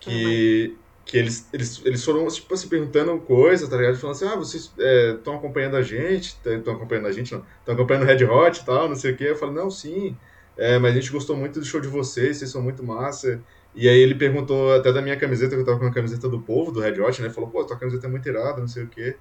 Que... 0.00 0.76
Que 1.10 1.18
eles, 1.18 1.48
eles, 1.52 1.82
eles 1.84 2.04
foram, 2.04 2.24
tipo 2.28 2.54
assim, 2.54 2.68
perguntando 2.68 3.18
coisas, 3.18 3.68
tá 3.68 3.76
ligado? 3.76 3.96
Falando 3.96 4.14
assim, 4.14 4.26
ah, 4.26 4.36
vocês 4.36 4.72
estão 5.16 5.34
acompanhando 5.34 5.76
a 5.76 5.82
gente? 5.82 6.38
Estão 6.44 6.74
acompanhando 6.74 7.08
a 7.08 7.12
gente, 7.12 7.32
não. 7.32 7.44
Estão 7.58 7.74
acompanhando 7.74 8.04
o 8.04 8.06
Red 8.06 8.24
Hot 8.24 8.60
e 8.60 8.64
tal, 8.64 8.88
não 8.88 8.94
sei 8.94 9.10
o 9.10 9.16
quê. 9.16 9.24
Eu 9.24 9.36
falei, 9.36 9.56
não, 9.56 9.68
sim. 9.68 10.16
É, 10.56 10.78
mas 10.78 10.92
a 10.92 10.94
gente 10.94 11.10
gostou 11.10 11.36
muito 11.36 11.58
do 11.58 11.66
show 11.66 11.80
de 11.80 11.88
vocês, 11.88 12.36
vocês 12.36 12.48
são 12.52 12.62
muito 12.62 12.84
massa. 12.84 13.42
E 13.74 13.88
aí 13.88 13.98
ele 13.98 14.14
perguntou 14.14 14.72
até 14.72 14.92
da 14.92 15.02
minha 15.02 15.16
camiseta, 15.16 15.56
que 15.56 15.62
eu 15.62 15.64
tava 15.64 15.80
com 15.80 15.86
a 15.86 15.92
camiseta 15.92 16.28
do 16.28 16.40
povo, 16.40 16.70
do 16.70 16.78
Red 16.78 17.00
Hot, 17.00 17.20
né? 17.22 17.28
Falou, 17.28 17.50
pô, 17.50 17.64
tua 17.64 17.76
camiseta 17.76 18.06
é 18.06 18.10
muito 18.10 18.28
irada, 18.28 18.60
não 18.60 18.68
sei 18.68 18.84
o 18.84 18.86
quê. 18.86 19.16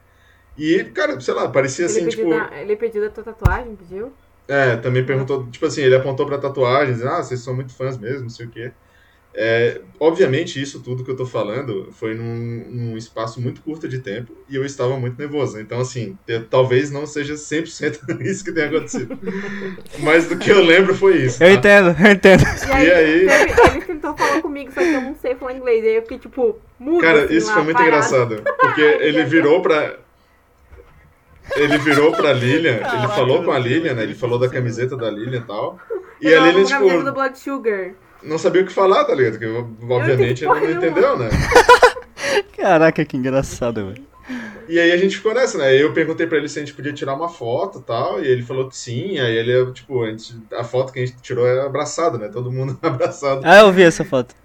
E, 0.55 0.83
cara, 0.83 1.19
sei 1.19 1.33
lá, 1.33 1.49
parecia 1.49 1.85
Ele, 1.85 1.91
assim, 1.91 2.07
tipo... 2.07 2.29
da, 2.29 2.51
ele 2.61 2.75
pediu 2.75 3.01
da 3.01 3.09
tua 3.09 3.23
tatuagem, 3.23 3.75
pediu? 3.75 4.13
É, 4.47 4.75
também 4.77 5.03
perguntou, 5.03 5.47
tipo 5.47 5.65
assim, 5.65 5.81
ele 5.81 5.95
apontou 5.95 6.27
pra 6.27 6.37
tatuagens, 6.37 6.97
dizendo, 6.97 7.13
ah, 7.13 7.23
vocês 7.23 7.39
são 7.39 7.55
muito 7.55 7.73
fãs 7.73 7.97
mesmo, 7.97 8.21
não 8.21 8.29
sei 8.29 8.45
o 8.45 8.49
quê. 8.49 8.71
É, 9.31 9.79
obviamente, 9.99 10.59
isso 10.61 10.81
tudo 10.81 11.03
que 11.03 11.11
eu 11.11 11.15
tô 11.15 11.25
falando 11.25 11.89
foi 11.93 12.15
num, 12.15 12.65
num 12.67 12.97
espaço 12.97 13.39
muito 13.39 13.61
curto 13.61 13.87
de 13.87 13.99
tempo 13.99 14.33
e 14.49 14.55
eu 14.55 14.65
estava 14.65 14.97
muito 14.99 15.17
nervoso. 15.19 15.59
Então, 15.59 15.79
assim, 15.79 16.17
eu- 16.27 16.45
talvez 16.47 16.89
não 16.89 17.05
seja 17.05 17.35
100% 17.35 17.99
isso 18.21 18.43
que 18.43 18.51
tenha 18.51 18.67
acontecido. 18.67 19.17
Mas 19.99 20.27
do 20.27 20.35
que 20.37 20.49
eu 20.49 20.61
lembro 20.63 20.95
foi 20.95 21.17
isso. 21.17 21.41
Eu 21.43 21.49
tá? 21.49 21.53
entendo, 21.53 21.95
eu 22.03 22.11
entendo. 22.11 22.43
E 22.43 22.71
aí, 22.73 22.87
E 22.87 22.91
aí? 22.91 23.27
teve- 23.27 23.61
ele 23.77 23.81
tentou 23.85 24.17
falar 24.17 24.41
comigo, 24.41 24.71
só 24.73 24.81
que 24.81 24.87
eu 24.93 25.01
não 25.01 25.15
sei 25.21 25.35
falar 25.35 25.53
inglês. 25.53 25.83
Aí 25.85 25.95
eu 25.97 26.01
fiquei, 26.01 26.17
tipo, 26.19 26.59
mudo. 26.79 27.01
Cara, 27.01 27.25
assim, 27.25 27.35
isso 27.35 27.53
foi 27.53 27.63
muito 27.63 27.77
parada. 27.77 27.95
engraçado. 27.97 28.43
Porque 28.59 28.81
ele 28.81 29.23
virou 29.25 29.61
pra. 29.61 29.95
Ele 31.55 31.77
virou 31.79 32.11
pra 32.11 32.31
Lilian, 32.31 32.75
ele 32.77 33.07
falou 33.15 33.43
com 33.43 33.51
a 33.51 33.57
Lilian, 33.57 33.93
né? 33.95 34.03
Ele 34.03 34.13
falou 34.13 34.37
da 34.37 34.47
camiseta 34.49 34.95
da 34.95 35.09
Lilian 35.09 35.39
e 35.39 35.43
tal. 35.47 35.79
E 36.21 36.27
Eu 36.27 36.41
a 36.41 36.45
Lilian, 36.45 36.67
camiseta 36.67 36.97
do 36.97 36.99
tipo, 37.05 37.11
Blood 37.13 37.39
Sugar. 37.39 37.91
Não 38.23 38.37
sabia 38.37 38.61
o 38.61 38.65
que 38.65 38.73
falar, 38.73 39.03
tá 39.05 39.13
ligado? 39.15 39.39
Porque, 39.39 39.93
obviamente, 39.93 40.43
ele 40.45 40.53
não 40.53 40.71
entendeu, 40.71 41.17
né? 41.17 41.29
Caraca, 42.55 43.03
que 43.05 43.17
engraçado, 43.17 43.87
velho. 43.87 44.03
E 44.67 44.77
aí 44.79 44.91
a 44.91 44.97
gente 44.97 45.17
ficou 45.17 45.33
nessa, 45.33 45.57
né? 45.57 45.73
Eu 45.81 45.93
perguntei 45.93 46.27
pra 46.27 46.37
ele 46.37 46.47
se 46.47 46.59
a 46.59 46.61
gente 46.61 46.75
podia 46.75 46.93
tirar 46.93 47.15
uma 47.15 47.27
foto 47.29 47.79
e 47.79 47.81
tal, 47.81 48.23
e 48.23 48.27
ele 48.27 48.43
falou 48.43 48.69
que 48.69 48.77
sim. 48.77 49.17
Aí 49.17 49.35
ele, 49.35 49.71
tipo, 49.71 50.03
a, 50.03 50.11
gente- 50.11 50.37
a 50.53 50.63
foto 50.63 50.93
que 50.93 50.99
a 50.99 51.05
gente 51.05 51.17
tirou 51.21 51.47
é 51.47 51.65
abraçado, 51.65 52.19
né? 52.19 52.27
Todo 52.27 52.51
mundo 52.51 52.77
abraçado. 52.83 53.41
Ah, 53.43 53.59
eu 53.61 53.71
vi 53.71 53.81
essa 53.81 54.05
foto. 54.05 54.35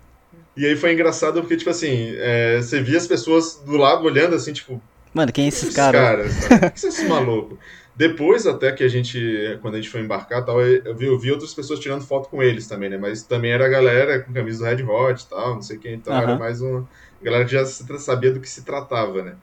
E 0.57 0.65
aí 0.65 0.77
foi 0.77 0.93
engraçado 0.93 1.41
porque, 1.41 1.57
tipo 1.57 1.69
assim, 1.69 2.15
é, 2.17 2.57
você 2.63 2.81
via 2.81 2.97
as 2.97 3.07
pessoas 3.07 3.57
do 3.67 3.77
lado 3.77 4.05
olhando 4.05 4.35
assim, 4.37 4.53
tipo, 4.53 4.81
Mano, 5.13 5.31
quem 5.33 5.45
é 5.45 5.49
esses 5.49 5.65
esses 5.65 5.77
caras? 5.77 6.01
caras? 6.01 6.45
O 6.69 6.73
que 6.73 6.81
são 6.81 6.89
esses 6.91 7.09
malucos? 7.09 7.59
Depois, 7.97 8.47
até 8.47 8.73
que 8.73 8.83
a 8.83 8.89
gente, 8.89 9.19
quando 9.63 9.75
a 9.75 9.77
gente 9.81 9.91
foi 9.91 10.01
embarcar 10.01 10.45
tal, 10.45 10.61
eu 10.61 10.97
vi, 10.97 11.07
eu 11.07 11.19
vi 11.19 11.31
outras 11.31 11.55
pessoas 11.55 11.79
tirando 11.79 12.05
foto 12.05 12.29
com 12.29 12.43
eles 12.43 12.67
também, 12.67 12.91
né? 12.91 12.99
Mas 12.99 13.25
também 13.25 13.53
era 13.53 13.67
a 13.67 13.69
galera 13.69 14.21
com 14.21 14.33
camisa 14.33 14.65
do 14.65 14.65
Red 14.65 14.83
Hot 14.85 15.23
e 15.23 15.29
tal, 15.29 15.55
não 15.55 15.63
sei 15.63 15.79
quem, 15.79 15.95
então 15.95 16.13
era 16.13 16.27
Aham. 16.27 16.39
mais 16.39 16.61
uma 16.61 16.89
galera 17.23 17.45
que 17.45 17.53
já 17.53 17.65
sabia 17.65 18.33
do 18.33 18.41
que 18.41 18.49
se 18.51 18.65
tratava, 18.65 19.23
né? 19.23 19.39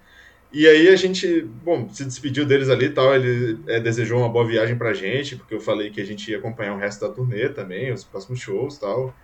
E 0.52 0.68
aí 0.68 0.90
a 0.90 0.96
gente, 0.98 1.42
bom, 1.44 1.90
se 1.90 2.04
despediu 2.04 2.46
deles 2.46 2.70
ali 2.70 2.88
e 2.88 2.94
tal, 2.94 3.16
ele 3.16 3.64
é, 3.68 3.80
desejou 3.80 4.20
uma 4.20 4.28
boa 4.30 4.46
viagem 4.46 4.78
pra 4.78 4.94
gente, 4.94 5.38
porque 5.38 5.54
eu 5.54 5.62
falei 5.62 5.90
que 5.92 6.02
a 6.02 6.06
gente 6.06 6.30
ia 6.30 6.38
acompanhar 6.40 6.76
o 6.76 6.78
resto 6.78 7.08
da 7.08 7.14
turnê 7.14 7.48
também, 7.50 7.94
os 7.94 8.04
próximos 8.04 8.40
shows 8.42 8.76
e 8.76 8.80
tal. 8.82 9.16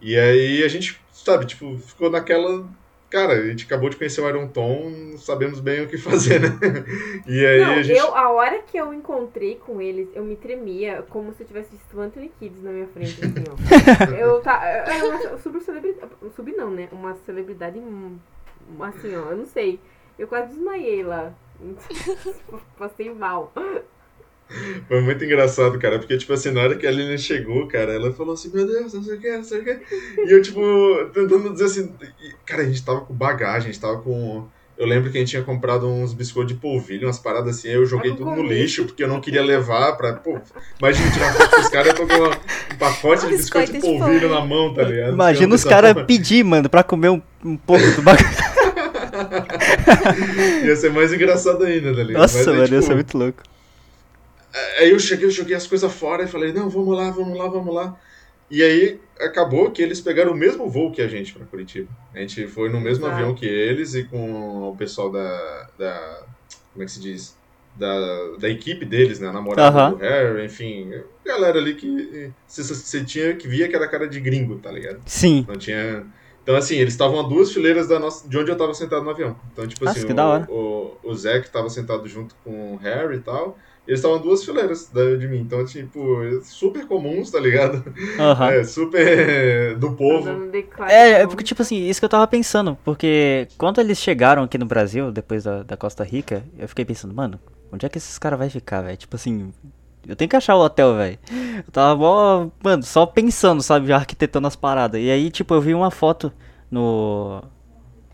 E 0.00 0.16
aí 0.18 0.62
a 0.64 0.68
gente, 0.68 1.04
sabe, 1.12 1.46
tipo, 1.46 1.78
ficou 1.78 2.10
naquela. 2.10 2.68
Cara, 3.10 3.32
a 3.32 3.46
gente 3.48 3.64
acabou 3.66 3.90
de 3.90 3.96
conhecer 3.96 4.20
o 4.20 4.28
Iron 4.28 4.46
Tom, 4.46 4.88
não 4.88 5.18
sabemos 5.18 5.58
bem 5.58 5.82
o 5.82 5.88
que 5.88 5.98
fazer, 5.98 6.40
né? 6.40 6.48
E 7.26 7.44
aí 7.44 7.60
Não, 7.60 7.72
a 7.72 7.82
gente. 7.82 7.98
eu, 7.98 8.14
a 8.14 8.30
hora 8.30 8.62
que 8.62 8.76
eu 8.76 8.94
encontrei 8.94 9.56
com 9.56 9.82
eles, 9.82 10.08
eu 10.14 10.24
me 10.24 10.36
tremia 10.36 11.02
como 11.08 11.32
se 11.32 11.42
eu 11.42 11.46
tivesse 11.46 11.70
visto 11.72 12.00
Anthony 12.00 12.30
Kids 12.38 12.62
na 12.62 12.70
minha 12.70 12.86
frente, 12.86 13.20
assim, 13.24 13.44
ó. 13.50 14.14
eu 14.14 14.40
tá. 14.40 14.64
É 14.64 15.02
uma 15.02 15.38
super 15.38 15.60
celebridade. 15.60 16.12
Sub 16.36 16.52
não, 16.52 16.70
né? 16.70 16.88
Uma 16.92 17.16
celebridade. 17.26 17.78
hum, 17.78 18.16
Assim, 18.80 19.16
ó, 19.16 19.30
eu 19.30 19.36
não 19.38 19.46
sei. 19.46 19.80
Eu 20.18 20.28
quase 20.28 20.54
desmaiei 20.54 21.02
lá. 21.02 21.32
Passei 22.78 23.12
mal. 23.12 23.52
Foi 24.88 25.00
muito 25.00 25.24
engraçado, 25.24 25.78
cara, 25.78 25.98
porque, 25.98 26.16
tipo 26.18 26.32
assim, 26.32 26.50
na 26.50 26.62
hora 26.62 26.76
que 26.76 26.86
a 26.86 26.90
Lilian 26.90 27.18
chegou, 27.18 27.66
cara, 27.68 27.92
ela 27.92 28.12
falou 28.12 28.34
assim, 28.34 28.50
meu 28.52 28.66
Deus, 28.66 28.92
não 28.92 29.02
sei 29.02 29.16
o 29.16 29.20
que, 29.20 29.30
não 29.36 29.44
sei 29.44 29.60
o 29.60 29.64
que. 29.64 29.78
E 30.18 30.32
eu, 30.32 30.42
tipo, 30.42 30.60
tentando 31.14 31.52
dizer 31.52 31.64
assim, 31.66 31.92
cara, 32.44 32.62
a 32.62 32.66
gente 32.66 32.84
tava 32.84 33.00
com 33.02 33.14
bagagem, 33.14 33.70
a 33.70 33.72
gente 33.72 33.80
tava 33.80 33.98
com. 33.98 34.46
Eu 34.76 34.86
lembro 34.86 35.10
que 35.10 35.18
a 35.18 35.20
gente 35.20 35.28
tinha 35.30 35.42
comprado 35.42 35.86
uns 35.86 36.14
biscoitos 36.14 36.54
de 36.54 36.58
polvilho, 36.58 37.06
umas 37.06 37.18
paradas 37.18 37.58
assim, 37.58 37.68
aí 37.68 37.74
eu 37.74 37.84
joguei 37.84 38.12
Ah, 38.12 38.16
tudo 38.16 38.30
no 38.30 38.42
lixo, 38.42 38.86
porque 38.86 39.04
eu 39.04 39.08
não 39.08 39.20
queria 39.20 39.42
levar 39.42 39.92
pra. 39.92 40.14
Pô, 40.14 40.38
imagina 40.78 41.10
tirar 41.12 41.34
foto 41.34 41.50
com 41.50 41.60
os 41.60 41.68
caras, 41.68 41.88
eu 41.88 41.94
tô 41.94 42.06
com 42.06 42.14
um 42.24 42.76
pacote 42.78 43.26
de 43.26 43.36
biscoito 43.36 43.72
Biscoito 43.72 43.94
de 43.94 44.00
polvilho 44.00 44.30
na 44.30 44.42
mão, 44.44 44.72
tá 44.72 44.82
ligado? 44.82 45.12
Imagina 45.12 45.54
os 45.54 45.60
Então, 45.60 45.70
caras 45.70 46.02
pedir, 46.06 46.42
mano, 46.42 46.70
pra 46.70 46.82
comer 46.82 47.10
um, 47.10 47.20
um 47.44 47.58
pouco 47.58 47.84
do 47.92 48.00
bagulho. 48.00 48.26
Ia 50.64 50.76
ser 50.76 50.90
mais 50.92 51.12
engraçado 51.12 51.64
ainda, 51.64 51.94
tá 51.94 52.02
ligado? 52.02 52.22
Nossa, 52.22 52.38
Mas 52.38 52.48
aí, 52.48 52.54
mano, 52.54 52.62
ia 52.62 52.68
tipo, 52.68 52.82
ser 52.82 52.94
muito 52.94 53.18
louco. 53.18 53.42
Aí 54.78 54.90
eu 54.90 54.98
cheguei, 54.98 55.26
eu 55.26 55.30
joguei 55.30 55.54
as 55.54 55.66
coisas 55.66 55.92
fora 55.92 56.24
e 56.24 56.28
falei, 56.28 56.52
não, 56.52 56.68
vamos 56.68 56.96
lá, 56.96 57.10
vamos 57.10 57.38
lá, 57.38 57.48
vamos 57.48 57.74
lá. 57.74 57.96
E 58.50 58.62
aí 58.62 59.00
acabou 59.20 59.70
que 59.70 59.80
eles 59.80 60.00
pegaram 60.00 60.32
o 60.32 60.36
mesmo 60.36 60.68
voo 60.68 60.90
que 60.90 61.00
a 61.00 61.06
gente 61.06 61.32
pra 61.32 61.46
Curitiba. 61.46 61.88
A 62.12 62.18
gente 62.18 62.48
foi 62.48 62.68
no 62.68 62.80
mesmo 62.80 63.06
Exato. 63.06 63.14
avião 63.14 63.34
que 63.34 63.46
eles 63.46 63.94
e 63.94 64.04
com 64.04 64.70
o 64.70 64.76
pessoal 64.76 65.10
da. 65.10 65.70
da 65.78 66.24
como 66.72 66.82
é 66.82 66.86
que 66.86 66.92
se 66.92 67.00
diz? 67.00 67.38
Da, 67.76 68.36
da 68.38 68.48
equipe 68.48 68.84
deles, 68.84 69.20
né? 69.20 69.28
A 69.28 69.32
namorada 69.32 69.78
Aham. 69.78 69.90
do 69.92 69.96
Harry, 69.98 70.44
enfim. 70.44 70.90
Galera 71.24 71.58
ali 71.58 71.74
que 71.74 72.32
você, 72.46 73.04
tinha 73.04 73.36
que 73.36 73.46
via 73.46 73.68
que 73.68 73.76
era 73.76 73.88
cara 73.88 74.08
de 74.08 74.18
gringo, 74.18 74.58
tá 74.58 74.72
ligado? 74.72 75.00
Sim. 75.06 75.46
Não 75.48 75.56
tinha. 75.56 76.04
Então, 76.42 76.56
assim, 76.56 76.76
eles 76.76 76.94
estavam 76.94 77.20
a 77.20 77.22
duas 77.22 77.52
fileiras 77.52 77.86
da 77.86 78.00
nossa, 78.00 78.28
de 78.28 78.36
onde 78.36 78.50
eu 78.50 78.56
tava 78.56 78.74
sentado 78.74 79.04
no 79.04 79.10
avião. 79.10 79.36
Então, 79.52 79.66
tipo 79.68 79.84
Nossa, 79.84 79.98
assim, 79.98 80.06
que 80.08 80.50
o, 80.50 80.98
o, 81.04 81.10
o 81.10 81.14
Zac 81.14 81.48
tava 81.50 81.70
sentado 81.70 82.08
junto 82.08 82.34
com 82.42 82.74
o 82.74 82.76
Harry 82.78 83.18
e 83.18 83.20
tal. 83.20 83.56
Eles 83.86 83.98
estavam 84.00 84.20
duas 84.20 84.44
fileiras 84.44 84.90
de 85.18 85.26
mim. 85.26 85.40
Então, 85.40 85.64
tipo, 85.64 86.00
super 86.42 86.86
comuns, 86.86 87.30
tá 87.30 87.40
ligado? 87.40 87.82
Aham. 88.18 88.50
É, 88.50 88.64
super 88.64 89.76
do 89.78 89.92
povo. 89.92 90.28
É, 90.88 91.22
é 91.22 91.26
porque, 91.26 91.42
tipo 91.42 91.60
assim, 91.62 91.76
isso 91.88 92.00
que 92.00 92.04
eu 92.04 92.08
tava 92.10 92.26
pensando. 92.26 92.78
Porque 92.84 93.48
quando 93.58 93.80
eles 93.80 93.98
chegaram 93.98 94.44
aqui 94.44 94.56
no 94.58 94.66
Brasil, 94.66 95.10
depois 95.10 95.44
da, 95.44 95.62
da 95.62 95.76
Costa 95.76 96.04
Rica, 96.04 96.44
eu 96.58 96.68
fiquei 96.68 96.84
pensando, 96.84 97.12
mano, 97.14 97.40
onde 97.72 97.84
é 97.84 97.88
que 97.88 97.98
esses 97.98 98.16
caras 98.18 98.38
vão 98.38 98.48
ficar, 98.48 98.82
velho? 98.82 98.96
Tipo 98.96 99.16
assim, 99.16 99.52
eu 100.06 100.14
tenho 100.14 100.28
que 100.28 100.36
achar 100.36 100.54
o 100.56 100.60
hotel, 100.64 100.96
velho. 100.96 101.18
Eu 101.66 101.72
tava 101.72 101.96
mó, 101.96 102.48
mano, 102.62 102.82
só 102.82 103.04
pensando, 103.06 103.62
sabe, 103.62 103.92
arquitetando 103.92 104.46
as 104.46 104.54
paradas. 104.56 105.00
E 105.00 105.10
aí, 105.10 105.30
tipo, 105.30 105.52
eu 105.54 105.60
vi 105.60 105.74
uma 105.74 105.90
foto 105.90 106.32
no, 106.70 107.42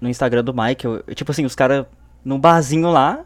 no 0.00 0.08
Instagram 0.08 0.42
do 0.42 0.54
Mike, 0.54 0.84
eu- 0.86 1.02
tipo 1.14 1.30
assim, 1.30 1.44
os 1.44 1.54
caras 1.54 1.86
num 2.24 2.38
barzinho 2.40 2.90
lá, 2.90 3.24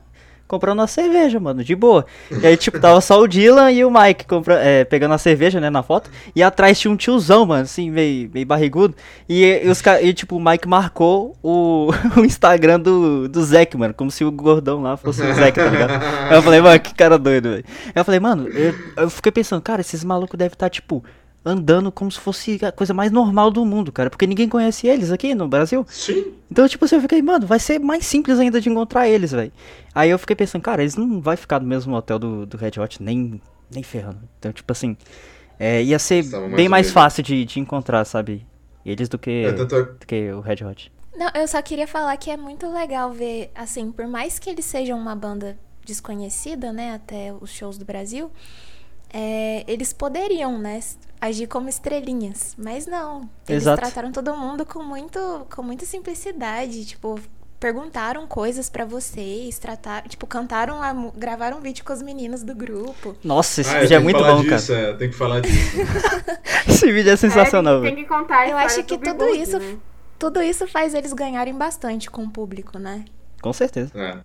comprando 0.51 0.81
uma 0.81 0.89
cerveja, 0.89 1.39
mano, 1.39 1.63
de 1.63 1.77
boa. 1.77 2.05
E 2.29 2.45
aí, 2.45 2.57
tipo, 2.57 2.81
tava 2.81 3.01
só 3.01 3.21
o 3.21 3.29
Dylan 3.29 3.71
e 3.71 3.85
o 3.85 3.91
Mike 3.91 4.27
compra, 4.27 4.57
é, 4.61 4.85
pegando 4.85 5.15
a 5.15 5.19
cerveja, 5.19 5.61
né, 5.61 5.71
na 5.71 5.81
foto. 5.81 6.11
E 6.35 6.43
atrás 6.43 6.81
tinha 6.81 6.91
um 6.91 6.97
tiozão, 6.97 7.47
mano, 7.47 7.63
assim, 7.63 7.89
meio, 7.89 8.29
meio 8.35 8.45
barrigudo. 8.45 8.97
E, 9.29 9.45
e 9.45 9.69
os, 9.69 9.81
e, 10.03 10.13
tipo, 10.13 10.35
o 10.35 10.45
Mike 10.45 10.67
marcou 10.67 11.37
o, 11.41 11.91
o 12.19 12.25
Instagram 12.25 12.81
do, 12.81 13.29
do 13.29 13.45
Zack, 13.45 13.77
mano, 13.77 13.95
como 13.95 14.11
se 14.11 14.25
o 14.25 14.33
gordão 14.33 14.83
lá 14.83 14.97
fosse 14.97 15.23
o 15.23 15.35
Zack, 15.35 15.57
tá 15.57 15.69
ligado? 15.69 15.93
Aí 16.29 16.37
eu 16.37 16.43
falei, 16.43 16.61
mano, 16.61 16.81
que 16.81 16.95
cara 16.97 17.17
doido, 17.17 17.51
velho. 17.51 17.65
Eu 17.95 18.05
falei, 18.05 18.19
mano, 18.19 18.49
eu, 18.49 18.75
eu 18.97 19.09
fiquei 19.09 19.31
pensando, 19.31 19.63
cara, 19.63 19.81
esses 19.83 20.03
malucos 20.03 20.37
devem 20.37 20.53
estar, 20.53 20.67
tá, 20.67 20.71
tipo 20.71 21.05
andando 21.45 21.91
como 21.91 22.11
se 22.11 22.19
fosse 22.19 22.59
a 22.65 22.71
coisa 22.71 22.93
mais 22.93 23.11
normal 23.11 23.51
do 23.51 23.65
mundo, 23.65 23.91
cara. 23.91 24.11
Porque 24.11 24.27
ninguém 24.27 24.49
conhece 24.49 24.87
eles 24.87 25.11
aqui 25.11 25.35
no 25.35 25.49
Brasil. 25.49 25.87
Sim. 25.89 26.33
Então, 26.51 26.69
tipo 26.69 26.85
assim, 26.85 26.97
eu 26.97 27.01
fiquei, 27.01 27.23
mano, 27.23 27.47
vai 27.47 27.59
ser 27.59 27.79
mais 27.79 28.05
simples 28.05 28.39
ainda 28.39 28.61
de 28.61 28.69
encontrar 28.69 29.09
eles, 29.09 29.33
velho. 29.33 29.53
Aí 29.95 30.11
eu 30.11 30.19
fiquei 30.19 30.37
pensando, 30.37 30.63
cara, 30.63 30.83
eles 30.83 30.97
não 30.97 31.21
vai 31.21 31.37
ficar 31.37 31.61
no 31.61 31.67
mesmo 31.67 31.95
hotel 31.95 32.19
do, 32.19 32.47
do 32.47 32.57
Red 32.57 32.73
Hot, 32.79 33.03
nem, 33.03 33.41
nem 33.71 33.83
ferrando. 33.83 34.21
Então, 34.39 34.53
tipo 34.53 34.71
assim, 34.71 34.97
é, 35.59 35.83
ia 35.83 35.99
ser 35.99 36.25
bem 36.55 36.69
mais 36.69 36.91
fácil 36.91 37.23
de, 37.23 37.45
de 37.45 37.61
encontrar, 37.61 38.05
sabe? 38.05 38.47
Eles 38.85 39.09
do 39.09 39.19
que, 39.19 39.45
é, 39.45 39.53
tanto... 39.53 39.77
do 39.99 40.07
que 40.07 40.31
o 40.33 40.41
Red 40.41 40.65
Hot. 40.65 40.93
Não, 41.17 41.31
eu 41.35 41.47
só 41.47 41.61
queria 41.61 41.87
falar 41.87 42.17
que 42.17 42.31
é 42.31 42.37
muito 42.37 42.71
legal 42.73 43.13
ver, 43.13 43.51
assim, 43.55 43.91
por 43.91 44.07
mais 44.07 44.39
que 44.39 44.49
eles 44.49 44.65
sejam 44.65 44.99
uma 44.99 45.15
banda 45.15 45.59
desconhecida, 45.85 46.73
né, 46.73 46.95
até 46.95 47.33
os 47.41 47.51
shows 47.51 47.77
do 47.77 47.85
Brasil, 47.85 48.31
é, 49.13 49.65
eles 49.67 49.93
poderiam, 49.93 50.57
né, 50.59 50.81
agir 51.21 51.47
como 51.47 51.69
estrelinhas, 51.69 52.55
mas 52.57 52.87
não. 52.87 53.29
Eles 53.49 53.65
Exato. 53.65 53.81
trataram 53.83 54.11
todo 54.11 54.35
mundo 54.37 54.65
com 54.65 54.83
muito, 54.83 55.47
com 55.55 55.63
muita 55.63 55.85
simplicidade, 55.85 56.85
tipo, 56.85 57.21
perguntaram 57.61 58.27
coisas 58.27 58.71
para 58.71 58.87
vocês, 58.87 59.59
trataram, 59.59 60.09
tipo, 60.09 60.27
cantaram, 60.27 60.83
a, 60.83 60.93
gravaram 61.15 61.59
um 61.59 61.61
vídeo 61.61 61.85
com 61.85 61.93
os 61.93 62.01
meninos 62.01 62.43
do 62.43 62.55
grupo. 62.55 63.15
Nossa, 63.23 63.61
esse 63.61 63.77
ah, 63.77 63.81
vídeo 63.81 63.97
é 63.97 63.99
muito 63.99 64.19
bom, 64.19 64.43
disso, 64.43 64.73
cara. 64.73 64.81
É, 64.81 64.95
tem 64.95 65.11
que 65.11 65.17
falar 65.17 65.41
disso. 65.41 65.77
esse 66.67 66.91
vídeo 66.91 67.13
é 67.13 67.17
sensacional. 67.17 67.85
É, 67.85 67.89
tem 67.89 67.97
que 67.97 68.07
contar. 68.07 68.49
Eu 68.49 68.57
acho 68.57 68.83
que 68.83 68.97
tudo 68.97 69.29
isso, 69.29 69.59
né? 69.59 69.77
tudo 70.19 70.43
isso 70.43 70.67
faz 70.67 70.95
eles 70.95 71.13
ganharem 71.13 71.55
bastante 71.55 72.11
com 72.11 72.25
o 72.25 72.31
público, 72.31 72.79
né? 72.79 73.05
Com 73.43 73.53
certeza. 73.53 73.93
É. 73.95 74.19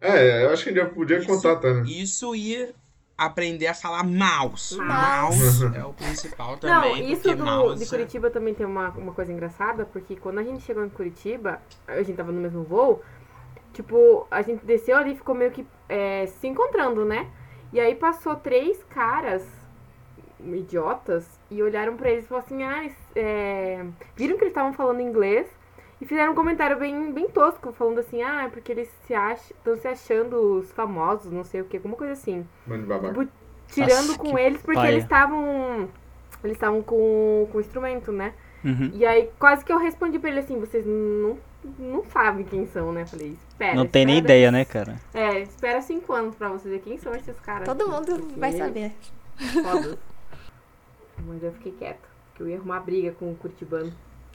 É, 0.00 0.44
eu 0.44 0.50
acho 0.50 0.62
que 0.62 0.70
a 0.70 0.84
gente 0.84 0.94
podia 0.94 1.24
contar, 1.24 1.56
tá, 1.56 1.74
né? 1.74 1.82
Isso 1.86 2.34
ia 2.36 2.72
aprender 3.18 3.66
a 3.66 3.74
falar 3.74 4.04
mouse. 4.04 4.78
Mouse 4.78 5.76
é 5.76 5.84
o 5.84 5.92
principal 5.92 6.56
também. 6.56 7.02
Não, 7.02 7.12
isso 7.12 7.34
do, 7.34 7.44
mouse... 7.44 7.78
de 7.78 7.84
é 7.84 7.88
Curitiba 7.88 8.30
também 8.30 8.54
tem 8.54 8.64
uma, 8.64 8.90
uma 8.90 9.12
coisa 9.12 9.32
engraçada, 9.32 9.84
porque 9.84 10.14
quando 10.14 10.38
a 10.38 10.44
gente 10.44 10.62
chegou 10.62 10.84
em 10.84 10.88
Curitiba, 10.88 11.60
a 11.88 12.00
gente 12.02 12.16
tava 12.16 12.30
no 12.30 12.40
mesmo 12.40 12.62
voo, 12.62 13.02
tipo, 13.72 14.24
a 14.30 14.40
gente 14.42 14.64
desceu 14.64 14.96
ali 14.96 15.14
e 15.14 15.16
ficou 15.16 15.34
meio 15.34 15.50
que 15.50 15.66
é, 15.88 16.26
se 16.26 16.46
encontrando, 16.46 17.04
né? 17.04 17.28
E 17.72 17.80
aí 17.80 17.96
passou 17.96 18.36
três 18.36 18.82
caras 18.84 19.44
idiotas 20.40 21.28
e 21.50 21.60
olharam 21.60 21.96
para 21.96 22.10
eles 22.10 22.24
e 22.24 22.28
falaram 22.28 22.46
assim, 22.46 22.62
ah, 22.62 22.88
é... 23.16 23.84
viram 24.14 24.36
que 24.36 24.44
eles 24.44 24.52
estavam 24.52 24.72
falando 24.72 25.00
inglês 25.00 25.57
e 26.00 26.06
fizeram 26.06 26.32
um 26.32 26.34
comentário 26.34 26.78
bem, 26.78 27.12
bem 27.12 27.28
tosco, 27.28 27.72
falando 27.72 27.98
assim, 27.98 28.22
ah, 28.22 28.44
é 28.44 28.48
porque 28.48 28.70
eles 28.70 28.88
se 29.06 29.14
estão 29.14 29.76
se 29.76 29.88
achando 29.88 30.58
os 30.58 30.70
famosos, 30.70 31.32
não 31.32 31.42
sei 31.42 31.60
o 31.60 31.64
que, 31.64 31.76
alguma 31.76 31.96
coisa 31.96 32.12
assim. 32.12 32.46
Mano 32.66 32.86
babaca. 32.86 33.08
Tipo, 33.08 33.28
tirando 33.68 34.06
Nossa, 34.06 34.18
com 34.18 34.38
eles, 34.38 34.62
porque 34.62 34.78
paia. 34.78 34.92
eles 34.92 35.04
estavam. 35.04 35.88
Eles 36.44 36.56
estavam 36.56 36.82
com, 36.82 37.48
com 37.50 37.60
instrumento, 37.60 38.12
né? 38.12 38.32
Uhum. 38.64 38.90
E 38.94 39.04
aí 39.04 39.28
quase 39.38 39.64
que 39.64 39.72
eu 39.72 39.78
respondi 39.78 40.18
pra 40.20 40.30
ele 40.30 40.40
assim, 40.40 40.58
vocês 40.60 40.86
não, 40.86 41.36
não 41.78 42.04
sabem 42.04 42.44
quem 42.44 42.64
são, 42.66 42.92
né? 42.92 43.04
Falei, 43.04 43.36
espera. 43.48 43.74
Não 43.74 43.86
tem 43.86 44.06
nem 44.06 44.18
ideia, 44.18 44.52
né, 44.52 44.64
cara? 44.64 45.00
É, 45.12 45.40
espera 45.40 45.82
cinco 45.82 46.12
anos 46.12 46.36
pra 46.36 46.48
você 46.48 46.68
ver 46.68 46.80
quem 46.80 46.96
são 46.96 47.12
esses 47.12 47.38
caras. 47.40 47.66
Todo 47.66 47.88
mundo 47.88 48.20
porque... 48.20 48.38
vai 48.38 48.52
saber. 48.52 48.92
Foda. 49.36 49.98
Mas 51.26 51.42
eu 51.42 51.52
fiquei 51.54 51.72
quieto, 51.72 52.08
que 52.36 52.42
eu 52.42 52.48
ia 52.48 52.56
arrumar 52.56 52.80
briga 52.80 53.10
com 53.12 53.32
o 53.32 53.34
Curitibano. 53.34 53.92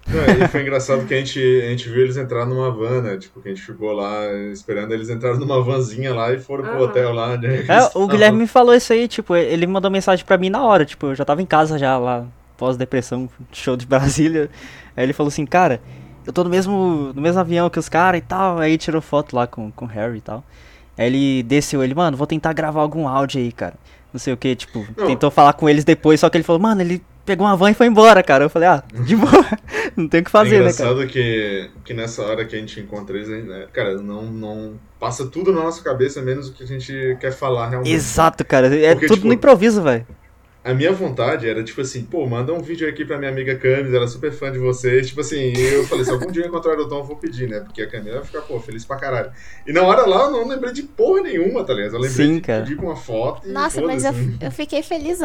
Não, 0.08 0.46
e 0.46 0.48
foi 0.48 0.62
engraçado 0.62 1.06
que 1.06 1.14
a 1.14 1.18
gente, 1.18 1.40
a 1.40 1.70
gente 1.70 1.90
viu 1.90 2.02
eles 2.02 2.18
entrar 2.18 2.46
numa 2.46 2.70
van, 2.72 3.02
né? 3.02 3.18
Tipo, 3.18 3.42
que 3.42 3.50
a 3.50 3.54
gente 3.54 3.66
ficou 3.66 3.92
lá 3.94 4.32
esperando 4.52 4.94
eles 4.94 5.10
entrarem 5.10 5.40
numa 5.40 5.62
vanzinha 5.62 6.14
lá 6.14 6.34
e 6.34 6.40
foram 6.40 6.64
pro 6.64 6.84
hotel 6.84 7.14
lá. 7.14 7.38
Né? 7.38 7.66
É, 7.68 7.98
o 7.98 8.08
Guilherme 8.08 8.40
me 8.40 8.48
falou 8.48 8.76
isso 8.76 8.92
aí, 8.92 9.08
tipo, 9.08 9.36
ele 9.36 9.66
mandou 9.66 9.90
mensagem 9.90 10.26
pra 10.26 10.38
mim 10.38 10.50
na 10.50 10.64
hora, 10.64 10.86
tipo, 10.86 11.08
eu 11.08 11.16
já 11.16 11.24
tava 11.24 11.42
em 11.42 11.46
casa 11.46 11.78
já 11.78 11.98
lá, 11.98 12.26
pós-depressão, 12.58 13.30
show 13.52 13.76
de 13.76 13.86
Brasília. 13.86 14.50
Aí 14.96 15.04
ele 15.04 15.14
falou 15.14 15.30
assim, 15.30 15.46
cara, 15.46 15.82
eu 16.26 16.32
tô 16.32 16.44
no 16.44 16.50
mesmo, 16.50 17.12
no 17.14 17.22
mesmo 17.22 17.40
avião 17.40 17.70
que 17.70 17.80
os 17.80 17.90
caras 17.90 18.20
e 18.20 18.24
tal. 18.24 18.60
Aí 18.60 18.78
tirou 18.78 19.02
foto 19.02 19.36
lá 19.36 19.48
com, 19.48 19.72
com 19.72 19.86
o 19.86 19.88
Harry 19.88 20.18
e 20.18 20.22
tal. 20.22 20.44
Aí 20.98 21.08
ele 21.08 21.44
desceu, 21.44 21.84
ele, 21.84 21.96
mano, 21.96 22.16
vou 22.16 22.28
tentar 22.28 22.54
gravar 22.54 22.82
algum 22.82 23.08
áudio 23.08 23.42
aí, 23.42 23.52
cara. 23.52 23.76
Não 24.12 24.20
sei 24.20 24.32
o 24.32 24.38
que, 24.38 24.56
tipo, 24.56 24.86
não. 24.96 25.08
tentou 25.08 25.32
falar 25.32 25.54
com 25.54 25.68
eles 25.68 25.84
depois, 25.84 26.20
só 26.20 26.30
que 26.30 26.38
ele 26.38 26.44
falou, 26.44 26.62
mano, 26.62 26.82
ele 26.82 27.02
pegou 27.26 27.46
uma 27.48 27.56
van 27.56 27.72
e 27.72 27.74
foi 27.74 27.88
embora, 27.88 28.22
cara. 28.24 28.46
Eu 28.46 28.50
falei, 28.50 28.70
ah, 28.70 28.84
de 29.06 29.16
boa, 29.16 29.46
não 29.96 30.08
tem 30.08 30.22
o 30.22 30.24
que 30.24 30.32
fazer, 30.32 30.56
é 30.56 30.60
né, 30.60 30.74
cara? 30.74 30.92
engraçado 30.92 31.08
que, 31.08 31.70
que 31.84 31.94
nessa 31.94 32.24
hora 32.24 32.46
que 32.46 32.56
a 32.56 32.60
gente 32.60 32.80
encontra 32.80 33.16
eles, 33.16 33.30
né, 33.30 33.68
cara, 33.74 33.98
não, 33.98 34.24
não 34.24 34.74
passa 35.00 35.26
tudo 35.28 35.52
na 35.52 35.62
nossa 35.64 35.84
cabeça, 35.84 36.22
menos 36.22 36.50
o 36.50 36.54
que 36.54 36.64
a 36.64 36.68
gente 36.68 37.18
quer 37.20 37.32
falar 37.32 37.70
realmente. 37.70 37.92
Exato, 37.92 38.46
cara, 38.46 38.68
é 38.76 38.92
Porque, 38.92 39.08
tudo 39.08 39.18
tipo, 39.18 39.28
no 39.28 39.34
improviso, 39.34 39.82
velho 39.82 40.06
a 40.64 40.74
minha 40.74 40.94
vontade 40.94 41.48
era, 41.48 41.62
tipo 41.62 41.82
assim, 41.82 42.04
pô, 42.04 42.26
manda 42.26 42.54
um 42.54 42.62
vídeo 42.62 42.88
aqui 42.88 43.04
pra 43.04 43.18
minha 43.18 43.30
amiga 43.30 43.54
Camis, 43.58 43.94
ela 43.94 44.06
é 44.06 44.08
super 44.08 44.32
fã 44.32 44.50
de 44.50 44.58
vocês. 44.58 45.08
Tipo 45.08 45.20
assim, 45.20 45.52
eu 45.58 45.86
falei, 45.86 46.06
se 46.06 46.12
algum 46.12 46.32
dia 46.32 46.44
eu 46.44 46.48
encontrar 46.48 46.80
o 46.80 46.88
Tom, 46.88 47.00
eu 47.00 47.04
vou 47.04 47.18
pedir, 47.18 47.50
né? 47.50 47.60
Porque 47.60 47.82
a 47.82 47.90
Camila 47.90 48.18
vai 48.18 48.26
ficar, 48.26 48.42
pô, 48.44 48.58
feliz 48.62 48.86
pra 48.86 48.96
caralho. 48.96 49.30
E 49.68 49.74
na 49.74 49.82
hora 49.82 50.08
lá 50.08 50.26
eu 50.26 50.32
não 50.32 50.48
lembrei 50.48 50.72
de 50.72 50.84
porra 50.84 51.24
nenhuma, 51.24 51.66
tá 51.66 51.74
ligado? 51.74 51.96
Eu 51.96 52.00
lembrei 52.00 52.28
Sim, 52.28 52.36
de 52.36 52.42
cara. 52.42 52.64
pedir 52.64 52.80
uma 52.80 52.96
foto. 52.96 53.46
Nossa, 53.50 53.82
mas 53.82 54.06
eu, 54.06 54.14
eu 54.40 54.52
fiquei 54.52 54.82
feliz 54.82 55.20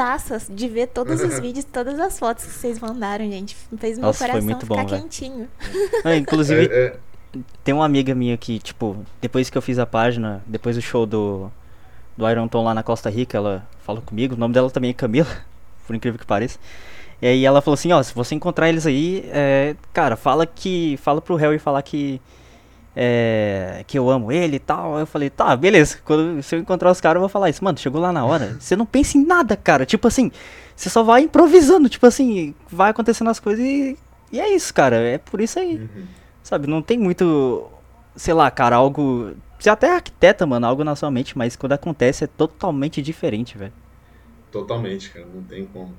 de 0.50 0.68
ver 0.68 0.88
todos 0.88 1.20
os 1.20 1.38
vídeos, 1.38 1.64
todas 1.64 2.00
as 2.00 2.18
fotos 2.18 2.44
que 2.44 2.50
vocês 2.50 2.80
mandaram, 2.80 3.24
gente. 3.30 3.56
Fez 3.78 3.96
meu 3.96 4.06
Nossa, 4.06 4.26
coração 4.26 4.44
muito 4.44 4.66
ficar 4.66 4.84
bom, 4.84 4.88
quentinho. 4.88 5.48
Ah, 6.04 6.16
inclusive, 6.16 6.66
é, 6.66 6.96
é... 7.34 7.40
tem 7.62 7.74
uma 7.74 7.84
amiga 7.84 8.14
minha 8.14 8.36
que, 8.36 8.58
tipo, 8.58 9.04
depois 9.20 9.48
que 9.48 9.56
eu 9.56 9.62
fiz 9.62 9.78
a 9.78 9.86
página, 9.86 10.42
depois 10.46 10.76
do 10.76 10.82
show 10.82 11.06
do, 11.06 11.50
do 12.18 12.28
Iron 12.28 12.48
Tom 12.48 12.64
lá 12.64 12.74
na 12.74 12.82
Costa 12.82 13.08
Rica, 13.08 13.38
ela 13.38 13.64
falou 13.86 14.02
comigo, 14.02 14.34
o 14.34 14.38
nome 14.38 14.52
dela 14.52 14.68
também 14.68 14.90
é 14.90 14.92
Camila 14.92 15.28
por 15.86 15.94
incrível 15.94 16.18
que 16.18 16.26
pareça. 16.26 16.58
E 17.22 17.26
aí 17.26 17.44
ela 17.44 17.62
falou 17.62 17.74
assim, 17.74 17.92
ó, 17.92 18.02
se 18.02 18.12
você 18.12 18.34
encontrar 18.34 18.68
eles 18.68 18.86
aí, 18.86 19.28
é, 19.32 19.76
cara, 19.92 20.16
fala 20.16 20.44
que. 20.44 20.96
Fala 20.98 21.20
pro 21.20 21.36
Harry 21.36 21.58
falar 21.58 21.82
que. 21.82 22.20
É, 22.94 23.84
que 23.86 23.96
eu 23.96 24.10
amo 24.10 24.32
ele 24.32 24.56
e 24.56 24.60
tal. 24.60 24.98
Eu 24.98 25.06
falei, 25.06 25.30
tá, 25.30 25.56
beleza. 25.56 25.98
Quando 26.04 26.42
se 26.42 26.54
eu 26.54 26.60
encontrar 26.60 26.90
os 26.90 27.00
caras, 27.00 27.16
eu 27.16 27.20
vou 27.20 27.28
falar 27.28 27.50
isso. 27.50 27.62
Mano, 27.62 27.78
chegou 27.78 28.00
lá 28.00 28.12
na 28.12 28.24
hora. 28.24 28.56
Você 28.58 28.76
não 28.76 28.86
pensa 28.86 29.18
em 29.18 29.24
nada, 29.24 29.56
cara. 29.56 29.84
Tipo 29.84 30.06
assim, 30.08 30.30
você 30.76 30.88
só 30.88 31.02
vai 31.02 31.22
improvisando. 31.22 31.88
Tipo 31.88 32.06
assim, 32.06 32.54
vai 32.70 32.90
acontecendo 32.90 33.30
as 33.30 33.40
coisas 33.40 33.64
e. 33.64 33.96
E 34.30 34.40
é 34.40 34.54
isso, 34.54 34.72
cara. 34.72 34.96
É 34.96 35.18
por 35.18 35.40
isso 35.40 35.58
aí. 35.58 35.76
Uhum. 35.76 36.04
Sabe, 36.42 36.66
não 36.68 36.82
tem 36.82 36.98
muito. 36.98 37.68
Sei 38.14 38.34
lá, 38.34 38.48
cara, 38.50 38.76
algo. 38.76 39.32
Você 39.58 39.68
até 39.68 39.92
arquiteta, 39.92 40.46
mano, 40.46 40.66
algo 40.66 40.84
na 40.84 40.94
sua 40.94 41.10
mente, 41.10 41.36
mas 41.36 41.56
quando 41.56 41.72
acontece 41.72 42.24
é 42.24 42.26
totalmente 42.26 43.02
diferente, 43.02 43.58
velho. 43.58 43.72
Totalmente, 44.52 45.10
cara, 45.10 45.26
não 45.26 45.42
tem 45.42 45.66
como. 45.66 45.92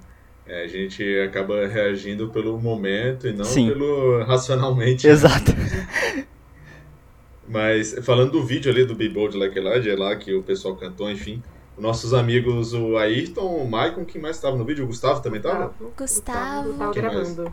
É, 0.47 0.63
a 0.63 0.67
gente 0.67 1.03
acaba 1.19 1.67
reagindo 1.67 2.29
pelo 2.29 2.59
momento 2.59 3.27
e 3.27 3.33
não 3.33 3.43
Sim. 3.43 3.67
pelo 3.67 4.23
racionalmente. 4.25 5.05
Né? 5.05 5.13
Exato. 5.13 5.51
Mas 7.47 7.93
falando 8.03 8.31
do 8.31 8.43
vídeo 8.43 8.71
ali 8.71 8.85
do 8.85 8.95
Be 8.95 9.09
Bold 9.09 9.37
Like 9.37 9.57
Elijah, 9.57 9.91
é 9.91 9.95
lá 9.95 10.15
que 10.15 10.33
o 10.33 10.41
pessoal 10.41 10.75
cantou, 10.75 11.09
enfim. 11.09 11.43
Nossos 11.77 12.13
amigos, 12.13 12.73
o 12.73 12.97
Ayrton, 12.97 13.63
o 13.63 13.69
Maicon, 13.69 14.05
quem 14.05 14.21
mais 14.21 14.35
estava 14.35 14.55
no 14.55 14.65
vídeo? 14.65 14.83
O 14.83 14.87
Gustavo 14.87 15.21
também 15.21 15.39
estava? 15.39 15.73
Gustavo. 15.97 16.69
Gustavo 16.69 16.93
gravando. 16.93 17.51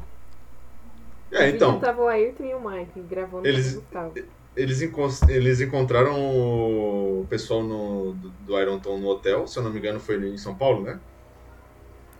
É, 1.30 1.48
então. 1.50 1.78
Tava 1.78 2.02
o 2.02 2.08
Ayrton 2.08 2.44
e 2.44 2.54
o 2.54 2.60
Maicon 2.60 3.02
gravando 3.08 3.46
eles, 3.46 3.74
o 3.74 3.80
Gustavo 3.80 4.14
eles, 4.56 4.82
eles 5.28 5.60
encontraram 5.60 6.16
o 6.18 7.26
pessoal 7.28 7.62
no, 7.62 8.14
do, 8.14 8.30
do 8.30 8.60
Iron 8.60 8.78
Tom 8.78 8.98
no 8.98 9.08
hotel, 9.08 9.46
se 9.46 9.58
eu 9.58 9.62
não 9.62 9.70
me 9.70 9.78
engano 9.78 10.00
foi 10.00 10.16
em 10.16 10.38
São 10.38 10.54
Paulo, 10.54 10.82
né? 10.82 10.98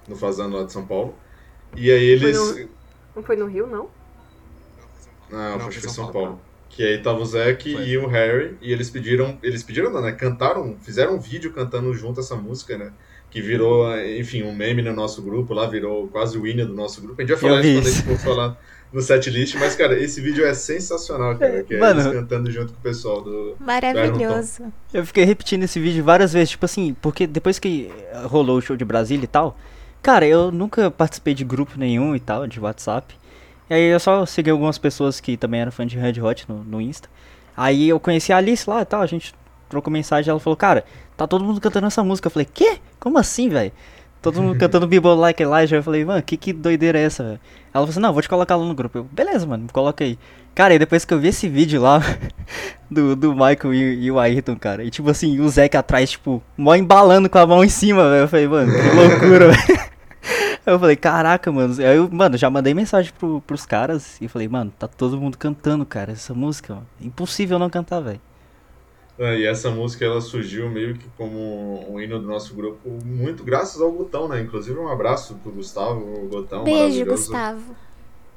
No 0.06 0.14
Fazano 0.14 0.56
lá 0.56 0.64
de 0.64 0.72
São 0.72 0.86
Paulo. 0.86 1.14
E 1.74 1.90
aí 1.90 2.04
eles. 2.04 2.36
Foi 2.36 2.62
no, 2.62 2.70
não 3.16 3.22
foi 3.22 3.36
no 3.36 3.46
Rio, 3.46 3.66
não? 3.66 3.88
Não, 5.30 5.58
não 5.58 5.60
foi 5.60 5.72
São, 5.80 5.90
São 5.90 6.12
Paulo. 6.12 6.26
Paulo. 6.26 6.40
Que 6.68 6.82
aí 6.82 7.02
tava 7.02 7.20
o 7.20 7.24
Zack 7.24 7.70
e 7.70 7.96
o 7.96 8.06
Harry, 8.06 8.56
e 8.60 8.70
eles 8.70 8.90
pediram. 8.90 9.38
Eles 9.42 9.62
pediram, 9.62 9.90
não, 9.90 10.02
né? 10.02 10.12
Cantaram, 10.12 10.76
fizeram 10.82 11.14
um 11.14 11.18
vídeo 11.18 11.52
cantando 11.52 11.92
junto 11.94 12.20
essa 12.20 12.36
música, 12.36 12.76
né? 12.76 12.92
Que 13.30 13.40
virou, 13.40 13.90
enfim, 13.98 14.42
um 14.42 14.54
meme 14.54 14.82
no 14.82 14.92
nosso 14.92 15.22
grupo 15.22 15.54
lá, 15.54 15.66
virou 15.66 16.06
quase 16.08 16.38
o 16.38 16.46
hino 16.46 16.66
do 16.66 16.74
nosso 16.74 17.00
grupo. 17.00 17.20
A 17.20 17.24
gente 17.24 17.32
vai 17.32 17.40
falar 17.40 17.64
isso 17.64 17.80
quando 17.80 17.86
a 17.86 17.90
gente 17.90 18.04
for 18.04 18.18
falar 18.18 18.60
no 18.92 19.02
setlist, 19.02 19.56
mas, 19.56 19.74
cara, 19.74 19.98
esse 19.98 20.20
vídeo 20.20 20.46
é 20.46 20.54
sensacional, 20.54 21.36
cara. 21.36 21.62
Que 21.62 21.74
é 21.74 21.78
Mano, 21.78 22.00
eles 22.00 22.12
cantando 22.12 22.50
junto 22.50 22.72
com 22.72 22.78
o 22.78 22.82
pessoal 22.82 23.20
do. 23.20 23.56
Maravilhoso. 23.58 24.62
Do 24.62 24.98
eu 24.98 25.04
fiquei 25.06 25.24
repetindo 25.24 25.64
esse 25.64 25.78
vídeo 25.78 26.02
várias 26.04 26.32
vezes, 26.32 26.50
tipo 26.50 26.64
assim, 26.64 26.96
porque 27.00 27.26
depois 27.26 27.58
que 27.58 27.90
rolou 28.24 28.58
o 28.58 28.62
show 28.62 28.76
de 28.76 28.84
Brasília 28.84 29.24
e 29.24 29.28
tal, 29.28 29.56
cara, 30.02 30.26
eu 30.26 30.50
nunca 30.50 30.90
participei 30.90 31.34
de 31.34 31.44
grupo 31.44 31.78
nenhum 31.78 32.14
e 32.14 32.20
tal, 32.20 32.46
de 32.46 32.60
WhatsApp. 32.60 33.14
E 33.68 33.74
aí 33.74 33.82
eu 33.82 33.98
só 33.98 34.24
segui 34.24 34.50
algumas 34.50 34.78
pessoas 34.78 35.20
que 35.20 35.36
também 35.36 35.60
eram 35.60 35.72
fã 35.72 35.86
de 35.86 35.98
Red 35.98 36.20
Hot 36.20 36.46
no, 36.48 36.62
no 36.62 36.80
Insta. 36.80 37.08
Aí 37.56 37.88
eu 37.88 37.98
conheci 37.98 38.32
a 38.32 38.36
Alice 38.36 38.68
lá 38.68 38.82
e 38.82 38.84
tal, 38.84 39.02
a 39.02 39.06
gente 39.06 39.34
trocou 39.68 39.92
mensagem 39.92 40.30
ela 40.30 40.38
falou, 40.38 40.56
cara, 40.56 40.84
tá 41.16 41.26
todo 41.26 41.44
mundo 41.44 41.60
cantando 41.60 41.86
essa 41.86 42.04
música. 42.04 42.28
Eu 42.28 42.30
falei, 42.30 42.46
quê? 42.52 42.78
Como 43.00 43.18
assim, 43.18 43.48
velho? 43.48 43.72
Todo 44.22 44.42
mundo 44.42 44.58
cantando 44.58 44.86
Bible 44.86 45.14
Like 45.14 45.42
Elijah. 45.42 45.76
Eu 45.76 45.82
falei, 45.82 46.04
mano, 46.04 46.22
que, 46.22 46.36
que 46.36 46.52
doideira 46.52 46.98
é 46.98 47.02
essa? 47.02 47.22
Ela 47.22 47.38
falou 47.72 47.88
assim, 47.90 48.00
não, 48.00 48.12
vou 48.12 48.22
te 48.22 48.28
colocar 48.28 48.56
lá 48.56 48.64
no 48.64 48.74
grupo. 48.74 48.98
Eu, 48.98 49.04
beleza, 49.04 49.46
mano, 49.46 49.66
coloca 49.72 50.02
aí. 50.02 50.18
Cara, 50.54 50.74
e 50.74 50.78
depois 50.78 51.04
que 51.04 51.12
eu 51.12 51.18
vi 51.20 51.28
esse 51.28 51.48
vídeo 51.48 51.80
lá 51.82 52.00
do, 52.90 53.14
do 53.14 53.32
Michael 53.32 53.74
e, 53.74 54.04
e 54.04 54.10
o 54.10 54.18
Ayrton, 54.18 54.56
cara, 54.56 54.82
e 54.82 54.90
tipo 54.90 55.10
assim, 55.10 55.38
o 55.38 55.48
Zack 55.48 55.76
atrás, 55.76 56.12
tipo, 56.12 56.42
mó 56.56 56.74
embalando 56.74 57.28
com 57.28 57.38
a 57.38 57.46
mão 57.46 57.62
em 57.62 57.68
cima, 57.68 58.08
velho. 58.08 58.22
Eu 58.22 58.28
falei, 58.28 58.48
mano, 58.48 58.72
que 58.72 58.96
loucura, 58.96 59.48
velho. 59.52 59.86
Eu 60.64 60.80
falei, 60.80 60.96
caraca, 60.96 61.52
mano. 61.52 61.74
Aí 61.78 61.96
eu, 61.96 62.10
mano, 62.10 62.36
já 62.36 62.50
mandei 62.50 62.74
mensagem 62.74 63.12
pro, 63.16 63.40
pros 63.42 63.64
caras 63.64 64.16
e 64.20 64.26
falei, 64.26 64.48
mano, 64.48 64.72
tá 64.76 64.88
todo 64.88 65.20
mundo 65.20 65.38
cantando, 65.38 65.86
cara, 65.86 66.12
essa 66.12 66.34
música, 66.34 66.74
mano. 66.74 66.86
Impossível 67.00 67.58
não 67.58 67.70
cantar, 67.70 68.00
velho. 68.00 68.20
Ah, 69.18 69.34
e 69.34 69.46
essa 69.46 69.70
música 69.70 70.04
ela 70.04 70.20
surgiu 70.20 70.68
meio 70.68 70.94
que 70.94 71.08
como 71.16 71.90
um 71.90 72.00
hino 72.00 72.18
do 72.18 72.26
nosso 72.26 72.54
grupo, 72.54 72.90
muito 73.04 73.42
graças 73.42 73.80
ao 73.80 73.90
Gutão, 73.90 74.28
né? 74.28 74.40
Inclusive 74.40 74.78
um 74.78 74.88
abraço 74.88 75.36
pro 75.36 75.52
Gustavo, 75.52 76.00
o 76.00 76.28
Gutão. 76.28 76.64
Beijo, 76.64 77.04
Gustavo. 77.06 77.74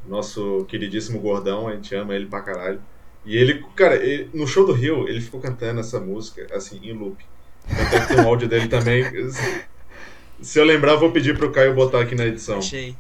Nosso 0.08 0.66
queridíssimo 0.70 1.20
gordão, 1.20 1.68
a 1.68 1.76
gente 1.76 1.94
ama 1.94 2.16
ele 2.16 2.28
pra 2.28 2.42
caralho. 2.42 2.82
E 3.26 3.36
ele, 3.36 3.66
cara, 3.76 3.96
ele, 3.96 4.30
no 4.34 4.48
show 4.48 4.66
do 4.66 4.72
Rio, 4.72 5.08
ele 5.08 5.20
ficou 5.20 5.42
cantando 5.42 5.82
essa 5.82 6.00
música, 6.00 6.48
assim, 6.56 6.80
em 6.82 6.94
loop. 6.94 7.24
Até 7.70 8.06
tem 8.06 8.24
um 8.24 8.28
áudio 8.28 8.48
dele 8.48 8.68
também. 8.68 9.04
Se 10.42 10.58
eu 10.58 10.64
lembrar, 10.64 10.96
vou 10.96 11.12
pedir 11.12 11.38
pro 11.38 11.52
Caio 11.52 11.76
botar 11.76 12.00
aqui 12.00 12.16
na 12.16 12.26
edição. 12.26 12.60
Achei. 12.60 12.96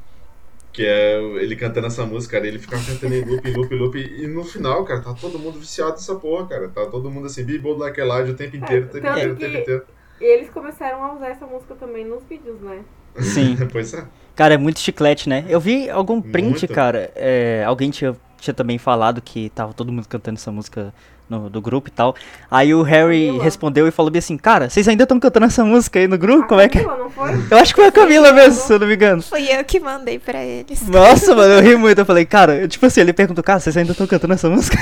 Que 0.80 0.88
é 0.88 1.22
ele 1.42 1.58
cantando 1.58 1.88
essa 1.88 2.06
música, 2.06 2.38
cara. 2.38 2.48
Ele 2.48 2.58
ficava 2.58 2.82
cantando 2.82 3.14
em 3.14 3.26
loop, 3.26 3.52
loop, 3.52 3.76
loop. 3.76 4.00
E 4.00 4.26
no 4.28 4.46
final, 4.46 4.86
cara, 4.86 5.02
tá 5.02 5.14
todo 5.14 5.38
mundo 5.38 5.60
viciado 5.60 5.92
nessa 5.92 6.16
porra, 6.16 6.48
cara. 6.48 6.70
Tá 6.70 6.86
todo 6.86 7.12
mundo 7.12 7.26
assim, 7.26 7.44
be 7.44 7.60
bold 7.60 7.82
like 7.82 8.02
o 8.02 8.34
tempo 8.34 8.56
inteiro, 8.56 8.86
o 8.86 8.90
tempo 8.90 9.06
tanto 9.06 9.18
inteiro, 9.18 9.34
o 9.34 9.36
tempo 9.36 9.58
inteiro. 9.58 9.84
Eles 10.22 10.50
começaram 10.50 11.04
a 11.04 11.16
usar 11.16 11.32
essa 11.32 11.46
música 11.46 11.76
também 11.76 12.06
nos 12.06 12.24
vídeos, 12.24 12.62
né? 12.62 12.80
Sim. 13.18 13.58
pois 13.70 13.94
é. 13.94 14.06
Cara, 14.38 14.54
é 14.54 14.58
muito 14.58 14.80
chiclete, 14.80 15.28
né? 15.28 15.44
Eu 15.50 15.60
vi 15.60 15.90
algum 15.90 16.22
print, 16.22 16.62
Muito. 16.62 16.74
cara. 16.74 17.12
é, 17.14 17.62
alguém 17.66 17.90
tinha, 17.90 18.16
tinha 18.42 18.54
também 18.54 18.78
falado 18.78 19.22
que 19.22 19.50
tava 19.50 19.74
todo 19.74 19.92
mundo 19.92 20.08
cantando 20.08 20.38
essa 20.38 20.52
música 20.52 20.94
no, 21.30 21.50
do 21.50 21.62
grupo 21.62 21.90
e 21.90 21.92
tal. 21.92 22.16
Aí 22.50 22.74
o 22.74 22.82
Harry 22.82 23.28
Camila. 23.28 23.44
respondeu 23.44 23.88
e 23.88 23.92
falou 23.92 24.12
bem 24.12 24.20
assim, 24.20 24.38
cara, 24.38 24.70
vocês 24.70 24.88
ainda 24.88 25.04
estão 25.04 25.20
cantando 25.20 25.46
essa 25.46 25.64
música 25.64 26.00
aí 26.00 26.08
no 26.08 26.18
grupo? 26.18 26.44
A 26.46 26.48
Como 26.48 26.62
é 26.62 26.68
que 26.70 26.80
é? 26.80 26.84
Camila, 26.84 27.04
não 27.04 27.10
foi? 27.12 27.32
Eu 27.52 27.58
acho 27.58 27.74
que 27.74 27.80
foi 27.82 27.88
a 27.90 27.92
Camila 27.92 28.34
mesmo, 28.34 28.54
se 28.62 28.74
eu 28.74 28.80
não 28.80 28.88
me 28.88 28.96
engano. 28.96 29.22
Fui 29.22 29.48
eu 29.52 29.64
que 29.64 29.80
mandei 29.80 30.18
pra 30.20 30.44
eles. 30.44 30.88
Nossa, 30.88 31.36
mano, 31.36 31.54
eu 31.54 31.62
ri 31.62 31.76
muito. 31.78 32.00
Eu 32.00 32.06
falei, 32.06 32.26
cara, 32.26 32.56
eu- 32.56 32.68
tipo 32.68 32.86
assim, 32.86 33.02
ele 33.02 33.14
perguntou, 33.14 33.44
cara, 33.44 33.60
vocês 33.60 33.76
ainda 33.78 33.92
estão 33.92 34.08
cantando 34.08 34.34
essa 34.34 34.50
música? 34.50 34.78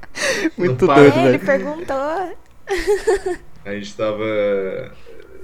muito 0.56 0.86
para. 0.86 0.94
doido, 1.02 1.18
É, 1.18 1.28
ele 1.28 1.38
velho. 1.38 1.46
perguntou. 1.64 1.96
A 3.64 3.72
gente 3.74 3.94
tava. 3.94 4.24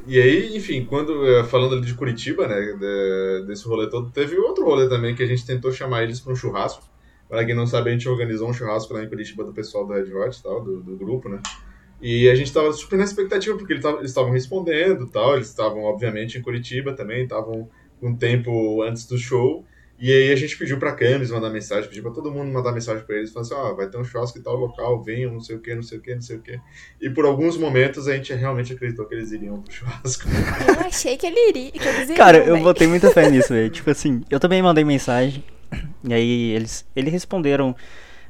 E 0.06 0.20
aí, 0.20 0.56
enfim, 0.56 0.84
quando. 0.88 1.26
eh, 1.26 1.44
Falando 1.44 1.74
ali 1.74 1.84
de 1.84 1.94
Curitiba, 1.94 2.46
né? 2.46 2.54
de- 2.78 3.44
desse 3.46 3.66
rolê 3.66 3.88
todo, 3.90 4.10
teve 4.10 4.36
outro 4.38 4.64
rolê 4.64 4.88
também 4.88 5.14
que 5.14 5.22
a 5.22 5.26
gente 5.26 5.44
tentou 5.44 5.72
chamar 5.72 6.02
eles 6.04 6.20
pra 6.20 6.32
um 6.32 6.36
churrasco. 6.36 6.82
Pra 7.28 7.44
quem 7.44 7.54
não 7.54 7.66
sabe, 7.66 7.90
a 7.90 7.92
gente 7.92 8.08
organizou 8.08 8.48
um 8.48 8.52
churrasco 8.52 8.94
lá 8.94 9.02
em 9.02 9.08
Curitiba 9.08 9.42
do 9.44 9.52
pessoal 9.52 9.84
do 9.86 9.92
Red 9.92 10.12
Hot 10.14 10.38
e 10.38 10.42
tal, 10.42 10.62
do, 10.62 10.80
do 10.80 10.96
grupo, 10.96 11.28
né? 11.28 11.40
E 12.00 12.28
a 12.28 12.34
gente 12.34 12.52
tava 12.52 12.72
super 12.72 12.96
na 12.98 13.04
expectativa, 13.04 13.56
porque 13.56 13.72
eles 13.72 13.82
tavam- 13.82 13.98
eles 14.00 14.10
estavam 14.10 14.30
respondendo 14.30 15.04
e 15.04 15.10
tal, 15.10 15.34
eles 15.34 15.48
estavam, 15.48 15.82
obviamente, 15.82 16.38
em 16.38 16.42
Curitiba 16.42 16.92
também, 16.92 17.22
estavam 17.24 17.68
um 18.02 18.14
tempo 18.14 18.82
antes 18.82 19.06
do 19.06 19.16
show. 19.18 19.64
E 19.98 20.12
aí 20.12 20.30
a 20.30 20.36
gente 20.36 20.58
pediu 20.58 20.78
pra 20.78 20.92
Camis 20.92 21.30
mandar 21.30 21.48
mensagem, 21.48 21.88
pediu 21.88 22.02
pra 22.02 22.12
todo 22.12 22.30
mundo 22.30 22.52
mandar 22.52 22.70
mensagem 22.70 23.02
pra 23.06 23.16
eles, 23.16 23.32
falando 23.32 23.50
assim, 23.50 23.54
ó, 23.54 23.74
vai 23.74 23.88
ter 23.88 23.96
um 23.96 24.04
churrasco 24.04 24.38
em 24.38 24.42
tal 24.42 24.54
local, 24.54 25.02
venham, 25.02 25.32
não 25.32 25.40
sei 25.40 25.56
o 25.56 25.58
que, 25.58 25.74
não 25.74 25.82
sei 25.82 25.96
o 25.96 26.02
que, 26.02 26.14
não 26.14 26.20
sei 26.20 26.36
o 26.36 26.42
que. 26.42 26.60
E 27.00 27.08
por 27.08 27.24
alguns 27.24 27.56
momentos 27.56 28.06
a 28.06 28.14
gente 28.14 28.30
realmente 28.34 28.74
acreditou 28.74 29.06
que 29.06 29.14
eles 29.14 29.32
iriam 29.32 29.62
pro 29.62 29.72
churrasco. 29.72 30.28
Eu 30.68 30.86
achei 30.86 31.16
que 31.16 31.26
ele 31.26 31.48
iria. 31.48 31.70
Que 31.72 31.88
eles 31.88 32.10
Cara, 32.14 32.36
iriam, 32.38 32.58
eu 32.58 32.62
botei 32.62 32.86
muita 32.86 33.10
fé 33.10 33.30
nisso, 33.30 33.54
velho. 33.54 33.70
Tipo 33.70 33.90
assim, 33.90 34.22
eu 34.30 34.38
também 34.38 34.60
mandei 34.60 34.84
mensagem. 34.84 35.42
E 36.04 36.14
aí 36.14 36.50
eles, 36.52 36.86
eles 36.94 37.12
responderam 37.12 37.74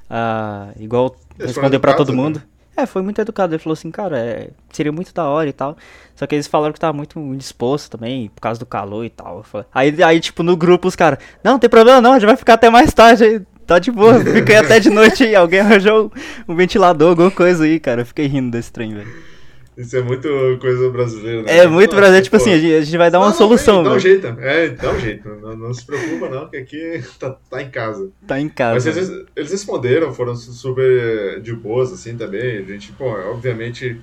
ah, 0.08 0.68
igual 0.78 1.16
Eles 1.38 1.54
respondeu 1.54 1.80
pra 1.80 1.94
todo 1.94 2.12
educados, 2.12 2.40
mundo. 2.40 2.42
É, 2.76 2.84
foi 2.84 3.02
muito 3.02 3.20
educado. 3.20 3.54
Ele 3.54 3.62
falou 3.62 3.74
assim, 3.74 3.90
cara, 3.90 4.18
é, 4.18 4.50
seria 4.70 4.92
muito 4.92 5.12
da 5.12 5.24
hora 5.24 5.48
e 5.48 5.52
tal. 5.52 5.76
Só 6.14 6.26
que 6.26 6.34
eles 6.34 6.46
falaram 6.46 6.72
que 6.72 6.80
tava 6.80 6.92
muito 6.92 7.18
indisposto 7.18 7.96
também, 7.96 8.28
por 8.28 8.40
causa 8.40 8.60
do 8.60 8.66
calor 8.66 9.04
e 9.04 9.10
tal. 9.10 9.44
Aí, 9.72 10.02
aí, 10.02 10.20
tipo, 10.20 10.42
no 10.42 10.56
grupo 10.56 10.86
os 10.86 10.96
caras, 10.96 11.18
não, 11.42 11.52
não 11.52 11.58
tem 11.58 11.70
problema 11.70 12.00
não, 12.00 12.12
a 12.12 12.18
gente 12.18 12.26
vai 12.26 12.36
ficar 12.36 12.54
até 12.54 12.68
mais 12.68 12.92
tarde 12.92 13.24
aí. 13.24 13.40
Tá 13.66 13.80
de 13.80 13.90
boa, 13.90 14.20
fiquei 14.24 14.56
até 14.56 14.78
de 14.78 14.90
noite 14.90 15.24
aí. 15.24 15.34
Alguém 15.34 15.58
arranjou 15.60 16.12
um 16.46 16.54
ventilador, 16.54 17.10
alguma 17.10 17.30
coisa 17.30 17.64
aí, 17.64 17.80
cara. 17.80 18.02
Eu 18.02 18.06
fiquei 18.06 18.26
rindo 18.26 18.50
desse 18.50 18.70
trem, 18.70 18.94
velho. 18.94 19.35
Isso 19.76 19.96
é 19.96 20.02
muito 20.02 20.28
coisa 20.60 20.90
brasileira, 20.90 21.42
né? 21.42 21.58
É 21.58 21.66
muito 21.66 21.94
brasileiro, 21.94 22.24
tipo 22.24 22.36
pô. 22.36 22.42
assim, 22.42 22.52
a 22.52 22.58
gente, 22.58 22.96
vai 22.96 23.10
dar 23.10 23.18
uma 23.18 23.26
Não, 23.26 23.30
não, 23.32 23.38
solução, 23.38 23.82
Dá 23.82 23.92
um 23.92 23.98
jeito, 23.98 24.26
é, 24.26 24.68
dá 24.70 24.90
um 24.90 24.98
jeito. 24.98 25.28
Não, 25.28 25.56
não 25.56 25.74
se 25.74 25.84
preocupa 25.84 26.30
não, 26.30 26.48
que 26.48 26.56
aqui 26.56 27.02
tá, 27.20 27.30
tá 27.50 27.62
em 27.62 27.70
casa. 27.70 28.10
Tá 28.26 28.40
em 28.40 28.46
Mas 28.48 28.54
casa. 28.56 28.90
eles, 28.90 29.10
eles 29.36 29.50
responderam, 29.52 30.14
foram 30.14 30.34
su- 30.34 30.52
super 30.54 31.40
de 31.42 31.52
boas, 31.54 31.92
assim, 31.92 32.16
também. 32.16 32.58
A 32.58 32.62
gente, 32.62 32.92
pô, 32.92 33.04
obviamente 33.04 34.00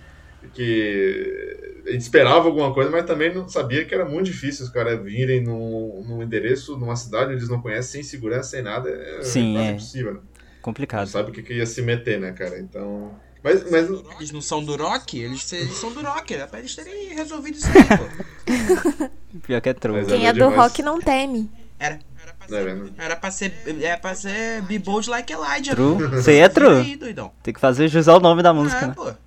que 0.53 1.57
a 1.88 1.91
gente 1.91 2.01
esperava 2.01 2.45
alguma 2.47 2.74
coisa, 2.74 2.89
mas 2.89 3.05
também 3.05 3.34
não 3.34 3.47
sabia 3.47 3.84
que 3.86 3.93
era 3.93 4.05
muito 4.05 4.26
difícil 4.26 4.65
os 4.65 4.71
caras 4.71 5.01
virem 5.03 5.41
num, 5.41 6.03
num 6.07 6.21
endereço, 6.24 6.78
numa 6.78 6.95
cidade 6.95 7.26
onde 7.28 7.36
eles 7.39 7.49
não 7.49 7.61
conhecem, 7.61 8.01
sem 8.01 8.03
segurança, 8.03 8.49
sem 8.51 8.61
nada. 8.61 8.89
É 8.89 9.21
Sim, 9.21 9.53
quase 9.53 9.67
é. 9.67 9.71
impossível, 9.71 10.13
né? 10.15 10.19
Não 10.19 10.61
Complicado. 10.61 11.07
sabe 11.07 11.32
o 11.32 11.34
que, 11.34 11.41
que 11.41 11.53
ia 11.55 11.65
se 11.65 11.82
meter, 11.82 12.19
né, 12.19 12.32
cara? 12.32 12.59
Então... 12.59 13.11
Mas, 13.44 13.70
mas 13.70 13.89
Eles 14.18 14.32
não 14.32 14.41
são 14.41 14.64
do 14.64 14.76
rock? 14.78 15.20
Eles, 15.20 15.52
eles 15.52 15.76
são 15.76 15.91
do 15.91 16.02
rock. 16.02 16.34
Era 16.34 16.48
pra 16.48 16.60
eles 16.60 16.74
terem 16.76 17.14
resolvido 17.14 17.58
isso 17.58 17.68
aí, 17.68 17.84
pô. 17.98 19.10
Pior 19.46 19.60
que 19.62 19.70
é 19.70 19.74
troll. 19.74 19.96
Velho. 19.96 20.08
Quem 20.08 20.28
é 20.28 20.32
do 20.32 20.39
demais. 20.39 20.56
rock 20.56 20.82
não 20.82 21.02
teme. 21.02 21.52
Era, 21.78 22.00
era 22.22 22.34
pra 22.34 22.46
é 22.46 22.50
ser. 22.50 22.64
vendo? 22.64 22.94
Era 22.98 23.16
pra 23.18 23.32
ser. 23.32 23.54
Era 23.82 23.98
pra 23.98 24.16
ser 24.16 24.62
Be 24.62 24.80
Bold 24.80 25.10
Like 25.10 25.34
Elijah. 25.34 25.76
True. 25.76 26.08
Você 26.08 26.38
é 26.38 26.48
true. 26.48 26.78
Aí. 26.78 26.98
Tem 27.44 27.54
que 27.54 27.60
fazer 27.60 27.89
jus 27.89 28.08
ao 28.08 28.22
nome 28.22 28.41
da 28.41 28.54
música, 28.54 28.86
é, 28.86 28.88
né? 28.88 28.94
pô. 28.96 29.12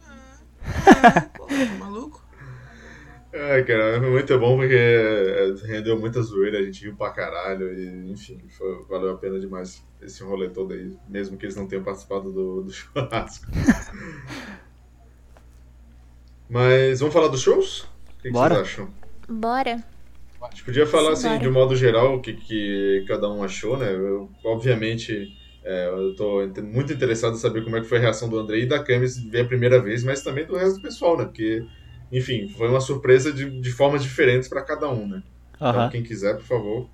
É, 1.07 1.21
pô? 1.21 1.47
É, 3.39 3.62
cara, 3.64 4.01
foi 4.01 4.11
muito 4.11 4.39
bom 4.39 4.57
porque 4.57 4.74
é, 4.74 5.53
rendeu 5.66 5.99
muita 6.01 6.22
zoeira, 6.22 6.59
a 6.59 6.62
gente 6.62 6.82
riu 6.84 6.97
pra 6.97 7.12
caralho 7.12 7.70
e, 7.74 8.11
enfim, 8.11 8.49
foi- 8.49 8.87
valeu 8.89 9.11
a 9.11 9.18
pena 9.18 9.39
demais 9.39 9.84
esse 10.01 10.22
rolê 10.22 10.49
todo 10.51 10.72
aí, 10.72 10.99
mesmo 11.07 11.37
que 11.37 11.45
eles 11.45 11.57
não 11.57 11.68
tenham 11.68 11.84
participado 11.84 12.32
do, 12.32 12.62
do 12.62 12.70
churrasco. 12.72 13.47
Mas 16.49 16.99
vamos 17.01 17.14
falar 17.14 17.28
dos 17.28 17.41
shows? 17.43 17.82
O 17.82 17.89
que, 18.22 18.32
que 18.32 18.32
Bora. 18.32 18.55
vocês 18.55 18.61
acham? 18.61 18.93
Bora. 19.28 19.82
A 20.41 20.49
gente 20.55 20.64
podia 20.64 20.87
falar, 20.87 21.12
assim, 21.12 21.28
Simbora. 21.28 21.41
de 21.41 21.49
um 21.49 21.53
modo 21.53 21.74
geral, 21.74 22.14
o 22.16 22.20
que, 22.20 22.34
que 22.34 23.05
cada 23.09 23.28
um 23.30 23.43
achou, 23.43 23.76
né? 23.76 23.93
Eu, 23.95 24.30
obviamente, 24.45 25.32
é, 25.62 25.89
eu 25.89 26.14
tô 26.14 26.41
muito 26.62 26.93
interessado 26.93 27.34
em 27.34 27.39
saber 27.39 27.64
como 27.64 27.76
é 27.76 27.80
que 27.80 27.87
foi 27.89 27.99
a 27.99 28.01
reação 28.03 28.28
do 28.28 28.39
Andrei 28.39 28.62
e 28.62 28.66
da 28.68 28.82
Camis 28.82 29.18
ver 29.28 29.41
a 29.43 29.49
primeira 29.49 29.80
vez, 29.82 30.05
mas 30.05 30.22
também 30.22 30.47
do 30.47 30.57
resto 30.57 30.76
do 30.76 30.82
pessoal, 30.82 31.16
né? 31.16 31.24
Porque, 31.24 31.66
enfim, 32.11 32.49
foi 32.49 32.69
uma 32.69 32.81
surpresa 32.81 33.33
de, 33.33 33.49
de 33.61 33.71
formas 33.73 34.03
diferentes 34.03 34.49
pra 34.49 34.63
cada 34.65 34.89
um, 34.89 35.07
né? 35.07 35.23
Então, 35.55 35.91
quem 35.91 36.03
quiser, 36.03 36.35
por 36.37 36.45
favor. 36.45 36.89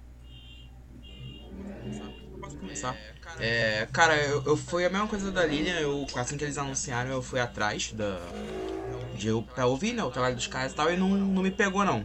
Posso 2.41 2.57
começar? 2.59 2.97
É, 3.39 3.87
cara, 3.93 4.17
eu, 4.17 4.43
eu 4.45 4.57
fui 4.57 4.85
a 4.85 4.91
mesma 4.91 5.07
coisa 5.07 5.31
da 5.31 5.45
Lilian, 5.45 5.79
eu, 5.81 6.07
assim 6.15 6.37
que 6.37 6.45
eles 6.45 6.59
anunciaram, 6.59 7.11
eu 7.11 7.23
fui 7.23 7.41
atrás 7.41 7.93
da, 7.93 8.19
de 9.15 9.29
eu, 9.29 9.43
pra 9.43 9.67
ouvir, 9.67 9.93
né, 9.93 10.03
o 10.03 10.11
trabalho 10.11 10.35
dos 10.35 10.47
caras 10.47 10.73
e 10.73 10.75
tal, 10.75 10.91
e 10.93 10.97
não, 10.97 11.09
não 11.09 11.43
me 11.43 11.51
pegou, 11.51 11.85
não. 11.85 12.05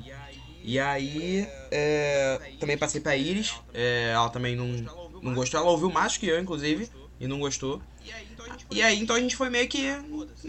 E 0.63 0.79
aí, 0.79 1.47
é, 1.71 2.39
também 2.59 2.77
passei 2.77 2.99
pra 2.99 3.15
Iris, 3.15 3.53
é, 3.73 4.11
ela 4.13 4.29
também 4.29 4.55
não, 4.55 4.67
não 5.21 5.33
gostou, 5.33 5.59
ela 5.59 5.69
ouviu 5.69 5.89
mais 5.89 6.17
que 6.17 6.27
eu, 6.27 6.39
inclusive, 6.39 6.89
e 7.19 7.27
não 7.27 7.39
gostou. 7.39 7.81
E 8.69 8.81
aí, 8.81 8.99
então 8.99 9.15
a 9.15 9.19
gente 9.19 9.35
foi 9.35 9.49
meio 9.49 9.67
que, 9.67 9.87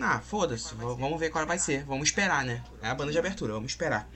ah, 0.01 0.21
foda-se, 0.21 0.75
vamos 0.75 1.19
ver 1.19 1.31
qual 1.31 1.47
vai 1.47 1.59
ser, 1.59 1.85
vamos 1.85 2.09
esperar, 2.09 2.45
né, 2.45 2.63
é 2.83 2.89
a 2.89 2.95
banda 2.95 3.13
de 3.13 3.19
abertura, 3.19 3.53
vamos 3.53 3.73
esperar. 3.73 4.09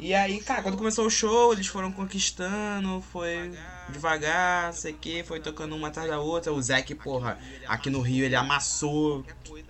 E 0.00 0.14
aí, 0.14 0.40
cara, 0.40 0.62
quando 0.62 0.76
começou 0.76 1.06
o 1.06 1.10
show, 1.10 1.52
eles 1.52 1.66
foram 1.66 1.90
conquistando, 1.90 3.02
foi 3.12 3.52
devagar, 3.88 4.72
sei 4.72 4.92
que, 4.92 5.24
foi 5.24 5.40
tocando 5.40 5.74
uma 5.74 5.88
atrás 5.88 6.08
da 6.08 6.20
outra. 6.20 6.52
O 6.52 6.62
Zac, 6.62 6.94
porra, 6.94 7.36
aqui 7.66 7.90
no 7.90 8.00
Rio 8.00 8.24
ele 8.24 8.36
amassou 8.36 9.24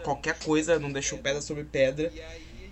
qualquer 0.04 0.38
coisa, 0.38 0.78
não 0.78 0.92
deixou 0.92 1.18
pedra 1.18 1.40
sobre 1.40 1.64
pedra. 1.64 2.12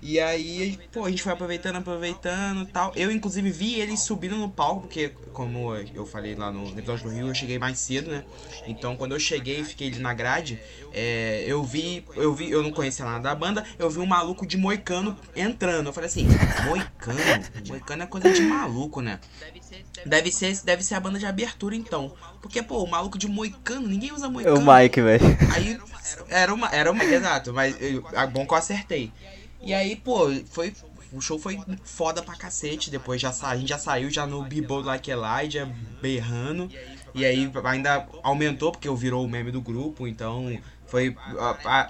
E 0.08 0.20
aí, 0.20 0.78
pô, 0.92 1.04
a 1.04 1.10
gente 1.10 1.20
foi 1.20 1.32
aproveitando, 1.32 1.76
aproveitando 1.76 2.62
e 2.62 2.66
tal. 2.66 2.92
Eu, 2.94 3.10
inclusive, 3.10 3.50
vi 3.50 3.80
eles 3.80 3.98
subindo 3.98 4.36
no 4.36 4.48
palco, 4.48 4.82
porque, 4.82 5.08
como 5.32 5.74
eu 5.74 6.06
falei 6.06 6.36
lá 6.36 6.52
no 6.52 6.68
episódio 6.78 7.08
do 7.08 7.10
Rio, 7.10 7.26
eu 7.26 7.34
cheguei 7.34 7.58
mais 7.58 7.80
cedo, 7.80 8.12
né? 8.12 8.22
Então, 8.68 8.96
quando 8.96 9.16
eu 9.16 9.18
cheguei 9.18 9.62
e 9.62 9.64
fiquei 9.64 9.88
ali 9.88 9.98
na 9.98 10.14
grade, 10.14 10.60
é, 10.92 11.44
eu 11.48 11.60
vi, 11.64 12.04
eu 12.14 12.32
vi, 12.32 12.48
eu 12.48 12.62
não 12.62 12.70
conhecia 12.70 13.04
nada 13.04 13.18
da 13.18 13.34
banda, 13.34 13.64
eu 13.80 13.90
vi 13.90 13.98
um 13.98 14.06
maluco 14.06 14.46
de 14.46 14.56
moicano 14.56 15.18
entrando. 15.34 15.88
Eu 15.88 15.92
falei 15.92 16.08
assim, 16.08 16.28
moicano? 16.64 17.18
Moicano 17.66 18.04
é 18.04 18.06
coisa 18.06 18.32
de 18.32 18.42
maluco, 18.42 19.00
né? 19.00 19.18
Deve 20.06 20.30
ser, 20.30 20.56
deve 20.62 20.84
ser 20.84 20.94
a 20.94 21.00
banda 21.00 21.18
de 21.18 21.26
abertura, 21.26 21.74
então. 21.74 22.14
Porque, 22.40 22.62
pô, 22.62 22.84
o 22.84 22.86
maluco 22.88 23.18
de 23.18 23.26
moicano, 23.26 23.88
ninguém 23.88 24.12
usa 24.12 24.28
moicano. 24.28 24.56
É 24.56 24.60
o 24.60 24.78
Mike, 24.78 25.02
velho. 25.02 25.24
Aí, 25.52 25.80
era 26.28 26.54
uma, 26.54 26.68
era 26.72 26.92
uma, 26.92 27.04
exato, 27.04 27.52
mas 27.52 27.74
é 27.80 28.26
bom 28.28 28.46
que 28.46 28.52
eu 28.54 28.56
acertei. 28.56 29.12
E 29.66 29.74
aí, 29.74 29.96
pô, 29.96 30.30
foi. 30.50 30.72
O 31.12 31.20
show 31.20 31.38
foi 31.38 31.58
foda 31.84 32.22
pra 32.22 32.34
cacete. 32.34 32.90
Depois 32.90 33.20
já 33.20 33.34
a 33.42 33.56
gente 33.56 33.68
já 33.68 33.78
saiu 33.78 34.10
já 34.10 34.26
no 34.26 34.42
Bebo 34.42 34.80
Like 34.80 35.10
Elijah, 35.10 35.68
berrando. 36.00 36.70
E 37.14 37.24
aí 37.24 37.50
ainda 37.64 38.06
aumentou, 38.22 38.70
porque 38.70 38.86
eu 38.86 38.96
virou 38.96 39.24
o 39.24 39.28
meme 39.28 39.50
do 39.50 39.60
grupo, 39.60 40.06
então 40.06 40.58
foi. 40.86 41.16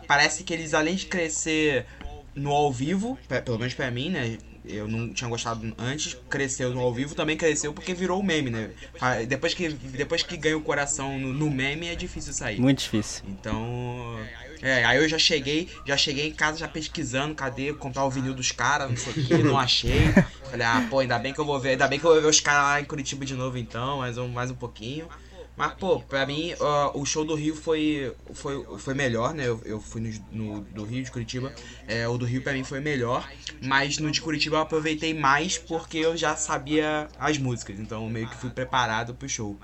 Parece 0.07 0.45
que 0.45 0.55
eles, 0.55 0.73
além 0.73 0.95
de 0.95 1.07
crescer 1.07 1.87
no 2.35 2.53
ao 2.53 2.73
vivo, 2.73 3.19
pelo 3.45 3.59
menos 3.59 3.75
pra 3.75 3.91
mim, 3.91 4.11
né? 4.11 4.39
Eu 4.65 4.89
não 4.89 5.13
tinha 5.13 5.29
gostado 5.31 5.73
antes, 5.79 6.17
cresceu 6.29 6.75
no 6.75 6.81
ao 6.81 6.93
vivo, 6.93 7.15
também 7.15 7.37
cresceu 7.37 7.73
porque 7.73 7.95
virou 7.95 8.21
o 8.21 8.23
meme, 8.23 8.51
né? 8.51 8.71
Depois 9.29 9.55
que, 9.55 9.69
depois 9.69 10.23
que 10.23 10.37
ganha 10.37 10.57
o 10.57 10.63
coração 10.63 11.19
no, 11.19 11.33
no 11.33 11.51
meme 11.51 11.89
é 11.89 11.95
difícil 11.95 12.33
sair. 12.33 12.61
Muito 12.61 12.81
difícil. 12.81 13.25
Então. 13.29 14.17
É, 14.63 14.85
aí 14.85 14.99
eu 14.99 15.09
já 15.09 15.19
cheguei, 15.19 15.69
já 15.85 15.97
cheguei 15.97 16.29
em 16.29 16.33
casa 16.33 16.59
já 16.59 16.69
pesquisando, 16.69 17.35
cadê 17.35 17.73
comprar 17.73 18.05
o 18.05 18.11
vinil 18.11 18.35
dos 18.35 18.53
caras, 18.53 18.89
não 18.89 18.97
sei 18.97 19.13
o 19.13 19.27
que, 19.27 19.35
não 19.43 19.59
achei. 19.59 20.13
Falei, 20.51 20.67
ah, 20.67 20.87
pô, 20.89 21.01
ainda 21.01 21.19
bem 21.19 21.33
que 21.33 21.41
eu 21.41 21.45
vou 21.45 21.59
ver, 21.59 21.71
ainda 21.71 21.89
bem 21.89 21.99
que 21.99 22.07
eu 22.07 22.13
vou 22.13 22.21
ver 22.21 22.29
os 22.29 22.41
caras 22.41 22.63
lá 22.63 22.81
em 22.81 22.85
Curitiba 22.85 23.25
de 23.25 23.35
novo 23.35 23.59
então, 23.59 23.99
mais 23.99 24.19
um, 24.19 24.29
mais 24.29 24.51
um 24.51 24.55
pouquinho. 24.55 25.09
Mas, 25.57 25.73
pô, 25.73 26.01
pra 26.01 26.27
mim, 26.27 26.53
uh, 26.53 27.01
o 27.01 27.07
show 27.07 27.25
do 27.25 27.35
Rio 27.35 27.57
foi, 27.57 28.15
foi, 28.35 28.63
foi 28.79 28.93
melhor, 28.93 29.33
né? 29.33 29.49
Eu, 29.49 29.59
eu 29.65 29.81
fui 29.81 30.03
no, 30.03 30.11
no, 30.31 30.61
do 30.61 30.85
Rio 30.85 31.03
de 31.03 31.11
Curitiba. 31.11 31.51
É, 31.89 32.07
o 32.07 32.19
do 32.19 32.27
Rio 32.27 32.43
pra 32.43 32.53
mim 32.53 32.63
foi 32.63 32.79
melhor. 32.79 33.27
Mas 33.63 33.97
no 33.97 34.11
de 34.11 34.21
Curitiba 34.21 34.57
eu 34.57 34.61
aproveitei 34.61 35.15
mais 35.15 35.57
porque 35.57 35.97
eu 35.97 36.15
já 36.15 36.37
sabia 36.37 37.09
as 37.19 37.39
músicas. 37.39 37.81
Então 37.81 38.07
meio 38.11 38.29
que 38.29 38.37
fui 38.37 38.51
preparado 38.51 39.15
pro 39.15 39.27
show. 39.27 39.59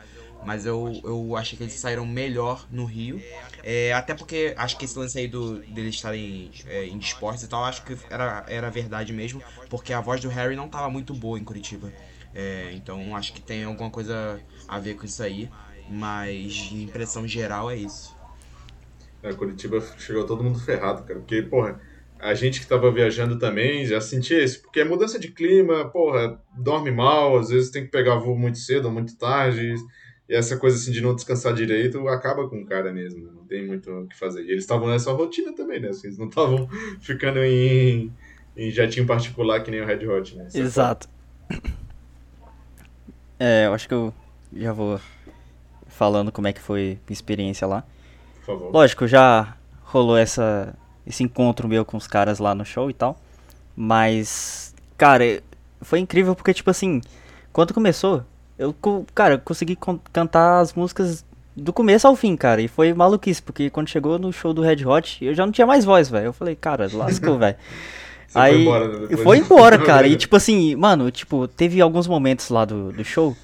Mas 0.45 0.67
eu, 0.67 1.01
eu 1.05 1.37
achei 1.37 1.57
que 1.57 1.65
eles 1.65 1.75
saíram 1.75 2.05
melhor 2.05 2.67
no 2.71 2.85
Rio. 2.85 3.23
É, 3.63 3.93
até 3.93 4.15
porque 4.15 4.55
acho 4.57 4.77
que 4.77 4.85
esse 4.85 4.99
lance 4.99 5.19
aí 5.19 5.29
do, 5.29 5.61
deles 5.61 5.95
estarem 5.95 6.51
é, 6.67 6.87
e 6.87 7.47
tal, 7.49 7.65
acho 7.65 7.85
que 7.85 7.97
era, 8.11 8.45
era 8.49 8.71
verdade 8.71 9.13
mesmo. 9.13 9.43
Porque 9.71 9.93
a 9.93 10.01
voz 10.01 10.21
do 10.21 10.29
Harry 10.29 10.57
não 10.57 10.69
tava 10.69 10.91
muito 10.91 11.15
boa 11.15 11.39
em 11.39 11.45
Curitiba. 11.45 11.93
É, 12.35 12.71
então 12.73 13.15
acho 13.15 13.33
que 13.33 13.41
tem 13.41 13.65
alguma 13.65 13.91
coisa 13.91 14.41
a 14.67 14.79
ver 14.79 14.95
com 14.95 15.05
isso 15.05 15.23
aí. 15.23 15.49
Mas 15.89 16.71
impressão 16.73 17.27
geral 17.27 17.71
é 17.71 17.77
isso. 17.77 18.15
É, 19.23 19.33
Curitiba 19.33 19.81
chegou 19.99 20.27
todo 20.27 20.43
mundo 20.43 20.59
ferrado, 20.59 21.05
cara. 21.05 21.21
Porque, 21.21 21.43
porra, 21.43 21.81
a 22.19 22.35
gente 22.35 22.61
que 22.61 22.67
tava 22.67 22.91
viajando 22.91 23.39
também 23.39 23.85
já 23.85 24.01
sentia 24.01 24.43
isso. 24.43 24.63
Porque 24.63 24.81
é 24.81 24.85
mudança 24.85 25.19
de 25.19 25.29
clima, 25.29 25.89
porra, 25.91 26.41
dorme 26.57 26.91
mal, 26.91 27.39
às 27.39 27.51
vezes 27.51 27.71
tem 27.71 27.85
que 27.85 27.91
pegar 27.91 28.17
voo 28.17 28.37
muito 28.37 28.59
cedo 28.59 28.87
ou 28.87 28.93
muito 28.93 29.17
tarde. 29.17 29.75
E 30.33 30.35
essa 30.35 30.57
coisa 30.57 30.79
assim 30.79 30.91
de 30.91 31.03
não 31.03 31.15
descansar 31.15 31.53
direito 31.53 32.09
acaba 32.09 32.49
com 32.49 32.63
o 32.63 32.65
cara 32.65 32.91
mesmo, 32.91 33.31
não 33.31 33.45
tem 33.45 33.67
muito 33.67 33.91
o 33.91 34.07
que 34.07 34.19
fazer. 34.19 34.41
E 34.41 34.51
eles 34.51 34.65
estavam 34.65 34.89
nessa 34.89 35.13
rotina 35.13 35.55
também, 35.55 35.79
né? 35.79 35.91
Assim, 35.91 36.07
eles 36.07 36.17
não 36.17 36.27
estavam 36.27 36.67
ficando 37.03 37.39
em, 37.41 38.11
em 38.57 38.71
jatinho 38.71 39.07
particular 39.07 39.63
que 39.63 39.71
nem 39.71 39.83
o 39.83 39.85
Red 39.85 40.07
Hot, 40.07 40.35
né? 40.35 40.49
Exato. 40.55 41.07
É, 43.39 43.67
eu 43.67 43.75
acho 43.75 43.87
que 43.87 43.93
eu 43.93 44.15
já 44.57 44.73
vou 44.73 44.99
falando 45.87 46.33
como 46.33 46.49
é 46.49 46.53
que 46.55 46.63
foi 46.63 46.99
a 47.07 47.13
experiência 47.13 47.67
lá. 47.67 47.85
Por 48.37 48.47
favor. 48.47 48.73
Lógico, 48.73 49.07
já 49.07 49.55
rolou 49.83 50.17
essa, 50.17 50.75
esse 51.07 51.23
encontro 51.23 51.69
meu 51.69 51.85
com 51.85 51.99
os 51.99 52.07
caras 52.07 52.39
lá 52.39 52.55
no 52.55 52.65
show 52.65 52.89
e 52.89 52.95
tal. 52.95 53.21
Mas, 53.77 54.75
cara, 54.97 55.43
foi 55.83 55.99
incrível 55.99 56.35
porque, 56.35 56.55
tipo 56.55 56.71
assim, 56.71 57.03
quando 57.53 57.75
começou, 57.75 58.25
eu, 58.63 59.07
cara, 59.15 59.39
consegui 59.39 59.77
cantar 60.13 60.61
as 60.61 60.73
músicas 60.75 61.25
do 61.57 61.73
começo 61.73 62.07
ao 62.07 62.17
fim, 62.17 62.37
cara. 62.37 62.61
E 62.63 62.69
foi 62.69 62.93
maluquice, 62.93 63.43
porque 63.43 63.71
quando 63.71 63.89
chegou 63.89 64.19
no 64.19 64.33
show 64.33 64.53
do 64.53 64.63
Red 64.63 64.85
Hot, 64.87 65.25
eu 65.25 65.35
já 65.35 65.45
não 65.45 65.53
tinha 65.53 65.67
mais 65.67 65.85
voz, 65.85 66.09
velho. 66.09 66.27
Eu 66.27 66.33
falei, 66.33 66.57
cara, 66.57 66.89
lascou, 66.93 67.39
velho. 67.39 67.57
Aí 68.35 68.55
foi 68.55 68.63
embora, 68.63 68.89
né? 68.89 69.17
foi 69.17 69.39
embora, 69.39 69.79
cara. 69.85 70.07
E 70.07 70.17
tipo 70.17 70.37
assim, 70.37 70.75
mano, 70.75 71.11
tipo, 71.11 71.47
teve 71.47 71.81
alguns 71.81 72.07
momentos 72.07 72.49
lá 72.49 72.65
do, 72.65 72.91
do 72.91 73.05
show 73.05 73.37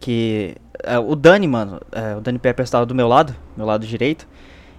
que 0.00 0.56
é, 0.82 0.98
o 0.98 1.14
Dani, 1.14 1.46
mano, 1.46 1.80
é, 1.92 2.16
o 2.16 2.20
Dani 2.20 2.38
Pepper 2.40 2.64
estava 2.64 2.84
do 2.84 2.94
meu 2.94 3.06
lado, 3.06 3.36
meu 3.56 3.64
lado 3.64 3.86
direito. 3.86 4.26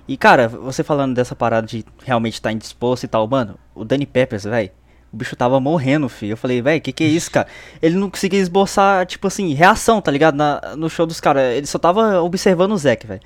E 0.05 0.17
cara, 0.17 0.49
você 0.49 0.83
falando 0.83 1.15
dessa 1.15 1.33
parada 1.33 1.65
de 1.65 1.85
realmente 2.03 2.33
estar 2.33 2.49
tá 2.49 2.53
indisposto 2.53 3.05
e 3.05 3.09
tal, 3.09 3.25
mano, 3.25 3.57
o 3.73 3.85
Dani 3.85 4.05
Peppers, 4.05 4.43
velho, 4.43 4.69
o 5.13 5.17
bicho 5.17 5.35
tava 5.35 5.59
morrendo, 5.59 6.09
filho. 6.09 6.31
Eu 6.31 6.37
falei, 6.37 6.59
velho, 6.59 6.81
que 6.81 6.91
que 6.91 7.03
é 7.03 7.07
isso, 7.07 7.29
cara? 7.29 7.47
Ele 7.79 7.95
não 7.95 8.09
conseguia 8.09 8.39
esboçar, 8.39 9.05
tipo 9.05 9.27
assim, 9.27 9.53
reação, 9.53 10.01
tá 10.01 10.09
ligado? 10.11 10.35
Na, 10.35 10.75
no 10.75 10.89
show 10.89 11.05
dos 11.05 11.19
caras. 11.19 11.55
Ele 11.55 11.67
só 11.67 11.77
tava 11.77 12.19
observando 12.21 12.71
o 12.71 12.77
Zack, 12.77 13.05
velho. 13.05 13.21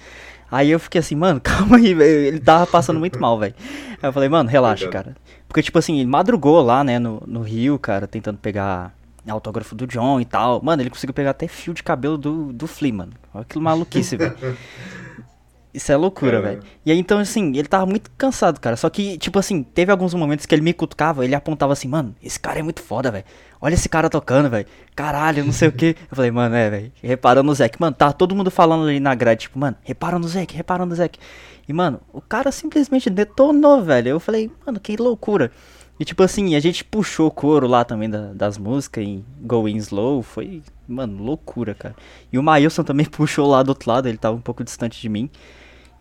Aí 0.52 0.70
eu 0.70 0.80
fiquei 0.80 1.00
assim, 1.00 1.16
mano, 1.16 1.40
calma 1.42 1.78
aí, 1.78 1.94
velho. 1.94 2.28
Ele 2.28 2.40
tava 2.40 2.68
passando 2.68 3.00
muito 3.00 3.20
mal, 3.20 3.40
velho. 3.40 3.56
Aí 4.02 4.10
eu 4.10 4.14
falei, 4.14 4.28
mano, 4.28 4.50
relaxa, 4.50 4.90
cara. 4.90 5.16
Porque, 5.48 5.64
tipo 5.64 5.80
assim, 5.80 6.00
ele 6.00 6.10
madrugou 6.10 6.62
lá, 6.62 6.84
né, 6.84 7.00
no, 7.00 7.24
no 7.26 7.42
Rio, 7.42 7.80
cara, 7.80 8.06
tentando 8.06 8.38
pegar 8.38 8.94
autógrafo 9.26 9.74
do 9.74 9.88
John 9.88 10.20
e 10.20 10.26
tal. 10.26 10.62
Mano, 10.62 10.82
ele 10.82 10.90
conseguiu 10.90 11.14
pegar 11.14 11.30
até 11.32 11.48
fio 11.48 11.74
de 11.74 11.84
cabelo 11.84 12.18
do, 12.18 12.52
do 12.52 12.68
Flea, 12.68 12.94
mano. 12.94 13.14
Olha 13.34 13.44
aquilo 13.44 13.64
maluquice, 13.64 14.18
velho. 14.18 14.36
Isso 15.78 15.92
é 15.92 15.96
loucura, 15.96 16.42
velho. 16.42 16.64
E 16.84 16.92
aí, 16.92 16.98
então, 16.98 17.20
assim, 17.20 17.56
ele 17.56 17.68
tava 17.68 17.86
muito 17.86 18.10
cansado, 18.18 18.60
cara. 18.60 18.76
Só 18.76 18.90
que, 18.90 19.16
tipo 19.20 19.38
assim, 19.38 19.62
teve 19.62 19.92
alguns 19.92 20.12
momentos 20.16 20.48
que 20.48 20.56
ele 20.56 20.64
me 20.64 20.74
cutucava, 20.74 21.24
ele 21.24 21.36
apontava 21.36 21.72
assim, 21.72 21.88
mano, 21.88 22.16
esse 22.22 22.40
cara 22.40 22.58
é 22.58 22.64
muito 22.64 22.82
foda, 22.82 23.12
velho. 23.12 23.24
Olha 23.62 23.76
esse 23.76 23.88
cara 23.88 24.10
tocando, 24.10 24.50
velho. 24.50 24.66
Caralho, 24.96 25.46
não 25.46 25.52
sei 25.52 25.68
o 25.68 25.72
que. 25.72 25.96
Eu 26.10 26.16
falei, 26.16 26.32
mano, 26.32 26.56
é, 26.56 26.68
velho. 26.68 26.92
Reparando 27.00 27.46
no 27.46 27.54
Zeke. 27.54 27.80
Mano, 27.80 27.96
tá 27.96 28.12
todo 28.12 28.36
mundo 28.36 28.50
falando 28.50 28.88
ali 28.88 29.00
na 29.00 29.14
grade, 29.14 29.42
tipo, 29.42 29.60
mano, 29.60 29.78
repara 29.84 30.18
no 30.18 30.28
Zeke, 30.28 30.56
repara 30.56 30.84
no 30.84 30.96
Zeke. 30.96 31.20
E, 31.68 31.72
mano, 31.72 32.02
o 32.12 32.22
cara 32.22 32.52
simplesmente 32.52 33.08
detonou, 33.08 33.84
velho. 33.84 34.10
Eu 34.10 34.20
falei, 34.20 34.50
mano, 34.66 34.80
que 34.80 34.98
loucura. 34.98 35.52
E, 36.00 36.06
tipo 36.06 36.24
assim, 36.24 36.56
a 36.56 36.60
gente 36.60 36.84
puxou 36.84 37.28
o 37.28 37.32
coro 37.32 37.68
lá 37.68 37.86
também 37.86 38.10
da, 38.10 38.34
das 38.34 38.58
músicas 38.58 39.04
em 39.04 39.24
Going 39.42 39.78
Slow. 39.78 40.24
Foi, 40.24 40.64
mano, 40.88 41.24
loucura, 41.24 41.76
cara. 41.76 41.96
E 42.34 42.40
o 42.40 42.44
Mailson 42.44 42.84
também 42.84 43.06
puxou 43.10 43.48
lá 43.48 43.62
do 43.62 43.70
outro 43.70 43.92
lado, 43.92 44.08
ele 44.08 44.18
tava 44.18 44.36
um 44.36 44.42
pouco 44.42 44.64
distante 44.64 45.00
de 45.00 45.08
mim. 45.08 45.30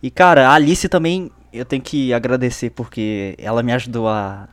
E 0.01 0.11
cara, 0.11 0.49
a 0.49 0.53
Alice 0.53 0.87
também 0.87 1.31
eu 1.51 1.65
tenho 1.65 1.81
que 1.81 2.13
agradecer 2.13 2.69
porque 2.69 3.35
ela 3.37 3.63
me 3.63 3.71
ajudou 3.73 4.07
a, 4.07 4.47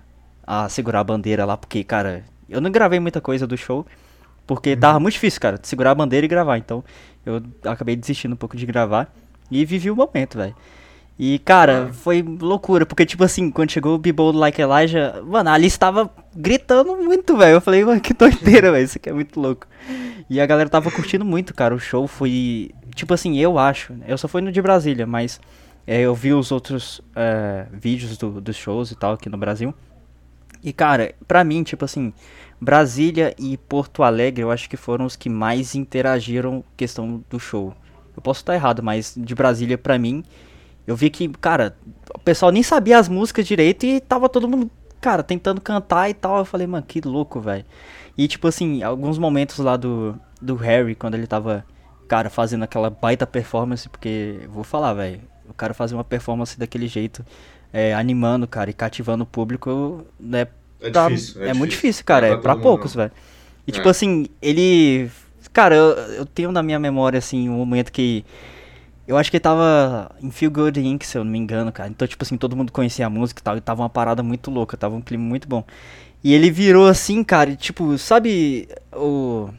a 0.46 0.68
segurar 0.68 1.00
a 1.00 1.04
bandeira 1.04 1.44
lá, 1.44 1.56
porque, 1.56 1.84
cara, 1.84 2.24
eu 2.48 2.60
não 2.60 2.70
gravei 2.70 3.00
muita 3.00 3.20
coisa 3.20 3.46
do 3.46 3.56
show, 3.56 3.86
porque 4.46 4.72
uhum. 4.72 4.80
tava 4.80 5.00
muito 5.00 5.14
difícil, 5.14 5.40
cara, 5.40 5.58
de 5.58 5.66
segurar 5.68 5.90
a 5.92 5.94
bandeira 5.94 6.24
e 6.24 6.28
gravar. 6.28 6.58
Então 6.58 6.84
eu 7.24 7.42
acabei 7.64 7.96
desistindo 7.96 8.32
um 8.32 8.36
pouco 8.36 8.56
de 8.56 8.66
gravar 8.66 9.12
e 9.50 9.64
vivi 9.64 9.90
o 9.90 9.96
momento, 9.96 10.38
velho. 10.38 10.54
E, 11.16 11.38
cara, 11.38 11.90
foi 11.92 12.22
loucura, 12.22 12.84
porque, 12.84 13.06
tipo 13.06 13.22
assim, 13.22 13.50
quando 13.50 13.70
chegou 13.70 13.94
o 13.94 13.98
Be 13.98 14.12
Like 14.12 14.60
Elijah, 14.60 15.22
mano, 15.24 15.48
a 15.48 15.52
Alice 15.52 15.78
tava 15.78 16.10
gritando 16.34 16.96
muito, 16.96 17.36
velho. 17.36 17.54
Eu 17.54 17.60
falei, 17.60 17.84
mano, 17.84 18.00
que 18.00 18.12
doideira, 18.12 18.70
velho, 18.72 18.84
isso 18.84 18.98
aqui 18.98 19.10
é 19.10 19.12
muito 19.12 19.38
louco. 19.40 19.66
E 20.28 20.40
a 20.40 20.46
galera 20.46 20.68
tava 20.68 20.90
curtindo 20.90 21.24
muito, 21.24 21.54
cara. 21.54 21.72
O 21.72 21.78
show 21.78 22.08
foi 22.08 22.70
tipo 22.94 23.12
assim, 23.12 23.38
eu 23.38 23.58
acho, 23.58 23.92
né, 23.92 24.06
eu 24.08 24.16
só 24.16 24.28
fui 24.28 24.40
no 24.40 24.52
de 24.52 24.62
Brasília, 24.62 25.06
mas 25.06 25.40
é, 25.86 26.00
eu 26.00 26.14
vi 26.14 26.32
os 26.32 26.52
outros 26.52 27.00
é, 27.14 27.66
vídeos 27.72 28.16
do, 28.16 28.40
dos 28.40 28.56
shows 28.56 28.90
e 28.90 28.96
tal 28.96 29.14
aqui 29.14 29.28
no 29.28 29.36
Brasil. 29.36 29.74
E 30.62 30.72
cara, 30.72 31.14
pra 31.26 31.44
mim, 31.44 31.62
tipo 31.62 31.84
assim, 31.84 32.12
Brasília 32.60 33.34
e 33.38 33.56
Porto 33.56 34.02
Alegre 34.02 34.42
eu 34.42 34.50
acho 34.50 34.68
que 34.70 34.76
foram 34.76 35.04
os 35.04 35.16
que 35.16 35.28
mais 35.28 35.74
interagiram 35.74 36.64
questão 36.76 37.22
do 37.28 37.38
show. 37.38 37.74
Eu 38.16 38.22
posso 38.22 38.40
estar 38.40 38.54
errado, 38.54 38.82
mas 38.82 39.14
de 39.16 39.34
Brasília 39.34 39.76
pra 39.76 39.98
mim, 39.98 40.24
eu 40.86 40.94
vi 40.94 41.10
que, 41.10 41.28
cara, 41.28 41.76
o 42.14 42.18
pessoal 42.18 42.52
nem 42.52 42.62
sabia 42.62 42.98
as 42.98 43.08
músicas 43.08 43.46
direito 43.46 43.86
e 43.86 44.00
tava 44.00 44.28
todo 44.28 44.48
mundo, 44.48 44.70
cara, 45.00 45.22
tentando 45.22 45.60
cantar 45.60 46.10
e 46.10 46.14
tal. 46.14 46.38
Eu 46.38 46.44
falei, 46.44 46.66
mano, 46.66 46.84
que 46.86 47.00
louco, 47.00 47.40
velho. 47.40 47.64
E 48.16 48.28
tipo 48.28 48.46
assim, 48.46 48.82
alguns 48.82 49.18
momentos 49.18 49.58
lá 49.58 49.76
do, 49.76 50.18
do 50.40 50.54
Harry, 50.54 50.94
quando 50.94 51.14
ele 51.14 51.26
tava 51.26 51.64
cara 52.06 52.28
fazendo 52.28 52.62
aquela 52.62 52.90
baita 52.90 53.26
performance, 53.26 53.88
porque, 53.88 54.40
vou 54.48 54.62
falar, 54.62 54.92
velho, 54.92 55.20
o 55.48 55.54
cara 55.54 55.74
fazer 55.74 55.94
uma 55.94 56.04
performance 56.04 56.58
daquele 56.58 56.86
jeito, 56.86 57.24
é, 57.72 57.94
animando, 57.94 58.46
cara, 58.46 58.70
e 58.70 58.72
cativando 58.72 59.24
o 59.24 59.26
público, 59.26 60.04
né? 60.20 60.46
É, 60.80 60.90
tá, 60.90 61.08
difícil, 61.08 61.42
é, 61.42 61.48
é 61.48 61.54
muito 61.54 61.70
difícil, 61.70 62.04
cara, 62.04 62.26
é, 62.28 62.36
pra 62.36 62.54
poucos, 62.56 62.94
velho. 62.94 63.10
E 63.66 63.72
tipo 63.72 63.88
é. 63.88 63.90
assim, 63.90 64.26
ele. 64.40 65.10
Cara, 65.52 65.74
eu, 65.74 65.90
eu 66.14 66.26
tenho 66.26 66.52
na 66.52 66.62
minha 66.62 66.78
memória, 66.78 67.18
assim, 67.18 67.48
um 67.48 67.56
momento 67.56 67.90
que 67.90 68.24
Eu 69.06 69.18
acho 69.18 69.30
que 69.30 69.36
ele 69.36 69.42
tava 69.42 70.10
em 70.22 70.30
Feel 70.30 70.50
Good 70.50 70.80
Inc., 70.80 71.04
se 71.04 71.18
eu 71.18 71.24
não 71.24 71.30
me 71.30 71.38
engano, 71.38 71.70
cara. 71.70 71.90
Então, 71.90 72.08
tipo 72.08 72.24
assim, 72.24 72.36
todo 72.38 72.56
mundo 72.56 72.72
conhecia 72.72 73.06
a 73.06 73.10
música 73.10 73.40
e 73.40 73.42
tal. 73.42 73.56
E 73.56 73.60
tava 73.60 73.82
uma 73.82 73.90
parada 73.90 74.22
muito 74.22 74.50
louca, 74.50 74.76
tava 74.76 74.96
um 74.96 75.02
clima 75.02 75.24
muito 75.24 75.46
bom. 75.46 75.62
E 76.22 76.32
ele 76.32 76.50
virou 76.50 76.86
assim, 76.86 77.22
cara, 77.22 77.50
e, 77.50 77.56
tipo, 77.56 77.98
sabe 77.98 78.66
o. 78.94 79.50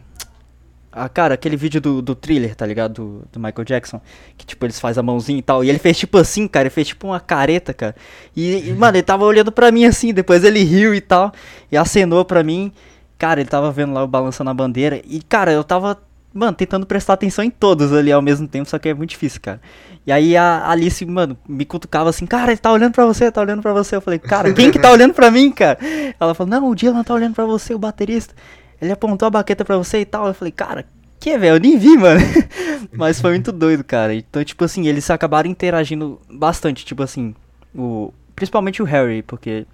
Ah, 0.91 1.09
cara, 1.09 1.35
aquele 1.35 1.57
vídeo 1.57 1.79
do, 1.79 2.01
do 2.01 2.15
thriller, 2.15 2.55
tá 2.55 2.65
ligado? 2.65 2.93
Do, 2.93 3.27
do 3.33 3.39
Michael 3.39 3.65
Jackson. 3.65 4.01
Que, 4.35 4.45
tipo, 4.45 4.65
eles 4.65 4.79
fazem 4.79 5.01
a 5.01 5.03
mãozinha 5.03 5.37
e 5.37 5.41
tal. 5.43 5.63
E 5.63 5.69
ele 5.69 5.77
fez, 5.77 5.97
tipo, 5.97 6.17
assim, 6.17 6.47
cara. 6.47 6.63
Ele 6.63 6.69
fez, 6.71 6.87
tipo, 6.87 7.05
uma 7.07 7.19
careta, 7.19 7.73
cara. 7.73 7.95
E, 8.35 8.69
e, 8.69 8.73
mano, 8.73 8.97
ele 8.97 9.03
tava 9.03 9.25
olhando 9.25 9.51
pra 9.51 9.71
mim 9.71 9.85
assim. 9.85 10.13
Depois 10.13 10.43
ele 10.43 10.63
riu 10.63 10.95
e 10.95 11.01
tal. 11.01 11.31
E 11.71 11.77
acenou 11.77 12.25
pra 12.25 12.43
mim. 12.43 12.71
Cara, 13.17 13.41
ele 13.41 13.49
tava 13.49 13.71
vendo 13.71 13.93
lá 13.93 14.03
o 14.03 14.07
balançando 14.07 14.49
a 14.49 14.53
bandeira. 14.53 15.01
E, 15.05 15.21
cara, 15.21 15.51
eu 15.51 15.63
tava 15.63 16.01
mano, 16.35 16.53
tentando 16.53 16.85
prestar 16.85 17.13
atenção 17.13 17.45
em 17.45 17.49
todos 17.49 17.93
ali 17.93 18.11
ao 18.11 18.21
mesmo 18.21 18.45
tempo, 18.45 18.69
só 18.69 18.77
que 18.77 18.89
é 18.89 18.93
muito 18.93 19.11
difícil, 19.11 19.39
cara. 19.41 19.61
E 20.05 20.11
aí 20.11 20.35
a 20.35 20.69
Alice, 20.69 21.03
mano, 21.05 21.37
me 21.47 21.63
cutucava 21.63 22.09
assim, 22.09 22.25
cara, 22.25 22.51
ele 22.51 22.59
tá 22.59 22.71
olhando 22.71 22.91
pra 22.91 23.05
você, 23.05 23.31
tá 23.31 23.39
olhando 23.39 23.61
pra 23.61 23.71
você. 23.71 23.95
Eu 23.95 24.01
falei, 24.01 24.19
cara, 24.19 24.53
quem 24.53 24.69
que 24.69 24.77
tá 24.77 24.91
olhando 24.91 25.13
pra 25.13 25.31
mim, 25.31 25.49
cara? 25.49 25.79
Ela 26.19 26.35
falou, 26.35 26.51
não, 26.51 26.69
o 26.69 26.75
Dylan 26.75 27.03
tá 27.03 27.13
olhando 27.13 27.33
pra 27.33 27.45
você, 27.45 27.73
o 27.73 27.79
baterista. 27.79 28.35
Ele 28.81 28.91
apontou 28.91 29.27
a 29.27 29.31
baqueta 29.31 29.63
pra 29.63 29.77
você 29.77 30.01
e 30.01 30.05
tal. 30.05 30.27
Eu 30.27 30.33
falei, 30.33 30.51
cara, 30.51 30.85
que, 31.19 31.37
velho? 31.37 31.55
Eu 31.55 31.59
nem 31.59 31.77
vi, 31.77 31.97
mano. 31.97 32.19
Mas 32.91 33.19
foi 33.19 33.31
muito 33.31 33.51
doido, 33.51 33.83
cara. 33.83 34.13
Então, 34.13 34.43
tipo 34.43 34.63
assim, 34.63 34.87
eles 34.87 35.09
acabaram 35.09 35.49
interagindo 35.49 36.19
bastante, 36.29 36.85
tipo 36.85 37.01
assim, 37.01 37.33
o... 37.73 38.13
principalmente 38.35 38.81
o 38.81 38.85
Harry, 38.85 39.23
porque 39.23 39.65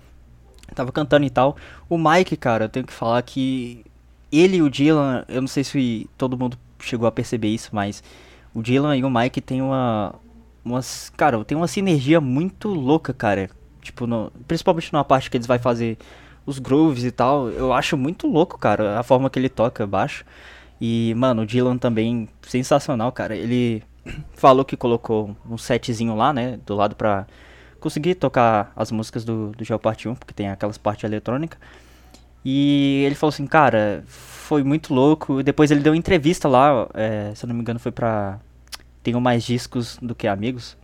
tava 0.74 0.92
cantando 0.92 1.26
e 1.26 1.30
tal. 1.30 1.58
O 1.90 1.98
Mike, 1.98 2.38
cara, 2.38 2.66
eu 2.66 2.70
tenho 2.70 2.86
que 2.86 2.94
falar 2.94 3.22
que 3.24 3.84
ele 4.32 4.58
e 4.58 4.62
o 4.62 4.70
Dylan, 4.70 5.26
eu 5.28 5.42
não 5.42 5.48
sei 5.48 5.64
se 5.64 6.10
todo 6.18 6.38
mundo 6.38 6.58
chegou 6.80 7.08
a 7.08 7.12
perceber 7.12 7.50
isso, 7.50 7.70
mas 7.74 8.04
o 8.54 8.62
Dylan 8.62 8.98
e 8.98 9.04
o 9.04 9.10
Mike 9.10 9.42
tem 9.42 9.62
uma. 9.62 10.16
Umas, 10.64 11.12
cara, 11.18 11.44
tem 11.44 11.58
uma 11.58 11.68
sinergia 11.68 12.22
muito 12.22 12.70
louca, 12.70 13.14
cara. 13.14 13.50
Tipo, 13.82 14.06
no, 14.06 14.32
principalmente 14.48 14.94
numa 14.94 15.04
parte 15.04 15.30
que 15.30 15.38
eles 15.38 15.48
vai 15.48 15.58
fazer 15.58 15.98
os 16.46 16.60
grooves 16.60 17.04
e 17.04 17.12
tal. 17.12 17.50
Eu 17.50 17.74
acho 17.74 17.98
muito 17.98 18.28
louco, 18.28 18.58
cara, 18.58 19.00
a 19.00 19.04
forma 19.04 19.30
que 19.30 19.40
ele 19.40 19.50
toca 19.50 19.88
baixo. 19.88 20.24
E, 20.80 21.14
mano, 21.16 21.44
o 21.44 21.46
Dylan 21.46 21.78
também, 21.78 22.30
sensacional, 22.44 23.12
cara. 23.12 23.36
Ele 23.36 23.84
falou 24.34 24.66
que 24.66 24.78
colocou 24.78 25.36
um 25.50 25.58
setzinho 25.58 26.16
lá, 26.16 26.34
né, 26.34 26.60
do 26.66 26.76
lado 26.76 26.96
pra 26.96 27.28
conseguir 27.80 28.16
tocar 28.16 28.72
as 28.76 28.92
músicas 28.92 29.26
do, 29.26 29.52
do 29.52 29.64
Geopart 29.64 30.06
1, 30.06 30.16
porque 30.16 30.34
tem 30.34 30.50
aquelas 30.50 30.78
partes 30.78 31.04
eletrônicas. 31.04 31.60
E 32.44 33.04
ele 33.06 33.16
falou 33.16 33.30
assim, 33.30 33.46
cara, 33.46 34.04
foi 34.08 34.64
muito 34.64 34.94
louco. 34.94 35.44
Depois 35.44 35.72
ele 35.72 35.82
deu 35.82 35.94
entrevista 35.96 36.48
lá, 36.48 36.88
é, 36.94 37.32
se 37.36 37.46
eu 37.46 37.48
não 37.48 37.56
me 37.56 37.62
engano 37.62 37.80
foi 37.80 37.92
pra... 37.92 38.40
Tenho 39.04 39.20
mais 39.20 39.44
discos 39.44 39.98
do 40.02 40.14
que 40.14 40.28
amigos. 40.28 40.78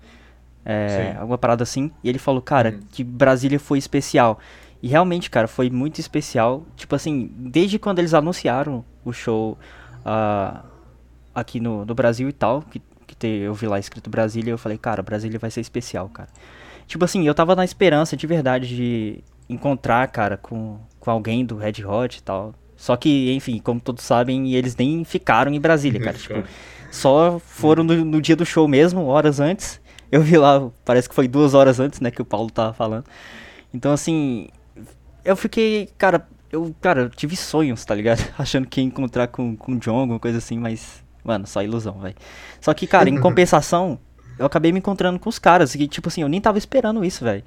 É, 0.65 1.15
alguma 1.19 1.37
parada 1.37 1.63
assim. 1.63 1.91
E 2.03 2.09
ele 2.09 2.19
falou, 2.19 2.41
cara, 2.41 2.71
uhum. 2.71 2.79
que 2.91 3.03
Brasília 3.03 3.59
foi 3.59 3.77
especial. 3.77 4.39
E 4.81 4.87
realmente, 4.87 5.29
cara, 5.29 5.47
foi 5.47 5.69
muito 5.69 5.99
especial. 5.99 6.65
Tipo 6.75 6.95
assim, 6.95 7.31
desde 7.35 7.79
quando 7.79 7.99
eles 7.99 8.13
anunciaram 8.13 8.83
o 9.05 9.13
show 9.13 9.57
uh, 10.05 10.59
aqui 11.33 11.59
no, 11.59 11.85
no 11.85 11.95
Brasil 11.95 12.27
e 12.29 12.33
tal, 12.33 12.61
que, 12.63 12.81
que 13.05 13.15
te, 13.15 13.27
eu 13.27 13.53
vi 13.53 13.67
lá 13.67 13.79
escrito 13.79 14.09
Brasília, 14.09 14.51
eu 14.51 14.57
falei, 14.57 14.77
cara, 14.77 15.01
Brasília 15.01 15.39
vai 15.39 15.49
ser 15.49 15.61
especial, 15.61 16.09
cara. 16.09 16.29
Tipo 16.85 17.05
assim, 17.05 17.25
eu 17.25 17.33
tava 17.33 17.55
na 17.55 17.65
esperança 17.65 18.15
de 18.17 18.27
verdade 18.27 18.67
de 18.67 19.23
encontrar, 19.49 20.07
cara, 20.07 20.37
com, 20.37 20.79
com 21.07 21.11
alguém 21.11 21.45
do 21.45 21.55
Red 21.55 21.85
Hot 21.85 22.17
e 22.17 22.21
tal. 22.21 22.53
Só 22.75 22.97
que, 22.97 23.31
enfim, 23.33 23.59
como 23.59 23.79
todos 23.79 24.03
sabem, 24.03 24.53
eles 24.53 24.75
nem 24.75 25.05
ficaram 25.05 25.53
em 25.53 25.59
Brasília, 25.59 26.01
cara. 26.01 26.17
tipo, 26.17 26.43
só 26.91 27.39
foram 27.39 27.81
no, 27.81 28.03
no, 28.03 28.21
dia 28.21 28.35
do 28.35 28.45
show 28.45 28.67
mesmo, 28.67 29.05
horas 29.05 29.39
antes. 29.39 29.79
Eu 30.11 30.21
vi 30.21 30.37
lá, 30.37 30.69
parece 30.83 31.07
que 31.07 31.15
foi 31.15 31.25
duas 31.25 31.53
horas 31.53 31.79
antes, 31.79 32.01
né, 32.01 32.11
que 32.11 32.21
o 32.21 32.25
Paulo 32.25 32.51
tava 32.51 32.73
falando. 32.73 33.05
Então, 33.73 33.93
assim, 33.93 34.49
eu 35.23 35.37
fiquei, 35.37 35.89
cara, 35.97 36.27
eu, 36.51 36.75
cara, 36.81 37.03
eu 37.03 37.09
tive 37.09 37.37
sonhos, 37.37 37.85
tá 37.85 37.95
ligado? 37.95 38.21
Achando 38.37 38.67
que 38.67 38.81
ia 38.81 38.85
encontrar 38.85 39.27
com, 39.27 39.55
com 39.55 39.73
o 39.73 39.79
John, 39.79 39.99
alguma 39.99 40.19
coisa 40.19 40.39
assim, 40.39 40.59
mas, 40.59 41.01
mano, 41.23 41.47
só 41.47 41.63
ilusão, 41.63 41.99
velho. 41.99 42.15
Só 42.59 42.73
que, 42.73 42.85
cara, 42.85 43.09
em 43.09 43.15
compensação, 43.21 43.97
eu 44.37 44.45
acabei 44.45 44.73
me 44.73 44.79
encontrando 44.79 45.17
com 45.19 45.29
os 45.29 45.39
caras, 45.39 45.73
e, 45.73 45.87
tipo 45.87 46.09
assim, 46.09 46.21
eu 46.21 46.29
nem 46.29 46.41
tava 46.41 46.57
esperando 46.57 47.03
isso, 47.05 47.23
velho. 47.23 47.43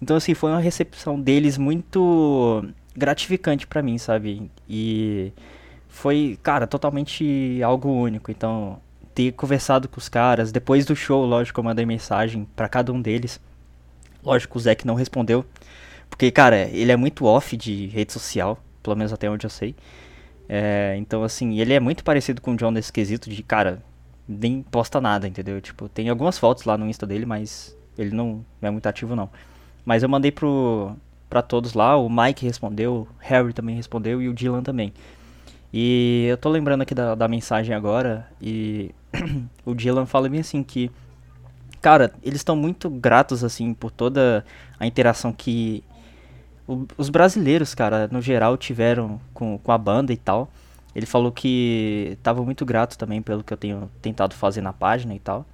Então, 0.00 0.16
assim, 0.16 0.32
foi 0.32 0.50
uma 0.50 0.60
recepção 0.60 1.20
deles 1.20 1.56
muito 1.58 2.64
gratificante 2.96 3.66
para 3.66 3.82
mim, 3.82 3.98
sabe? 3.98 4.50
E 4.68 5.32
foi, 5.88 6.38
cara, 6.42 6.66
totalmente 6.66 7.60
algo 7.62 7.90
único. 7.90 8.30
Então, 8.30 8.78
ter 9.14 9.32
conversado 9.32 9.88
com 9.88 9.98
os 9.98 10.08
caras, 10.08 10.50
depois 10.50 10.84
do 10.84 10.96
show, 10.96 11.24
lógico, 11.24 11.60
eu 11.60 11.64
mandei 11.64 11.86
mensagem 11.86 12.46
para 12.56 12.68
cada 12.68 12.92
um 12.92 13.00
deles. 13.00 13.40
Lógico, 14.22 14.58
o 14.58 14.60
Zeke 14.60 14.86
não 14.86 14.94
respondeu, 14.94 15.44
porque, 16.08 16.30
cara, 16.30 16.68
ele 16.70 16.90
é 16.90 16.96
muito 16.96 17.26
off 17.26 17.56
de 17.56 17.86
rede 17.86 18.12
social, 18.12 18.58
pelo 18.82 18.96
menos 18.96 19.12
até 19.12 19.30
onde 19.30 19.46
eu 19.46 19.50
sei. 19.50 19.74
É, 20.48 20.96
então, 20.98 21.22
assim, 21.22 21.60
ele 21.60 21.72
é 21.72 21.80
muito 21.80 22.02
parecido 22.04 22.40
com 22.40 22.52
o 22.52 22.56
John 22.56 22.70
nesse 22.70 22.92
quesito 22.92 23.30
de, 23.30 23.42
cara, 23.42 23.82
nem 24.26 24.62
posta 24.62 25.00
nada, 25.00 25.28
entendeu? 25.28 25.60
Tipo, 25.60 25.88
tem 25.88 26.08
algumas 26.08 26.38
fotos 26.38 26.64
lá 26.64 26.76
no 26.76 26.88
Insta 26.88 27.06
dele, 27.06 27.26
mas 27.26 27.76
ele 27.96 28.14
não 28.14 28.44
é 28.62 28.70
muito 28.70 28.86
ativo, 28.86 29.14
não. 29.14 29.30
Mas 29.84 30.02
eu 30.02 30.08
mandei 30.08 30.32
pro, 30.32 30.96
pra 31.34 31.42
todos 31.42 31.74
lá, 31.74 31.96
o 31.96 32.08
Mike 32.08 32.46
respondeu, 32.46 32.94
o 32.94 33.08
Harry 33.18 33.52
também 33.52 33.74
respondeu 33.74 34.22
e 34.22 34.28
o 34.28 34.32
Dylan 34.32 34.62
também. 34.62 34.94
E 35.72 36.26
eu 36.28 36.36
tô 36.36 36.48
lembrando 36.48 36.82
aqui 36.82 36.94
da, 36.94 37.16
da 37.16 37.26
mensagem 37.26 37.74
agora, 37.74 38.28
e 38.40 38.94
o 39.66 39.74
Dylan 39.74 40.06
fala 40.06 40.28
bem 40.28 40.38
assim 40.38 40.62
que, 40.62 40.92
cara, 41.82 42.12
eles 42.22 42.38
estão 42.38 42.54
muito 42.54 42.88
gratos, 42.88 43.42
assim, 43.42 43.74
por 43.74 43.90
toda 43.90 44.44
a 44.78 44.86
interação 44.86 45.32
que 45.32 45.82
o, 46.68 46.86
os 46.96 47.08
brasileiros, 47.08 47.74
cara, 47.74 48.06
no 48.12 48.22
geral, 48.22 48.56
tiveram 48.56 49.20
com, 49.32 49.58
com 49.58 49.72
a 49.72 49.76
banda 49.76 50.12
e 50.12 50.16
tal. 50.16 50.48
Ele 50.94 51.04
falou 51.04 51.32
que 51.32 52.16
tava 52.22 52.44
muito 52.44 52.64
grato 52.64 52.96
também 52.96 53.20
pelo 53.20 53.42
que 53.42 53.52
eu 53.52 53.56
tenho 53.56 53.90
tentado 54.00 54.36
fazer 54.36 54.60
na 54.60 54.72
página 54.72 55.12
e 55.12 55.18
tal. 55.18 55.44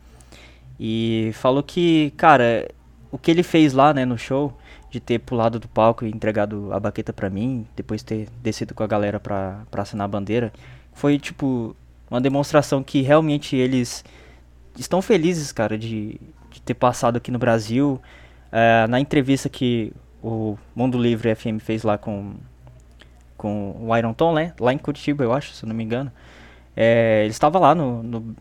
E 0.79 1.31
falou 1.33 1.63
que, 1.63 2.13
cara, 2.19 2.69
o 3.11 3.17
que 3.17 3.31
ele 3.31 3.43
fez 3.43 3.73
lá, 3.73 3.95
né, 3.95 4.05
no 4.05 4.19
show, 4.19 4.55
de 4.91 4.99
ter 5.01 5.21
pulado 5.21 5.59
do 5.59 5.69
palco 5.69 6.05
e 6.05 6.11
entregado 6.11 6.73
a 6.73 6.81
baqueta 6.81 7.13
para 7.13 7.31
mim, 7.31 7.67
depois 7.77 8.03
ter 8.03 8.29
descido 8.43 8.75
com 8.75 8.83
a 8.83 8.87
galera 8.87 9.21
pra, 9.21 9.63
pra 9.71 9.83
assinar 9.83 10.05
a 10.05 10.09
bandeira, 10.09 10.53
foi, 10.93 11.19
tipo, 11.19 11.77
uma 12.11 12.21
demonstração 12.21 12.83
que 12.83 13.01
realmente 13.03 13.55
eles 13.57 14.05
estão 14.77 15.01
felizes, 15.01 15.53
cara, 15.53 15.79
de, 15.79 16.21
de 16.51 16.61
ter 16.63 16.75
passado 16.75 17.17
aqui 17.17 17.31
no 17.31 17.39
Brasil. 17.39 18.01
É, 18.51 18.87
na 18.89 18.99
entrevista 18.99 19.49
que 19.49 19.93
o 20.23 20.59
Mundo 20.75 20.99
Livre 20.99 21.35
FM 21.35 21.61
fez 21.61 21.85
lá 21.85 21.97
com, 21.97 22.35
com 23.37 23.77
o 23.81 23.97
Iron 23.97 24.13
Tom, 24.13 24.35
né, 24.35 24.53
lá 24.59 24.73
em 24.73 24.79
Curitiba, 24.79 25.23
eu 25.23 25.33
acho, 25.33 25.53
se 25.53 25.65
não 25.65 25.75
me 25.75 25.85
engano, 25.85 26.11
é, 26.77 27.21
ele 27.23 27.31
estava 27.31 27.59
lá 27.59 27.75
no, 27.75 28.03
no 28.03 28.37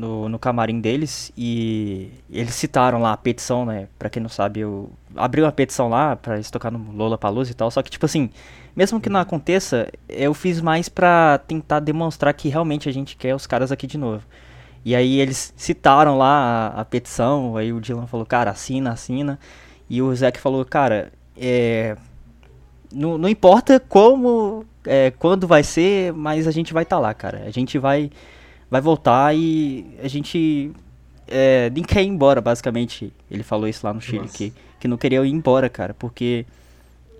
no, 0.00 0.28
no 0.28 0.38
camarim 0.38 0.80
deles 0.80 1.30
e 1.36 2.10
eles 2.30 2.54
citaram 2.54 3.00
lá 3.00 3.12
a 3.12 3.16
petição, 3.16 3.66
né? 3.66 3.88
Pra 3.98 4.08
quem 4.08 4.22
não 4.22 4.30
sabe, 4.30 4.60
eu 4.60 4.90
abri 5.14 5.42
uma 5.42 5.52
petição 5.52 5.88
lá 5.88 6.16
pra 6.16 6.34
eles 6.34 6.50
tocar 6.50 6.70
no 6.70 6.92
Lola 6.92 7.18
Palusa 7.18 7.50
e 7.50 7.54
tal. 7.54 7.70
Só 7.70 7.82
que, 7.82 7.90
tipo 7.90 8.06
assim, 8.06 8.30
mesmo 8.74 9.00
que 9.00 9.10
não 9.10 9.20
aconteça, 9.20 9.88
eu 10.08 10.32
fiz 10.32 10.60
mais 10.60 10.88
pra 10.88 11.38
tentar 11.46 11.80
demonstrar 11.80 12.32
que 12.34 12.48
realmente 12.48 12.88
a 12.88 12.92
gente 12.92 13.16
quer 13.16 13.34
os 13.34 13.46
caras 13.46 13.70
aqui 13.70 13.86
de 13.86 13.98
novo. 13.98 14.24
E 14.84 14.94
aí 14.96 15.20
eles 15.20 15.52
citaram 15.56 16.16
lá 16.16 16.72
a, 16.74 16.80
a 16.80 16.84
petição, 16.84 17.56
aí 17.56 17.72
o 17.72 17.80
Dylan 17.80 18.06
falou, 18.06 18.24
cara, 18.24 18.50
assina, 18.50 18.92
assina. 18.92 19.38
E 19.88 20.00
o 20.00 20.14
Zack 20.14 20.40
falou, 20.40 20.64
cara, 20.64 21.12
é, 21.36 21.96
não, 22.92 23.18
não 23.18 23.28
importa 23.28 23.78
como, 23.78 24.64
é, 24.86 25.10
quando 25.18 25.46
vai 25.46 25.62
ser, 25.62 26.12
mas 26.14 26.46
a 26.46 26.50
gente 26.50 26.72
vai 26.72 26.84
estar 26.84 26.96
tá 26.96 27.00
lá, 27.00 27.12
cara. 27.12 27.42
A 27.46 27.50
gente 27.50 27.78
vai 27.78 28.10
vai 28.70 28.80
voltar 28.80 29.34
e 29.34 29.84
a 30.02 30.08
gente 30.08 30.70
é, 31.26 31.70
nem 31.70 31.82
quer 31.82 32.02
ir 32.02 32.06
embora, 32.06 32.40
basicamente. 32.40 33.12
Ele 33.30 33.42
falou 33.42 33.68
isso 33.68 33.86
lá 33.86 33.92
no 33.92 34.00
Chile, 34.00 34.28
que, 34.28 34.52
que 34.78 34.86
não 34.86 34.96
queria 34.96 35.24
ir 35.24 35.30
embora, 35.30 35.68
cara, 35.68 35.94
porque 35.94 36.46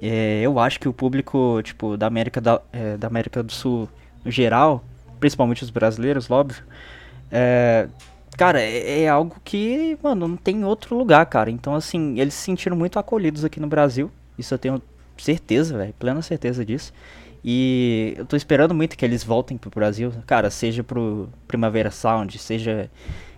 é, 0.00 0.40
eu 0.42 0.58
acho 0.58 0.78
que 0.80 0.88
o 0.88 0.92
público, 0.92 1.60
tipo, 1.62 1.96
da 1.96 2.06
América, 2.06 2.40
da, 2.40 2.60
é, 2.72 2.96
da 2.96 3.08
América 3.08 3.42
do 3.42 3.52
Sul, 3.52 3.88
no 4.24 4.30
geral, 4.30 4.84
principalmente 5.18 5.62
os 5.62 5.70
brasileiros, 5.70 6.30
óbvio, 6.30 6.62
é, 7.30 7.88
cara, 8.36 8.60
é, 8.60 9.02
é, 9.02 9.08
algo 9.08 9.36
que, 9.44 9.98
mano, 10.02 10.26
não 10.26 10.36
tem 10.36 10.64
outro 10.64 10.96
lugar, 10.96 11.24
cara. 11.26 11.50
Então, 11.50 11.74
assim, 11.74 12.18
eles 12.18 12.34
se 12.34 12.42
sentiram 12.42 12.76
muito 12.76 12.98
acolhidos 12.98 13.44
aqui 13.44 13.60
no 13.60 13.66
Brasil, 13.66 14.10
isso 14.38 14.54
eu 14.54 14.58
tenho 14.58 14.82
certeza, 15.18 15.76
velho, 15.76 15.94
plena 15.98 16.22
certeza 16.22 16.64
disso. 16.64 16.92
E 17.44 18.14
eu 18.18 18.26
tô 18.26 18.36
esperando 18.36 18.74
muito 18.74 18.96
que 18.96 19.04
eles 19.04 19.24
voltem 19.24 19.56
pro 19.56 19.70
Brasil. 19.70 20.12
Cara, 20.26 20.50
seja 20.50 20.84
pro 20.84 21.28
Primavera 21.48 21.90
Sound, 21.90 22.38
seja. 22.38 22.90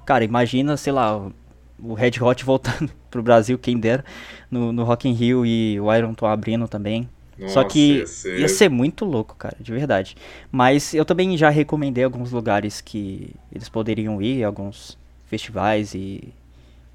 Cara, 0.04 0.24
imagina, 0.24 0.76
sei 0.76 0.92
lá, 0.92 1.30
o 1.78 1.94
Red 1.94 2.12
Hot 2.20 2.42
voltando 2.44 2.90
pro 3.10 3.22
Brasil, 3.22 3.58
quem 3.58 3.78
dera, 3.78 4.04
no, 4.50 4.72
no 4.72 4.84
Rock 4.84 5.08
in 5.08 5.12
Rio 5.12 5.46
e 5.46 5.78
o 5.80 5.94
Iron 5.94 6.14
tô 6.14 6.26
abrindo 6.26 6.66
também. 6.66 7.08
Nossa, 7.38 7.54
Só 7.54 7.64
que 7.64 7.98
ia 7.98 8.06
ser... 8.06 8.40
ia 8.40 8.48
ser... 8.48 8.68
muito 8.68 9.04
louco, 9.04 9.34
cara, 9.36 9.56
de 9.58 9.72
verdade. 9.72 10.16
Mas 10.50 10.94
eu 10.94 11.04
também 11.04 11.36
já 11.36 11.48
recomendei 11.48 12.04
alguns 12.04 12.30
lugares 12.30 12.80
que 12.80 13.34
eles 13.50 13.68
poderiam 13.68 14.20
ir, 14.20 14.44
alguns 14.44 14.98
festivais 15.26 15.94
e, 15.94 16.32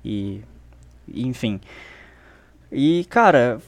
e 0.06 0.42
enfim. 1.14 1.60
E, 2.72 3.06
cara, 3.10 3.60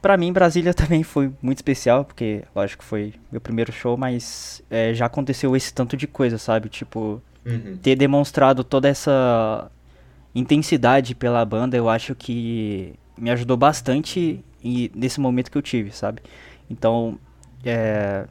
pra 0.00 0.16
mim 0.16 0.32
Brasília 0.32 0.72
também 0.74 1.02
foi 1.02 1.32
muito 1.42 1.58
especial, 1.58 2.04
porque, 2.04 2.44
lógico, 2.54 2.84
foi 2.84 3.14
meu 3.30 3.40
primeiro 3.40 3.72
show, 3.72 3.96
mas 3.96 4.62
é, 4.70 4.92
já 4.94 5.06
aconteceu 5.06 5.54
esse 5.56 5.72
tanto 5.72 5.96
de 5.96 6.06
coisa, 6.06 6.38
sabe? 6.38 6.68
Tipo, 6.68 7.22
Uhum. 7.46 7.78
ter 7.80 7.96
demonstrado 7.96 8.62
toda 8.62 8.88
essa 8.88 9.70
intensidade 10.34 11.14
pela 11.14 11.42
banda, 11.44 11.76
eu 11.76 11.88
acho 11.88 12.14
que 12.14 12.94
me 13.16 13.30
ajudou 13.30 13.56
bastante 13.56 14.44
e 14.62 14.90
nesse 14.94 15.18
momento 15.20 15.50
que 15.50 15.56
eu 15.56 15.62
tive, 15.62 15.90
sabe? 15.90 16.20
Então, 16.68 17.18
é, 17.64 18.26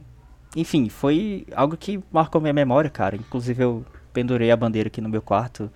enfim, 0.56 0.88
foi 0.88 1.46
algo 1.54 1.76
que 1.76 2.00
marcou 2.12 2.40
minha 2.40 2.52
memória, 2.52 2.88
cara. 2.88 3.16
Inclusive 3.16 3.62
eu 3.62 3.84
pendurei 4.12 4.50
a 4.50 4.56
bandeira 4.56 4.86
aqui 4.88 5.00
no 5.00 5.08
meu 5.08 5.20
quarto. 5.22 5.70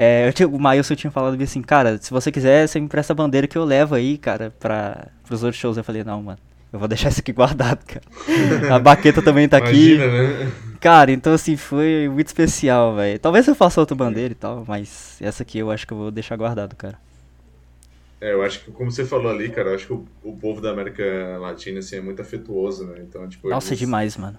É, 0.00 0.28
eu 0.28 0.32
tinha, 0.32 0.48
o 0.48 0.60
Maílson 0.60 0.94
tinha 0.94 1.10
falado 1.10 1.42
assim, 1.42 1.60
cara, 1.60 1.98
se 2.00 2.12
você 2.12 2.30
quiser, 2.30 2.68
você 2.68 2.78
me 2.78 2.86
empresta 2.86 3.12
a 3.12 3.16
bandeira 3.16 3.48
que 3.48 3.58
eu 3.58 3.64
levo 3.64 3.96
aí, 3.96 4.16
cara, 4.16 4.54
para 4.60 5.08
pros 5.26 5.42
outros 5.42 5.60
shows. 5.60 5.76
Eu 5.76 5.82
falei, 5.82 6.04
não, 6.04 6.22
mano, 6.22 6.38
eu 6.72 6.78
vou 6.78 6.86
deixar 6.86 7.08
isso 7.08 7.18
aqui 7.18 7.32
guardado, 7.32 7.84
cara. 7.84 8.04
a 8.72 8.78
baqueta 8.78 9.20
também 9.20 9.48
tá 9.48 9.56
aqui. 9.56 9.94
Imagina, 9.94 10.44
né? 10.44 10.52
Cara, 10.80 11.10
então 11.10 11.32
assim, 11.32 11.56
foi 11.56 12.08
muito 12.08 12.28
especial, 12.28 12.94
velho. 12.94 13.18
Talvez 13.18 13.48
eu 13.48 13.56
faça 13.56 13.80
outra 13.80 13.96
bandeira 13.96 14.30
e 14.30 14.36
tal, 14.36 14.64
mas 14.68 15.18
essa 15.20 15.42
aqui 15.42 15.58
eu 15.58 15.68
acho 15.68 15.84
que 15.84 15.92
eu 15.92 15.98
vou 15.98 16.10
deixar 16.12 16.36
guardado, 16.36 16.76
cara. 16.76 16.96
É, 18.20 18.32
eu 18.32 18.42
acho 18.42 18.64
que, 18.64 18.70
como 18.70 18.92
você 18.92 19.04
falou 19.04 19.30
ali, 19.30 19.48
cara, 19.48 19.70
eu 19.70 19.74
acho 19.74 19.86
que 19.86 19.92
o, 19.92 20.06
o 20.22 20.36
povo 20.36 20.60
da 20.60 20.70
América 20.70 21.04
Latina, 21.40 21.80
assim, 21.80 21.96
é 21.96 22.00
muito 22.00 22.22
afetuoso, 22.22 22.86
né? 22.86 22.98
Então, 23.00 23.28
tipo, 23.28 23.48
Nossa, 23.48 23.70
eles, 23.70 23.78
demais, 23.80 24.16
mano. 24.16 24.38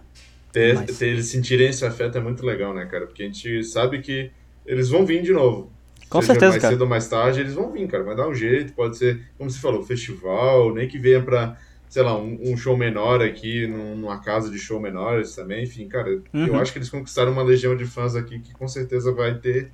ter, 0.51 0.71
demais. 0.71 0.97
ter 0.97 1.07
eles 1.07 1.27
sentirem 1.27 1.69
esse 1.69 1.85
afeto 1.85 2.17
é 2.17 2.21
muito 2.21 2.45
legal, 2.45 2.73
né, 2.73 2.85
cara? 2.85 3.05
Porque 3.05 3.23
a 3.23 3.25
gente 3.25 3.63
sabe 3.63 3.99
que 3.99 4.31
eles 4.69 4.89
vão 4.89 5.05
vir 5.05 5.21
de 5.21 5.31
novo. 5.33 5.71
Com 6.09 6.21
Seja 6.21 6.33
certeza, 6.33 6.51
mais 6.51 6.61
cara. 6.61 6.73
cedo 6.73 6.81
ou 6.81 6.87
mais 6.87 7.07
tarde, 7.07 7.39
eles 7.41 7.53
vão 7.53 7.71
vir, 7.71 7.87
cara. 7.87 8.03
Vai 8.03 8.15
dar 8.15 8.27
um 8.27 8.33
jeito, 8.33 8.73
pode 8.73 8.97
ser, 8.97 9.21
como 9.37 9.49
você 9.49 9.59
falou, 9.59 9.83
festival, 9.83 10.73
nem 10.73 10.87
que 10.87 10.97
venha 10.97 11.21
pra, 11.21 11.55
sei 11.87 12.01
lá, 12.01 12.17
um, 12.17 12.37
um 12.51 12.57
show 12.57 12.75
menor 12.75 13.21
aqui, 13.21 13.67
num- 13.67 13.95
numa 13.95 14.19
casa 14.19 14.49
de 14.49 14.57
show 14.57 14.79
menores 14.79 15.35
também. 15.35 15.63
Enfim, 15.65 15.87
cara, 15.87 16.09
eu 16.09 16.23
Uhum. 16.33 16.59
acho 16.59 16.71
que 16.71 16.79
eles 16.79 16.89
conquistaram 16.89 17.31
uma 17.31 17.43
legião 17.43 17.75
de 17.75 17.85
fãs 17.85 18.15
aqui 18.15 18.39
que 18.39 18.53
com 18.53 18.67
certeza 18.67 19.11
vai 19.11 19.35
ter 19.37 19.71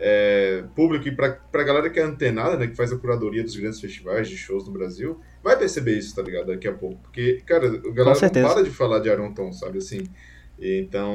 é, 0.00 0.62
público 0.76 1.08
e 1.08 1.10
pra, 1.10 1.32
pra 1.32 1.64
galera 1.64 1.90
que 1.90 1.98
é 1.98 2.02
antenada, 2.04 2.56
né, 2.56 2.68
que 2.68 2.76
faz 2.76 2.92
a 2.92 2.96
curadoria 2.96 3.42
dos 3.42 3.56
grandes 3.56 3.80
festivais 3.80 4.28
de 4.28 4.36
shows 4.36 4.64
no 4.64 4.72
Brasil, 4.72 5.18
vai 5.42 5.58
perceber 5.58 5.98
isso, 5.98 6.14
tá 6.14 6.22
ligado? 6.22 6.46
Daqui 6.46 6.68
a 6.68 6.72
pouco. 6.72 7.00
Porque, 7.02 7.42
cara, 7.44 7.66
a 7.66 7.90
galera 7.90 8.16
não 8.20 8.30
para 8.30 8.62
de 8.62 8.70
falar 8.70 9.00
de 9.00 9.08
Iron 9.08 9.32
Tom, 9.32 9.52
sabe 9.52 9.78
assim? 9.78 10.02
Então, 10.60 11.14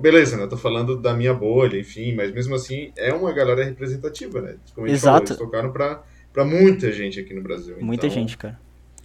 beleza, 0.00 0.36
né? 0.36 0.42
Eu 0.42 0.48
tô 0.48 0.56
falando 0.56 1.00
da 1.00 1.14
minha 1.14 1.32
bolha, 1.32 1.78
enfim, 1.78 2.14
mas 2.14 2.32
mesmo 2.32 2.54
assim 2.54 2.92
é 2.96 3.12
uma 3.12 3.32
galera 3.32 3.64
representativa, 3.64 4.40
né? 4.40 4.56
Como 4.74 4.86
Exato. 4.88 5.04
falou, 5.04 5.22
eles 5.26 5.36
tocaram 5.36 5.72
pra, 5.72 6.02
pra 6.32 6.44
muita 6.44 6.90
gente 6.90 7.20
aqui 7.20 7.32
no 7.32 7.42
Brasil. 7.42 7.76
Muita 7.80 8.06
Então, 8.06 8.18
gente, 8.18 8.36
cara. 8.36 8.58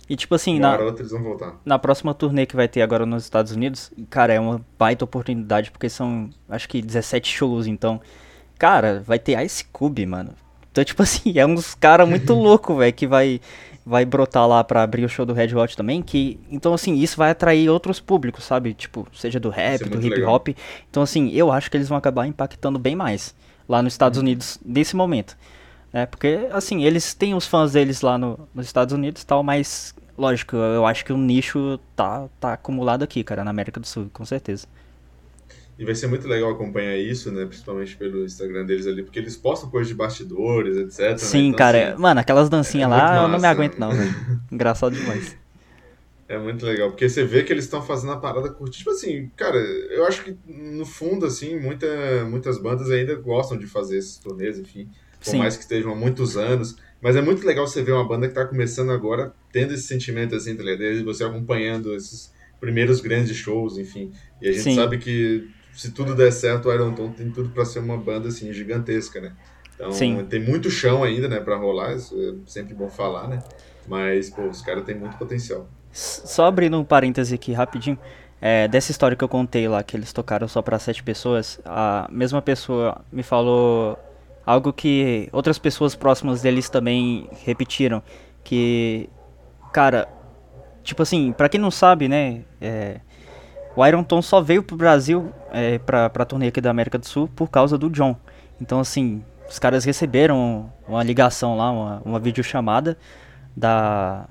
E 0.10 0.16
tipo 0.16 0.34
assim, 0.34 0.58
na, 0.58 0.80
outra 0.80 1.06
na 1.66 1.78
próxima 1.78 2.14
turnê 2.14 2.46
que 2.46 2.56
vai 2.56 2.68
ter 2.68 2.82
agora 2.82 3.06
nos 3.06 3.24
Estados 3.24 3.52
Unidos, 3.52 3.92
cara, 4.10 4.34
é 4.34 4.40
uma 4.40 4.66
baita 4.80 5.04
oportunidade, 5.04 5.70
porque 5.70 5.90
são, 5.90 6.30
acho 6.48 6.68
que 6.70 6.82
17 6.82 7.30
shows, 7.30 7.68
então, 7.68 8.00
cara, 8.58 9.04
vai 9.06 9.20
ter 9.20 9.44
Ice 9.44 9.66
Cube, 9.66 10.06
mano. 10.06 10.34
Então, 10.72 10.84
tipo 10.84 11.04
assim, 11.04 11.38
é 11.38 11.46
uns 11.46 11.76
cara 11.76 12.06
muito 12.06 12.34
louco, 12.36 12.78
velho, 12.78 12.94
que 12.94 13.06
vai 13.06 13.42
vai 13.88 14.04
brotar 14.06 14.46
lá 14.48 14.64
pra 14.64 14.84
abrir 14.84 15.06
o 15.06 15.10
show 15.10 15.26
do 15.26 15.34
Red 15.34 15.56
Hot 15.56 15.78
também, 15.78 16.02
que, 16.02 16.40
então 16.52 16.74
assim, 16.74 16.96
isso 16.96 17.16
vai 17.18 17.32
atrair 17.32 17.70
outros 17.70 18.00
públicos, 18.02 18.44
sabe? 18.44 18.74
Tipo, 18.74 19.08
seja 19.14 19.40
do 19.40 19.50
rap, 19.50 19.76
Isso 19.76 19.86
é 19.86 19.90
do 19.90 19.98
hip 20.06 20.16
legal. 20.16 20.36
hop. 20.36 20.50
Então 20.90 21.02
assim, 21.02 21.30
eu 21.32 21.52
acho 21.52 21.72
que 21.72 21.78
eles 21.78 21.88
vão 21.88 21.98
acabar 21.98 22.28
impactando 22.28 22.78
bem 22.78 22.96
mais 22.96 23.34
lá 23.68 23.78
nos 23.82 23.94
Uhum. 23.94 23.96
Estados 23.96 24.20
Unidos 24.20 24.60
nesse 24.66 24.96
momento. 24.96 25.38
né? 25.94 26.06
porque, 26.06 26.48
assim, 26.52 26.84
eles 26.84 27.14
têm 27.14 27.34
os 27.34 27.48
fãs 27.48 27.72
deles 27.72 28.02
lá 28.02 28.18
no- 28.18 28.38
nos 28.54 28.66
Estados 28.66 28.94
Unidos 28.94 29.22
e 29.22 29.26
tal, 29.26 29.42
mas, 29.42 29.96
lógico, 30.18 30.56
eu 30.58 30.86
acho 30.86 31.04
que 31.06 31.14
o 31.14 31.18
nicho 31.18 31.80
tá, 31.96 32.28
tá 32.42 32.54
acumulado 32.54 33.04
aqui, 33.04 33.24
cara, 33.24 33.42
na 33.44 33.50
América 33.52 33.80
do 33.80 33.88
Sul, 33.88 34.10
com 34.12 34.26
certeza. 34.26 34.68
E 35.80 35.86
vai 35.86 35.94
ser 35.94 36.08
muito 36.08 36.28
legal 36.28 36.50
acompanhar 36.52 36.98
isso, 36.98 37.32
né? 37.32 37.46
Principalmente 37.46 37.96
pelo 37.96 38.26
Instagram 38.26 38.66
deles 38.66 38.88
ali, 38.88 39.04
porque 39.04 39.20
eles 39.20 39.38
postam 39.38 39.70
coisas 39.70 39.88
de 39.88 39.94
bastidores, 39.94 40.76
etc. 40.78 41.00
né? 41.12 41.18
Sim, 41.18 41.48
Então, 41.48 41.58
cara, 41.58 41.90
assim, 41.92 42.02
mano, 42.02 42.20
aquelas 42.20 42.50
dancinhas 42.50 42.92
é 42.92 42.96
lá, 42.96 43.04
muito 43.04 43.16
eu 43.16 43.22
não 43.22 43.28
me 43.30 43.34
massa, 43.34 43.48
aguento 43.48 43.74
né? 43.74 43.80
não, 43.80 43.92
velho. 43.92 44.42
Engraçado 44.52 44.96
demais. 44.96 45.38
É 46.28 46.38
muito 46.38 46.66
legal, 46.66 46.90
porque 46.90 47.08
você 47.08 47.24
vê 47.24 47.44
que 47.44 47.54
eles 47.54 47.64
estão 47.66 47.82
fazendo 47.82 48.12
a 48.12 48.18
parada 48.18 48.50
curtir. 48.50 48.80
Tipo 48.80 48.90
assim, 48.90 49.32
cara, 49.36 49.58
eu 49.58 50.06
acho 50.06 50.24
que 50.24 50.36
no 50.46 50.86
fundo, 50.86 51.26
assim, 51.26 51.58
muita, 51.58 51.88
muitas 52.26 52.58
bandas 52.62 52.90
ainda 52.92 53.16
gostam 53.16 53.58
de 53.58 53.66
fazer 53.66 53.98
esses 54.00 54.18
turnês, 54.18 54.60
enfim. 54.60 54.90
Por 55.24 55.32
Sim. 55.32 55.38
mais 55.38 55.56
que 55.56 55.64
estejam 55.64 55.92
há 55.92 55.96
muitos 55.96 56.36
anos. 56.36 56.76
Mas 57.02 57.16
é 57.16 57.22
muito 57.22 57.46
legal 57.46 57.66
você 57.66 57.82
ver 57.82 57.94
uma 57.94 58.06
banda 58.06 58.28
que 58.28 58.34
tá 58.34 58.46
começando 58.46 58.92
agora, 58.92 59.32
tendo 59.54 59.74
esse 59.74 59.84
sentimento, 59.84 60.36
assim, 60.36 60.56
tá 60.56 60.64
ligado? 60.64 60.84
E 60.84 61.04
você 61.04 61.24
acompanhando 61.24 61.94
esses 61.96 62.34
primeiros 62.60 63.00
grandes 63.00 63.38
shows, 63.38 63.78
enfim. 63.78 64.12
E 64.42 64.50
a 64.50 64.52
gente 64.52 64.64
Sim. 64.64 64.76
sabe 64.76 64.98
que 64.98 65.48
se 65.78 65.92
tudo 65.92 66.16
der 66.16 66.32
certo, 66.32 66.70
o 66.70 66.74
Iron 66.74 66.92
Tom 66.94 67.12
tem 67.12 67.30
tudo 67.30 67.50
pra 67.50 67.64
ser 67.64 67.80
uma 67.80 67.98
banda, 67.98 68.30
assim, 68.30 68.52
gigantesca, 68.52 69.22
né? 69.22 69.34
Então, 69.76 69.92
Sim. 69.92 70.26
tem 70.28 70.44
muito 70.44 70.72
chão 70.72 71.04
ainda, 71.04 71.28
né, 71.28 71.40
pra 71.40 71.56
rolar, 71.56 71.94
isso 71.96 72.20
é 72.20 72.50
sempre 72.50 72.74
bom 72.74 72.90
falar, 72.90 73.28
né? 73.28 73.44
Mas, 73.88 74.28
pô, 74.28 74.42
os 74.48 74.62
caras 74.64 74.84
têm 74.84 74.96
muito 74.96 75.16
potencial. 75.18 75.70
Só 75.92 76.46
abrindo 76.46 76.80
um 76.80 76.84
parêntese 76.84 77.36
aqui 77.36 77.54
rapidinho, 77.54 77.98
é, 78.42 78.68
dessa 78.68 78.90
história 78.90 79.16
que 79.16 79.24
eu 79.24 79.30
contei 79.30 79.68
lá, 79.68 79.84
que 79.84 79.96
eles 79.96 80.12
tocaram 80.12 80.48
só 80.48 80.64
pra 80.64 80.80
sete 80.80 81.04
pessoas, 81.04 81.60
a 81.64 82.08
mesma 82.12 82.42
pessoa 82.42 83.02
me 83.12 83.22
falou 83.22 84.00
algo 84.44 84.74
que 84.74 85.30
outras 85.32 85.60
pessoas 85.60 85.94
próximas 85.96 86.42
deles 86.42 86.70
também 86.70 87.30
repetiram, 87.46 88.02
que, 88.44 89.08
cara, 89.72 90.08
tipo 90.84 91.04
assim, 91.04 91.32
pra 91.34 91.48
quem 91.48 91.60
não 91.62 91.70
sabe, 91.70 92.08
né, 92.08 92.42
é, 92.60 93.00
o 93.78 93.86
Iron 93.86 94.04
Tom 94.04 94.24
só 94.24 94.42
veio 94.42 94.64
pro 94.64 94.76
Brasil, 94.76 95.32
é, 95.54 95.78
pra, 95.78 96.10
pra 96.10 96.26
turnê 96.26 96.48
aqui 96.48 96.60
da 96.60 96.72
América 96.72 96.98
do 96.98 97.06
Sul, 97.06 97.30
por 97.36 97.48
causa 97.48 97.78
do 97.78 97.92
John. 97.92 98.18
Então, 98.60 98.80
assim, 98.80 99.24
os 99.48 99.60
caras 99.60 99.86
receberam 99.86 100.74
uma 100.88 101.04
ligação 101.04 101.56
lá, 101.56 101.70
uma, 101.70 102.02
uma 102.04 102.20
videochamada 102.20 102.98
da, 103.56 104.26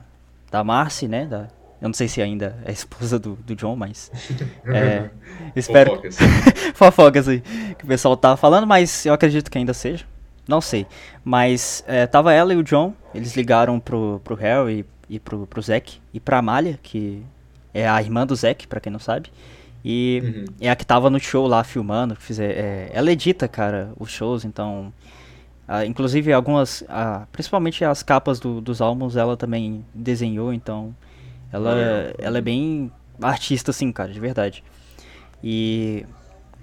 da 0.50 0.64
Marcy, 0.64 1.06
né, 1.06 1.26
da, 1.26 1.46
eu 1.80 1.88
não 1.88 1.94
sei 1.94 2.08
se 2.08 2.20
ainda 2.20 2.56
é 2.64 2.72
esposa 2.72 3.20
do, 3.20 3.36
do 3.36 3.54
John, 3.54 3.76
mas... 3.76 4.10
É, 4.66 5.10
espero, 5.54 5.90
Fofocas. 5.90 6.16
fofocas 6.74 7.28
aí 7.28 7.40
que 7.78 7.84
o 7.84 7.86
pessoal 7.86 8.16
tá 8.16 8.36
falando, 8.36 8.66
mas 8.66 9.06
eu 9.06 9.14
acredito 9.14 9.48
que 9.48 9.58
ainda 9.58 9.72
seja. 9.72 10.04
Não 10.48 10.60
sei. 10.60 10.88
Mas 11.24 11.84
é, 11.86 12.04
tava 12.04 12.32
ela 12.32 12.52
e 12.52 12.56
o 12.56 12.64
John, 12.64 12.92
eles 13.14 13.36
ligaram 13.36 13.78
pro, 13.78 14.20
pro 14.24 14.34
Harry 14.34 14.84
e, 15.08 15.14
e 15.14 15.20
pro, 15.20 15.46
pro 15.46 15.62
Zack 15.62 16.00
e 16.12 16.18
pra 16.18 16.38
Amália, 16.38 16.80
que 16.82 17.24
é 17.80 17.88
a 17.88 18.00
irmã 18.00 18.26
do 18.26 18.34
Zack, 18.34 18.66
pra 18.66 18.80
quem 18.80 18.92
não 18.92 18.98
sabe. 19.00 19.30
E 19.84 20.20
Uhum. 20.24 20.44
é 20.60 20.70
a 20.70 20.76
que 20.76 20.84
tava 20.84 21.08
no 21.10 21.20
show 21.20 21.46
lá 21.46 21.62
filmando. 21.62 22.16
fizer, 22.16 22.50
é, 22.56 22.90
ela 22.92 23.10
edita, 23.12 23.46
cara, 23.48 23.90
os 23.98 24.10
shows, 24.10 24.44
então. 24.44 24.92
ah, 25.68 25.84
inclusive 25.84 26.32
algumas. 26.32 26.82
ah, 26.88 27.26
principalmente 27.32 27.84
as 27.84 28.02
capas 28.02 28.38
do- 28.40 28.60
dos 28.60 28.80
álbuns 28.80 29.16
ela 29.16 29.36
também 29.36 29.84
desenhou, 29.94 30.52
então. 30.52 30.94
Ela, 31.52 31.74
Legal. 31.74 32.14
ela 32.18 32.38
é 32.38 32.40
bem 32.40 32.90
artista, 33.22 33.70
assim, 33.70 33.92
cara, 33.92 34.12
de 34.12 34.18
verdade. 34.20 34.62
E. 35.42 36.04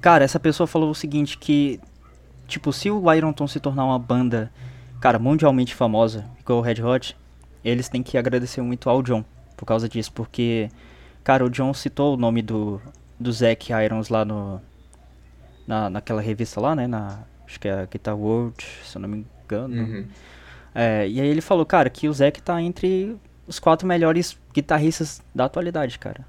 Cara, 0.02 0.24
essa 0.26 0.40
pessoa 0.40 0.68
falou 0.68 0.90
o 0.92 0.96
seguinte: 0.96 1.38
que. 1.38 1.80
Tipo, 2.48 2.74
se 2.74 2.92
o 2.92 3.14
Iron 3.14 3.32
Tom 3.34 3.48
se 3.48 3.60
tornar 3.60 3.86
uma 3.86 3.98
banda, 3.98 4.52
cara, 5.00 5.18
mundialmente 5.18 5.74
famosa, 5.74 6.26
igual 6.42 6.60
o 6.60 6.62
Red 6.62 6.82
Hot, 6.84 7.16
eles 7.64 7.88
têm 7.88 8.04
que 8.04 8.18
agradecer 8.18 8.62
muito 8.62 8.90
ao 8.90 9.02
John 9.02 9.24
por 9.56 9.66
causa 9.66 9.88
disso, 9.88 10.12
porque, 10.14 10.70
cara, 11.24 11.46
o 11.46 11.50
John 11.50 11.74
citou 11.74 12.14
o 12.16 12.18
nome 12.18 12.42
do, 12.42 12.82
do 13.20 13.32
Zack 13.32 13.72
Irons 13.74 14.10
lá 14.10 14.24
no. 14.26 14.62
Na, 15.68 15.90
naquela 15.90 16.22
revista 16.22 16.60
lá, 16.60 16.76
né? 16.76 16.88
Na, 16.88 17.20
acho 17.48 17.60
que 17.60 17.68
é 17.68 17.74
a 17.82 17.86
Guitar 17.86 18.18
World, 18.18 18.64
se 18.84 18.98
eu 18.98 19.02
não 19.02 19.08
me 19.10 19.26
engano. 19.46 19.74
Uhum. 19.82 20.06
É, 20.76 21.08
e 21.08 21.22
aí 21.22 21.28
ele 21.28 21.40
falou, 21.42 21.66
cara, 21.66 21.90
que 21.90 22.10
o 22.10 22.14
Zack 22.14 22.42
tá 22.42 22.62
entre 22.62 23.16
os 23.48 23.60
quatro 23.60 23.88
melhores 23.88 24.38
guitarristas 24.54 25.22
da 25.34 25.46
atualidade, 25.46 25.98
cara. 26.00 26.26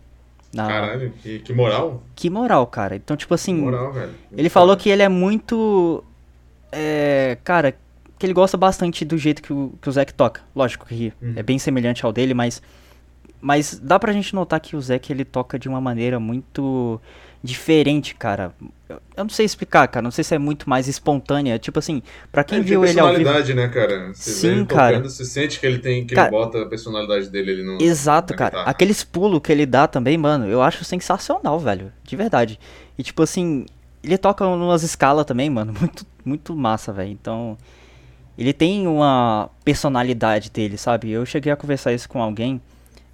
Na- 0.52 0.68
Caralho, 0.68 1.12
que, 1.20 1.40
que 1.40 1.52
moral. 1.52 2.02
Que 2.14 2.30
moral, 2.30 2.64
cara. 2.68 2.94
Então, 2.94 3.16
tipo 3.16 3.34
assim, 3.34 3.56
Que 3.56 3.62
moral, 3.62 3.92
velho. 3.92 4.14
ele 4.36 4.48
falou 4.48 4.76
que 4.76 4.88
ele 4.88 5.02
é 5.02 5.08
muito. 5.08 6.04
É, 6.70 7.36
cara, 7.42 7.72
que 8.18 8.24
ele 8.26 8.32
gosta 8.32 8.56
bastante 8.56 9.04
do 9.04 9.18
jeito 9.18 9.42
que 9.42 9.52
o, 9.52 9.72
que 9.82 9.88
o 9.88 9.92
Zack 9.92 10.14
toca. 10.14 10.42
Lógico 10.54 10.86
que 10.86 11.12
Uhum. 11.20 11.32
é 11.34 11.42
bem 11.42 11.58
semelhante 11.58 12.04
ao 12.06 12.12
dele, 12.12 12.34
mas. 12.34 12.62
Mas 13.44 13.78
dá 13.78 13.98
pra 13.98 14.10
gente 14.10 14.34
notar 14.34 14.58
que 14.58 14.74
o 14.74 14.80
Zack 14.80 15.12
ele 15.12 15.22
toca 15.22 15.58
de 15.58 15.68
uma 15.68 15.78
maneira 15.78 16.18
muito 16.18 16.98
diferente, 17.42 18.14
cara. 18.14 18.54
Eu, 18.88 18.98
não 19.18 19.28
sei 19.28 19.44
explicar, 19.44 19.86
cara. 19.86 20.02
Não 20.02 20.10
sei 20.10 20.24
se 20.24 20.34
é 20.34 20.38
muito 20.38 20.66
mais 20.66 20.88
espontânea. 20.88 21.58
Tipo 21.58 21.78
assim, 21.78 22.02
pra 22.32 22.42
quem 22.42 22.60
É, 22.60 22.62
viu 22.62 22.82
ele 22.86 22.98
ao 22.98 23.08
vivo. 23.08 23.18
personalidade, 23.18 23.52
né, 23.52 23.68
cara? 23.68 24.14
Você 24.14 24.30
Sim, 24.30 24.48
ele 24.48 24.64
cara. 24.64 24.96
tocando, 24.96 25.10
você 25.10 25.26
sente 25.26 25.60
que 25.60 25.66
ele 25.66 25.78
tem, 25.78 26.06
que 26.06 26.14
Cara, 26.14 26.28
ele 26.28 26.30
bota 26.38 26.62
a 26.62 26.66
personalidade 26.66 27.28
dele 27.28 27.50
ali 27.50 27.62
no. 27.62 27.82
Exato, 27.82 28.32
cara. 28.34 28.50
guitarra. 28.50 28.70
Aqueles 28.70 29.04
pulos 29.04 29.40
que 29.42 29.52
ele 29.52 29.66
dá 29.66 29.86
também, 29.86 30.16
mano, 30.16 30.46
eu 30.46 30.62
acho 30.62 30.82
sensacional, 30.82 31.58
velho. 31.58 31.92
De 32.02 32.16
verdade. 32.16 32.58
E 32.96 33.02
tipo 33.02 33.22
assim, 33.22 33.66
ele 34.02 34.16
toca 34.16 34.46
umas 34.46 34.82
escalas 34.82 35.26
também, 35.26 35.50
mano, 35.50 35.74
muito, 35.78 36.06
muito 36.24 36.56
massa, 36.56 36.94
velho. 36.94 37.10
Então, 37.10 37.58
ele 38.38 38.54
tem 38.54 38.86
uma 38.86 39.50
personalidade 39.62 40.50
dele, 40.50 40.78
sabe? 40.78 41.10
Eu 41.10 41.26
cheguei 41.26 41.52
a 41.52 41.56
conversar 41.56 41.92
isso 41.92 42.08
com 42.08 42.22
alguém. 42.22 42.58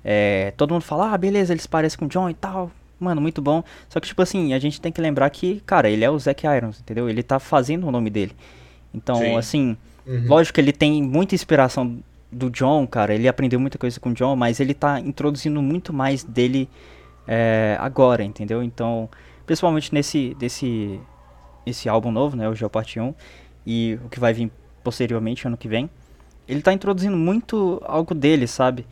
É, 0.04 0.52
todo 0.56 0.72
mundo 0.72 0.82
fala, 0.82 1.12
ah, 1.12 1.18
beleza, 1.18 1.52
eles 1.52 1.66
parecem 1.66 1.98
com 1.98 2.06
o 2.06 2.08
John 2.08 2.30
e 2.30 2.34
tal. 2.34 2.70
Mano, 2.98 3.20
muito 3.20 3.40
bom. 3.40 3.62
Só 3.88 3.98
que, 3.98 4.08
tipo 4.08 4.20
assim, 4.20 4.52
a 4.52 4.58
gente 4.58 4.80
tem 4.80 4.92
que 4.92 5.00
lembrar 5.00 5.30
que, 5.30 5.60
cara, 5.60 5.88
ele 5.88 6.04
é 6.04 6.10
o 6.10 6.18
Zack 6.18 6.46
Irons, 6.46 6.80
entendeu? 6.80 7.08
Ele 7.08 7.22
tá 7.22 7.38
fazendo 7.38 7.86
o 7.86 7.90
nome 7.90 8.10
dele. 8.10 8.32
Então, 8.92 9.16
Sim. 9.16 9.36
assim, 9.36 9.76
uhum. 10.06 10.26
lógico 10.26 10.54
que 10.54 10.60
ele 10.60 10.72
tem 10.72 11.02
muita 11.02 11.34
inspiração 11.34 11.98
do 12.30 12.50
John, 12.50 12.86
cara. 12.86 13.14
Ele 13.14 13.26
aprendeu 13.26 13.58
muita 13.58 13.78
coisa 13.78 13.98
com 13.98 14.10
o 14.10 14.14
John, 14.14 14.36
mas 14.36 14.60
ele 14.60 14.74
tá 14.74 15.00
introduzindo 15.00 15.62
muito 15.62 15.92
mais 15.92 16.22
dele 16.22 16.68
é, 17.26 17.76
agora, 17.80 18.22
entendeu? 18.22 18.62
Então, 18.62 19.08
principalmente 19.46 19.94
nesse, 19.94 20.34
desse, 20.38 21.00
esse 21.64 21.88
álbum 21.88 22.12
novo, 22.12 22.36
né? 22.36 22.48
O 22.48 22.54
Geoparte 22.54 23.00
1. 23.00 23.14
E 23.66 23.98
o 24.04 24.08
que 24.08 24.20
vai 24.20 24.32
vir 24.32 24.50
posteriormente, 24.82 25.46
ano 25.46 25.56
que 25.56 25.68
vem. 25.68 25.88
Ele 26.48 26.60
tá 26.60 26.72
introduzindo 26.72 27.16
muito 27.16 27.80
algo 27.84 28.14
dele, 28.14 28.46
sabe? 28.46 28.86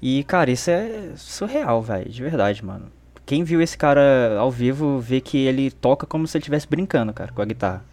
E, 0.00 0.22
cara, 0.24 0.50
isso 0.50 0.70
é 0.70 1.12
surreal, 1.16 1.82
velho, 1.82 2.10
de 2.10 2.22
verdade, 2.22 2.64
mano. 2.64 2.90
Quem 3.24 3.42
viu 3.42 3.60
esse 3.60 3.76
cara 3.76 4.36
ao 4.38 4.50
vivo 4.50 5.00
vê 5.00 5.20
que 5.20 5.38
ele 5.38 5.70
toca 5.70 6.06
como 6.06 6.26
se 6.26 6.36
ele 6.36 6.42
estivesse 6.42 6.68
brincando, 6.68 7.12
cara, 7.12 7.32
com 7.32 7.42
a 7.42 7.44
guitarra. 7.44 7.84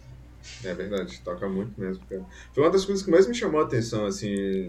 É 0.62 0.74
verdade, 0.74 1.20
toca 1.24 1.48
muito 1.48 1.72
mesmo, 1.78 2.04
cara. 2.08 2.22
Foi 2.52 2.62
uma 2.62 2.70
das 2.70 2.84
coisas 2.84 3.04
que 3.04 3.10
mais 3.10 3.26
me 3.26 3.34
chamou 3.34 3.60
a 3.60 3.64
atenção, 3.64 4.06
assim, 4.06 4.68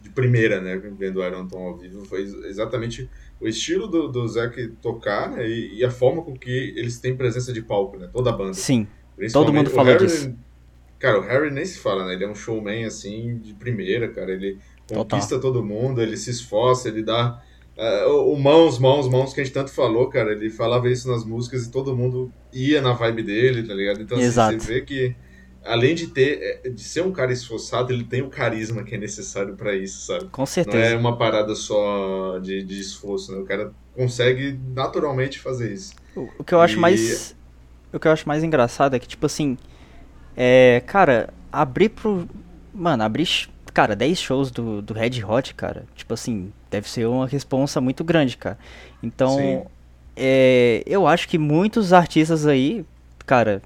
de 0.00 0.10
primeira, 0.10 0.60
né, 0.60 0.76
vendo 0.98 1.20
o 1.20 1.24
Iron 1.24 1.46
Tom 1.46 1.66
ao 1.66 1.76
vivo, 1.76 2.04
foi 2.04 2.22
exatamente 2.22 3.08
o 3.40 3.48
estilo 3.48 3.86
do, 3.86 4.08
do 4.08 4.26
Zac 4.28 4.68
tocar 4.80 5.30
né, 5.30 5.46
e, 5.46 5.78
e, 5.78 5.84
a 5.84 5.90
forma 5.90 6.22
com 6.22 6.34
que 6.34 6.72
eles 6.76 6.98
têm 6.98 7.16
presença 7.16 7.52
de 7.52 7.60
palco, 7.60 7.98
né, 7.98 8.08
toda 8.12 8.30
a 8.30 8.32
banda. 8.32 8.54
Sim, 8.54 8.86
todo 9.32 9.52
mundo 9.52 9.70
falou 9.70 9.92
Harry, 9.92 10.06
disso. 10.06 10.34
Cara, 11.02 11.18
o 11.18 11.22
Harry 11.22 11.50
nem 11.50 11.64
se 11.64 11.78
fala, 11.78 12.06
né? 12.06 12.14
Ele 12.14 12.22
é 12.22 12.28
um 12.28 12.34
showman, 12.34 12.84
assim, 12.84 13.36
de 13.38 13.54
primeira, 13.54 14.08
cara. 14.08 14.30
Ele 14.30 14.56
conquista 14.92 15.36
Total. 15.36 15.52
todo 15.52 15.64
mundo, 15.64 16.00
ele 16.00 16.16
se 16.16 16.30
esforça, 16.30 16.88
ele 16.88 17.02
dá... 17.02 17.40
Uh, 17.76 18.30
o 18.30 18.38
mãos, 18.38 18.78
mãos, 18.78 19.08
mãos 19.08 19.32
que 19.32 19.40
a 19.40 19.44
gente 19.44 19.54
tanto 19.54 19.72
falou, 19.72 20.08
cara. 20.08 20.32
Ele 20.32 20.50
falava 20.50 20.90
isso 20.90 21.10
nas 21.10 21.24
músicas 21.24 21.64
e 21.64 21.70
todo 21.70 21.96
mundo 21.96 22.30
ia 22.52 22.82
na 22.82 22.92
vibe 22.92 23.22
dele, 23.22 23.66
tá 23.66 23.72
ligado? 23.72 24.02
Então, 24.02 24.18
assim, 24.18 24.58
você 24.58 24.74
vê 24.74 24.82
que 24.82 25.16
além 25.64 25.94
de 25.94 26.08
ter 26.08 26.60
é, 26.64 26.68
de 26.68 26.82
ser 26.82 27.02
um 27.02 27.12
cara 27.12 27.32
esforçado, 27.32 27.92
ele 27.92 28.04
tem 28.04 28.20
o 28.20 28.28
carisma 28.28 28.82
que 28.82 28.94
é 28.94 28.98
necessário 28.98 29.54
para 29.56 29.74
isso, 29.74 30.06
sabe? 30.06 30.26
Com 30.26 30.44
certeza. 30.44 30.76
Não 30.76 30.84
é 30.84 30.96
uma 30.96 31.16
parada 31.16 31.54
só 31.54 32.38
de, 32.38 32.62
de 32.62 32.80
esforço, 32.80 33.32
né? 33.32 33.38
O 33.38 33.44
cara 33.44 33.72
consegue 33.94 34.58
naturalmente 34.74 35.38
fazer 35.38 35.72
isso. 35.72 35.94
O, 36.14 36.28
o 36.38 36.44
que 36.44 36.54
eu 36.54 36.60
acho 36.60 36.76
e... 36.76 36.78
mais 36.78 37.34
o 37.92 37.98
que 37.98 38.08
eu 38.08 38.12
acho 38.12 38.26
mais 38.26 38.42
engraçado 38.42 38.96
é 38.96 38.98
que 38.98 39.06
tipo 39.06 39.26
assim, 39.26 39.56
é, 40.36 40.82
cara, 40.86 41.32
abrir 41.50 41.90
pro. 41.90 42.28
Mano, 42.74 43.02
abrir, 43.02 43.50
cara, 43.72 43.96
10 43.96 44.18
shows 44.18 44.50
do, 44.50 44.82
do 44.82 44.94
Red 44.94 45.24
Hot, 45.24 45.54
cara, 45.54 45.84
tipo 45.94 46.14
assim, 46.14 46.52
deve 46.70 46.88
ser 46.88 47.06
uma 47.06 47.26
responsa 47.26 47.80
muito 47.80 48.04
grande, 48.04 48.36
cara. 48.36 48.58
Então, 49.02 49.66
é, 50.16 50.82
eu 50.86 51.06
acho 51.06 51.28
que 51.28 51.38
muitos 51.38 51.92
artistas 51.92 52.46
aí, 52.46 52.84
cara, 53.26 53.62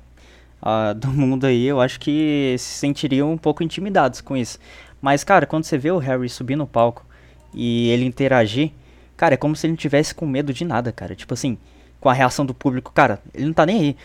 uh, 0.62 0.94
do 0.94 1.08
mundo 1.12 1.46
aí, 1.46 1.66
eu 1.66 1.80
acho 1.80 1.98
que 2.00 2.54
se 2.58 2.78
sentiriam 2.78 3.32
um 3.32 3.38
pouco 3.38 3.62
intimidados 3.62 4.20
com 4.20 4.36
isso. 4.36 4.58
Mas, 5.00 5.24
cara, 5.24 5.46
quando 5.46 5.64
você 5.64 5.76
vê 5.76 5.90
o 5.90 5.98
Harry 5.98 6.28
subir 6.28 6.56
no 6.56 6.66
palco 6.66 7.04
e 7.52 7.90
ele 7.90 8.04
interagir, 8.04 8.72
cara, 9.16 9.34
é 9.34 9.36
como 9.36 9.54
se 9.54 9.66
ele 9.66 9.72
não 9.72 9.76
tivesse 9.76 10.14
com 10.14 10.26
medo 10.26 10.52
de 10.52 10.64
nada, 10.64 10.90
cara. 10.92 11.14
Tipo 11.14 11.34
assim, 11.34 11.58
com 12.00 12.08
a 12.08 12.12
reação 12.12 12.46
do 12.46 12.54
público, 12.54 12.92
cara, 12.92 13.20
ele 13.34 13.46
não 13.46 13.52
tá 13.52 13.66
nem 13.66 13.80
aí. 13.80 13.96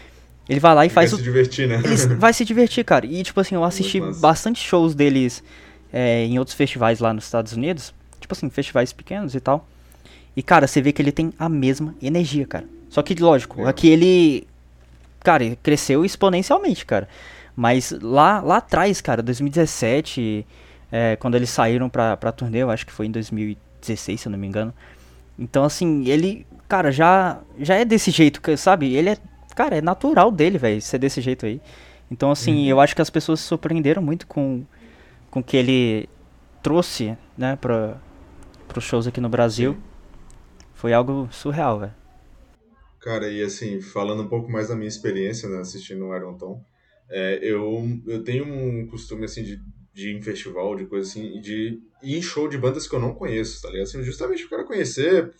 Ele 0.50 0.60
vai 0.60 0.76
lá 0.76 0.84
e 0.84 0.88
ele 0.88 0.94
faz 0.94 1.12
vai 1.12 1.16
o. 1.16 1.24
se 1.24 1.24
divertir, 1.24 1.68
né? 1.68 1.82
Ele 1.84 2.16
vai 2.16 2.34
se 2.34 2.44
divertir, 2.44 2.84
cara. 2.84 3.06
E, 3.06 3.24
tipo 3.24 3.40
assim, 3.40 3.56
eu 3.56 3.64
assisti 3.66 4.02
bastante 4.20 4.62
shows 4.62 4.94
deles 4.94 5.44
é, 5.92 6.26
em 6.26 6.40
outros 6.40 6.56
festivais 6.56 7.00
lá 7.00 7.14
nos 7.14 7.26
Estados 7.26 7.54
Unidos. 7.54 7.94
Tipo 8.20 8.34
assim, 8.34 8.50
festivais 8.50 8.94
pequenos 8.94 9.36
e 9.36 9.40
tal. 9.40 9.68
E, 10.36 10.42
cara, 10.42 10.68
você 10.68 10.82
vê 10.82 10.92
que 10.92 11.02
ele 11.02 11.12
tem 11.12 11.34
a 11.38 11.50
mesma 11.50 11.96
energia, 12.02 12.46
cara. 12.46 12.66
Só 12.90 13.02
que, 13.02 13.16
lógico, 13.16 13.62
é. 13.66 13.70
aqui 13.70 13.90
ele. 13.90 14.48
Cara, 15.22 15.56
cresceu 15.62 16.04
exponencialmente, 16.06 16.86
cara. 16.86 17.08
Mas 17.56 17.92
lá, 18.02 18.40
lá 18.40 18.58
atrás, 18.58 19.02
cara, 19.02 19.22
2017, 19.22 20.46
é, 20.92 21.16
quando 21.18 21.36
eles 21.36 21.50
saíram 21.50 21.90
pra, 21.90 22.16
pra 22.18 22.32
turnê, 22.32 22.60
eu 22.60 22.72
acho 22.72 22.86
que 22.86 22.94
foi 22.94 23.08
em 23.08 23.12
2016, 23.12 24.22
se 24.22 24.28
eu 24.28 24.32
não 24.32 24.40
me 24.40 24.48
engano. 24.48 24.74
Então, 25.38 25.64
assim, 25.64 26.08
ele, 26.08 26.46
cara, 26.68 26.92
já, 26.92 27.40
já 27.60 27.76
é 27.76 27.86
desse 27.86 28.10
jeito, 28.10 28.42
sabe? 28.58 28.94
Ele 28.96 29.10
é 29.10 29.18
cara, 29.54 29.78
é 29.78 29.82
natural 29.82 30.32
dele, 30.32 30.58
velho, 30.58 30.82
ser 30.82 30.98
desse 30.98 31.22
jeito 31.22 31.46
aí. 31.46 31.62
Então, 32.10 32.32
assim, 32.32 32.64
uhum. 32.64 32.68
eu 32.68 32.80
acho 32.80 32.96
que 32.96 33.02
as 33.02 33.10
pessoas 33.10 33.40
se 33.40 33.46
surpreenderam 33.46 34.02
muito 34.02 34.28
com 34.28 34.64
com 35.32 35.42
que 35.42 35.56
ele 35.56 36.10
trouxe, 36.62 37.18
né, 37.38 37.56
para 37.56 37.98
os 38.78 38.84
shows 38.84 39.08
aqui 39.08 39.22
no 39.22 39.30
Brasil. 39.30 39.74
Sim. 39.74 39.82
Foi 40.76 40.94
algo 40.94 41.28
surreal, 41.32 41.80
velho. 41.80 41.94
Cara, 43.00 43.30
e 43.30 43.42
assim, 43.42 43.82
falando 43.82 44.24
um 44.24 44.28
pouco 44.28 44.52
mais 44.52 44.68
da 44.68 44.76
minha 44.76 44.88
experiência, 44.88 45.50
né, 45.50 45.60
assistindo 45.60 46.06
o 46.06 46.16
Iron 46.16 46.38
Tom, 46.38 46.64
é, 47.10 47.40
eu, 47.42 47.84
eu 48.06 48.24
tenho 48.24 48.46
um 48.46 48.86
costume, 48.88 49.26
assim, 49.26 49.44
de, 49.44 49.60
de 49.94 50.10
ir 50.10 50.18
em 50.18 50.22
festival, 50.22 50.76
de 50.76 50.86
coisa 50.86 51.10
assim, 51.10 51.40
de 51.42 51.80
ir 52.04 52.18
em 52.18 52.22
show 52.22 52.48
de 52.48 52.58
bandas 52.58 52.88
que 52.88 52.96
eu 52.96 53.00
não 53.00 53.16
conheço, 53.16 53.62
tá 53.62 53.70
ligado? 53.70 53.88
Assim, 53.88 54.04
justamente 54.04 54.48
para 54.48 54.64
conhecer, 54.64 55.32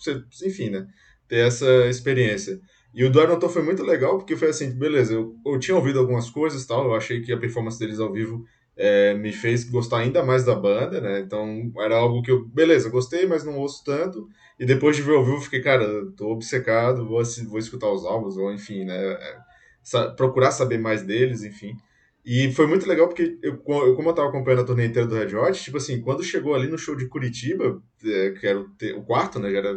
enfim, 0.44 0.70
né, 0.70 0.88
ter 1.28 1.48
essa 1.48 1.88
experiência. 1.88 2.60
E 2.94 3.06
o 3.06 3.12
do 3.12 3.22
Iron 3.22 3.40
foi 3.48 3.62
muito 3.62 3.84
legal, 3.84 4.18
porque 4.18 4.36
foi 4.36 4.50
assim, 4.50 4.72
beleza, 4.72 5.14
eu, 5.14 5.36
eu 5.46 5.60
tinha 5.60 5.78
ouvido 5.78 6.00
algumas 6.00 6.30
coisas 6.30 6.66
tal, 6.66 6.86
eu 6.86 6.96
achei 6.96 7.22
que 7.22 7.32
a 7.32 7.38
performance 7.38 7.80
deles 7.80 8.00
ao 8.00 8.12
vivo 8.12 8.44
é, 8.76 9.14
me 9.14 9.32
fez 9.32 9.64
gostar 9.64 10.00
ainda 10.00 10.24
mais 10.24 10.46
da 10.46 10.56
banda, 10.56 11.02
né? 11.02 11.20
Então 11.20 11.72
era 11.78 11.96
algo 11.98 12.22
que 12.22 12.32
eu, 12.32 12.46
beleza, 12.48 12.90
gostei, 12.90 13.26
mas 13.26 13.44
não 13.44 13.58
ouço 13.58 13.84
tanto. 13.84 14.28
E 14.60 14.66
depois 14.66 14.96
de 14.96 15.02
ver 15.02 15.16
ao 15.16 15.26
vivo, 15.26 15.42
fiquei, 15.42 15.62
cara, 15.62 15.86
tô 16.16 16.32
obcecado, 16.32 17.08
vou, 17.08 17.22
vou 17.48 17.60
escutar 17.60 17.90
os 17.92 18.06
álbuns, 18.06 18.38
ou 18.38 18.52
enfim, 18.54 18.86
né? 18.86 18.96
É, 19.14 19.38
sa 19.84 20.12
procurar 20.12 20.52
saber 20.52 20.78
mais 20.78 21.04
deles, 21.04 21.44
enfim. 21.44 21.76
E 22.24 22.52
foi 22.54 22.68
muito 22.68 22.88
legal 22.88 23.08
porque, 23.08 23.40
eu, 23.42 23.58
como 23.58 24.10
eu 24.10 24.14
tava 24.14 24.30
acompanhando 24.30 24.62
a 24.62 24.66
turnê 24.66 24.86
inteira 24.86 25.08
do 25.08 25.16
Red 25.16 25.36
Hot, 25.36 25.60
tipo 25.62 25.78
assim, 25.78 26.02
quando 26.02 26.24
chegou 26.24 26.54
ali 26.54 26.68
no 26.68 26.78
show 26.78 26.96
de 26.96 27.08
Curitiba, 27.08 27.82
é, 28.06 28.32
que 28.32 28.46
era 28.46 28.60
o, 28.60 28.70
o 28.98 29.04
quarto, 29.04 29.40
né? 29.40 29.52
Já 29.52 29.58
era 29.58 29.76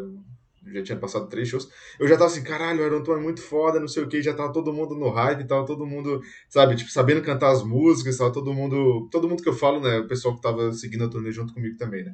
já 0.73 0.83
tinha 0.83 0.99
passado 0.99 1.29
três 1.29 1.49
shows, 1.49 1.69
eu 1.99 2.09
já 2.09 2.17
tava 2.17 2.27
assim, 2.27 2.43
caralho, 2.43 2.83
o 2.83 2.87
Iron 2.87 3.03
Tom 3.03 3.17
é 3.17 3.21
muito 3.21 3.43
foda, 3.43 3.81
não 3.81 3.89
sei 3.89 4.03
o 4.03 4.09
que, 4.09 4.23
já 4.23 4.33
tava 4.33 4.53
todo 4.53 4.73
mundo 4.73 4.95
no 4.95 5.11
hype, 5.11 5.47
tava 5.47 5.67
todo 5.67 5.87
mundo, 5.87 6.21
sabe, 6.49 6.77
tipo, 6.77 6.91
sabendo 6.91 7.23
cantar 7.23 7.51
as 7.51 7.63
músicas, 7.63 8.17
tava 8.17 8.33
todo 8.33 8.53
mundo, 8.53 9.09
todo 9.11 9.29
mundo 9.29 9.43
que 9.43 9.49
eu 9.49 9.53
falo, 9.53 9.81
né, 9.81 9.99
o 9.99 10.09
pessoal 10.09 10.35
que 10.35 10.43
tava 10.43 10.73
seguindo 10.73 11.05
a 11.05 11.09
turnê 11.09 11.31
junto 11.33 11.53
comigo 11.53 11.77
também, 11.77 12.05
né. 12.05 12.13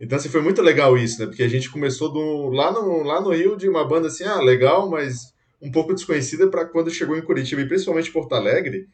Então, 0.00 0.16
assim, 0.16 0.28
foi 0.28 0.40
muito 0.40 0.60
legal 0.60 0.96
isso, 0.98 1.20
né, 1.20 1.26
porque 1.26 1.42
a 1.42 1.48
gente 1.48 1.70
começou 1.70 2.12
do, 2.12 2.50
lá, 2.50 2.72
no, 2.72 3.02
lá 3.02 3.20
no 3.20 3.30
Rio 3.30 3.56
de 3.56 3.68
uma 3.68 3.86
banda 3.86 4.08
assim, 4.08 4.24
ah, 4.24 4.40
legal, 4.40 4.88
mas 4.90 5.32
um 5.60 5.70
pouco 5.70 5.94
desconhecida 5.94 6.48
para 6.48 6.64
quando 6.64 6.90
chegou 6.90 7.16
em 7.16 7.22
Curitiba 7.22 7.62
e 7.62 7.68
principalmente 7.68 8.10
Porto 8.10 8.34
Alegre, 8.34 8.88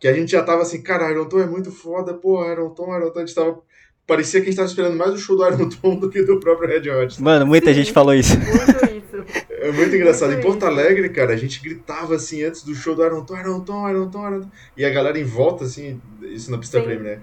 que 0.00 0.08
a 0.08 0.12
gente 0.12 0.32
já 0.32 0.42
tava 0.42 0.62
assim, 0.62 0.82
cara, 0.82 1.10
Iron 1.10 1.26
Tom 1.26 1.40
é 1.40 1.46
muito 1.46 1.70
foda, 1.70 2.14
pô, 2.14 2.44
Iron 2.50 2.70
Tom, 2.70 2.96
Iron 2.96 3.10
Tom, 3.10 3.20
a 3.20 3.26
gente 3.26 3.34
tava 3.34 3.60
parecia 4.06 4.40
que 4.40 4.46
a 4.46 4.50
gente 4.50 4.56
tava 4.56 4.68
esperando 4.68 4.96
mais 4.96 5.12
o 5.12 5.18
show 5.18 5.36
do 5.36 5.46
Iron 5.46 5.68
Tom 5.80 5.96
do 5.96 6.10
que 6.10 6.22
do 6.22 6.38
próprio 6.40 6.68
Red 6.68 6.90
Hot. 6.90 7.22
Mano, 7.22 7.46
muita 7.46 7.68
Sim, 7.68 7.74
gente 7.74 7.92
falou 7.92 8.14
isso. 8.14 8.36
Muito 8.38 8.84
isso. 8.86 9.44
É 9.64 9.72
muito 9.72 9.96
engraçado. 9.96 10.32
Muito 10.32 10.40
em 10.40 10.42
Porto 10.42 10.66
Alegre, 10.66 11.08
cara, 11.08 11.32
a 11.32 11.36
gente 11.38 11.62
gritava 11.62 12.16
assim 12.16 12.44
antes 12.44 12.62
do 12.62 12.74
show 12.74 12.94
do 12.94 13.02
Iron 13.02 13.24
Tom, 13.24 13.38
Iron 13.38 13.60
Tom, 13.60 13.88
Iron 13.88 14.10
Tom, 14.10 14.28
Iron 14.28 14.40
Tom. 14.42 14.50
E 14.76 14.84
a 14.84 14.90
galera 14.90 15.18
em 15.18 15.24
volta, 15.24 15.64
assim, 15.64 16.02
isso 16.20 16.50
na 16.50 16.58
pista 16.58 16.82
prêmio, 16.82 17.04
né? 17.04 17.20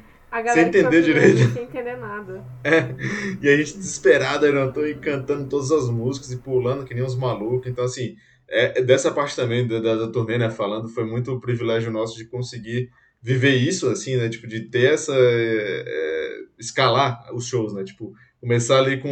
sem 0.52 0.68
entender 0.68 1.04
direito. 1.04 1.54
Sem 1.54 1.64
entender 1.64 1.98
nada. 1.98 2.44
É. 2.64 2.96
E 3.42 3.48
a 3.48 3.58
gente 3.58 3.78
desesperado, 3.78 4.48
Iron 4.48 4.72
Tom, 4.72 4.86
e 4.86 4.96
cantando 4.96 5.48
todas 5.48 5.72
as 5.72 5.88
músicas 5.88 6.32
e 6.32 6.38
pulando 6.38 6.84
que 6.84 6.96
nem 6.96 7.04
uns 7.04 7.16
malucos. 7.16 7.70
Então, 7.70 7.84
assim, 7.84 8.16
é, 8.50 8.82
dessa 8.82 9.12
parte 9.12 9.36
também 9.36 9.68
da, 9.68 9.80
da, 9.80 9.96
da 9.96 10.08
turnê, 10.08 10.38
né, 10.38 10.50
falando, 10.50 10.90
foi 10.90 11.06
muito 11.06 11.40
privilégio 11.40 11.92
nosso 11.92 12.18
de 12.18 12.26
conseguir 12.26 12.90
viver 13.22 13.56
isso, 13.56 13.88
assim, 13.90 14.18
né? 14.18 14.30
Tipo, 14.30 14.48
de 14.48 14.62
ter 14.62 14.94
essa. 14.94 15.14
É, 15.16 16.42
escalar 16.62 17.34
os 17.34 17.46
shows, 17.46 17.74
né? 17.74 17.84
Tipo, 17.84 18.14
começar 18.40 18.78
ali 18.78 19.00
com 19.02 19.10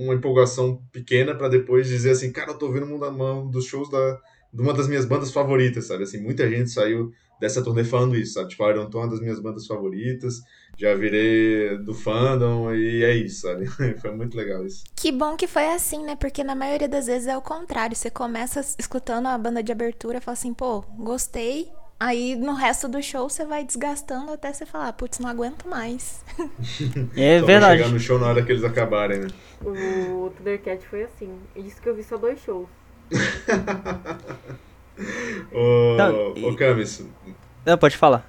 uma 0.00 0.14
empolgação 0.14 0.82
pequena 0.92 1.34
para 1.34 1.48
depois 1.48 1.88
dizer 1.88 2.10
assim, 2.10 2.30
cara, 2.30 2.52
eu 2.52 2.58
tô 2.58 2.70
vendo 2.70 2.86
um 2.86 3.50
dos 3.50 3.64
shows 3.64 3.90
da, 3.90 4.20
de 4.52 4.62
uma 4.62 4.74
das 4.74 4.86
minhas 4.86 5.06
bandas 5.06 5.32
favoritas, 5.32 5.86
sabe? 5.86 6.04
Assim, 6.04 6.20
muita 6.20 6.48
gente 6.48 6.70
saiu 6.70 7.10
dessa 7.40 7.62
turnê 7.62 7.84
falando 7.84 8.16
isso, 8.16 8.34
sabe? 8.34 8.50
Tipo, 8.50 8.68
Iron 8.68 8.90
Tom 8.90 9.00
é 9.00 9.02
uma 9.04 9.10
das 9.10 9.20
minhas 9.20 9.40
bandas 9.40 9.66
favoritas, 9.66 10.40
já 10.76 10.94
virei 10.94 11.78
do 11.78 11.94
fandom 11.94 12.72
e 12.74 13.02
é 13.02 13.14
isso, 13.16 13.42
sabe? 13.42 13.66
foi 14.00 14.14
muito 14.14 14.36
legal 14.36 14.64
isso. 14.64 14.84
Que 14.94 15.10
bom 15.10 15.36
que 15.36 15.46
foi 15.46 15.68
assim, 15.68 16.04
né? 16.04 16.16
Porque 16.16 16.44
na 16.44 16.54
maioria 16.54 16.88
das 16.88 17.06
vezes 17.06 17.28
é 17.28 17.36
o 17.36 17.42
contrário. 17.42 17.96
Você 17.96 18.10
começa 18.10 18.60
escutando 18.78 19.26
a 19.26 19.38
banda 19.38 19.62
de 19.62 19.72
abertura 19.72 20.18
e 20.18 20.20
fala 20.20 20.34
assim, 20.34 20.52
pô, 20.52 20.82
gostei, 20.98 21.70
Aí 22.00 22.34
no 22.34 22.54
resto 22.54 22.88
do 22.88 23.02
show 23.02 23.28
você 23.28 23.44
vai 23.44 23.62
desgastando 23.62 24.32
até 24.32 24.50
você 24.52 24.64
falar, 24.64 24.90
putz, 24.94 25.18
não 25.18 25.28
aguento 25.28 25.68
mais. 25.68 26.24
É 27.14 27.38
só 27.40 27.46
verdade. 27.46 27.82
chegar 27.82 27.92
no 27.92 28.00
show 28.00 28.18
na 28.18 28.26
hora 28.28 28.42
que 28.42 28.50
eles 28.50 28.64
acabarem, 28.64 29.20
né? 29.20 29.26
O 29.62 30.32
Thundercat 30.36 30.86
foi 30.86 31.02
assim. 31.04 31.38
Isso 31.54 31.80
que 31.82 31.88
eu 31.90 31.94
vi 31.94 32.02
só 32.02 32.16
dois 32.16 32.40
shows. 32.40 32.66
Ô, 35.52 35.96
Não, 35.96 36.36
e- 36.36 36.44
ô 36.46 36.56
Camis, 36.56 37.04
Não, 37.66 37.78
pode 37.78 37.96
falar. 37.96 38.28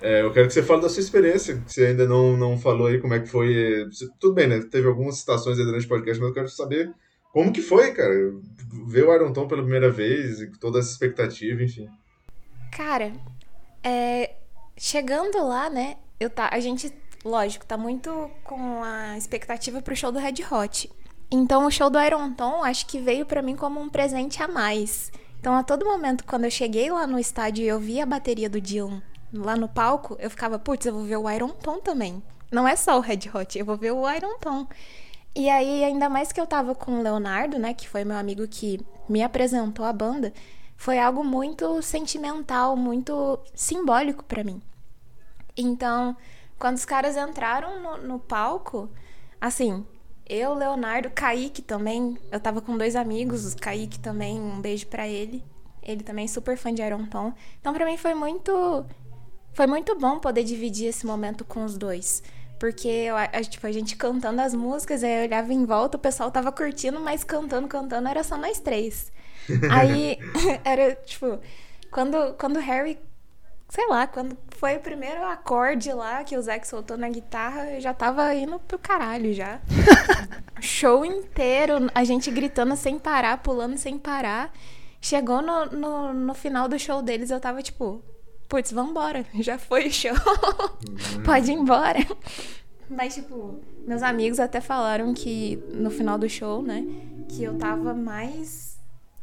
é, 0.00 0.22
eu 0.22 0.32
quero 0.32 0.46
que 0.48 0.54
você 0.54 0.62
fale 0.62 0.82
da 0.82 0.88
sua 0.88 1.00
experiência, 1.00 1.56
que 1.60 1.72
você 1.72 1.86
ainda 1.86 2.06
não, 2.06 2.36
não 2.36 2.56
falou 2.58 2.86
aí 2.88 2.98
como 3.00 3.14
é 3.14 3.20
que 3.20 3.26
foi. 3.28 3.82
eh, 3.82 3.86
Tudo 4.20 4.34
bem, 4.34 4.46
né? 4.48 4.60
Teve 4.70 4.86
algumas 4.88 5.18
citações 5.18 5.58
aí 5.58 5.64
durante 5.64 5.86
o 5.86 5.88
podcast, 5.88 6.20
mas 6.20 6.28
eu 6.28 6.34
quero 6.34 6.48
saber 6.48 6.92
como 7.32 7.52
que 7.52 7.62
foi, 7.62 7.92
cara. 7.92 8.12
Ver 8.88 9.04
o 9.06 9.14
Iron 9.14 9.32
Tom 9.32 9.46
pela 9.48 9.62
primeira 9.62 9.90
vez, 9.90 10.40
e 10.40 10.50
toda 10.58 10.78
essa 10.78 10.90
expectativa, 10.90 11.62
enfim. 11.62 11.86
Cara, 12.70 13.12
é, 13.82 14.34
chegando 14.76 15.46
lá, 15.46 15.68
né? 15.68 15.96
Eu 16.18 16.30
tá, 16.30 16.48
a 16.52 16.60
gente, 16.60 16.92
lógico, 17.24 17.66
tá 17.66 17.76
muito 17.76 18.30
com 18.44 18.82
a 18.82 19.16
expectativa 19.16 19.80
pro 19.82 19.96
show 19.96 20.12
do 20.12 20.18
Red 20.18 20.44
Hot. 20.50 20.90
Então 21.30 21.66
o 21.66 21.70
show 21.70 21.90
do 21.90 22.00
Iron 22.00 22.32
Tom 22.32 22.64
acho 22.64 22.86
que 22.86 22.98
veio 22.98 23.26
pra 23.26 23.42
mim 23.42 23.54
como 23.54 23.80
um 23.80 23.88
presente 23.88 24.42
a 24.42 24.48
mais. 24.48 25.12
Então 25.38 25.54
a 25.54 25.62
todo 25.62 25.84
momento 25.84 26.24
quando 26.24 26.44
eu 26.44 26.50
cheguei 26.50 26.90
lá 26.90 27.06
no 27.06 27.18
estádio 27.18 27.64
e 27.64 27.68
eu 27.68 27.78
vi 27.78 28.00
a 28.00 28.06
bateria 28.06 28.48
do 28.48 28.60
Dylan 28.60 29.02
lá 29.32 29.56
no 29.56 29.68
palco, 29.68 30.16
eu 30.18 30.30
ficava, 30.30 30.58
putz, 30.58 30.86
eu 30.86 30.92
vou 30.92 31.04
ver 31.04 31.16
o 31.16 31.30
Iron 31.30 31.50
Tom 31.50 31.80
também. 31.80 32.22
Não 32.50 32.66
é 32.66 32.76
só 32.76 32.96
o 32.96 33.00
Red 33.00 33.30
Hot, 33.34 33.58
eu 33.58 33.64
vou 33.64 33.76
ver 33.76 33.92
o 33.92 34.10
Iron 34.10 34.38
Tom. 34.38 34.66
E 35.34 35.48
aí, 35.48 35.84
ainda 35.84 36.08
mais 36.08 36.32
que 36.32 36.40
eu 36.40 36.46
tava 36.46 36.74
com 36.74 36.98
o 36.98 37.02
Leonardo, 37.02 37.58
né, 37.58 37.74
que 37.74 37.88
foi 37.88 38.04
meu 38.04 38.16
amigo 38.16 38.48
que 38.48 38.80
me 39.08 39.22
apresentou 39.22 39.84
a 39.84 39.92
banda, 39.92 40.32
foi 40.78 40.96
algo 40.96 41.24
muito 41.24 41.82
sentimental, 41.82 42.76
muito 42.76 43.40
simbólico 43.52 44.24
pra 44.24 44.44
mim. 44.44 44.62
Então, 45.56 46.16
quando 46.56 46.76
os 46.76 46.84
caras 46.84 47.16
entraram 47.16 47.82
no, 47.82 47.96
no 48.06 48.18
palco, 48.20 48.88
assim, 49.40 49.84
eu, 50.24 50.54
Leonardo, 50.54 51.10
Kaique 51.10 51.60
também, 51.60 52.16
eu 52.30 52.38
tava 52.38 52.60
com 52.60 52.78
dois 52.78 52.94
amigos, 52.94 53.52
o 53.52 53.56
Kaique 53.56 53.98
também, 53.98 54.40
um 54.40 54.60
beijo 54.60 54.86
pra 54.86 55.08
ele. 55.08 55.44
Ele 55.82 56.04
também 56.04 56.26
é 56.26 56.28
super 56.28 56.56
fã 56.56 56.72
de 56.72 56.80
Iron 56.80 57.06
Tom. 57.06 57.32
Então, 57.60 57.74
pra 57.74 57.84
mim 57.84 57.96
foi 57.96 58.14
muito 58.14 58.86
foi 59.52 59.66
muito 59.66 59.98
bom 59.98 60.20
poder 60.20 60.44
dividir 60.44 60.86
esse 60.86 61.04
momento 61.04 61.44
com 61.44 61.64
os 61.64 61.76
dois. 61.76 62.22
Porque 62.56 63.06
tipo, 63.50 63.66
a 63.66 63.72
gente 63.72 63.96
cantando 63.96 64.40
as 64.40 64.54
músicas, 64.54 65.02
aí 65.02 65.18
eu 65.18 65.24
olhava 65.24 65.52
em 65.52 65.64
volta, 65.64 65.96
o 65.96 66.00
pessoal 66.00 66.30
tava 66.30 66.52
curtindo, 66.52 67.00
mas 67.00 67.24
cantando, 67.24 67.66
cantando, 67.66 68.08
era 68.08 68.22
só 68.22 68.36
nós 68.36 68.60
três. 68.60 69.10
Aí 69.70 70.18
era, 70.64 70.94
tipo, 70.94 71.38
quando, 71.90 72.34
quando 72.34 72.56
o 72.56 72.60
Harry, 72.60 72.98
sei 73.68 73.86
lá, 73.88 74.06
quando 74.06 74.36
foi 74.56 74.76
o 74.76 74.80
primeiro 74.80 75.24
acorde 75.24 75.92
lá 75.92 76.24
que 76.24 76.36
o 76.36 76.42
Zack 76.42 76.66
soltou 76.66 76.96
na 76.96 77.08
guitarra, 77.08 77.70
eu 77.72 77.80
já 77.80 77.94
tava 77.94 78.34
indo 78.34 78.58
pro 78.60 78.78
caralho 78.78 79.32
já. 79.32 79.60
Show 80.60 81.04
inteiro, 81.04 81.90
a 81.94 82.04
gente 82.04 82.30
gritando 82.30 82.76
sem 82.76 82.98
parar, 82.98 83.38
pulando 83.38 83.76
sem 83.76 83.98
parar. 83.98 84.52
Chegou 85.00 85.40
no, 85.40 85.66
no, 85.66 86.12
no 86.12 86.34
final 86.34 86.68
do 86.68 86.76
show 86.76 87.00
deles, 87.00 87.30
eu 87.30 87.38
tava 87.38 87.62
tipo, 87.62 88.02
putz, 88.48 88.72
vambora, 88.72 89.24
já 89.38 89.56
foi 89.56 89.86
o 89.86 89.92
show. 89.92 90.12
Pode 91.24 91.52
ir 91.52 91.54
embora. 91.54 92.00
Mas, 92.90 93.14
tipo, 93.14 93.60
meus 93.86 94.02
amigos 94.02 94.40
até 94.40 94.60
falaram 94.60 95.14
que 95.14 95.56
no 95.72 95.90
final 95.90 96.18
do 96.18 96.28
show, 96.28 96.62
né, 96.62 96.84
que 97.28 97.44
eu 97.44 97.56
tava 97.56 97.94
mais 97.94 98.67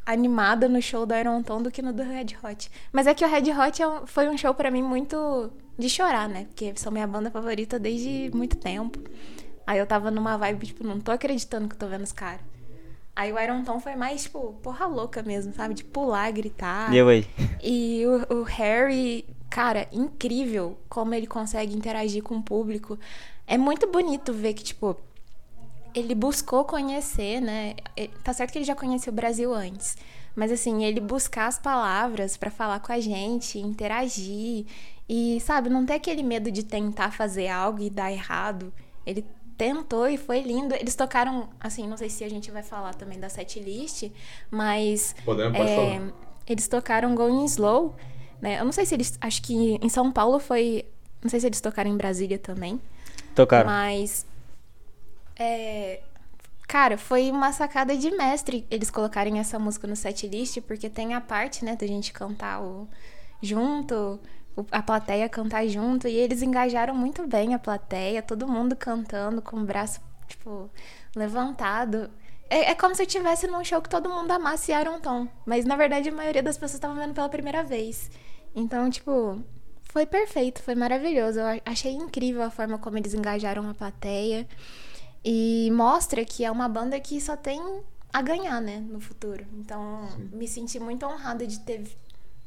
animada 0.06 0.70
no 0.70 0.82
show 0.82 1.06
do 1.06 1.16
Iron 1.16 1.42
Tom 1.42 1.62
do 1.62 1.72
que 1.72 1.82
no 1.82 1.92
do 1.92 2.04
Red 2.04 2.38
Hot. 2.44 2.70
Mas 2.92 3.08
é 3.08 3.14
que 3.14 3.26
o 3.26 3.28
Red 3.28 3.52
Hot 3.52 3.82
é 3.82 3.86
foi 4.06 4.30
um 4.30 4.38
show 4.38 4.54
pra 4.54 4.70
mim 4.70 4.84
muito 4.84 5.52
de 5.78 5.90
chorar, 5.90 6.30
né? 6.30 6.46
Porque 6.46 6.74
são 6.76 6.92
minha 6.92 7.08
banda 7.08 7.32
favorita 7.32 7.80
desde 7.80 8.30
muito 8.34 8.58
tempo. 8.58 9.00
Aí 9.66 9.80
eu 9.80 9.88
tava 9.88 10.12
numa 10.12 10.38
vibe, 10.38 10.68
tipo, 10.68 10.86
não 10.86 11.00
tô 11.00 11.12
acreditando 11.12 11.68
que 11.68 11.76
eu 11.76 11.80
tô 11.80 11.88
vendo 11.88 12.04
os 12.04 12.12
caras. 12.12 12.42
Aí 13.16 13.32
o 13.32 13.40
Iron 13.40 13.64
Tom 13.64 13.80
foi 13.80 13.96
mais, 13.96 14.24
tipo, 14.24 14.54
porra 14.62 14.86
louca 14.86 15.24
mesmo, 15.24 15.54
sabe? 15.54 15.74
De 15.74 15.84
pular, 15.84 16.30
gritar. 16.32 16.94
E 16.94 16.98
eu 16.98 17.08
aí? 17.08 17.26
E 17.64 18.04
o, 18.06 18.42
o 18.42 18.44
Harry, 18.44 19.26
cara, 19.50 19.88
incrível 19.92 20.78
como 20.90 21.14
ele 21.16 21.26
consegue 21.26 21.74
interagir 21.74 22.22
com 22.22 22.36
o 22.36 22.44
público. 22.44 23.00
É 23.48 23.58
muito 23.58 23.88
bonito 23.90 24.34
ver 24.34 24.54
que, 24.54 24.64
tipo, 24.64 24.98
ele 25.96 26.14
buscou 26.14 26.66
conhecer, 26.66 27.40
né? 27.40 27.76
Tá 28.24 28.34
certo 28.34 28.52
que 28.52 28.58
ele 28.58 28.66
já 28.66 28.76
conhecia 28.76 29.12
o 29.12 29.16
Brasil 29.16 29.54
antes. 29.54 29.98
Mas 30.36 30.52
assim, 30.52 30.84
ele 30.84 31.00
buscar 31.00 31.48
as 31.48 31.58
palavras 31.58 32.36
pra 32.36 32.52
falar 32.52 32.82
com 32.82 32.92
a 32.92 33.00
gente, 33.00 33.58
interagir. 33.58 34.66
E, 35.08 35.40
sabe, 35.40 35.70
não 35.70 35.86
ter 35.86 35.94
aquele 35.94 36.22
medo 36.22 36.52
de 36.52 36.64
tentar 36.64 37.12
fazer 37.12 37.48
algo 37.48 37.82
e 37.82 37.90
dar 37.90 38.12
errado. 38.12 38.74
Ele 39.06 39.26
tentou 39.58 40.08
e 40.10 40.18
foi 40.18 40.42
lindo. 40.42 40.76
Eles 40.76 40.96
tocaram, 40.96 41.48
assim, 41.60 41.88
não 41.88 41.96
sei 41.96 42.10
se 42.10 42.24
a 42.24 42.30
gente 42.30 42.52
vai 42.52 42.64
falar 42.64 42.94
também 42.96 43.20
da 43.20 43.30
setlist, 43.30 44.12
mas 44.52 45.16
Podemos, 45.24 45.58
pode 45.58 45.70
é, 45.70 45.76
falar. 45.76 46.14
eles 46.48 46.68
tocaram 46.68 47.16
Going 47.16 47.46
Slow, 47.46 47.96
né? 48.42 48.60
Eu 48.60 48.66
não 48.66 48.74
sei 48.74 48.86
se 48.86 48.94
eles. 48.94 49.18
Acho 49.22 49.42
que 49.42 49.80
em 49.82 49.90
São 49.90 50.12
Paulo 50.12 50.40
foi. 50.40 50.86
Não 51.24 51.30
sei 51.30 51.40
se 51.40 51.46
eles 51.46 51.62
tocaram 51.62 51.90
em 51.90 51.96
Brasília 51.96 52.38
também. 52.38 52.82
Tocaram. 53.34 53.70
Mas. 53.70 54.26
É, 55.38 56.02
cara, 56.68 56.98
foi 56.98 57.30
uma 57.32 57.52
sacada 57.52 57.96
de 57.98 58.10
mestre 58.12 58.66
eles 58.70 58.90
colocarem 58.90 59.40
essa 59.40 59.60
música 59.60 59.88
no 59.88 59.96
setlist, 59.96 60.62
porque 60.62 60.90
tem 60.90 61.14
a 61.14 61.22
parte, 61.22 61.64
né, 61.64 61.76
da 61.76 61.86
gente 61.88 62.14
cantar 62.14 62.62
o, 62.62 62.88
junto, 63.42 64.20
a 64.72 64.82
plateia 64.82 65.28
cantar 65.30 65.68
junto, 65.68 66.08
e 66.08 66.16
eles 66.16 66.42
engajaram 66.42 66.96
muito 66.96 67.28
bem 67.28 67.54
a 67.54 67.60
plateia, 67.60 68.22
todo 68.22 68.48
mundo 68.48 68.76
cantando 68.76 69.42
com 69.42 69.58
o 69.58 69.66
braço, 69.66 70.02
tipo, 70.28 70.70
levantado. 71.16 72.10
É, 72.50 72.72
é 72.72 72.76
como 72.76 72.96
se 72.96 73.02
eu 73.02 73.08
estivesse 73.08 73.48
num 73.48 73.64
show 73.64 73.82
que 73.82 73.90
todo 73.90 74.10
mundo 74.10 74.32
amasse 74.32 74.72
Iron 74.72 75.00
Tom, 75.00 75.28
mas 75.46 75.66
na 75.66 75.76
verdade 75.76 76.10
a 76.10 76.12
maioria 76.12 76.44
das 76.44 76.58
pessoas 76.58 76.76
estavam 76.76 76.96
vendo 76.96 77.14
pela 77.14 77.28
primeira 77.28 77.64
vez. 77.64 78.10
Então, 78.56 78.90
tipo, 78.90 79.44
foi 79.96 80.06
perfeito, 80.06 80.62
foi 80.62 80.76
maravilhoso. 80.76 81.40
Eu 81.40 81.62
achei 81.66 81.92
incrível 81.94 82.44
a 82.44 82.50
forma 82.50 82.78
como 82.78 82.98
eles 82.98 83.14
engajaram 83.14 83.70
a 83.70 83.74
plateia. 83.74 84.48
E 85.28 85.72
mostra 85.72 86.24
que 86.24 86.46
é 86.46 86.52
uma 86.52 86.70
banda 86.70 87.00
que 87.00 87.20
só 87.20 87.36
tem 87.36 87.60
a 88.14 88.22
ganhar, 88.22 88.62
né, 88.62 88.78
no 88.80 89.00
futuro. 89.00 89.44
Então, 89.58 90.08
me 90.32 90.48
senti 90.48 90.80
muito 90.80 91.04
honrada 91.06 91.48
de 91.48 91.60
ter 91.62 91.84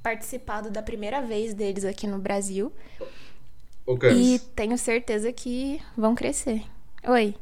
participado 0.02 0.70
da 0.70 0.80
primeira 0.80 1.20
vez 1.20 1.52
deles 1.54 1.84
aqui 1.84 2.06
no 2.06 2.18
Brasil. 2.20 2.72
Ô, 3.84 3.98
E 4.12 4.38
tenho 4.54 4.78
certeza 4.78 5.32
que 5.32 5.82
vão 5.96 6.14
crescer. 6.14 6.62
Oi. 7.04 7.34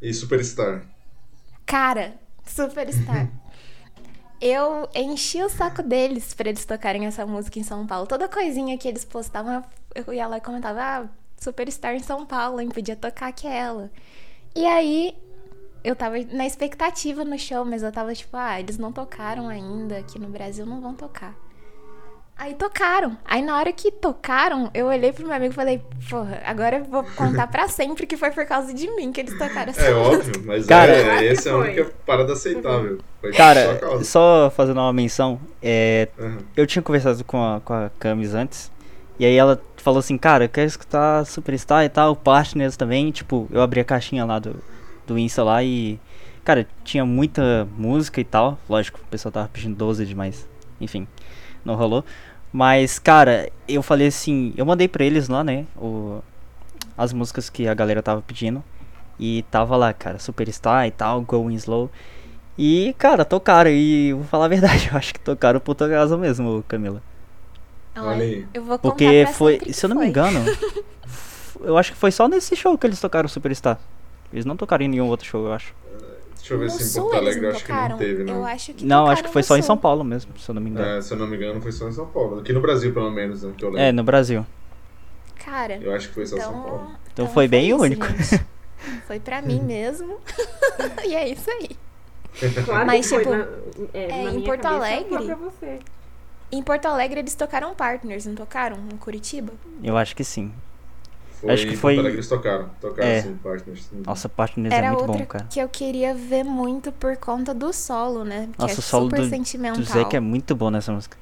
e 0.00 0.12
Superstar? 0.14 0.86
Cara, 1.66 2.18
Superstar. 2.46 3.28
Eu 4.40 4.88
enchi 4.94 5.42
o 5.42 5.48
saco 5.48 5.82
deles 5.82 6.32
pra 6.32 6.48
eles 6.48 6.64
tocarem 6.64 7.06
essa 7.06 7.26
música 7.26 7.58
em 7.58 7.64
São 7.64 7.84
Paulo. 7.86 8.06
Toda 8.06 8.28
coisinha 8.28 8.78
que 8.78 8.86
eles 8.86 9.04
postavam, 9.04 9.64
eu 9.94 10.04
eu 10.06 10.14
ia 10.14 10.28
lá 10.28 10.38
e 10.38 10.40
comentava: 10.40 10.80
Ah, 10.80 11.08
Superstar 11.36 11.94
em 11.96 11.98
São 12.00 12.24
Paulo, 12.24 12.60
hein? 12.60 12.68
Podia 12.68 12.94
tocar 12.94 13.26
aquela. 13.28 13.90
E 14.58 14.66
aí, 14.66 15.14
eu 15.84 15.94
tava 15.94 16.16
na 16.32 16.44
expectativa 16.44 17.24
no 17.24 17.38
show, 17.38 17.64
mas 17.64 17.84
eu 17.84 17.92
tava 17.92 18.12
tipo: 18.12 18.36
Ah, 18.36 18.58
eles 18.58 18.76
não 18.76 18.90
tocaram 18.90 19.48
ainda. 19.48 19.98
Aqui 19.98 20.18
no 20.18 20.26
Brasil 20.28 20.66
não 20.66 20.80
vão 20.80 20.94
tocar. 20.94 21.32
Aí 22.36 22.54
tocaram. 22.54 23.16
Aí 23.24 23.40
na 23.40 23.56
hora 23.56 23.72
que 23.72 23.90
tocaram, 23.92 24.68
eu 24.74 24.86
olhei 24.86 25.12
pro 25.12 25.24
meu 25.24 25.34
amigo 25.36 25.52
e 25.52 25.54
falei: 25.54 25.80
Porra, 26.10 26.40
agora 26.44 26.78
eu 26.78 26.84
vou 26.86 27.04
contar 27.16 27.46
pra 27.46 27.68
sempre 27.68 28.04
que 28.04 28.16
foi 28.16 28.32
por 28.32 28.44
causa 28.46 28.74
de 28.74 28.90
mim 28.96 29.12
que 29.12 29.20
eles 29.20 29.38
tocaram 29.38 29.70
essa 29.70 29.80
É 29.82 29.94
música. 29.94 30.16
óbvio, 30.16 30.42
mas 30.44 30.66
Cara- 30.66 30.92
é, 30.96 31.18
que 31.18 31.26
essa 31.28 31.48
é 31.50 31.52
a 31.52 31.56
única 31.56 31.84
parada 32.04 32.32
aceitável. 32.32 32.98
Foi 33.20 33.30
só 33.32 33.36
Cara, 33.38 33.78
causa. 33.78 34.04
só 34.04 34.50
fazendo 34.56 34.80
uma 34.80 34.92
menção, 34.92 35.40
é, 35.62 36.08
Aham. 36.18 36.38
eu 36.56 36.66
tinha 36.66 36.82
conversado 36.82 37.22
com 37.24 37.40
a, 37.44 37.60
com 37.60 37.72
a 37.74 37.90
Camis 38.00 38.34
antes, 38.34 38.70
e 39.18 39.24
aí 39.24 39.36
ela 39.36 39.60
falou 39.76 39.98
assim, 39.98 40.16
cara, 40.16 40.44
eu 40.44 40.48
quero 40.48 40.66
escutar 40.66 41.24
Superstar 41.24 41.84
e 41.84 41.88
tal, 41.88 42.14
Partners 42.14 42.76
também, 42.76 43.10
tipo, 43.10 43.48
eu 43.50 43.60
abri 43.60 43.80
a 43.80 43.84
caixinha 43.84 44.24
lá 44.24 44.38
do, 44.38 44.56
do 45.06 45.18
Insta 45.18 45.42
lá 45.42 45.62
e, 45.62 45.98
cara, 46.44 46.66
tinha 46.84 47.04
muita 47.04 47.66
música 47.76 48.20
e 48.20 48.24
tal, 48.24 48.58
lógico, 48.68 49.00
o 49.02 49.06
pessoal 49.06 49.32
tava 49.32 49.48
pedindo 49.48 49.76
12 49.76 50.06
demais, 50.06 50.48
enfim, 50.80 51.06
não 51.64 51.74
rolou, 51.74 52.04
mas, 52.52 52.98
cara, 52.98 53.50
eu 53.66 53.82
falei 53.82 54.06
assim, 54.06 54.54
eu 54.56 54.64
mandei 54.64 54.86
pra 54.86 55.04
eles 55.04 55.28
lá, 55.28 55.42
né, 55.42 55.66
o, 55.76 56.22
as 56.96 57.12
músicas 57.12 57.50
que 57.50 57.66
a 57.66 57.74
galera 57.74 58.02
tava 58.02 58.22
pedindo, 58.22 58.62
e 59.18 59.44
tava 59.50 59.76
lá, 59.76 59.92
cara, 59.92 60.18
Superstar 60.18 60.86
e 60.86 60.92
tal, 60.92 61.20
Going 61.22 61.54
Slow, 61.56 61.90
e, 62.56 62.94
cara, 62.98 63.24
tocaram, 63.24 63.70
e 63.70 64.12
vou 64.12 64.24
falar 64.24 64.44
a 64.46 64.48
verdade, 64.48 64.90
eu 64.92 64.98
acho 64.98 65.12
que 65.14 65.20
tocaram 65.20 65.60
tua 65.60 65.88
casa 65.88 66.16
mesmo, 66.16 66.64
Camila. 66.68 67.02
Olha 68.06 68.22
aí. 68.22 68.46
Eu 68.54 68.62
vou 68.64 68.78
Porque 68.78 69.26
foi, 69.32 69.60
se 69.72 69.84
eu 69.84 69.88
não 69.88 69.96
foi. 69.96 70.04
me 70.04 70.10
engano, 70.10 70.40
eu 71.60 71.76
acho 71.76 71.92
que 71.92 71.98
foi 71.98 72.10
só 72.12 72.28
nesse 72.28 72.54
show 72.56 72.76
que 72.78 72.86
eles 72.86 73.00
tocaram 73.00 73.28
Superstar. 73.28 73.78
Eles 74.32 74.44
não 74.44 74.56
tocaram 74.56 74.84
em 74.84 74.88
nenhum 74.88 75.06
outro 75.08 75.26
show, 75.26 75.46
eu 75.46 75.52
acho. 75.52 75.74
Deixa 76.36 76.54
eu 76.54 76.58
ver 76.58 76.64
No 76.66 76.70
se 76.70 76.98
em 76.98 77.02
Porto 77.02 77.16
Alegre 77.16 77.38
eu 77.40 77.42
não 77.50 77.56
acho 77.56 77.64
que 77.64 77.72
não 77.72 77.98
teve, 77.98 78.24
não. 78.24 78.34
Eu 78.36 78.44
acho 78.44 78.72
que 78.74 78.84
Não, 78.86 79.06
acho 79.06 79.22
que 79.24 79.28
foi 79.30 79.42
só 79.42 79.56
em 79.56 79.60
Sul. 79.62 79.66
São 79.66 79.76
Paulo 79.76 80.04
mesmo, 80.04 80.32
se 80.38 80.48
eu 80.48 80.54
não 80.54 80.62
me 80.62 80.70
engano. 80.70 80.88
É, 80.98 81.02
se 81.02 81.12
eu 81.12 81.18
não 81.18 81.26
me 81.26 81.36
engano, 81.36 81.60
foi 81.60 81.72
só 81.72 81.88
em 81.88 81.92
São 81.92 82.06
Paulo. 82.06 82.40
Aqui 82.40 82.52
no 82.52 82.60
Brasil, 82.60 82.92
pelo 82.92 83.10
menos, 83.10 83.42
né, 83.42 83.52
que 83.56 83.64
eu 83.64 83.68
lembro. 83.68 83.82
É, 83.82 83.92
no 83.92 84.02
Brasil. 84.04 84.46
Cara, 85.44 85.76
Eu 85.82 85.94
acho 85.94 86.08
que 86.08 86.14
foi 86.14 86.26
só 86.26 86.36
São 86.38 86.52
Paulo. 86.52 86.82
então, 87.12 87.24
Então 87.24 87.28
foi 87.28 87.48
bem 87.48 87.68
isso, 87.70 87.78
único. 87.82 88.06
gente. 88.06 88.44
Foi 89.06 89.18
pra 89.18 89.42
mim 89.42 89.60
mesmo. 89.60 90.18
e 91.06 91.14
é 91.14 91.28
isso 91.28 91.50
aí. 91.50 91.70
Claro 92.64 92.86
Mas, 92.86 93.06
que 93.10 93.14
foi, 93.14 93.24
tipo, 93.24 93.34
na- 93.36 93.48
é, 93.92 94.04
é, 94.04 94.08
na 94.24 94.30
em 94.30 94.34
minha 94.36 94.46
Porto 94.46 94.62
cabeça, 94.62 94.84
Alegre- 94.86 95.08
foi 95.16 95.26
pra 95.26 95.34
você. 95.36 95.78
Em 96.50 96.62
Porto 96.62 96.86
Alegre 96.86 97.20
eles 97.20 97.34
tocaram 97.34 97.74
Partners, 97.74 98.24
não 98.26 98.34
tocaram? 98.34 98.76
Em 98.92 98.96
Curitiba? 98.96 99.52
Eu 99.82 99.96
acho 99.96 100.16
que 100.16 100.24
sim. 100.24 100.52
Foi, 101.40 101.52
Acho 101.52 101.66
que 101.68 101.74
em 101.74 101.76
foi- 101.76 101.94
Porto 101.94 102.00
Alegre 102.00 102.16
eles 102.18 102.28
tocaram. 102.28 102.70
Tocaram, 102.80 103.08
É. 103.08 103.22
sim, 103.22 103.34
Partners. 103.36 103.88
Uhum. 103.92 104.02
Nossa, 104.06 104.28
Partners 104.28 104.74
é 104.74 104.76
Era 104.78 104.88
muito 104.92 105.02
outra 105.02 105.18
bom, 105.18 105.26
cara. 105.26 105.46
que 105.48 105.60
eu 105.60 105.68
queria 105.68 106.12
ver 106.14 106.42
muito 106.44 106.90
por 106.90 107.16
conta 107.16 107.54
do 107.54 107.72
solo, 107.72 108.24
né? 108.24 108.48
Que 108.54 108.58
Nossa, 108.60 108.74
é 108.74 108.78
o 108.78 108.82
solo 108.82 109.04
super 109.04 109.20
do, 109.20 109.28
sentimental. 109.28 109.76
do 109.80 109.84
Zack 109.84 110.16
é 110.16 110.20
muito 110.20 110.56
bom 110.56 110.70
nessa 110.70 110.90
música. 110.90 111.16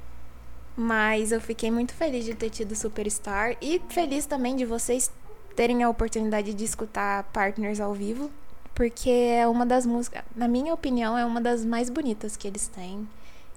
Mas 0.77 1.32
eu 1.32 1.40
fiquei 1.40 1.70
muito 1.70 1.93
feliz 1.94 2.24
de 2.24 2.35
ter 2.35 2.51
tido 2.51 2.74
Superstar 2.74 3.57
e 3.61 3.81
feliz 3.89 4.27
também 4.27 4.55
de 4.57 4.65
vocês 4.65 5.11
terem 5.55 5.82
a 5.82 5.89
oportunidade 5.89 6.53
de 6.55 6.65
escutar 6.65 7.24
Partners 7.24 7.81
ao 7.81 7.93
vivo, 7.94 8.31
porque 8.74 9.09
é 9.11 9.47
uma 9.48 9.65
das 9.66 9.86
músicas, 9.86 10.23
na 10.35 10.47
minha 10.47 10.73
opinião, 10.74 11.16
é 11.16 11.24
uma 11.24 11.40
das 11.40 11.65
mais 11.65 11.89
bonitas 11.90 12.36
que 12.36 12.47
eles 12.47 12.69
têm. 12.69 13.09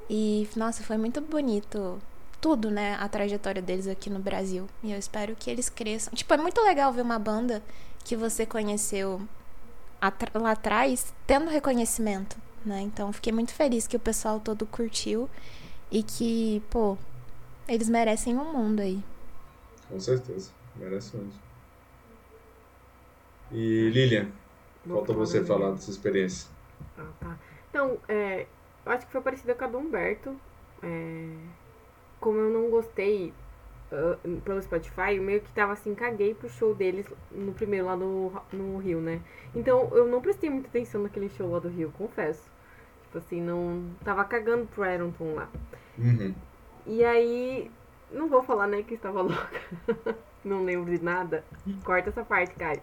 E 0.09 0.47
nossa, 0.55 0.83
foi 0.83 0.97
muito 0.97 1.21
bonito 1.21 2.01
tudo, 2.41 2.71
né, 2.71 2.95
a 2.99 3.07
trajetória 3.07 3.61
deles 3.61 3.87
aqui 3.87 4.09
no 4.09 4.19
Brasil. 4.19 4.67
E 4.83 4.91
eu 4.91 4.97
espero 4.97 5.35
que 5.35 5.49
eles 5.49 5.69
cresçam. 5.69 6.13
Tipo, 6.13 6.33
é 6.33 6.37
muito 6.37 6.61
legal 6.61 6.91
ver 6.91 7.01
uma 7.01 7.19
banda 7.19 7.61
que 8.03 8.15
você 8.15 8.45
conheceu 8.45 9.21
lá 10.33 10.51
atrás 10.51 11.13
tendo 11.27 11.49
reconhecimento, 11.49 12.37
né? 12.65 12.81
Então, 12.81 13.11
fiquei 13.11 13.33
muito 13.33 13.53
feliz 13.53 13.85
que 13.85 13.97
o 13.97 13.99
pessoal 13.99 14.39
todo 14.39 14.65
curtiu 14.65 15.29
e 15.91 16.01
que, 16.01 16.63
pô, 16.69 16.97
eles 17.67 17.89
merecem 17.89 18.37
um 18.37 18.53
mundo 18.53 18.79
aí. 18.79 19.03
Com 19.89 19.99
certeza. 19.99 20.51
Merece 20.75 21.17
mesmo. 21.17 21.33
E 23.51 23.89
Lilian, 23.89 24.27
falta 24.87 25.11
você 25.11 25.43
falar 25.43 25.71
dessa 25.71 25.91
experiência. 25.91 26.47
Ah, 26.97 27.07
tá. 27.19 27.37
Então, 27.69 27.97
é, 28.07 28.47
eu 28.89 28.95
acho 28.95 29.05
que 29.05 29.11
foi 29.11 29.21
parecida 29.21 29.53
com 29.53 29.63
a 29.63 29.67
do 29.67 29.77
Humberto. 29.77 30.35
É, 30.81 31.35
como 32.19 32.37
eu 32.37 32.49
não 32.49 32.69
gostei 32.69 33.33
ah, 33.91 34.17
pelo 34.43 34.61
Spotify, 34.61 35.15
eu 35.15 35.23
meio 35.23 35.41
que 35.41 35.51
tava 35.51 35.73
assim, 35.73 35.93
caguei 35.95 36.33
pro 36.33 36.49
show 36.49 36.73
deles 36.73 37.05
no 37.31 37.53
primeiro 37.53 37.85
lá 37.85 37.95
no, 37.95 38.31
no 38.51 38.77
Rio, 38.77 38.99
né? 38.99 39.21
Então 39.55 39.89
eu 39.93 40.07
não 40.07 40.21
prestei 40.21 40.49
muita 40.49 40.67
atenção 40.67 41.03
naquele 41.03 41.29
show 41.29 41.51
lá 41.51 41.59
do 41.59 41.69
Rio, 41.69 41.93
confesso. 41.97 42.49
Tipo 43.03 43.17
assim, 43.17 43.41
não. 43.41 43.89
Tava 44.03 44.23
cagando 44.25 44.67
pro 44.67 44.85
Ironton 44.85 45.33
lá. 45.35 45.49
Uhum. 45.97 46.33
E 46.85 47.03
aí, 47.03 47.71
não 48.11 48.27
vou 48.27 48.43
falar, 48.43 48.67
né, 48.67 48.83
que 48.83 48.93
estava 48.93 49.21
louca. 49.21 49.61
não 50.43 50.63
lembro 50.63 50.95
de 50.95 51.03
nada. 51.03 51.43
Corta 51.83 52.09
essa 52.09 52.23
parte, 52.23 52.55
Caio. 52.55 52.81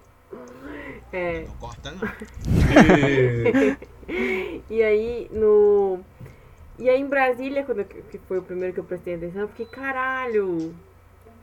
É, 1.13 1.45
Não 1.47 1.57
corta 1.57 1.91
não. 1.93 2.01
E- 4.71 4.83
aí, 4.83 5.29
no. 5.33 6.01
E 6.79 6.89
aí 6.89 7.01
em 7.01 7.07
Brasília, 7.07 7.65
quando 7.65 7.81
eu- 7.81 7.85
que 7.87 8.19
foi 8.19 8.39
o 8.39 8.43
primeiro 8.43 8.73
que 8.75 8.81
eu 8.81 8.85
prestei 8.85 9.15
atenção, 9.15 9.43
eu 9.43 9.49
fiquei, 9.49 9.67
caralho, 9.67 10.75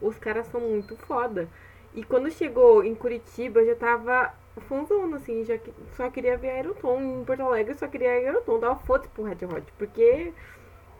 os 0.01 0.15
caras 0.17 0.47
são 0.47 0.61
muito 0.61 0.95
foda. 0.95 1.49
E 1.93 2.03
quando 2.03 2.29
chegou 2.31 2.83
em 2.83 2.93
Curitiba, 2.95 3.59
eu 3.61 3.67
já 3.67 3.75
tava 3.75 4.33
fãzona, 4.69 5.17
assim, 5.17 5.43
já 5.43 5.57
que- 5.57 5.73
só 5.97 6.09
queria 6.09 6.37
ver 6.37 6.51
Aeroton. 6.51 7.01
Em 7.21 7.23
Porto 7.25 7.41
Alegre 7.41 7.73
eu 7.73 7.77
só 7.77 7.87
queria 7.87 8.11
Aeroton, 8.11 8.59
dava 8.59 8.75
foda 8.77 9.07
pro 9.13 9.23
Red 9.23 9.45
Hot, 9.45 9.63
porque, 9.77 10.31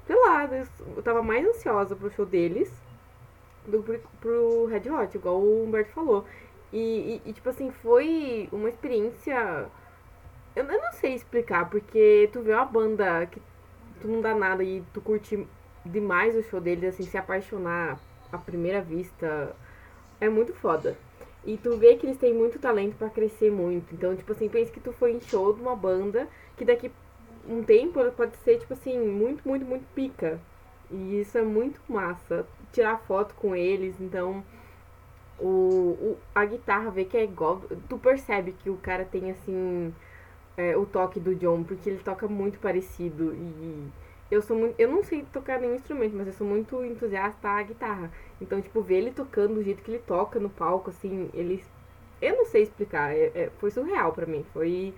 sei 0.07 0.15
lá, 0.15 0.49
eu 0.95 1.02
tava 1.03 1.22
mais 1.22 1.45
ansiosa 1.48 1.95
pro 1.95 2.11
show 2.11 2.26
deles 2.26 2.72
do 3.68 3.82
que 3.84 3.98
pro, 3.98 4.10
pro 4.20 4.65
Red 4.65 4.90
Hot, 4.90 5.15
igual 5.15 5.40
o 5.40 5.64
Humberto 5.64 5.91
falou. 5.91 6.26
E, 6.73 7.21
e- 7.25 7.29
e, 7.31 7.33
tipo 7.33 7.49
assim, 7.49 7.71
foi 7.71 8.49
uma 8.53 8.69
experiência. 8.69 9.69
Eu, 10.55 10.65
eu 10.65 10.81
não 10.81 10.91
sei 10.93 11.13
explicar, 11.15 11.69
porque 11.69 12.29
tu 12.31 12.41
vê 12.41 12.53
uma 12.53 12.65
banda 12.65 13.25
que 13.27 13.41
tu 14.01 14.07
não 14.07 14.21
dá 14.21 14.35
nada 14.35 14.63
e 14.63 14.83
tu 14.93 15.01
curte 15.01 15.47
demais 15.85 16.35
o 16.35 16.43
show 16.43 16.61
deles, 16.61 16.83
assim, 16.85 17.03
se 17.05 17.17
apaixonar 17.17 17.99
à 18.31 18.37
primeira 18.37 18.81
vista, 18.81 19.55
é 20.21 20.29
muito 20.29 20.53
foda. 20.53 20.97
E 21.45 21.57
tu 21.57 21.77
vê 21.77 21.95
que 21.95 22.05
eles 22.05 22.17
têm 22.17 22.33
muito 22.33 22.59
talento 22.59 22.95
pra 22.97 23.09
crescer 23.09 23.51
muito. 23.51 23.93
Então, 23.93 24.15
tipo 24.15 24.31
assim, 24.31 24.49
pensa 24.49 24.71
que 24.71 24.79
tu 24.79 24.93
foi 24.93 25.13
em 25.13 25.21
show 25.21 25.53
de 25.53 25.61
uma 25.61 25.75
banda 25.75 26.27
que 26.57 26.65
daqui 26.65 26.91
um 27.47 27.63
tempo 27.63 27.99
ela 27.99 28.11
pode 28.11 28.37
ser, 28.37 28.59
tipo 28.59 28.73
assim, 28.73 28.97
muito, 28.99 29.47
muito, 29.47 29.65
muito 29.65 29.85
pica. 29.93 30.39
E 30.91 31.19
isso 31.21 31.37
é 31.37 31.41
muito 31.41 31.81
massa. 31.89 32.45
Tirar 32.71 32.97
foto 32.99 33.35
com 33.35 33.55
eles, 33.55 33.95
então. 33.99 34.43
O, 35.44 35.48
o, 35.48 36.18
a 36.36 36.45
guitarra, 36.45 36.91
vê 36.91 37.06
que 37.06 37.18
é 37.18 37.24
igual. 37.26 37.61
Tu 37.90 37.98
percebe 37.99 38.53
que 38.53 38.70
o 38.70 38.78
cara 38.78 39.06
tem, 39.06 39.32
assim. 39.32 39.94
é, 40.57 40.78
o 40.78 40.86
toque 40.86 41.20
do 41.20 41.36
John, 41.36 41.64
porque 41.64 41.90
ele 41.90 41.99
toca 42.03 42.28
muito 42.28 42.60
parecido. 42.60 43.34
E 43.36 43.90
eu 44.32 44.41
sou 44.41 44.57
muito. 44.57 44.76
Eu 44.80 44.90
não 44.91 45.03
sei 45.03 45.24
tocar 45.34 45.60
nenhum 45.60 45.76
instrumento, 45.76 46.15
mas 46.15 46.28
eu 46.28 46.34
sou 46.34 46.48
muito 46.48 46.84
entusiasta 46.86 47.48
à 47.49 47.64
guitarra. 47.64 48.11
Então, 48.41 48.61
tipo, 48.61 48.82
ver 48.82 48.98
ele 48.99 49.11
tocando 49.11 49.56
do 49.56 49.64
jeito 49.64 49.84
que 49.84 49.91
ele 49.91 49.99
toca 49.99 50.40
no 50.40 50.49
palco, 50.49 50.90
assim, 50.91 51.30
ele. 51.34 51.64
Eu 52.22 52.38
não 52.38 52.45
sei 52.45 52.64
explicar. 52.64 53.14
é- 53.15 53.32
é- 53.36 53.52
foi 53.60 53.72
surreal 53.72 54.14
pra 54.14 54.26
mim. 54.26 54.45
Foi. 54.53 54.94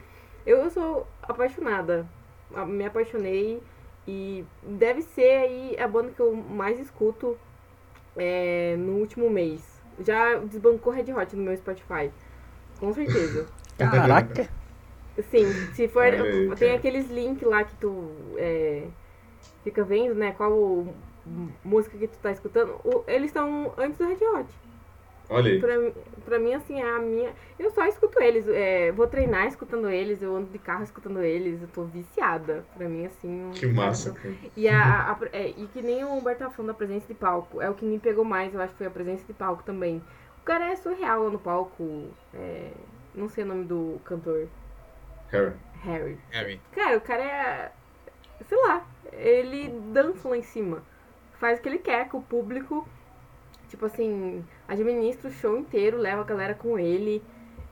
Eu, 0.45 0.57
eu 0.59 0.69
sou 0.69 1.07
apaixonada. 1.23 2.07
Me 2.67 2.85
apaixonei. 2.85 3.61
E 4.07 4.45
deve 4.63 5.01
ser 5.01 5.31
aí 5.43 5.77
a 5.79 5.87
banda 5.87 6.11
que 6.11 6.19
eu 6.21 6.35
mais 6.35 6.79
escuto 6.79 7.37
é, 8.17 8.75
no 8.77 8.93
último 8.93 9.29
mês. 9.29 9.74
Já 9.99 10.35
desbancou 10.35 10.91
Red 10.93 11.11
Hot 11.13 11.35
no 11.35 11.43
meu 11.43 11.55
Spotify. 11.57 12.11
Com 12.79 12.93
certeza. 12.93 13.45
Caraca! 13.77 14.49
Sim, 15.31 15.45
se 15.73 15.87
for. 15.87 16.03
Aí, 16.03 16.49
tem 16.55 16.67
cara. 16.67 16.75
aqueles 16.75 17.09
links 17.09 17.47
lá 17.47 17.63
que 17.63 17.73
tu 17.75 18.09
é, 18.37 18.83
fica 19.63 19.83
vendo, 19.83 20.13
né? 20.15 20.33
Qual 20.33 20.51
o- 20.51 20.93
música 21.63 21.97
que 21.97 22.07
tu 22.07 22.17
tá 22.19 22.31
escutando. 22.31 22.75
O- 22.83 23.03
eles 23.07 23.27
estão 23.27 23.73
antes 23.77 23.97
do 23.97 24.05
Red 24.05 24.17
Hot. 24.27 24.45
Olha 25.29 25.51
aí. 25.51 25.59
Pra, 25.59 25.77
mim- 25.77 25.93
pra 26.23 26.39
mim, 26.39 26.53
assim, 26.53 26.79
é 26.81 26.89
a 26.89 26.99
minha. 26.99 27.33
Eu 27.57 27.71
só 27.71 27.85
escuto 27.85 28.21
eles. 28.21 28.47
é, 28.47 28.91
vou 28.91 29.07
treinar 29.07 29.47
escutando 29.47 29.89
eles, 29.89 30.21
eu 30.21 30.35
ando 30.35 30.51
de 30.51 30.59
carro 30.59 30.83
escutando 30.83 31.21
eles, 31.21 31.61
eu 31.61 31.67
tô 31.69 31.83
viciada. 31.85 32.63
Pra 32.77 32.87
mim, 32.87 33.05
assim. 33.05 33.51
Que 33.53 33.65
massa, 33.67 34.11
cara. 34.13 34.33
E, 34.55 34.67
a, 34.69 35.11
a- 35.11 35.17
é, 35.33 35.49
e 35.49 35.67
que 35.73 35.81
nem 35.81 36.03
o 36.03 36.09
Humberto 36.13 36.43
tá 36.43 36.49
falando 36.49 36.67
da 36.71 36.77
presença 36.77 37.07
de 37.07 37.13
palco. 37.13 37.61
É 37.61 37.69
o 37.69 37.73
que 37.73 37.85
me 37.85 37.99
pegou 37.99 38.23
mais, 38.25 38.53
eu 38.53 38.61
acho 38.61 38.71
que 38.73 38.77
foi 38.79 38.87
a 38.87 38.91
presença 38.91 39.23
de 39.25 39.33
palco 39.33 39.63
também. 39.63 40.01
O 40.41 40.45
cara 40.45 40.71
é 40.71 40.75
surreal 40.75 41.23
lá 41.23 41.29
no 41.29 41.39
palco. 41.39 42.09
é, 42.33 42.69
não 43.15 43.27
sei 43.29 43.43
o 43.43 43.47
nome 43.47 43.65
do 43.65 43.99
cantor. 44.05 44.47
Harry. 45.31 45.53
Harry. 45.81 46.17
Harry. 46.31 46.61
Cara, 46.71 46.97
o 46.97 47.01
cara 47.01 47.23
é. 47.23 47.71
Sei 48.47 48.57
lá. 48.61 48.85
Ele 49.13 49.69
dança 49.93 50.27
lá 50.27 50.37
em 50.37 50.43
cima. 50.43 50.83
Faz 51.39 51.57
o 51.59 51.61
que 51.61 51.69
ele 51.69 51.79
quer 51.79 52.09
com 52.09 52.17
o 52.19 52.21
público. 52.21 52.87
Tipo 53.75 53.87
assim, 53.87 54.41
administra 54.69 55.29
o 55.29 55.33
show 55.33 55.57
inteiro, 55.57 55.97
leva 55.97 56.21
a 56.21 56.23
galera 56.23 56.53
com 56.53 56.79
ele. 56.79 57.21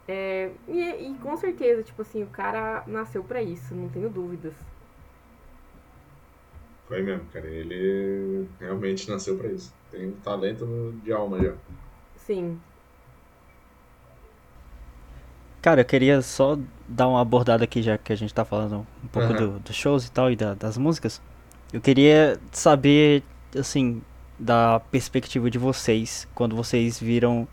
É, 0.06 0.52
e, 0.68 1.12
e 1.12 1.18
com 1.22 1.38
certeza, 1.38 1.82
tipo 1.82 2.02
assim, 2.02 2.24
o 2.24 2.28
cara 2.28 2.84
nasceu 2.86 3.24
pra 3.24 3.42
isso, 3.42 3.74
não 3.74 3.88
tenho 3.88 4.10
dúvidas. 4.10 4.54
Foi 6.90 7.02
mesmo, 7.02 7.24
cara. 7.32 7.48
Ele 7.48 8.46
realmente 8.60 9.10
nasceu 9.10 9.38
pra 9.38 9.48
isso. 9.48 9.74
Tem 9.90 10.10
um 10.10 10.12
talento 10.16 10.94
de 11.02 11.14
alma 11.14 11.42
já. 11.42 11.54
Sim. 12.18 12.60
Cara, 15.62 15.80
eu 15.80 15.86
queria 15.86 16.22
só 16.22 16.60
dar 16.86 17.08
uma 17.08 17.22
abordada 17.22 17.64
aqui, 17.64 17.82
já 17.82 17.98
que 17.98 18.12
a 18.12 18.18
gente 18.18 18.34
tá 18.34 18.44
falando 18.44 18.86
um 19.02 19.08
pouco 19.08 19.34
do- 19.34 19.60
dos 19.60 19.74
shows 19.74 20.06
e 20.06 20.12
tal, 20.12 20.30
e 20.30 20.36
da- 20.36 20.54
das 20.54 20.78
músicas. 20.78 21.22
Eu 21.72 21.80
queria 21.80 22.38
saber, 22.52 23.24
assim, 23.58 24.02
da 24.40 24.80
perspectiva 24.92 25.50
de 25.50 25.58
vocês, 25.58 26.28
quando 26.34 26.56
vocês 26.56 27.00
viram 27.00 27.48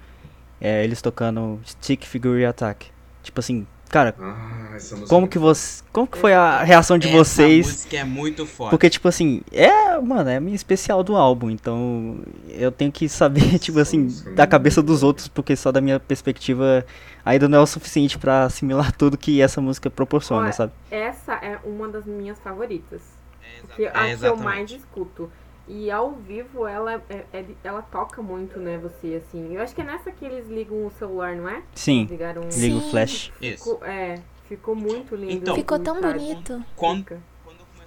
é, 0.60 0.82
eles 0.84 1.00
tocando 1.00 1.60
Stick 1.66 2.04
Figure 2.06 2.44
Attack. 2.44 2.86
Tipo 3.22 3.40
assim, 3.40 3.66
cara, 3.88 4.14
Ah, 4.20 4.76
como 5.08 5.28
que 5.28 5.38
você. 5.38 5.82
Como 5.92 6.06
que 6.06 6.16
foi 6.18 6.32
a 6.32 6.62
reação 6.62 6.96
de 6.98 7.08
Essa 7.08 7.16
vocês? 7.18 7.66
música 7.66 7.96
é 7.98 8.04
muito 8.04 8.46
forte. 8.46 8.70
Porque, 8.70 8.88
tipo 8.88 9.06
assim, 9.08 9.42
é, 9.52 9.98
mano, 10.00 10.30
é 10.30 10.36
a 10.36 10.40
minha 10.40 10.56
especial 10.56 11.02
do 11.02 11.16
álbum, 11.16 11.50
então 11.50 12.18
eu 12.48 12.72
tenho 12.72 12.90
que 12.90 13.08
saber, 13.08 13.56
tipo 13.60 13.78
assim, 13.78 14.08
é 14.26 14.30
da 14.30 14.46
cabeça 14.46 14.82
dos 14.82 15.02
outros, 15.02 15.28
porque 15.28 15.54
só 15.54 15.70
da 15.70 15.80
minha 15.80 16.00
perspectiva 16.00 16.84
ainda 17.24 17.46
não 17.48 17.58
é 17.58 17.60
o 17.60 17.66
suficiente 17.66 18.18
pra 18.18 18.44
assimilar 18.44 18.90
tudo 18.96 19.18
que 19.18 19.40
essa 19.42 19.60
música 19.60 19.90
proporciona, 19.90 20.44
Olha, 20.44 20.52
sabe? 20.52 20.72
Essa 20.90 21.34
é 21.34 21.58
uma 21.64 21.86
das 21.88 22.04
minhas 22.06 22.38
favoritas. 22.38 23.02
É, 23.42 23.82
exa- 23.82 23.90
a 23.94 24.08
é 24.08 24.16
que 24.16 24.24
eu 24.26 24.36
mais 24.36 24.70
escuto. 24.70 25.30
E 25.72 25.88
ao 25.88 26.10
vivo 26.12 26.66
ela, 26.66 27.00
é, 27.08 27.24
é 27.32 27.44
ela 27.62 27.80
toca 27.80 28.20
muito, 28.20 28.58
né, 28.58 28.76
você, 28.76 29.22
assim. 29.24 29.54
Eu 29.54 29.62
acho 29.62 29.72
que 29.72 29.80
é 29.80 29.84
nessa 29.84 30.10
que 30.10 30.24
eles 30.24 30.48
ligam 30.48 30.84
o 30.84 30.90
celular, 30.98 31.36
não 31.36 31.48
é? 31.48 31.62
Sim, 31.76 32.08
Ligaram 32.10 32.42
um- 32.42 32.48
liga 32.48 32.74
o 32.74 32.90
flash. 32.90 33.30
Isso. 33.40 33.62
Ficou, 33.64 33.84
é, 33.86 34.20
ficou 34.48 34.74
muito 34.74 35.14
lindo. 35.14 35.32
Então- 35.32 35.54
Ficou 35.54 35.78
tão 35.78 36.00
bonito. 36.00 36.60
Quando, 36.74 37.22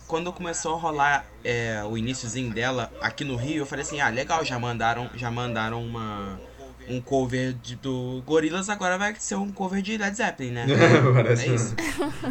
quando 0.07 0.31
começou 0.31 0.75
a 0.75 0.79
rolar 0.79 1.25
é, 1.43 1.83
o 1.83 1.97
iníciozinho 1.97 2.53
dela 2.53 2.89
aqui 3.01 3.25
no 3.25 3.35
Rio, 3.35 3.57
eu 3.57 3.65
falei 3.65 3.83
assim, 3.83 3.99
ah, 3.99 4.07
legal, 4.07 4.45
já 4.45 4.57
mandaram, 4.57 5.09
já 5.15 5.29
mandaram 5.29 5.83
uma, 5.83 6.39
um 6.87 7.01
cover 7.01 7.51
de, 7.51 7.75
do 7.75 8.23
Gorillaz, 8.25 8.69
agora 8.69 8.97
vai 8.97 9.13
ser 9.15 9.35
um 9.35 9.51
cover 9.51 9.81
de 9.81 9.97
Led 9.97 10.15
Zeppelin, 10.15 10.51
né? 10.51 10.65
Parece 11.13 11.49
É 11.49 11.53
isso. 11.53 11.75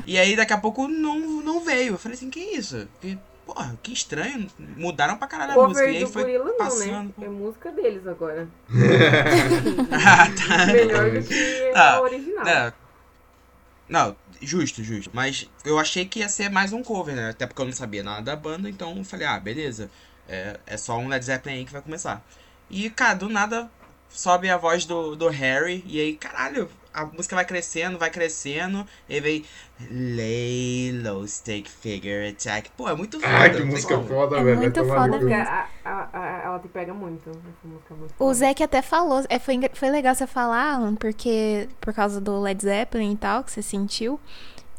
E 0.07 0.17
aí 0.19 0.35
daqui 0.35 0.55
a 0.55 0.59
pouco 0.59 0.89
não, 0.89 1.19
não 1.43 1.61
veio. 1.61 1.93
Eu 1.93 1.99
falei 1.99 2.17
assim, 2.17 2.31
que 2.31 2.41
isso? 2.41 2.89
Que, 3.03 3.19
porra, 3.55 3.79
que 3.83 3.93
estranho. 3.93 4.47
Mudaram 4.59 5.17
pra 5.17 5.27
caralho 5.27 5.61
a 5.61 5.69
música. 5.69 5.85
E 5.89 5.93
Cover 5.93 5.97
aí 5.97 6.05
do 6.05 6.11
foi 6.13 6.23
Gorila 6.23 6.45
não, 6.45 6.57
passando. 6.59 7.15
né? 7.19 7.27
É 7.27 7.29
música 7.29 7.71
deles 7.73 8.07
agora. 8.07 8.49
Ah, 9.93 10.27
tá. 10.31 10.67
Melhor 10.67 11.11
do 11.11 11.23
que 11.23 11.73
Ah, 11.75 11.95
a 11.97 12.01
original. 12.03 12.47
É. 12.47 12.73
Não, 13.89 14.17
justo, 14.41 14.83
justo. 14.83 15.11
Mas 15.13 15.49
eu 15.65 15.79
achei 15.79 16.05
que 16.05 16.21
ia 16.21 16.29
ser 16.29 16.51
mais 16.51 16.73
um 16.73 16.83
cover, 16.83 17.15
né? 17.15 17.31
Até 17.31 17.47
porque 17.47 17.61
eu 17.61 17.67
não 17.67 17.73
sabia 17.73 18.03
nada 18.03 18.23
da 18.23 18.37
banda, 18.37 18.69
então 18.69 18.97
eu 18.97 19.05
falei, 19.05 19.27
ah, 19.27 19.39
beleza. 19.39 19.91
É, 20.29 20.59
é 20.67 20.77
só 20.77 20.97
um 20.99 21.09
Led 21.09 21.25
Zeppelin 21.25 21.57
aí 21.59 21.65
que 21.65 21.73
vai 21.73 21.83
começar. 21.83 22.25
E, 22.71 22.89
cara, 22.89 23.15
do 23.15 23.29
nada 23.29 23.71
sobe 24.09 24.49
a 24.49 24.57
voz 24.57 24.85
do, 24.85 25.15
do 25.17 25.29
Harry, 25.29 25.83
e 25.87 26.01
aí, 26.01 26.15
caralho, 26.17 26.71
a 26.95 27.07
música 27.07 27.35
vai 27.37 27.45
crescendo, 27.45 27.99
vai 27.99 28.11
crescendo, 28.11 28.87
e 29.09 29.21
vem 29.21 29.45
Lay 29.91 30.93
Low 31.03 31.27
Stake 31.27 31.71
Figure 31.71 32.29
Attack. 32.29 32.71
Pô, 32.77 32.89
é 32.89 32.95
muito 32.95 33.19
foda. 33.21 33.33
Ah, 33.45 33.51
que 33.51 33.63
música 33.63 33.95
como. 33.97 34.09
foda, 34.09 34.39
É 34.39 34.45
velho. 34.45 34.59
muito 34.59 34.75
tomar 34.81 34.95
foda 34.97 35.19
mesmo. 35.19 35.35
A- 35.35 35.67
a- 35.85 36.09
a- 36.13 36.43
ela 36.45 36.59
te 36.59 36.69
pega 36.69 36.93
muito. 36.95 37.29
Essa 37.31 37.39
música 37.65 37.95
é 37.95 37.97
muito 37.97 38.13
O 38.13 38.17
foda. 38.19 38.35
Zé 38.35 38.55
que 38.55 38.63
até 38.63 38.83
falou, 38.83 39.23
é, 39.29 39.39
foi, 39.39 39.61
foi 39.75 39.91
legal 39.91 40.15
você 40.15 40.27
falar, 40.27 40.75
Alan, 40.75 40.95
porque 40.95 41.69
por 41.81 41.93
causa 41.95 42.21
do 42.21 42.41
Led 42.41 42.63
Zeppelin 42.63 43.13
e 43.13 43.17
tal, 43.17 43.43
que 43.45 43.51
você 43.51 43.63
sentiu, 43.63 44.21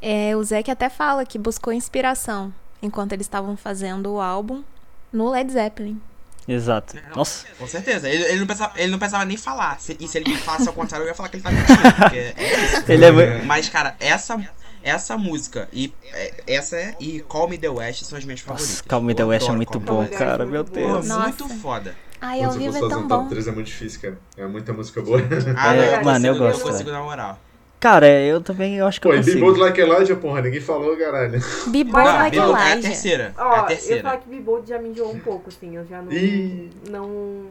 é, 0.01 0.35
o 0.35 0.43
Zé 0.43 0.61
que 0.63 0.71
até 0.71 0.89
fala 0.89 1.25
que 1.25 1.37
buscou 1.39 1.73
inspiração 1.73 2.53
enquanto 2.81 3.13
eles 3.13 3.25
estavam 3.25 3.55
fazendo 3.57 4.11
o 4.13 4.21
álbum 4.21 4.63
no 5.11 5.29
Led 5.29 5.51
Zeppelin. 5.51 6.01
Exato. 6.47 6.95
Não, 7.09 7.17
Nossa, 7.17 7.45
Com 7.57 7.67
certeza. 7.67 8.09
Ele, 8.09 8.23
ele, 8.23 8.39
não 8.39 8.47
pensava, 8.47 8.73
ele 8.79 8.91
não 8.91 8.99
pensava 8.99 9.25
nem 9.25 9.37
falar. 9.37 9.79
Se- 9.79 9.95
e 9.99 10.07
se 10.07 10.17
ele 10.17 10.29
me 10.31 10.37
falasse 10.37 10.67
ao 10.67 10.73
contrário, 10.73 11.03
eu 11.05 11.09
ia 11.09 11.15
falar 11.15 11.29
que 11.29 11.37
ele 11.37 11.43
tá 11.43 11.51
mentindo. 11.51 11.95
Porque 11.95 12.17
é 12.17 12.63
isso. 12.65 12.83
ele 12.91 13.05
é. 13.05 13.41
Mas, 13.43 13.69
cara, 13.69 13.95
essa, 13.99 14.39
essa 14.83 15.17
música 15.17 15.69
e 15.71 15.93
é, 16.11 16.33
essa 16.47 16.75
é, 16.75 16.95
e 16.99 17.21
Call 17.21 17.47
Me 17.47 17.57
The 17.57 17.69
West 17.69 18.03
são 18.03 18.17
as 18.17 18.25
minhas 18.25 18.41
favoritas. 18.41 18.71
Nossa, 18.77 18.83
Call 18.83 19.01
Me 19.01 19.15
The 19.15 19.21
Eu 19.23 19.27
West 19.27 19.47
é 19.47 19.51
muito 19.53 19.79
Call 19.79 20.03
bom, 20.03 20.07
cara. 20.07 20.45
Meu 20.45 20.63
Deus. 20.63 21.07
Nossa. 21.07 21.21
muito 21.23 21.47
foda. 21.61 21.95
Ai, 22.19 22.41
ao 22.41 22.53
eu 22.53 22.57
vivo 22.59 22.77
é 22.77 22.79
tão 22.89 23.01
um 23.03 23.07
top 23.07 23.23
bom. 23.25 23.29
3 23.29 23.47
é 23.47 23.51
muito 23.51 23.67
difícil, 23.67 23.99
cara. 24.01 24.17
É 24.37 24.47
muita 24.47 24.71
música 24.71 25.01
boa. 25.01 25.19
Ah, 25.57 25.75
É, 25.75 25.97
não, 25.97 26.03
mano, 26.05 26.25
eu 26.25 26.33
consigo, 26.33 26.47
gosto, 26.51 26.61
Eu 26.67 26.71
consigo 26.71 26.89
uma 26.91 27.03
moral. 27.03 27.39
Cara, 27.83 28.07
eu 28.07 28.39
também 28.39 28.77
eu 28.77 28.87
acho 28.87 29.01
que 29.01 29.05
Pô, 29.09 29.13
eu 29.13 29.17
e 29.17 29.19
Be 29.19 29.25
consigo. 29.25 29.45
Bold 29.45 29.59
Like 29.59 29.81
Elijah, 29.81 30.15
porra, 30.15 30.41
ninguém 30.41 30.61
falou, 30.61 30.95
caralho. 30.95 31.37
Be 31.67 31.83
Bold 31.83 32.07
Não, 32.07 32.15
Like 32.15 32.31
Bill, 32.31 32.55
é 32.55 32.61
a 32.61 32.71
Elijah. 32.71 32.87
terceira. 32.87 33.33
Ó, 33.37 33.41
é 33.41 33.45
a 33.45 33.49
eu 33.49 33.59
ia 33.59 33.65
terceira. 33.67 34.01
falar 34.03 34.17
que 34.19 34.29
Bibold 34.29 34.69
já 34.69 34.79
me 34.79 34.87
enjoou 34.89 35.11
um 35.13 35.19
pouco, 35.19 35.49
assim. 35.49 35.75
Eu 35.75 35.85
já 35.85 36.01
não. 36.01 36.09
Ih. 36.13 36.69
Não. 36.89 37.41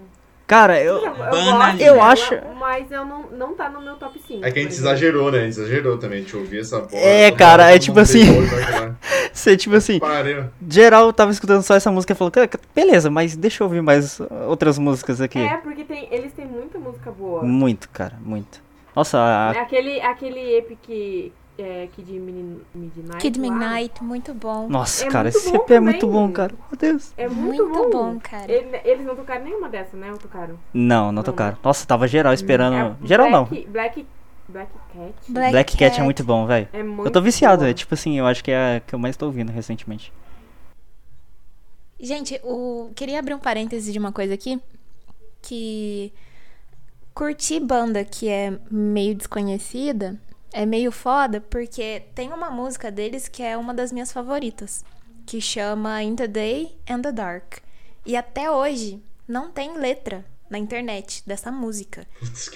Cara, 0.46 0.80
eu. 0.82 0.96
eu, 0.96 1.14
gosto 1.14 1.80
Eu 1.82 2.02
acho- 2.02 2.34
Mas 2.58 2.90
eu 2.90 3.04
não, 3.04 3.24
não 3.30 3.54
tá 3.54 3.68
no 3.68 3.80
meu 3.82 3.94
top 3.96 4.18
5. 4.26 4.42
É 4.44 4.50
que 4.50 4.58
a 4.58 4.62
gente 4.62 4.72
exagerou, 4.72 5.30
né? 5.30 5.38
A 5.38 5.42
gente 5.42 5.58
exagerou 5.58 5.98
também. 5.98 6.18
A 6.20 6.22
gente 6.22 6.34
ouvia 6.36 6.60
essa 6.62 6.80
porra. 6.80 7.00
É, 7.02 7.30
cara, 7.30 7.70
é 7.70 7.78
tipo 7.78 8.00
assim- 8.00 8.24
Be 8.24 8.32
Bold 8.32 8.54
Like 8.54 8.70
Elijah. 8.72 8.96
Você, 9.34 9.56
tipo 9.56 9.76
assim, 9.76 9.98
Pariu. 9.98 10.44
geral 10.68 11.12
tava 11.12 11.30
escutando 11.30 11.62
só 11.62 11.74
essa 11.74 11.90
música 11.90 12.12
e 12.14 12.16
falou, 12.16 12.30
"Cara, 12.30 12.48
beleza, 12.74 13.10
mas 13.10 13.34
deixa 13.36 13.62
eu 13.62 13.66
ouvir 13.66 13.82
mais 13.82 14.18
outras 14.46 14.78
músicas 14.78 15.20
aqui. 15.20 15.38
É, 15.38 15.56
porque 15.58 15.84
tem, 15.84 16.08
eles 16.10 16.32
têm 16.32 16.46
muita 16.46 16.78
música 16.78 17.10
boa. 17.10 17.42
Muito, 17.42 17.88
cara, 17.90 18.14
muito. 18.22 18.60
Nossa, 18.94 19.18
a- 19.18 19.52
É 19.54 19.60
Aquele, 19.60 20.00
aquele 20.00 20.56
epic 20.56 21.32
é, 21.58 21.86
Kid 21.94 22.12
Midnight. 22.18 23.18
Kid 23.20 23.38
lá, 23.40 23.42
Midnight, 23.48 24.02
muito 24.02 24.34
bom. 24.34 24.68
nossa, 24.68 25.04
É 25.06 25.08
cara, 25.10 25.28
esse 25.28 25.50
bom 25.50 25.56
EP 25.56 25.70
é 25.74 25.80
muito 25.80 26.00
também. 26.00 26.14
bom, 26.14 26.32
cara. 26.32 26.54
Meu 26.70 26.78
Deus. 26.78 27.12
É 27.16 27.28
muito, 27.28 27.66
Muito 27.66 27.90
bom, 27.90 28.18
cara. 28.20 28.50
Ele- 28.50 28.80
eles 28.84 29.06
não 29.06 29.14
tocaram 29.14 29.44
nenhuma 29.44 29.68
dessa, 29.68 29.96
né? 29.96 30.10
Ou 30.10 30.18
tocaram? 30.18 30.58
Não, 30.74 31.06
não 31.06 31.12
Não, 31.12 31.22
tocaram. 31.22 31.56
Nossa, 31.62 31.86
tava 31.86 32.08
geral 32.08 32.32
esperando. 32.32 32.96
É, 33.02 33.06
geral 33.06 33.30
não. 33.30 33.44
Black, 33.44 33.66
Black, 33.68 34.06
Black 34.48 34.72
Cat. 34.92 35.14
Black, 35.28 35.50
Black 35.52 35.76
Cat 35.76 36.00
é 36.00 36.02
muito 36.02 36.24
bom, 36.24 36.46
velho. 36.46 36.68
É 36.72 36.82
muito 36.82 37.06
Eu 37.06 37.10
tô 37.12 37.20
viciado, 37.22 37.64
é 37.64 37.72
tipo 37.72 37.94
assim, 37.94 38.18
eu 38.18 38.26
acho 38.26 38.42
que 38.42 38.50
é 38.50 38.76
a 38.76 38.80
que 38.80 38.94
eu 38.94 38.98
mais 38.98 39.16
tô 39.16 39.26
ouvindo 39.26 39.50
recentemente. 39.52 40.12
Gente, 42.00 42.40
o... 42.42 42.90
queria 42.96 43.18
abrir 43.20 43.34
um 43.34 43.38
parêntese 43.38 43.92
de 43.92 43.98
uma 43.98 44.10
coisa 44.10 44.34
aqui. 44.34 44.60
Que 45.40 46.12
curtir 47.14 47.60
banda 47.60 48.04
que 48.04 48.28
é 48.28 48.58
meio 48.70 49.14
desconhecida 49.14 50.18
é 50.52 50.66
meio 50.66 50.92
foda, 50.92 51.40
porque 51.40 52.02
tem 52.14 52.32
uma 52.32 52.50
música 52.50 52.90
deles 52.90 53.26
que 53.26 53.42
é 53.42 53.56
uma 53.56 53.72
das 53.72 53.90
minhas 53.90 54.12
favoritas, 54.12 54.84
que 55.24 55.40
chama 55.40 56.02
In 56.02 56.14
the 56.14 56.28
Day 56.28 56.78
and 56.88 57.00
the 57.00 57.10
Dark. 57.10 57.58
E 58.04 58.16
até 58.16 58.50
hoje 58.50 59.02
não 59.26 59.50
tem 59.50 59.78
letra 59.78 60.24
na 60.50 60.58
internet 60.58 61.22
dessa 61.26 61.50
música. 61.50 62.06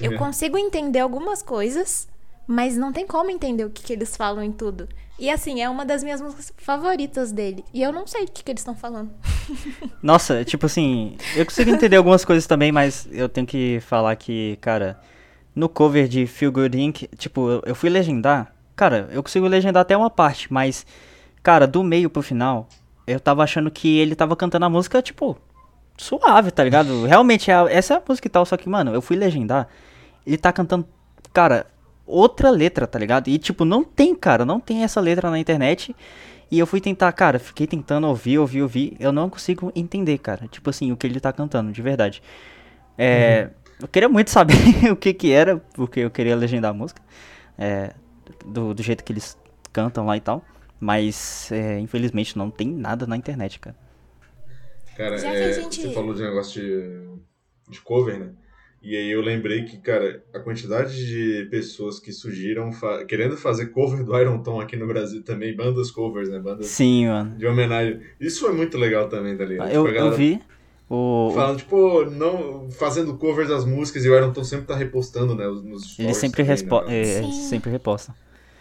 Eu 0.00 0.18
consigo 0.18 0.58
entender 0.58 1.00
algumas 1.00 1.42
coisas, 1.42 2.06
mas 2.46 2.76
não 2.76 2.92
tem 2.92 3.06
como 3.06 3.30
entender 3.30 3.64
o 3.64 3.70
que, 3.70 3.82
que 3.82 3.92
eles 3.92 4.14
falam 4.14 4.42
em 4.42 4.52
tudo. 4.52 4.86
E 5.18 5.30
assim, 5.30 5.62
é 5.62 5.68
uma 5.68 5.84
das 5.84 6.02
minhas 6.04 6.20
músicas 6.20 6.52
favoritas 6.58 7.32
dele. 7.32 7.64
E 7.72 7.82
eu 7.82 7.90
não 7.90 8.06
sei 8.06 8.24
o 8.24 8.26
que, 8.26 8.44
que 8.44 8.50
eles 8.50 8.60
estão 8.60 8.76
falando. 8.76 9.10
Nossa, 10.02 10.44
tipo 10.44 10.66
assim, 10.66 11.16
eu 11.34 11.44
consigo 11.46 11.70
entender 11.70 11.96
algumas 11.96 12.24
coisas 12.24 12.46
também, 12.46 12.70
mas 12.70 13.08
eu 13.10 13.28
tenho 13.28 13.46
que 13.46 13.80
falar 13.80 14.14
que, 14.16 14.58
cara, 14.60 15.00
no 15.54 15.68
cover 15.70 16.06
de 16.06 16.26
Feel 16.26 16.52
Good 16.52 16.78
Inc., 16.78 17.08
tipo, 17.16 17.62
eu- 17.64 17.74
fui 17.74 17.88
legendar. 17.88 18.52
Cara, 18.74 19.08
eu 19.10 19.22
consigo 19.22 19.46
legendar 19.46 19.80
até 19.80 19.96
uma 19.96 20.10
parte, 20.10 20.52
mas, 20.52 20.84
cara, 21.42 21.66
do 21.66 21.82
meio 21.82 22.10
pro 22.10 22.20
final, 22.22 22.68
eu 23.06 23.18
tava 23.18 23.42
achando 23.42 23.70
que 23.70 23.96
ele 23.98 24.14
tava 24.14 24.36
cantando 24.36 24.66
a 24.66 24.68
música, 24.68 25.00
tipo, 25.00 25.34
suave, 25.96 26.50
tá 26.50 26.62
ligado? 26.62 27.06
Realmente, 27.06 27.50
é 27.50 27.54
essa 27.70 27.94
é 27.94 27.96
a 27.96 28.02
música 28.06 28.26
e 28.28 28.30
tal, 28.30 28.44
só 28.44 28.54
que, 28.54 28.68
mano, 28.68 28.92
eu 28.92 29.00
fui 29.00 29.16
legendar, 29.16 29.66
ele 30.26 30.36
tá 30.36 30.52
cantando, 30.52 30.86
cara, 31.32 31.66
outra 32.06 32.50
letra, 32.50 32.86
tá 32.86 32.98
ligado? 32.98 33.28
E, 33.28 33.38
tipo, 33.38 33.64
não 33.64 33.82
tem, 33.84 34.14
cara, 34.14 34.44
não 34.44 34.60
tem 34.60 34.82
essa 34.84 35.00
letra 35.00 35.30
na 35.30 35.38
internet. 35.38 35.94
E 36.50 36.58
eu 36.58 36.66
fui 36.66 36.80
tentar, 36.80 37.12
cara, 37.12 37.38
fiquei 37.38 37.66
tentando 37.66 38.06
ouvir, 38.06 38.38
ouvir, 38.38 38.62
ouvir. 38.62 38.96
Eu 39.00 39.12
não 39.12 39.28
consigo 39.28 39.72
entender, 39.74 40.18
cara. 40.18 40.46
Tipo 40.48 40.70
assim, 40.70 40.92
o 40.92 40.96
que 40.96 41.06
ele 41.06 41.18
tá 41.20 41.32
cantando, 41.32 41.72
de 41.72 41.82
verdade. 41.82 42.22
É. 42.96 43.50
Eu 43.80 43.88
queria 43.88 44.08
muito 44.08 44.30
saber 44.30 44.54
o 44.90 44.96
que 44.96 45.12
que 45.12 45.32
era, 45.32 45.58
porque 45.74 46.00
eu 46.00 46.10
queria 46.10 46.36
legendar 46.36 46.70
a 46.70 46.74
música. 46.74 47.02
É, 47.58 47.92
do, 48.44 48.74
do 48.74 48.82
jeito 48.82 49.02
que 49.04 49.12
eles 49.12 49.36
cantam 49.72 50.06
lá 50.06 50.16
e 50.16 50.20
tal. 50.20 50.44
Mas, 50.78 51.50
é, 51.52 51.78
infelizmente, 51.80 52.36
não 52.38 52.50
tem 52.50 52.68
nada 52.68 53.06
na 53.06 53.16
internet, 53.16 53.58
cara. 53.58 53.76
Cara, 54.96 55.16
é, 55.16 55.52
gente- 55.52 55.82
você 55.82 55.92
falou 55.92 56.14
de 56.14 56.22
negócio 56.22 56.60
de, 56.60 57.72
de 57.72 57.80
cover, 57.80 58.18
né? 58.18 58.32
E 58.88 58.96
aí 58.96 59.10
eu 59.10 59.20
lembrei 59.20 59.64
que, 59.64 59.78
cara, 59.78 60.22
a 60.32 60.38
quantidade 60.38 60.94
de 61.04 61.48
pessoas 61.50 61.98
que 61.98 62.12
surgiram 62.12 62.70
fa- 62.72 63.04
querendo 63.04 63.36
fazer 63.36 63.66
cover 63.66 64.04
do 64.04 64.16
Iron 64.16 64.40
Tom 64.44 64.60
aqui 64.60 64.76
no 64.76 64.86
Brasil 64.86 65.24
também, 65.24 65.56
bandas 65.56 65.90
covers, 65.90 66.28
né? 66.28 66.38
Bandas 66.38 66.66
Sim, 66.66 67.08
mano. 67.08 67.36
de 67.36 67.44
homenagem. 67.48 68.00
Isso 68.20 68.42
foi 68.42 68.52
muito 68.52 68.78
legal 68.78 69.08
também, 69.08 69.36
tá 69.36 69.44
ligado? 69.44 69.72
Eu, 69.72 69.84
Tipo, 69.86 69.98
eu 69.98 70.12
vi 70.12 70.40
o. 70.88 71.32
Falando, 71.34 71.58
tipo, 71.58 72.04
não, 72.04 72.70
fazendo 72.70 73.16
covers 73.16 73.48
das 73.48 73.64
músicas 73.64 74.04
e 74.04 74.08
o 74.08 74.14
Iron 74.14 74.32
Tom 74.32 74.44
sempre 74.44 74.66
tá 74.66 74.76
repostando, 74.76 75.34
né? 75.34 75.48
os- 75.48 75.64
Nos 75.64 75.98
Ele 75.98 76.14
sempre, 76.14 76.44
também, 76.44 76.62
né? 76.86 77.00
é, 77.02 77.32
sempre 77.32 77.70
reposta. 77.72 78.14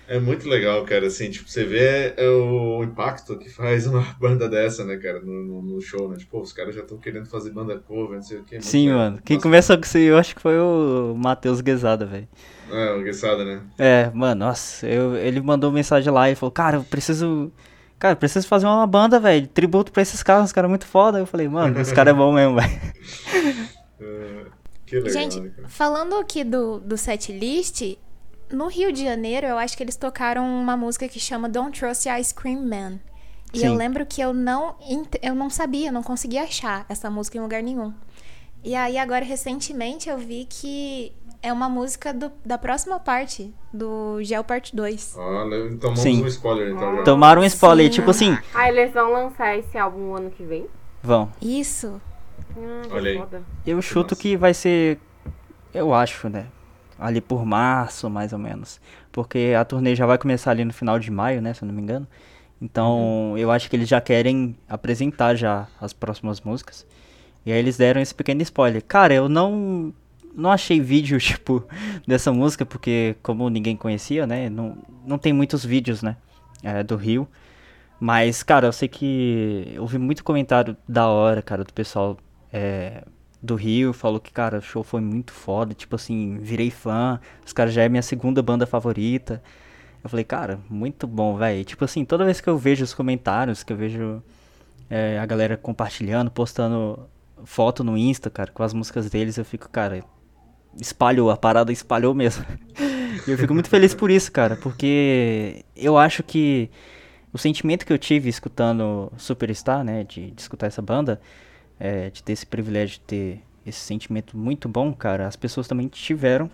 É 0.08 0.20
muito 0.20 0.48
legal, 0.48 0.84
cara, 0.86 1.08
assim, 1.08 1.32
tipo, 1.32 1.50
você 1.50 1.64
vê 1.64 2.14
é, 2.16 2.30
o 2.30 2.84
impacto 2.84 3.38
que 3.40 3.50
faz 3.50 3.88
uma 3.88 4.02
banda 4.20 4.48
dessa, 4.48 4.86
né, 4.86 4.98
cara, 4.98 5.20
no, 5.20 5.44
no- 5.44 5.62
no 5.64 5.82
show, 5.82 6.08
né? 6.10 6.16
Tipo, 6.18 6.40
os 6.42 6.54
caras 6.54 6.76
já 6.76 6.82
estão 6.82 6.98
querendo 7.00 7.26
fazer 7.26 7.50
banda 7.52 7.78
cover, 7.80 8.16
não 8.18 8.22
sei 8.22 8.38
o 8.38 8.44
que. 8.44 8.62
Sim, 8.62 8.90
mano. 8.92 9.20
Quem 9.26 9.40
começou 9.40 9.76
com 9.78 9.84
isso 9.84 9.98
aí, 9.98 10.04
eu 10.06 10.18
acho 10.18 10.36
que 10.36 10.42
foi 10.42 10.60
o 10.60 11.16
Matheus 11.18 11.60
Guesada, 11.60 12.06
velho. 12.06 12.28
É, 12.72 12.92
o 12.94 13.02
Guessada, 13.02 13.44
né? 13.44 13.62
É, 13.80 14.12
mano, 14.14 14.46
nossa, 14.46 14.88
eu, 14.88 15.16
ele 15.16 15.42
mandou 15.42 15.72
mensagem 15.72 16.12
lá 16.14 16.30
e 16.30 16.36
falou, 16.36 16.52
cara, 16.52 16.78
eu 16.78 16.84
preciso. 16.84 17.52
Cara, 17.98 18.12
eu 18.14 18.18
preciso 18.18 18.48
fazer 18.48 18.66
uma 18.68 18.86
banda, 18.86 19.20
velho. 19.20 19.48
Tributo 19.48 19.92
pra 19.92 20.02
esses 20.04 20.22
caras, 20.22 20.46
os 20.46 20.52
caras 20.52 20.70
muito 20.70 20.86
foda. 20.86 21.18
Eu 21.18 21.26
falei, 21.26 21.48
mano, 21.48 21.80
esse 21.80 21.94
cara 21.96 22.12
é 22.12 22.14
bom 22.14 22.32
mesmo, 22.32 22.56
velho. 22.56 22.70
É, 24.00 24.46
que 24.86 25.00
legal, 25.00 25.12
Gente, 25.14 25.40
né, 25.40 25.50
cara? 25.56 25.70
falando 25.70 26.16
aqui 26.18 26.44
do, 26.44 26.80
do 26.80 26.98
set 26.98 27.32
list, 27.32 27.82
no 28.52 28.68
Rio 28.68 28.92
de 28.92 29.04
Janeiro, 29.04 29.48
eu 29.48 29.58
acho 29.58 29.76
que 29.76 29.84
eles 29.84 29.96
tocaram 29.96 30.46
uma 30.46 30.76
música 30.78 31.08
que 31.08 31.20
chama 31.20 31.50
Don't 31.50 31.78
Trust 31.80 32.08
Your 32.08 32.20
Ice 32.20 32.34
Cream 32.34 32.62
Man. 32.68 33.00
E 33.54 33.64
eu 33.64 33.72
Sim. 33.72 33.78
lembro 33.78 34.06
que 34.06 34.20
eu 34.22 34.34
não, 34.34 34.76
eu 35.22 35.34
não 35.34 35.50
sabia, 35.50 35.92
não 35.92 36.04
conseguia 36.04 36.44
achar 36.44 36.86
essa 36.90 37.10
música 37.10 37.38
em 37.38 37.42
lugar 37.42 37.64
nenhum. 37.64 37.94
E 38.64 38.76
aí, 38.76 38.98
agora, 38.98 39.24
recentemente, 39.24 40.10
eu 40.10 40.18
vi 40.18 40.46
que 40.50 41.14
é 41.42 41.54
uma 41.54 41.70
música 41.70 42.12
do- 42.14 42.32
da 42.44 42.58
próxima 42.58 43.00
parte, 43.00 43.54
do 43.72 44.18
Gel 44.24 44.44
Parte 44.44 44.76
2. 44.76 45.14
Olha, 45.16 45.78
tomamos 45.78 46.00
Sim. 46.00 46.24
um 46.24 46.28
spoiler, 46.28 46.72
então, 46.74 46.96
já. 46.98 47.04
Tomaram 47.04 47.42
um 47.44 47.46
spoiler, 47.46 47.86
Sim. 47.86 47.92
tipo 47.92 48.10
assim, 48.10 48.38
Ah, 48.54 48.68
eles 48.68 48.92
vão 48.92 49.12
lançar 49.12 49.56
esse 49.58 49.78
álbum 49.78 50.16
ano 50.16 50.32
que 50.32 50.44
vem? 50.44 50.66
vão. 51.04 51.32
Isso. 51.42 52.02
Ah, 52.58 52.82
que 52.88 52.94
Olha 52.94 53.12
aí. 53.12 53.18
foda. 53.20 53.44
Eu 53.66 53.82
chuto 53.82 54.16
massa. 54.16 54.22
que 54.22 54.36
vai 54.36 54.54
ser. 54.54 55.00
Eu 55.74 55.94
acho, 55.94 56.28
né? 56.28 56.48
Ali 57.00 57.22
por 57.22 57.46
março, 57.46 58.10
mais 58.10 58.32
ou 58.34 58.40
menos. 58.40 58.80
Porque 59.12 59.54
a 59.58 59.66
turnê 59.66 59.96
já 59.96 60.06
vai 60.06 60.18
começar 60.18 60.52
ali 60.52 60.64
no 60.64 60.74
final 60.74 60.98
de 61.00 61.12
maio, 61.12 61.42
né? 61.42 61.54
Se 61.54 61.64
eu 61.64 61.68
não 61.68 61.74
me 61.76 61.82
engano. 61.82 62.08
Então, 62.62 63.38
eu 63.38 63.52
acho 63.52 63.70
que 63.70 63.76
eles 63.76 63.88
já 63.88 64.00
querem 64.00 64.56
apresentar 64.68 65.36
já 65.36 65.68
as 65.80 65.94
próximas 65.94 66.42
músicas. 66.42 66.86
E 67.46 67.52
aí 67.52 67.60
eles 67.60 67.78
deram 67.78 68.02
esse 68.02 68.14
pequeno 68.16 68.42
spoiler. 68.42 68.84
Cara, 68.84 69.14
eu 69.14 69.30
não. 69.30 69.94
não 70.34 70.52
achei 70.52 70.80
vídeo, 70.80 71.18
tipo, 71.22 71.64
dessa 72.08 72.32
música, 72.32 72.66
porque 72.66 73.16
como 73.22 73.50
ninguém 73.50 73.76
conhecia, 73.76 74.26
né? 74.26 74.50
Não, 74.50 74.78
não 75.06 75.18
tem 75.18 75.34
muitos 75.34 75.64
vídeos, 75.66 76.02
né? 76.02 76.18
É, 76.64 76.84
do 76.84 76.96
Rio. 76.96 77.28
Mas, 78.00 78.44
cara, 78.44 78.68
eu 78.68 78.74
sei 78.74 78.88
que 78.88 79.72
eu 79.74 79.86
vi 79.88 79.98
muito 79.98 80.24
comentário 80.24 80.76
da 80.88 81.08
hora, 81.08 81.42
cara, 81.42 81.64
do 81.64 81.74
pessoal 81.74 82.18
é, 82.52 83.04
do 83.46 83.56
Rio. 83.56 83.94
Falou 83.94 84.20
que, 84.20 84.32
cara, 84.32 84.58
o 84.58 84.62
show 84.62 84.84
foi 84.84 85.02
muito 85.02 85.32
foda. 85.32 85.74
Tipo 85.74 85.96
assim, 85.96 86.38
virei 86.42 86.72
fã. 86.72 87.20
Os 87.46 87.54
caras 87.54 87.74
já 87.74 87.84
é 87.84 87.90
minha 87.90 88.02
segunda 88.02 88.42
banda 88.42 88.66
favorita. 88.66 89.42
Eu 90.04 90.10
falei, 90.10 90.26
cara, 90.26 90.60
muito 90.70 91.08
bom, 91.08 91.38
velho. 91.38 91.64
Tipo 91.64 91.86
assim, 91.86 92.06
toda 92.06 92.26
vez 92.26 92.42
que 92.42 92.50
eu 92.50 92.58
vejo 92.58 92.84
os 92.84 92.94
comentários, 92.94 93.64
que 93.64 93.74
eu 93.74 93.78
vejo 93.78 94.22
é, 94.90 95.18
a 95.20 95.26
galera 95.26 95.58
compartilhando, 95.58 96.30
postando 96.30 97.08
foto 97.44 97.84
no 97.84 97.98
Insta, 97.98 98.30
cara, 98.30 98.52
com 98.52 98.64
as 98.64 98.74
músicas 98.74 99.10
deles, 99.10 99.38
eu 99.38 99.46
fico, 99.46 99.70
cara, 99.70 100.04
espalhou, 100.80 101.32
a 101.32 101.38
parada 101.38 101.72
espalhou 101.72 102.14
mesmo. 102.14 102.46
e 103.28 103.32
eu 103.32 103.38
fico 103.38 103.54
muito 103.54 103.70
feliz 103.70 103.94
por 103.94 104.12
isso, 104.12 104.32
cara, 104.32 104.56
porque 104.56 105.66
eu 105.76 105.98
acho 105.98 106.24
que 106.24 106.70
o 107.34 107.38
sentimento 107.38 107.86
que 107.86 107.92
eu 107.92 107.98
tive 107.98 108.30
escutando 108.30 109.12
Superstar, 109.18 109.84
né, 109.84 110.04
de, 110.04 110.32
de 110.32 110.42
escutar 110.42 110.68
essa 110.68 110.82
banda, 110.82 111.20
é, 111.80 112.10
de 112.10 112.24
ter 112.24 112.34
esse 112.34 112.46
privilégio 112.46 112.96
de 112.96 113.02
ter 113.02 113.42
esse 113.66 113.80
sentimento 113.80 114.38
muito 114.38 114.70
bom, 114.70 114.94
cara, 114.94 115.28
as 115.28 115.36
pessoas 115.36 115.68
também 115.68 115.88
tiveram 115.88 116.50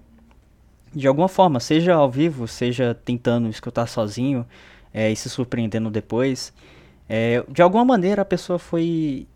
de 0.94 1.08
alguma 1.08 1.28
forma, 1.28 1.60
seja 1.60 1.94
ao 1.94 2.10
vivo, 2.12 2.48
seja 2.48 2.94
tentando 2.94 3.48
escutar 3.48 3.88
sozinho 3.88 4.46
é, 4.94 5.10
e 5.10 5.16
se 5.16 5.30
surpreendendo 5.30 5.90
depois. 5.90 6.54
É, 7.08 7.44
de 7.48 7.62
alguma 7.62 7.86
maneira 7.86 8.22
a 8.22 8.26
pessoa 8.26 8.60
foi 8.60 9.28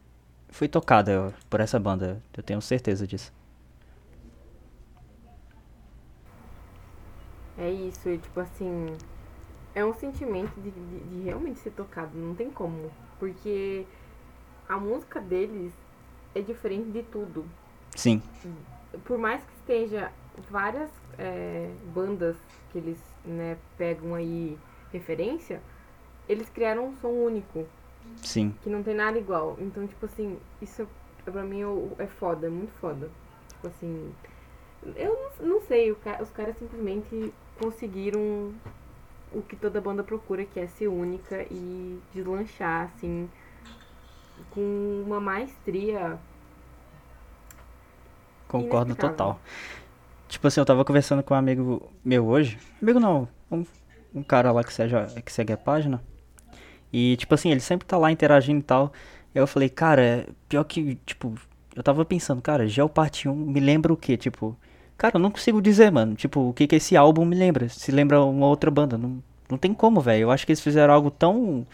foi 0.49 0.69
tocada 0.69 1.33
por 1.49 1.59
essa 1.59 1.77
banda, 1.77 2.21
eu 2.35 2.41
tenho 2.41 2.61
certeza 2.61 3.05
disso. 3.05 3.33
É 7.57 7.69
isso, 7.69 8.17
tipo 8.17 8.39
assim, 8.39 8.95
é 9.73 9.83
um 9.83 9.93
sentimento 9.93 10.53
de, 10.61 10.71
de, 10.71 10.99
de, 10.99 11.23
realmente 11.23 11.59
ser 11.59 11.71
tocado, 11.71 12.17
não 12.17 12.33
tem 12.33 12.49
como. 12.49 12.89
Porque 13.19 13.85
a 14.67 14.77
música 14.77 15.19
deles 15.19 15.73
é 16.33 16.41
diferente 16.41 16.89
de 16.91 17.03
tudo. 17.03 17.45
Sim. 17.95 18.21
Por 19.05 19.17
mais 19.17 19.41
que 19.43 19.53
esteja 19.53 20.11
várias 20.49 20.89
é, 21.17 21.71
bandas 21.93 22.35
que 22.71 22.77
eles 22.77 22.99
né, 23.23 23.57
pegam 23.77 24.15
aí 24.15 24.57
referência, 24.91 25.61
eles 26.27 26.49
criaram 26.49 26.87
um 26.87 26.95
som 26.97 27.09
único. 27.09 27.65
Sim. 28.17 28.53
Que 28.61 28.69
não 28.69 28.83
tem 28.83 28.93
nada 28.93 29.17
igual. 29.17 29.57
Então, 29.59 29.87
tipo 29.87 30.05
assim, 30.05 30.37
isso 30.61 30.87
pra 31.23 31.43
mim 31.43 31.61
é 31.97 32.07
foda, 32.07 32.47
é 32.47 32.49
muito 32.49 32.73
foda. 32.79 33.09
Tipo 33.49 33.67
assim, 33.67 34.13
eu 34.95 35.31
não, 35.39 35.61
sei, 35.61 35.91
os 35.91 36.29
caras 36.31 36.57
simplesmente 36.57 37.33
conseguiram 37.59 38.53
o 39.31 39.41
que 39.41 39.55
toda 39.55 39.81
banda 39.81 40.03
procura, 40.03 40.45
que 40.45 40.59
é 40.59 40.67
ser 40.67 40.87
única 40.87 41.45
e 41.49 41.99
deslanchar, 42.13 42.91
assim, 42.93 43.29
com 44.55 45.03
uma 45.05 45.19
maestria. 45.19 46.17
Concordo 48.47 48.95
total. 48.95 49.39
Tipo 50.29 50.47
assim, 50.47 50.61
eu 50.61 50.65
tava 50.65 50.85
conversando 50.85 51.21
com 51.21 51.33
um 51.33 51.37
amigo 51.37 51.91
meu 52.03 52.25
hoje. 52.25 52.57
Amigo 52.81 52.99
não, 52.99 53.27
um, 53.51 53.65
um 54.13 54.23
cara 54.23 54.51
lá 54.51 54.63
que 54.63 54.73
segue, 54.73 54.93
que 55.21 55.31
segue 55.31 55.51
a 55.53 55.57
página. 55.57 56.01
E, 56.91 57.17
tipo 57.17 57.35
assim, 57.35 57.51
ele 57.51 57.59
sempre 57.59 57.85
tá 57.85 57.97
lá 57.97 58.11
interagindo 58.11 58.61
e 58.61 58.63
tal. 58.63 58.93
Eu 59.33 59.45
falei, 59.45 59.67
cara, 59.67 60.25
pior 60.47 60.63
que, 60.63 60.95
tipo, 61.05 61.35
eu 61.75 61.83
tava 61.83 62.05
pensando, 62.05 62.41
cara, 62.41 62.65
Geopart 62.67 63.25
1 63.25 63.35
me 63.35 63.59
lembra 63.59 63.91
o 63.91 63.97
quê? 63.97 64.15
Tipo, 64.15 64.57
cara, 64.97 65.17
eu 65.17 65.19
não 65.19 65.29
consigo 65.29 65.61
dizer, 65.61 65.91
mano. 65.91 66.15
Tipo, 66.15 66.49
o 66.49 66.53
que 66.53 66.65
que 66.65 66.77
esse 66.77 66.95
álbum 66.95 67.25
me 67.25 67.35
lembra? 67.35 67.67
Se 67.67 67.91
lembra 67.91 68.21
uma 68.23 68.47
outra 68.47 68.71
banda. 68.71 68.97
Não, 68.97 69.21
não 69.49 69.57
tem 69.57 69.73
como, 69.73 69.99
velho. 69.99 70.23
Eu 70.23 70.31
acho 70.31 70.45
que 70.45 70.53
eles 70.53 70.61
fizeram 70.61 70.93
algo 70.93 71.11
tão 71.11 71.67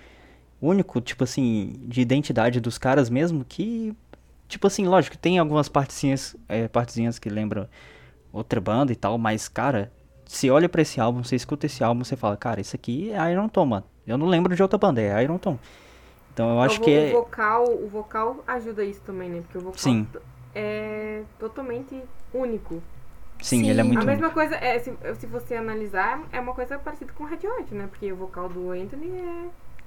único, 0.62 1.02
tipo 1.02 1.24
assim, 1.24 1.74
de 1.80 2.02
identidade 2.02 2.60
dos 2.60 2.78
caras 2.78 3.10
mesmo, 3.10 3.44
que, 3.44 3.96
tipo 4.48 4.68
assim, 4.68 4.86
lógico, 4.86 5.18
tem 5.18 5.40
algumas 5.40 5.68
partezinhas, 5.68 6.36
é, 6.48 6.68
partezinhas 6.68 7.18
que 7.18 7.30
lembram 7.30 7.68
outra 8.32 8.62
banda 8.62 8.92
e 8.92 8.96
tal, 8.96 9.18
mas, 9.18 9.48
cara, 9.48 9.92
se 10.26 10.50
olha 10.50 10.70
para 10.70 10.82
esse 10.82 11.02
álbum, 11.02 11.24
você 11.24 11.36
escuta 11.36 11.66
esse 11.66 11.84
álbum, 11.84 12.04
você 12.04 12.16
fala, 12.16 12.38
cara, 12.38 12.62
isso 12.62 12.76
aqui 12.76 13.12
é 13.12 13.32
Iron 13.32 13.50
Tom, 13.50 13.66
mano. 13.66 13.86
Eu 14.06 14.18
não 14.18 14.28
lembro 14.28 14.56
de 14.56 14.62
outra 14.62 14.78
banda, 14.78 15.02
é 15.02 15.24
Iron 15.24 15.38
Tom. 15.38 15.58
Então 16.34 16.50
eu 16.52 16.62
acho 16.62 16.80
o, 16.80 16.84
que 16.84 16.90
o 16.90 16.94
é... 16.94 17.12
vocal, 17.12 17.66
o 17.66 17.88
vocal 17.90 18.44
ajuda 18.48 18.84
isso 18.84 19.02
também, 19.02 19.30
né? 19.30 19.42
Porque 19.42 19.58
o 19.58 19.62
vocal 19.62 19.78
Sim. 19.78 20.08
é 20.56 21.24
totalmente 21.38 22.02
único. 22.34 22.82
Sim, 23.42 23.64
Sim, 23.64 23.70
ele 23.70 23.82
é 23.82 23.84
muito 23.84 24.02
A 24.02 24.06
mesma 24.06 24.28
único. 24.28 24.34
coisa, 24.34 24.56
é, 24.56 24.80
se, 24.80 24.94
se 25.20 25.26
você 25.26 25.56
analisar, 25.56 26.24
é 26.32 26.40
uma 26.40 26.54
coisa 26.54 26.78
parecida 26.80 27.12
com 27.12 27.24
o 27.24 27.28
Red 27.28 27.40
Hot, 27.46 27.74
né? 27.74 27.88
Porque 27.88 28.12
o 28.12 28.16
vocal 28.16 28.48
do 28.48 28.72
Anthony. 28.72 29.10
É, 29.10 29.46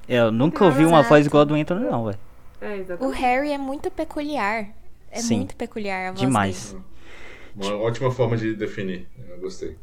eu 0.09 0.31
nunca 0.33 0.65
ouvi 0.65 0.85
uma 0.85 0.99
Exato. 0.99 1.09
voz 1.09 1.27
igual 1.27 1.43
a 1.43 1.45
do 1.45 1.55
Anthony, 1.55 1.85
não, 1.85 2.05
velho. 2.07 2.19
É, 2.61 2.69
O 2.69 2.75
exatamente. 2.81 3.21
Harry 3.21 3.53
é 3.53 3.59
muito 3.59 3.91
peculiar. 3.91 4.69
É 5.11 5.21
Sim. 5.21 5.39
muito 5.39 5.55
peculiar 5.57 6.09
a 6.09 6.11
voz 6.13 6.21
Demais. 6.21 6.73
dele. 6.73 6.85
Uma 7.57 7.77
ótima 7.77 8.11
forma 8.11 8.37
de 8.37 8.55
definir. 8.55 9.07
Eu 9.31 9.39
gostei. 9.39 9.77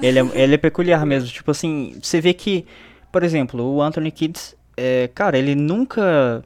Ele 0.00 0.18
é, 0.20 0.26
ele 0.34 0.54
é 0.54 0.58
peculiar 0.58 1.04
mesmo. 1.04 1.28
Tipo 1.28 1.50
assim, 1.50 1.98
você 2.02 2.20
vê 2.20 2.32
que, 2.32 2.64
por 3.12 3.22
exemplo, 3.22 3.62
o 3.62 3.82
Anthony 3.82 4.10
Kids, 4.10 4.56
é, 4.76 5.08
cara, 5.14 5.36
ele 5.36 5.54
nunca 5.54 6.42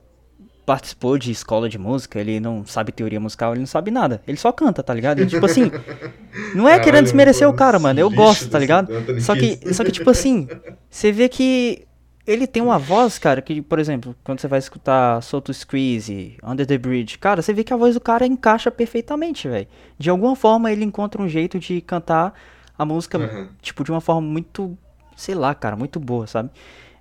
participou 0.65 1.19
de 1.19 1.31
escola 1.31 1.69
de 1.69 1.77
música, 1.77 2.19
ele 2.21 2.39
não 2.41 2.65
sabe 2.65 2.93
teoria 2.93 3.21
musical, 3.21 3.53
ele 3.53 3.61
não 3.61 3.67
sabe 3.67 3.91
nada. 3.91 4.23
Ele 4.27 4.37
só 4.37 4.51
canta, 4.53 4.83
tá 4.83 4.95
ligado? 4.95 5.21
E, 5.21 5.27
tipo 5.27 5.45
assim, 5.45 5.71
não 6.55 6.67
é 6.67 6.73
Caralho, 6.73 6.85
querendo 6.85 7.05
desmerecer 7.05 7.49
o 7.49 7.53
cara, 7.53 7.79
mano. 7.79 8.01
Eu 8.01 8.09
lixo 8.09 8.23
gosto, 8.23 8.43
tá 8.45 8.59
desse 8.59 8.61
ligado? 8.61 8.93
Anthony 8.95 9.21
Só 9.21 9.35
que, 9.35 9.57
Kiedis. 9.57 9.77
só 9.77 9.85
que, 9.85 9.93
tipo 9.93 10.09
assim, 10.11 10.49
você 10.89 11.13
vê 11.13 11.29
que 11.29 11.85
ele 12.27 12.47
tem 12.47 12.63
uma 12.63 12.79
voz, 12.79 13.19
cara, 13.19 13.43
que, 13.43 13.61
por 13.61 13.79
exemplo, 13.79 14.15
quando 14.23 14.41
você 14.41 14.49
vai 14.49 14.59
escutar 14.59 15.21
Soto 15.23 15.53
Squeeze, 15.53 16.37
Under 16.43 16.67
the 16.67 16.79
Bridge, 16.79 17.19
cara, 17.19 17.43
você 17.43 17.53
vê 17.53 17.65
que 17.65 17.73
a 17.73 17.77
voz 17.77 17.95
do 17.95 18.01
cara 18.01 18.27
encaixa 18.27 18.71
perfeitamente, 18.71 19.49
velho. 19.49 19.67
De 19.99 20.09
alguma 20.11 20.37
forma 20.37 20.71
ele 20.71 20.85
encontra 20.85 21.21
um 21.21 21.29
jeito 21.29 21.59
de 21.59 21.81
cantar 21.81 22.33
a 22.79 22.85
música, 22.85 23.19
Uhum. 23.19 23.49
tipo, 23.61 23.83
de 23.85 23.91
uma 23.91 24.01
forma 24.01 24.23
muito, 24.23 24.77
sei 25.17 25.35
lá, 25.35 25.55
cara, 25.55 25.77
muito 25.77 25.99
boa, 26.01 26.27
sabe? 26.27 26.51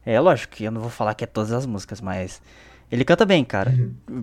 É 0.05 0.19
lógico 0.19 0.55
que 0.55 0.63
eu 0.63 0.71
não 0.71 0.81
vou 0.81 0.89
falar 0.89 1.13
que 1.13 1.23
é 1.23 1.27
todas 1.27 1.51
as 1.51 1.65
músicas, 1.65 2.01
mas 2.01 2.41
ele 2.91 3.05
canta 3.05 3.25
bem, 3.25 3.43
cara. 3.45 3.73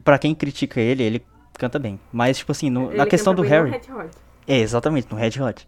Pra 0.03 0.19
quem 0.19 0.35
critica 0.35 0.81
ele, 0.81 1.03
ele 1.05 1.25
canta 1.57 1.79
bem. 1.79 1.99
Mas, 2.13 2.39
tipo 2.39 2.51
assim, 2.53 2.69
no- 2.71 2.89
Ele 2.91 2.97
na 2.97 3.07
questão 3.07 3.35
do 3.35 3.43
Harry. 3.43 3.71
Red 3.71 3.93
Hot. 3.93 4.11
É, 4.47 4.59
exatamente, 4.59 5.07
no 5.11 5.17
Red 5.17 5.41
Hot. 5.41 5.67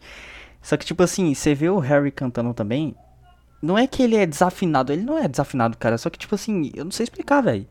Só 0.60 0.76
que, 0.76 0.84
tipo 0.84 1.02
assim, 1.02 1.32
você 1.34 1.54
vê 1.54 1.68
o 1.70 1.78
Harry 1.78 2.10
cantando 2.10 2.52
também. 2.52 2.94
Não 3.62 3.76
é 3.78 3.86
que 3.86 4.02
ele 4.02 4.16
é 4.16 4.26
desafinado, 4.26 4.92
ele 4.92 5.02
não 5.02 5.18
é 5.18 5.28
desafinado, 5.28 5.76
cara. 5.76 5.98
Só 5.98 6.08
que, 6.10 6.18
tipo 6.18 6.34
assim, 6.34 6.70
eu 6.74 6.84
não 6.84 6.90
sei 6.92 7.04
explicar, 7.04 7.42
velho. 7.42 7.66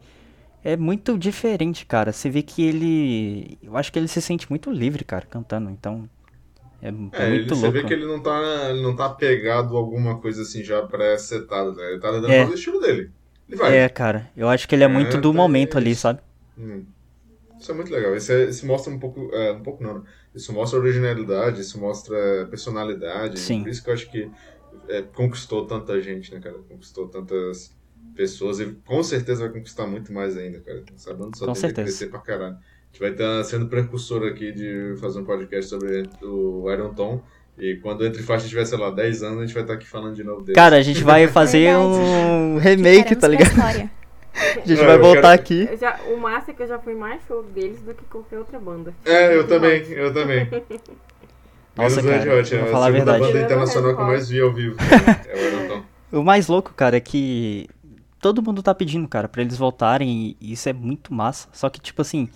É 0.63 0.75
muito 0.77 1.17
diferente, 1.17 1.85
cara. 1.85 2.11
Você 2.11 2.29
vê 2.29 2.41
que 2.41 2.61
ele. 2.63 3.57
Eu 3.63 3.75
acho 3.77 3.91
que 3.91 3.97
ele 3.97 4.07
se 4.07 4.21
sente 4.21 4.49
muito 4.49 4.69
livre, 4.71 5.03
cara, 5.03 5.25
cantando. 5.29 5.69
Então. 5.69 6.09
É, 6.81 6.87
É, 6.89 6.91
muito 6.91 7.15
ele, 7.21 7.49
você 7.49 7.61
louco. 7.61 7.71
vê 7.71 7.83
que 7.85 7.93
ele 7.93 8.05
não 8.05 8.21
tá, 8.21 8.39
ele 8.69 8.81
não 8.81 8.95
tá 8.95 9.05
apegado 9.07 9.75
a 9.75 9.79
alguma 9.79 10.17
coisa 10.19 10.43
assim 10.43 10.63
já 10.63 10.81
pré-setada, 10.83 11.71
né? 11.73 11.91
Ele 11.91 11.99
tá 11.99 12.11
dando 12.11 12.29
É. 12.31 12.45
o 12.45 12.53
estilo 12.53 12.79
dele. 12.79 13.11
Ele 13.47 13.57
vai. 13.57 13.77
É, 13.77 13.89
cara. 13.89 14.29
Eu 14.35 14.47
acho 14.47 14.67
que 14.67 14.75
ele 14.75 14.83
é 14.83 14.87
muito 14.87 15.17
É, 15.17 15.19
do 15.19 15.31
tá 15.31 15.37
momento 15.37 15.77
ali, 15.77 15.91
isso. 15.91 16.01
sabe? 16.01 16.19
Hum. 16.57 16.83
Isso 17.59 17.71
é 17.71 17.75
muito 17.75 17.91
legal. 17.91 18.15
Isso, 18.15 18.31
é- 18.31 18.45
isso 18.45 18.65
mostra 18.65 18.93
um 18.93 18.99
pouco. 18.99 19.29
é, 19.33 19.51
um 19.51 19.61
pouco 19.63 19.83
não, 19.83 19.95
né? 19.95 20.01
Isso 20.33 20.53
mostra 20.53 20.79
originalidade, 20.79 21.59
isso 21.61 21.79
mostra 21.79 22.47
personalidade. 22.49 23.39
Sim. 23.39 23.63
Por 23.63 23.69
isso 23.69 23.83
que 23.83 23.89
eu 23.89 23.93
acho 23.93 24.09
que 24.11 24.29
é, 24.87 25.01
conquistou 25.01 25.65
tanta 25.65 25.99
gente, 26.01 26.33
né, 26.33 26.39
cara? 26.39 26.55
Conquistou 26.67 27.07
tantas 27.07 27.75
pessoas 28.15 28.59
e 28.59 28.65
com 28.85 29.01
certeza 29.03 29.41
vai 29.45 29.53
conquistar 29.53 29.85
muito 29.87 30.11
mais 30.11 30.35
ainda, 30.37 30.59
cara. 30.59 30.83
Essa 30.95 31.13
banda 31.13 31.37
só 31.37 31.45
Com 31.45 31.55
certeza. 31.55 31.83
crescer 31.83 32.07
pra 32.07 32.19
caralho. 32.19 32.55
A 32.55 32.91
gente 32.91 32.99
vai 33.01 33.11
estar 33.11 33.43
sendo 33.43 33.67
precursor 33.67 34.23
aqui 34.27 34.51
de 34.51 34.95
fazer 34.99 35.19
um 35.19 35.23
podcast 35.25 35.69
sobre 35.69 36.03
o 36.23 36.71
Iron 36.71 36.93
Tom. 36.93 37.21
E 37.57 37.75
quando 37.75 38.01
o 38.01 38.05
Entre 38.05 38.23
Faixas 38.23 38.49
tiver, 38.49 38.65
sei 38.65 38.77
lá, 38.77 38.89
10 38.89 39.21
anos, 39.21 39.39
a 39.39 39.45
gente 39.45 39.53
vai 39.53 39.63
estar 39.63 39.73
aqui 39.75 39.85
falando 39.87 40.15
de 40.15 40.23
novo 40.23 40.41
dele. 40.41 40.55
Cara, 40.55 40.77
a 40.77 40.81
gente 40.81 41.03
vai 41.03 41.27
fazer 41.27 41.65
Verdade. 41.75 41.83
um 41.83 42.57
remake, 42.57 43.15
tá 43.15 43.27
ligado? 43.27 43.51
A 44.31 44.59
gente 44.65 44.79
Não, 44.79 44.85
vai 44.85 44.95
eu 44.95 45.01
voltar 45.01 45.37
quero- 45.37 45.67
aqui. 45.67 45.77
Já, 45.77 45.99
o 46.13 46.15
massa 46.17 46.51
é 46.51 46.53
que 46.53 46.63
eu 46.63 46.67
já 46.67 46.79
fui 46.79 46.93
mais 46.93 47.19
show 47.27 47.43
deles 47.43 47.81
do 47.81 47.93
que 47.93 48.05
qualquer 48.05 48.37
outra 48.39 48.57
banda. 48.59 48.93
É, 49.03 49.35
eu 49.35 49.45
também, 49.45 49.81
eu 49.91 50.13
também. 50.13 50.47
Nossa, 51.83 52.01
Menos 52.01 52.19
Red 52.19 52.25
cara, 52.25 52.41
Hot, 52.41 52.55
é 52.55 52.61
a 52.61 52.65
falar 52.67 52.87
a 52.87 52.91
segunda 52.91 52.91
verdade. 52.91 53.19
banda 53.19 53.27
Tirando 53.27 53.41
o 53.41 53.45
internacional 53.45 53.95
que 53.95 54.01
eu 54.01 54.05
mais 54.05 54.29
vi 54.29 54.41
ao 54.41 54.53
vivo. 54.53 54.75
É 56.11 56.15
o. 56.15 56.19
O 56.21 56.23
mais 56.23 56.47
louco, 56.47 56.73
cara, 56.73 56.97
é 56.97 56.99
que 56.99 57.67
todo 58.19 58.41
mundo 58.41 58.61
tá 58.63 58.73
pedindo, 58.73 59.07
cara, 59.07 59.27
pra 59.27 59.41
eles 59.41 59.57
voltarem 59.57 60.35
e 60.39 60.51
isso 60.53 60.67
é 60.67 60.73
muito 60.73 61.13
massa. 61.13 61.47
Só 61.53 61.69
que, 61.69 61.79
tipo 61.79 62.01
assim, 62.01 62.27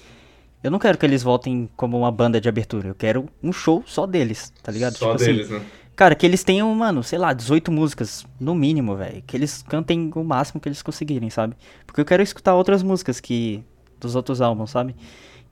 eu 0.63 0.71
não 0.71 0.79
quero 0.79 0.97
que 0.97 1.05
eles 1.05 1.23
voltem 1.23 1.69
como 1.75 1.97
uma 1.97 2.11
banda 2.11 2.39
de 2.39 2.47
abertura. 2.47 2.87
Eu 2.87 2.95
quero 2.95 3.27
um 3.41 3.51
show 3.51 3.83
só 3.85 4.05
deles, 4.05 4.53
tá 4.61 4.71
ligado? 4.71 4.95
Só 4.95 5.13
tipo 5.15 5.25
deles, 5.25 5.45
assim, 5.47 5.59
né? 5.59 5.65
cara, 5.95 6.15
que 6.15 6.25
eles 6.25 6.43
tenham, 6.43 6.73
mano, 6.73 7.03
sei 7.03 7.19
lá, 7.19 7.33
18 7.33 7.71
músicas, 7.71 8.25
no 8.39 8.55
mínimo, 8.55 8.95
velho. 8.95 9.23
Que 9.25 9.35
eles 9.35 9.63
cantem 9.63 10.11
o 10.15 10.23
máximo 10.23 10.61
que 10.61 10.69
eles 10.69 10.81
conseguirem, 10.81 11.29
sabe? 11.29 11.55
Porque 11.85 11.99
eu 11.99 12.05
quero 12.05 12.23
escutar 12.23 12.55
outras 12.55 12.81
músicas 12.83 13.19
que. 13.19 13.63
dos 13.99 14.15
outros 14.15 14.39
álbuns, 14.39 14.69
sabe? 14.71 14.95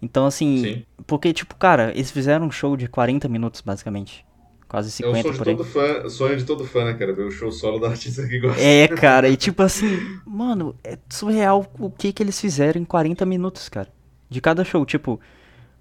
Então, 0.02 0.26
assim, 0.26 0.58
Sim. 0.58 0.84
porque, 1.06 1.32
tipo, 1.34 1.56
cara, 1.56 1.92
eles 1.92 2.12
fizeram 2.12 2.48
um 2.48 2.52
show 2.52 2.76
de 2.76 2.88
40 2.88 3.28
minutos, 3.30 3.62
basicamente. 3.62 4.26
Quase 4.68 5.04
É 5.04 5.08
o 5.08 5.14
50 5.14 5.22
sonho 5.22 5.34
de 5.34 5.38
por 5.38 5.50
aí. 5.50 5.56
todo 5.58 5.64
fã, 5.66 6.10
sonho 6.10 6.38
de 6.38 6.46
todo 6.46 6.66
fã, 6.66 6.86
né, 6.86 6.94
cara? 6.94 7.14
Ver 7.14 7.24
o 7.24 7.32
show 7.32 7.52
solo 7.52 7.78
da 7.80 7.90
artista 7.90 8.26
que 8.28 8.40
gosta. 8.40 8.62
É, 8.62 8.88
cara, 8.88 9.28
e 9.30 9.36
tipo 9.38 9.62
assim, 9.64 10.08
mano, 10.26 10.76
é 10.84 10.98
surreal 11.10 11.70
o 11.78 11.90
que 11.92 12.14
que 12.14 12.24
eles 12.24 12.40
fizeram 12.40 12.82
em 12.82 12.86
40 12.86 13.26
minutos, 13.26 13.68
cara. 13.70 13.90
De 14.30 14.40
cada 14.40 14.64
show, 14.64 14.86
tipo, 14.86 15.20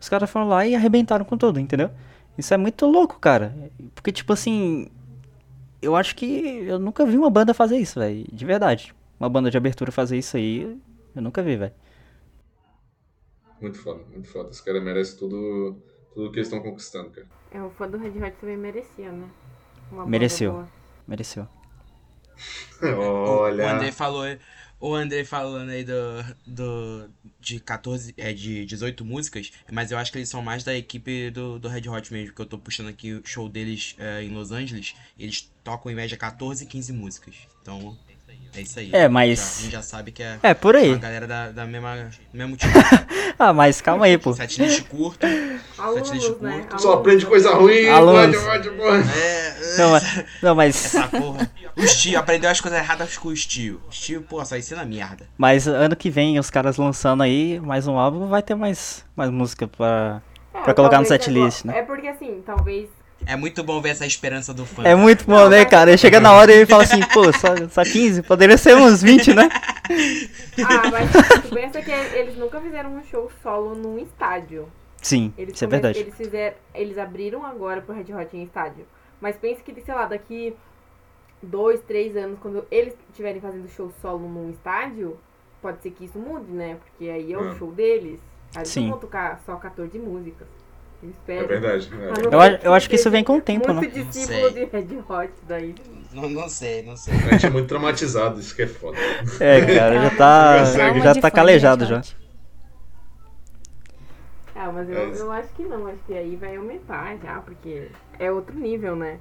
os 0.01 0.09
caras 0.09 0.29
foram 0.29 0.49
lá 0.49 0.67
e 0.67 0.75
arrebentaram 0.75 1.25
com 1.25 1.37
tudo, 1.39 1.61
entendeu? 1.61 1.91
Isso 2.37 2.53
é 2.53 2.57
muito 2.57 2.85
louco, 2.87 3.19
cara. 3.21 3.55
Porque, 3.95 4.11
tipo 4.11 4.33
assim, 4.33 4.89
eu 5.81 5.95
acho 5.97 6.17
que 6.17 6.27
eu 6.67 6.79
nunca 6.79 7.07
vi 7.07 7.17
uma 7.17 7.31
banda 7.31 7.55
fazer 7.55 7.79
isso, 7.79 8.01
velho. 8.01 8.27
De 8.33 8.45
verdade. 8.45 8.93
Uma 9.19 9.29
banda 9.29 9.51
de 9.51 9.57
abertura 9.57 9.93
fazer 9.93 10.19
isso 10.19 10.37
aí, 10.37 10.77
eu 11.15 11.23
nunca 11.23 11.43
vi, 11.43 11.57
velho. 11.57 11.73
Muito 13.61 13.79
foda, 13.79 14.03
muito 14.11 14.29
foda. 14.29 14.49
Os 14.49 14.61
caras 14.61 14.83
merecem 14.83 15.19
tudo, 15.19 15.77
tudo 16.15 16.31
que 16.31 16.39
eles 16.39 16.49
estão 16.49 16.63
conquistando, 16.63 17.11
cara. 17.11 17.27
É, 17.51 17.63
o 17.63 17.71
fã 17.71 17.89
do 17.89 17.99
Red 17.99 18.11
Hot 18.23 18.37
também 18.41 18.57
merecia, 18.57 19.11
né? 19.11 19.29
Uma 19.91 20.07
Mereceu. 20.07 20.53
boa. 20.53 20.69
Mereceu. 21.07 21.49
Olha. 22.83 23.65
O 23.65 23.69
André 23.69 23.93
falou, 23.93 24.25
o 24.79 24.95
André 24.95 25.25
falando 25.25 25.71
aí 25.71 25.85
do, 25.85 25.93
do 26.47 27.11
de 27.39 27.61
14, 27.61 28.15
é 28.17 28.33
de 28.33 28.65
18 28.65 29.05
músicas, 29.05 29.53
mas 29.71 29.91
eu 29.91 29.99
acho 29.99 30.11
que 30.11 30.19
eles 30.19 30.29
são 30.29 30.41
mais 30.41 30.65
da 30.65 30.75
equipe 30.75 31.31
do, 31.31 31.59
do 31.59 31.69
Red 31.69 31.89
Hot 31.89 32.13
mesmo, 32.13 32.35
que 32.35 32.41
eu 32.41 32.47
tô 32.47 32.57
puxando 32.57 32.89
aqui 32.89 33.13
o 33.15 33.27
show 33.27 33.49
deles 33.49 33.95
é, 33.99 34.23
em 34.23 34.33
Los 34.33 34.53
Angeles, 34.53 34.95
eles 35.19 35.53
tocam 35.63 35.93
em 35.93 35.95
média 35.95 36.17
14, 36.17 36.65
15 36.65 36.93
músicas. 36.93 37.35
Então, 37.61 37.99
é 38.57 38.61
isso 38.61 38.79
aí. 38.79 38.91
É, 38.93 39.09
mas- 39.09 39.39
Já- 39.39 39.45
a 39.45 39.63
gente 39.63 39.73
já 39.73 39.83
sabe 39.83 40.13
que 40.13 40.23
é, 40.23 40.39
É, 40.43 40.55
por 40.55 40.75
aí. 40.77 40.91
uma 40.91 40.99
galera 40.99 41.27
da, 41.27 41.51
da 41.51 41.65
mesma 41.67 42.11
mesmo 42.33 42.57
tipo. 42.57 42.73
Ah, 43.43 43.55
mas 43.55 43.81
calma 43.81 44.05
aí, 44.05 44.19
pô. 44.19 44.35
Setlist 44.35 44.83
curto. 44.89 45.27
Alunos, 45.79 46.09
Setlist 46.09 46.39
né? 46.43 46.59
curto. 46.59 46.83
Só 46.83 46.89
Alunos. 46.89 47.01
aprende 47.01 47.27
coisa 47.27 47.55
ruim, 47.55 47.89
Alunos. 47.89 48.37
pode, 48.37 48.69
pode, 48.69 48.77
pode. 48.77 49.09
É, 49.19 49.77
Não, 49.79 49.91
mas, 49.93 50.25
não, 50.43 50.55
mas, 50.55 50.85
essa 50.85 51.09
porra. 51.09 51.51
O 51.75 51.87
tio 51.87 52.19
aprendeu 52.19 52.51
as 52.51 52.61
coisas 52.61 52.79
erradas 52.79 53.17
com 53.17 53.29
o 53.29 53.35
tio. 53.35 53.81
O 53.87 53.91
tio, 53.91 54.21
pô, 54.21 54.45
só 54.45 54.57
ensina 54.59 54.85
merda. 54.85 55.27
mas 55.39 55.67
ano 55.67 55.97
que 55.97 56.11
vem 56.11 56.39
os 56.39 56.51
caras 56.51 56.77
lançando 56.77 57.23
aí 57.23 57.59
mais 57.61 57.87
um 57.87 57.99
álbum, 57.99 58.27
vai 58.29 58.43
ter 58.43 58.55
mais, 58.55 59.07
mais 59.17 59.31
música 59.31 59.67
pra... 59.67 60.21
É, 60.53 60.61
pra 60.61 60.75
colocar 60.75 60.99
no 61.01 61.07
setlist, 61.07 61.61
agora- 61.65 61.79
né? 61.79 61.83
É 61.83 61.87
porque 61.87 62.09
assim, 62.09 62.43
talvez. 62.45 62.91
É 63.27 63.37
muito 63.37 63.63
bom 63.63 63.81
ver 63.81 63.91
essa 63.91 64.07
esperança 64.07 64.53
do 64.53 64.65
fã. 64.67 64.83
É 64.85 64.95
muito 64.95 65.25
bom, 65.25 65.49
né, 65.49 65.65
cara? 65.65 65.97
Chega 65.97 66.19
na 66.21 66.33
hora 66.33 66.53
e 66.53 66.67
fala 66.67 66.83
assim, 66.83 67.01
pô, 67.13 67.25
só, 67.33 67.55
só 67.69 67.83
15? 67.85 68.23
Poderia 68.23 68.57
ser 68.57 68.77
uns 68.77 69.03
20, 69.03 69.35
né? 69.35 69.49
Ah, 70.65 70.91
mas 70.91 71.11
tu 71.43 71.55
pensa 71.55 71.83
que 71.83 71.91
eles 71.91 72.37
nunca 72.37 72.61
fizeram 72.61 72.97
um 72.97 73.05
show 73.05 73.31
solo 73.43 73.75
num 73.75 73.99
estádio. 73.99 74.69
Sim, 75.03 75.33
Eles 75.39 75.55
isso 75.55 75.65
é 75.65 75.69
verdade. 75.69 75.99
Eles, 75.99 76.15
fizeram, 76.15 76.57
eles 76.75 76.99
abriram 76.99 77.45
agora 77.47 77.81
pro 77.81 77.95
Red 77.95 78.13
Hot 78.15 78.37
em 78.37 78.43
estádio. 78.43 78.87
Mas 79.21 79.37
pense 79.37 79.63
que, 79.63 79.79
sei 79.81 79.95
lá, 79.95 80.07
daqui 80.07 80.55
dois, 81.43 81.81
três 81.87 82.17
anos, 82.17 82.39
quando 82.41 82.65
eles 82.71 82.95
estiverem 83.11 83.41
fazendo 83.41 83.69
show 83.69 83.91
solo 84.03 84.29
num 84.29 84.51
estádio, 84.51 85.19
pode 85.63 85.83
ser 85.83 85.91
que 85.91 86.05
isso 86.05 86.19
mude, 86.19 86.51
né? 86.53 86.77
Porque 86.85 87.09
aí 87.11 87.33
é 87.33 87.39
o 87.39 87.53
É. 87.53 87.55
show 87.57 87.71
deles. 87.73 88.21
Aí 88.55 88.59
eles 88.63 88.69
Sim. 88.69 88.83
não 88.83 88.91
vão 88.91 88.99
tocar 88.99 89.41
só 89.47 89.57
14 89.57 89.99
músicas. 89.99 90.49
Espero. 91.03 91.45
É 91.45 91.47
verdade. 91.47 91.91
É. 91.93 92.35
Eu, 92.35 92.59
eu 92.63 92.75
acho 92.75 92.89
que 92.89 92.97
isso 92.97 93.11
vem 93.11 93.25
com 93.25 93.39
o 93.39 93.41
tempo, 93.41 93.73
muito 93.73 93.99
né? 93.99 94.03
discípulo 94.05 94.41
Não 94.43 94.53
de 94.53 94.65
Red 94.65 94.99
Hot 95.09 95.33
daí. 95.49 95.75
Não, 96.13 96.29
não 96.29 96.49
sei, 96.49 96.83
não 96.83 96.97
sei. 96.97 97.15
A 97.15 97.33
gente 97.33 97.47
é 97.47 97.51
muito 97.51 97.69
traumatizado, 97.69 98.39
isso 98.39 98.55
que 98.55 98.63
é 98.63 98.67
foda. 98.67 98.99
É, 99.39 99.75
cara, 99.75 100.03
já 100.03 100.17
tá, 100.17 100.65
já 101.01 101.15
tá 101.15 101.31
calejado 101.31 101.87
já. 101.87 102.03
Ah, 104.55 104.71
mas 104.73 104.91
É 104.91 104.93
eu, 104.93 105.11
isso. 105.11 105.23
eu 105.23 105.33
acho 105.33 105.49
que 105.55 105.63
não. 105.65 105.87
Acho 105.87 105.99
que 106.07 106.13
aí 106.15 106.37
vai 106.37 106.57
aumentar 106.57 107.17
já, 107.23 107.41
porque 107.41 107.89
é 108.19 108.31
outro 108.31 108.55
nível, 108.59 108.95
né? 108.95 109.19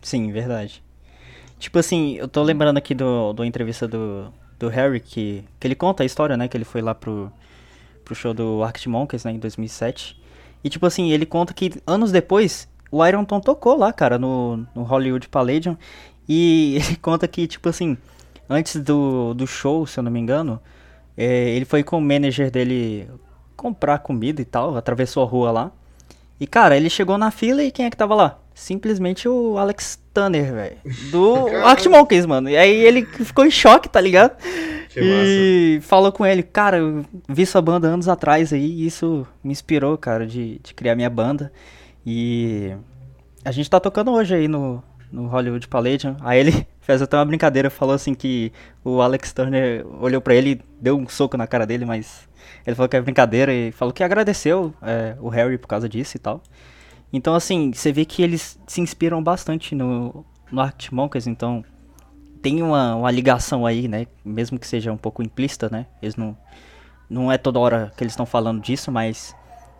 Sim, 0.00 0.30
verdade. 0.30 0.82
Tipo 1.58 1.78
assim, 1.80 2.16
eu 2.16 2.28
tô 2.28 2.42
lembrando 2.42 2.78
aqui 2.78 2.94
do, 2.94 3.32
do 3.32 3.44
entrevista 3.44 3.88
do, 3.88 4.32
do 4.58 4.68
Harry, 4.68 5.00
que, 5.00 5.44
que 5.58 5.66
ele 5.66 5.74
conta 5.74 6.04
a 6.04 6.06
história, 6.06 6.36
né? 6.36 6.46
Que 6.46 6.56
ele 6.56 6.64
foi 6.64 6.80
lá 6.80 6.94
pro, 6.94 7.32
pro 8.04 8.14
show 8.14 8.32
do 8.32 8.62
Arctic 8.62 8.86
Monkeys, 8.86 9.24
né, 9.24 9.32
em 9.32 9.38
2007. 9.38 10.20
E 10.62 10.68
tipo 10.68 10.86
assim, 10.86 11.10
ele 11.10 11.26
conta 11.26 11.54
que 11.54 11.72
anos 11.86 12.10
depois, 12.10 12.68
o 12.90 13.04
Iron 13.06 13.24
Tom 13.24 13.40
tocou 13.40 13.76
lá, 13.76 13.92
cara, 13.92 14.18
no, 14.18 14.66
no 14.74 14.82
Hollywood 14.82 15.28
Palladium. 15.28 15.76
E 16.28 16.76
ele 16.84 16.96
conta 16.96 17.26
que, 17.28 17.46
tipo 17.46 17.68
assim, 17.68 17.96
antes 18.48 18.76
do, 18.76 19.34
do 19.34 19.46
show, 19.46 19.86
se 19.86 19.98
eu 19.98 20.02
não 20.02 20.10
me 20.10 20.20
engano, 20.20 20.60
é, 21.16 21.50
ele 21.50 21.64
foi 21.64 21.82
com 21.82 21.98
o 21.98 22.00
manager 22.00 22.50
dele 22.50 23.08
comprar 23.56 23.98
comida 23.98 24.40
e 24.40 24.44
tal, 24.44 24.76
atravessou 24.76 25.22
a 25.22 25.26
rua 25.26 25.50
lá. 25.50 25.72
E, 26.40 26.46
cara, 26.46 26.76
ele 26.76 26.88
chegou 26.88 27.18
na 27.18 27.30
fila 27.30 27.62
e 27.62 27.70
quem 27.70 27.86
é 27.86 27.90
que 27.90 27.96
tava 27.96 28.14
lá? 28.14 28.38
Simplesmente 28.54 29.28
o 29.28 29.58
Alex 29.58 30.00
Turner, 30.18 30.52
velho. 30.52 30.76
Do. 31.10 31.46
Arctic 31.64 31.90
Monkeys, 31.90 32.26
mano. 32.26 32.50
E 32.50 32.56
aí 32.56 32.74
ele 32.84 33.04
ficou 33.04 33.44
em 33.44 33.50
choque, 33.50 33.88
tá 33.88 34.00
ligado? 34.00 34.36
Que 34.88 35.00
massa. 35.00 35.22
e 35.24 35.80
falou 35.82 36.10
com 36.10 36.26
ele, 36.26 36.42
cara, 36.42 36.78
eu 36.78 37.04
vi 37.28 37.46
sua 37.46 37.62
banda 37.62 37.86
anos 37.86 38.08
atrás 38.08 38.52
aí, 38.52 38.66
e 38.66 38.86
isso 38.86 39.26
me 39.44 39.52
inspirou, 39.52 39.96
cara, 39.96 40.26
de, 40.26 40.58
de 40.58 40.74
criar 40.74 40.96
minha 40.96 41.08
banda. 41.08 41.52
E 42.04 42.74
a 43.44 43.52
gente 43.52 43.70
tá 43.70 43.78
tocando 43.78 44.10
hoje 44.10 44.34
aí 44.34 44.48
no, 44.48 44.82
no 45.12 45.28
Hollywood 45.28 45.68
Palladium. 45.68 46.16
Aí 46.20 46.40
ele 46.40 46.66
fez 46.80 47.00
até 47.00 47.16
uma 47.16 47.24
brincadeira, 47.24 47.70
falou 47.70 47.94
assim 47.94 48.14
que 48.14 48.52
o 48.82 49.00
Alex 49.00 49.32
Turner 49.32 49.86
olhou 50.00 50.20
pra 50.20 50.34
ele 50.34 50.50
e 50.50 50.60
deu 50.80 50.98
um 50.98 51.08
soco 51.08 51.36
na 51.36 51.46
cara 51.46 51.64
dele, 51.64 51.84
mas 51.84 52.28
ele 52.66 52.74
falou 52.74 52.88
que 52.88 52.96
é 52.96 53.00
brincadeira 53.00 53.52
e 53.52 53.70
falou 53.70 53.94
que 53.94 54.02
agradeceu 54.02 54.74
é, 54.82 55.14
o 55.20 55.28
Harry 55.28 55.58
por 55.58 55.68
causa 55.68 55.88
disso 55.88 56.16
e 56.16 56.20
tal. 56.20 56.42
Então, 57.12 57.34
assim, 57.34 57.72
você 57.72 57.92
vê 57.92 58.04
que 58.04 58.22
eles 58.22 58.58
se 58.66 58.80
inspiram 58.80 59.22
bastante 59.22 59.74
no, 59.74 60.24
no 60.52 60.60
Arctic 60.60 60.92
Monkeys, 60.92 61.26
então 61.26 61.64
tem 62.42 62.62
uma, 62.62 62.94
uma 62.94 63.10
ligação 63.10 63.66
aí, 63.66 63.88
né? 63.88 64.06
Mesmo 64.24 64.58
que 64.58 64.66
seja 64.66 64.92
um 64.92 64.96
pouco 64.96 65.22
implícita, 65.22 65.68
né? 65.70 65.86
Eles 66.02 66.16
não. 66.16 66.36
Não 67.10 67.32
é 67.32 67.38
toda 67.38 67.58
hora 67.58 67.90
que 67.96 68.04
eles 68.04 68.12
estão 68.12 68.26
falando 68.26 68.60
disso, 68.60 68.92
mas 68.92 69.34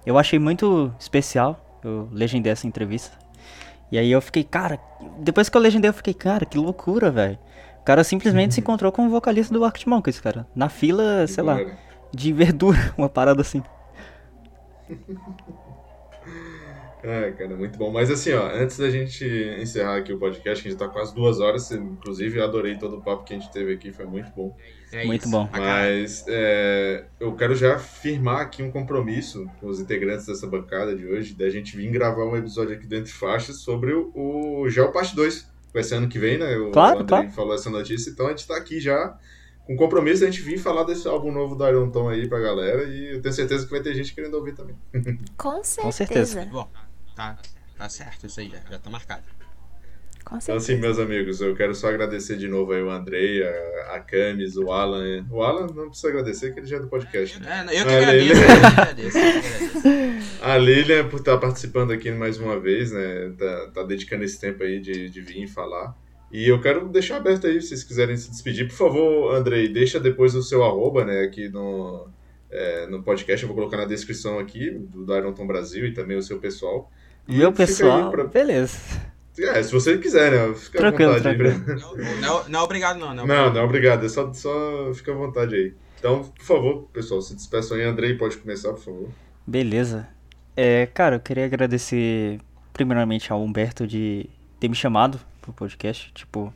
eu 0.06 0.18
achei 0.18 0.38
muito 0.38 0.90
especial. 0.98 1.78
Eu 1.84 2.08
legendei 2.10 2.50
essa 2.50 2.66
entrevista. 2.66 3.16
E 3.92 3.98
aí 3.98 4.10
eu 4.10 4.20
fiquei, 4.20 4.42
cara, 4.42 4.80
depois 5.18 5.48
que 5.48 5.56
eu 5.56 5.60
legendei, 5.60 5.90
eu 5.90 5.94
fiquei, 5.94 6.14
cara, 6.14 6.46
que 6.46 6.56
loucura, 6.56 7.10
velho. 7.10 7.38
O 7.80 7.84
cara 7.84 8.02
simplesmente 8.02 8.54
se 8.54 8.60
encontrou 8.60 8.90
com 8.90 9.06
o 9.06 9.10
vocalista 9.10 9.52
do 9.52 9.62
Arctic 9.64 9.86
Monkeys, 9.86 10.20
cara. 10.20 10.46
Na 10.54 10.70
fila, 10.70 11.26
sei 11.26 11.44
lá, 11.44 11.58
de 12.12 12.32
verdura, 12.32 12.78
uma 12.96 13.10
parada 13.10 13.42
assim. 13.42 13.62
É, 17.02 17.30
cara, 17.32 17.56
muito 17.56 17.78
bom. 17.78 17.92
Mas 17.92 18.10
assim, 18.10 18.32
ó, 18.32 18.46
antes 18.52 18.76
da 18.78 18.90
gente 18.90 19.24
encerrar 19.60 19.96
aqui 19.98 20.12
o 20.12 20.18
podcast, 20.18 20.62
que 20.62 20.68
a 20.68 20.70
gente 20.72 20.78
tá 20.78 20.88
quase 20.88 21.14
duas 21.14 21.38
horas, 21.40 21.70
inclusive 21.70 22.38
eu 22.38 22.44
adorei 22.44 22.76
todo 22.76 22.96
o 22.96 23.00
papo 23.02 23.24
que 23.24 23.34
a 23.34 23.38
gente 23.38 23.50
teve 23.52 23.72
aqui, 23.72 23.92
foi 23.92 24.04
muito 24.06 24.30
bom. 24.34 24.56
É 24.90 25.04
Muito 25.04 25.22
isso. 25.22 25.30
bom. 25.30 25.48
Mas 25.52 26.24
é, 26.28 27.04
eu 27.20 27.34
quero 27.36 27.54
já 27.54 27.78
firmar 27.78 28.40
aqui 28.40 28.62
um 28.62 28.70
compromisso 28.70 29.46
com 29.60 29.66
os 29.66 29.78
integrantes 29.78 30.24
dessa 30.26 30.46
bancada 30.46 30.96
de 30.96 31.06
hoje, 31.06 31.34
da 31.34 31.48
gente 31.50 31.76
vir 31.76 31.90
gravar 31.90 32.24
um 32.24 32.36
episódio 32.36 32.74
aqui 32.74 32.86
dentro 32.86 33.04
de 33.06 33.12
faixas 33.12 33.56
sobre 33.56 33.92
o, 33.92 34.10
o 34.14 34.68
Geo 34.70 34.90
Parte 34.90 35.14
2. 35.14 35.46
Vai 35.74 35.82
ser 35.82 35.96
ano 35.96 36.08
que 36.08 36.18
vem, 36.18 36.38
né? 36.38 36.56
O 36.56 36.70
Claro, 36.70 37.00
Andrei 37.00 37.06
claro. 37.20 37.30
falou 37.32 37.54
essa 37.54 37.68
notícia, 37.68 38.10
então 38.10 38.26
a 38.26 38.30
gente 38.30 38.46
tá 38.46 38.56
aqui 38.56 38.80
já 38.80 39.16
com 39.66 39.76
compromisso 39.76 40.24
a 40.24 40.26
gente 40.30 40.40
vir 40.40 40.56
falar 40.56 40.84
desse 40.84 41.06
álbum 41.06 41.30
novo 41.30 41.54
do 41.54 41.68
Iron 41.68 41.90
Tom 41.90 42.08
aí 42.08 42.26
pra 42.26 42.40
galera 42.40 42.84
e 42.84 43.16
eu 43.16 43.20
tenho 43.20 43.34
certeza 43.34 43.66
que 43.66 43.70
vai 43.70 43.82
ter 43.82 43.94
gente 43.94 44.14
querendo 44.14 44.32
ouvir 44.32 44.54
também. 44.54 44.74
Com 45.36 45.62
certeza. 45.62 45.92
certeza. 45.92 46.46
Bom, 46.46 46.66
tá, 47.18 47.36
tá 47.76 47.88
certo 47.88 48.26
isso 48.26 48.38
aí, 48.38 48.48
já, 48.48 48.58
já 48.70 48.78
tá 48.78 48.88
marcado. 48.88 49.24
Com 50.24 50.36
Então, 50.36 50.56
assim, 50.56 50.76
meus 50.76 50.98
amigos, 50.98 51.40
eu 51.40 51.54
quero 51.56 51.74
só 51.74 51.88
agradecer 51.88 52.36
de 52.36 52.46
novo 52.46 52.72
aí 52.72 52.82
o 52.82 52.90
Andrei, 52.90 53.42
a, 53.42 53.94
a 53.94 54.00
Camis, 54.00 54.56
o 54.56 54.70
Alan. 54.70 55.26
O 55.30 55.42
Alan 55.42 55.66
não 55.74 55.88
precisa 55.88 56.08
agradecer, 56.08 56.52
que 56.52 56.60
ele 56.60 56.66
já 56.66 56.76
é 56.76 56.80
do 56.80 56.86
podcast. 56.86 57.40
né? 57.40 57.66
É, 57.70 57.80
eu 57.80 57.86
que 57.86 57.92
agradeço, 57.92 58.40
eu 58.40 58.46
que 58.46 58.66
agradeço, 58.66 59.18
eu 59.18 59.32
que 59.32 59.46
agradeço. 59.46 60.38
A 60.42 60.56
Lilian, 60.58 61.08
por 61.08 61.20
estar 61.20 61.38
participando 61.38 61.92
aqui 61.92 62.10
mais 62.10 62.38
uma 62.38 62.60
vez, 62.60 62.92
né? 62.92 63.32
Tá, 63.38 63.70
tá 63.74 63.82
dedicando 63.82 64.22
esse 64.22 64.38
tempo 64.38 64.62
aí 64.62 64.78
de, 64.80 65.10
de 65.10 65.20
vir 65.20 65.48
falar. 65.48 65.96
E 66.30 66.46
eu 66.46 66.60
quero 66.60 66.86
deixar 66.88 67.16
aberto 67.16 67.46
aí, 67.46 67.60
se 67.60 67.68
vocês 67.68 67.82
quiserem 67.82 68.16
se 68.16 68.30
despedir. 68.30 68.68
Por 68.68 68.76
favor, 68.76 69.34
Andrei, 69.34 69.68
deixa 69.68 69.98
depois 69.98 70.34
o 70.34 70.42
seu 70.42 70.62
arroba, 70.62 71.04
né? 71.04 71.22
Aqui 71.22 71.48
no, 71.48 72.06
é, 72.50 72.86
no 72.86 73.02
podcast. 73.02 73.42
Eu 73.42 73.48
vou 73.48 73.56
colocar 73.56 73.78
na 73.78 73.86
descrição 73.86 74.38
aqui 74.38 74.70
do, 74.70 75.06
do 75.06 75.16
Iron 75.16 75.32
Tom 75.32 75.46
Brasil 75.46 75.86
e 75.86 75.94
também 75.94 76.18
o 76.18 76.22
seu 76.22 76.38
pessoal. 76.38 76.90
E 77.28 77.44
aí 77.44 77.52
pessoal, 77.52 78.10
pra- 78.10 78.24
beleza. 78.24 78.78
É, 79.38 79.62
se 79.62 79.70
você 79.70 79.96
quiser, 79.98 80.32
né? 80.32 80.54
Fica 80.54 80.78
Tranquilo, 80.78 81.12
à 81.12 81.16
vontade 81.18 81.42
aí. 81.42 81.52
tranquilo. 81.52 81.64
pra- 81.64 82.04
Não, 82.04 82.20
não, 82.20 82.48
não, 82.48 82.62
obrigado 82.64 82.98
não, 82.98 83.14
não. 83.14 83.26
Não, 83.26 83.52
não, 83.52 83.64
obrigado. 83.64 84.04
É 84.04 84.08
só, 84.08 84.32
só 84.32 84.90
fica 84.94 85.12
à 85.12 85.14
vontade 85.14 85.54
aí. 85.54 85.72
Então, 85.98 86.24
por 86.24 86.44
favor, 86.44 86.88
pessoal, 86.92 87.20
se 87.22 87.34
despeçam 87.36 87.76
aí. 87.76 87.84
Andrei, 87.84 88.14
pode 88.16 88.36
começar, 88.38 88.70
por 88.72 88.80
favor. 88.80 89.08
Beleza. 89.46 90.08
É, 90.56 90.86
cara, 90.86 91.16
eu 91.16 91.20
queria 91.20 91.44
agradecer 91.44 92.40
primeiramente 92.72 93.32
ao 93.32 93.40
Humberto 93.42 93.86
de 93.86 94.28
ter 94.58 94.68
me 94.68 94.74
chamado 94.74 95.20
pro 95.40 95.52
podcast. 95.52 96.10
Tipo, 96.14 96.52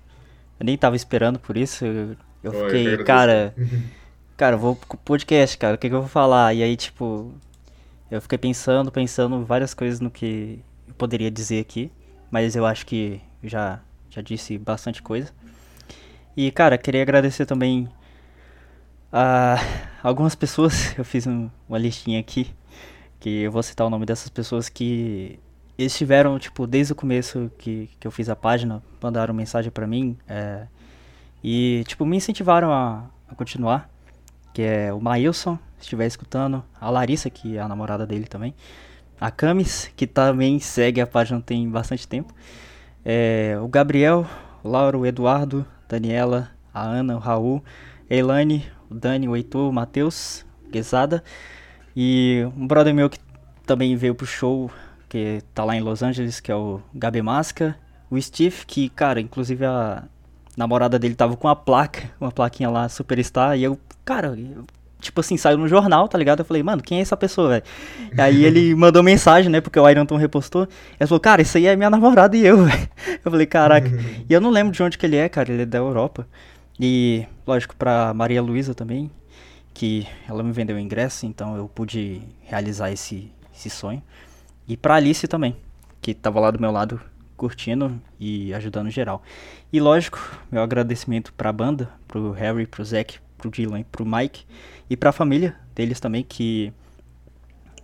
eu 0.58 0.66
nem 0.66 0.76
tava 0.76 0.96
esperando 0.96 1.38
por 1.38 1.56
isso. 1.56 1.84
Eu, 1.84 1.92
eu 1.94 2.16
eu 2.42 2.52
fiquei, 2.52 2.80
agradeço. 2.82 3.04
cara, 3.04 3.54
cara, 4.36 4.54
eu 4.56 4.58
vou 4.58 4.74
pro 4.74 4.98
podcast, 4.98 5.56
cara, 5.56 5.76
o 5.76 5.78
que, 5.78 5.88
que 5.88 5.94
eu 5.94 6.00
vou 6.00 6.08
falar? 6.10 6.52
E 6.54 6.62
aí, 6.64 6.76
tipo, 6.76 7.32
Eu 8.12 8.20
fiquei 8.20 8.36
pensando, 8.36 8.92
pensando 8.92 9.42
várias 9.42 9.72
coisas 9.72 9.98
no 9.98 10.10
que 10.10 10.62
eu 10.86 10.92
poderia 10.92 11.30
dizer 11.30 11.60
aqui, 11.60 11.90
mas 12.30 12.54
eu 12.54 12.66
acho 12.66 12.84
que 12.84 13.22
já, 13.42 13.80
já 14.10 14.20
disse 14.20 14.58
bastante 14.58 15.00
coisa. 15.00 15.32
E, 16.36 16.50
cara, 16.50 16.76
queria 16.76 17.00
agradecer 17.00 17.46
também 17.46 17.88
a 19.10 19.56
algumas 20.04 20.34
pessoas. 20.34 20.92
Eu 20.98 21.06
fiz 21.06 21.26
um, 21.26 21.48
uma 21.66 21.78
listinha 21.78 22.20
aqui, 22.20 22.54
que 23.18 23.44
eu 23.44 23.50
vou 23.50 23.62
citar 23.62 23.86
o 23.86 23.90
nome 23.90 24.04
dessas 24.04 24.28
pessoas 24.28 24.68
que 24.68 25.40
estiveram, 25.78 26.38
tipo, 26.38 26.66
desde 26.66 26.92
o 26.92 26.96
começo 26.96 27.50
que, 27.56 27.88
que 27.98 28.06
eu 28.06 28.10
fiz 28.10 28.28
a 28.28 28.36
página, 28.36 28.82
mandaram 29.02 29.32
mensagem 29.32 29.70
para 29.70 29.86
mim 29.86 30.18
é, 30.28 30.66
e, 31.42 31.82
tipo, 31.88 32.04
me 32.04 32.18
incentivaram 32.18 32.70
a, 32.70 33.06
a 33.26 33.34
continuar. 33.34 33.91
Que 34.52 34.62
é 34.62 34.92
o 34.92 35.00
Maílson, 35.00 35.56
se 35.78 35.82
estiver 35.82 36.06
escutando, 36.06 36.62
a 36.80 36.90
Larissa, 36.90 37.30
que 37.30 37.56
é 37.56 37.60
a 37.60 37.68
namorada 37.68 38.06
dele 38.06 38.26
também, 38.26 38.54
a 39.20 39.30
Camis, 39.30 39.90
que 39.96 40.06
também 40.06 40.58
segue 40.60 41.00
a 41.00 41.06
página 41.06 41.40
tem 41.40 41.68
bastante 41.68 42.06
tempo, 42.06 42.34
é, 43.04 43.56
o 43.62 43.68
Gabriel, 43.68 44.26
o 44.62 44.68
Lauro, 44.68 45.00
o 45.00 45.06
Eduardo, 45.06 45.66
Daniela, 45.88 46.50
a 46.72 46.82
Ana, 46.82 47.16
o 47.16 47.18
Raul, 47.18 47.62
a 48.10 48.14
Elaine, 48.14 48.66
o 48.90 48.94
Dani, 48.94 49.28
o 49.28 49.36
Heitor, 49.36 49.70
o 49.70 49.72
Matheus, 49.72 50.44
Guesada, 50.70 51.22
e 51.96 52.46
um 52.56 52.66
brother 52.66 52.94
meu 52.94 53.08
que 53.08 53.18
também 53.66 53.96
veio 53.96 54.14
pro 54.14 54.26
show 54.26 54.70
que 55.12 55.42
tá 55.52 55.62
lá 55.62 55.76
em 55.76 55.80
Los 55.82 56.02
Angeles, 56.02 56.40
que 56.40 56.50
é 56.50 56.56
o 56.56 56.80
Gabi 56.94 57.20
Masca. 57.20 57.76
O 58.10 58.18
Steve, 58.18 58.64
que, 58.66 58.88
cara, 58.88 59.20
inclusive 59.20 59.62
a 59.66 60.04
namorada 60.56 60.98
dele 60.98 61.14
tava 61.14 61.36
com 61.36 61.48
uma 61.48 61.56
placa, 61.56 62.10
uma 62.20 62.30
plaquinha 62.30 62.68
lá, 62.70 62.88
Superstar, 62.88 63.56
e 63.56 63.64
eu, 63.64 63.78
cara, 64.04 64.28
eu, 64.28 64.64
tipo 65.00 65.20
assim, 65.20 65.36
saiu 65.36 65.58
no 65.58 65.66
jornal, 65.66 66.08
tá 66.08 66.16
ligado? 66.16 66.40
Eu 66.40 66.44
falei, 66.44 66.62
mano, 66.62 66.82
quem 66.82 66.98
é 66.98 67.02
essa 67.02 67.16
pessoa, 67.16 67.48
velho? 67.48 67.64
Aí 68.16 68.44
ele 68.44 68.74
mandou 68.76 69.02
mensagem, 69.02 69.50
né, 69.50 69.60
porque 69.60 69.78
o 69.78 69.88
Iron 69.88 70.06
Tom 70.06 70.16
repostou. 70.16 70.68
Ele 70.98 71.06
falou, 71.06 71.20
cara, 71.20 71.42
isso 71.42 71.58
aí 71.58 71.66
é 71.66 71.76
minha 71.76 71.90
namorada 71.90 72.36
e 72.36 72.46
eu, 72.46 72.58
velho. 72.64 72.88
Eu 73.24 73.30
falei, 73.30 73.46
caraca. 73.46 73.88
e 74.28 74.32
eu 74.32 74.40
não 74.40 74.50
lembro 74.50 74.72
de 74.72 74.82
onde 74.82 74.96
que 74.96 75.04
ele 75.04 75.16
é, 75.16 75.28
cara, 75.28 75.52
ele 75.52 75.62
é 75.62 75.66
da 75.66 75.78
Europa. 75.78 76.26
E, 76.80 77.26
lógico, 77.46 77.74
pra 77.76 78.14
Maria 78.14 78.40
Luísa 78.40 78.74
também, 78.74 79.10
que 79.74 80.06
ela 80.28 80.42
me 80.42 80.52
vendeu 80.52 80.76
o 80.76 80.78
ingresso, 80.78 81.26
então 81.26 81.56
eu 81.56 81.68
pude 81.68 82.22
realizar 82.44 82.90
esse, 82.90 83.30
esse 83.54 83.68
sonho. 83.68 84.02
E 84.68 84.76
pra 84.76 84.94
Alice 84.94 85.26
também, 85.26 85.56
que 86.00 86.14
tava 86.14 86.40
lá 86.40 86.50
do 86.50 86.60
meu 86.60 86.70
lado 86.70 87.00
curtindo 87.36 88.00
e 88.18 88.52
ajudando 88.54 88.90
geral. 88.90 89.22
E 89.72 89.80
lógico, 89.80 90.18
meu 90.50 90.62
agradecimento 90.62 91.32
pra 91.32 91.52
banda, 91.52 91.90
pro 92.06 92.32
Harry, 92.32 92.66
pro 92.66 92.84
Zack, 92.84 93.18
pro 93.36 93.50
Dylan, 93.50 93.82
pro 93.84 94.06
Mike 94.06 94.44
e 94.88 94.96
pra 94.96 95.12
família 95.12 95.56
deles 95.74 95.98
também, 95.98 96.22
que 96.22 96.72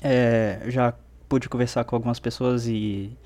é, 0.02 0.60
já 0.68 0.94
pude 1.28 1.48
conversar 1.48 1.84
com 1.84 1.96
algumas 1.96 2.18
pessoas 2.18 2.66
e 2.66 3.16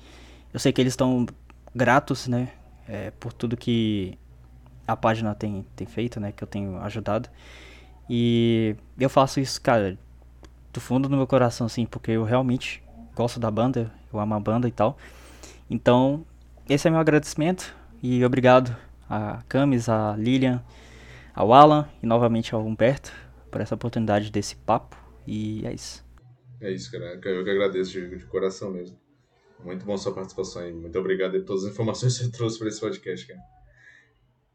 eu 0.53 0.59
sei 0.59 0.71
que 0.71 0.81
eles 0.81 0.93
estão 0.93 1.25
gratos, 1.73 2.27
né, 2.27 2.49
é, 2.87 3.11
por 3.11 3.33
tudo 3.33 3.55
que 3.55 4.17
a 4.87 4.95
página 4.95 5.33
tem, 5.33 5.65
tem 5.75 5.87
feito, 5.87 6.19
né, 6.19 6.31
que 6.31 6.43
eu 6.43 6.47
tenho 6.47 6.77
ajudado. 6.79 7.29
E 8.09 8.75
eu 8.99 9.09
faço 9.09 9.39
isso, 9.39 9.61
cara, 9.61 9.97
do 10.73 10.81
fundo 10.81 11.07
do 11.07 11.15
meu 11.15 11.25
coração, 11.25 11.67
assim, 11.67 11.85
porque 11.85 12.11
eu 12.11 12.23
realmente 12.23 12.83
gosto 13.15 13.39
da 13.39 13.49
banda, 13.49 13.91
eu 14.11 14.19
amo 14.19 14.33
a 14.33 14.39
banda 14.39 14.67
e 14.67 14.71
tal. 14.71 14.97
Então, 15.73 16.23
esse 16.69 16.87
é 16.87 16.91
meu 16.91 16.99
agradecimento 16.99 17.75
e 17.99 18.23
obrigado 18.23 18.77
a 19.09 19.41
Camis, 19.49 19.89
a 19.89 20.15
Lilian, 20.15 20.63
ao 21.33 21.51
Alan 21.51 21.89
e 22.03 22.05
novamente 22.05 22.53
ao 22.53 22.63
Humberto 22.63 23.11
por 23.49 23.59
essa 23.59 23.73
oportunidade 23.73 24.31
desse 24.31 24.55
papo. 24.55 24.95
E 25.25 25.65
é 25.65 25.73
isso. 25.73 26.05
É 26.61 26.71
isso, 26.71 26.91
cara. 26.91 27.19
Eu 27.25 27.43
que 27.43 27.49
agradeço 27.49 27.91
de, 27.91 28.17
de 28.17 28.25
coração 28.25 28.69
mesmo. 28.69 28.95
Muito 29.63 29.83
bom 29.83 29.97
sua 29.97 30.13
participação 30.13 30.61
aí. 30.61 30.71
Muito 30.71 30.99
obrigado 30.99 31.31
por 31.31 31.43
todas 31.43 31.63
as 31.65 31.71
informações 31.71 32.19
que 32.19 32.25
você 32.25 32.29
trouxe 32.37 32.59
para 32.59 32.67
esse 32.67 32.79
podcast, 32.79 33.25
cara. 33.25 33.39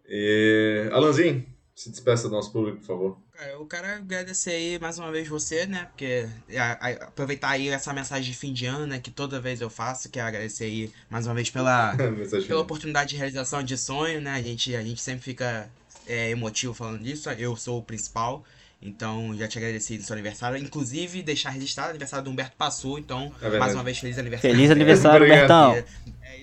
E... 0.07 0.89
Alanzinho, 0.93 1.45
se 1.75 1.91
despeça 1.91 2.29
do 2.29 2.37
nosso 2.37 2.53
público, 2.53 2.79
por 2.79 2.87
favor. 2.87 3.19
Cara, 3.39 3.53
eu 3.53 3.65
quero 3.67 3.87
agradecer 3.87 4.51
aí 4.51 4.79
mais 4.81 4.99
uma 4.99 5.13
vez 5.13 5.29
você, 5.29 5.65
né? 5.65 5.87
Porque 5.93 6.29
a, 6.57 6.73
a, 6.73 6.91
aproveitar 7.07 7.51
aí 7.51 7.69
essa 7.69 7.93
mensagem 7.93 8.33
de 8.33 8.37
fim 8.37 8.53
de 8.53 8.67
ano, 8.67 8.85
né? 8.85 8.99
Que 8.99 9.13
toda 9.13 9.41
vez 9.41 9.61
eu 9.61 9.71
faço, 9.71 10.09
quero 10.09 10.27
agradecer 10.27 10.65
aí 10.65 10.91
mais 11.09 11.25
uma 11.25 11.35
vez 11.37 11.49
pela, 11.49 11.95
pela 12.49 12.61
oportunidade 12.61 13.11
de 13.11 13.17
realização 13.17 13.63
de 13.63 13.79
sonho, 13.79 14.21
né? 14.21 14.33
A 14.33 14.43
gente, 14.43 14.75
a 14.75 14.83
gente 14.83 15.01
sempre 15.01 15.23
fica 15.23 15.71
é, 16.09 16.31
emotivo 16.31 16.75
falando 16.75 17.01
disso. 17.01 17.31
Eu 17.31 17.55
sou 17.55 17.79
o 17.79 17.83
principal. 17.83 18.45
Então, 18.83 19.37
já 19.39 19.47
te 19.47 19.57
agradeci 19.57 19.99
no 19.99 20.03
seu 20.03 20.15
aniversário. 20.15 20.59
Inclusive, 20.59 21.23
deixar 21.23 21.51
registrado, 21.51 21.91
aniversário 21.91 22.25
do 22.25 22.33
Humberto 22.33 22.57
passou. 22.57 22.99
Então, 22.99 23.33
é 23.41 23.57
mais 23.57 23.73
uma 23.73 23.85
vez, 23.85 24.01
feliz 24.01 24.19
aniversário. 24.19 24.57
Feliz 24.57 24.71
aniversário, 24.73 25.25
Humbertão. 25.27 25.75
É, 25.75 25.85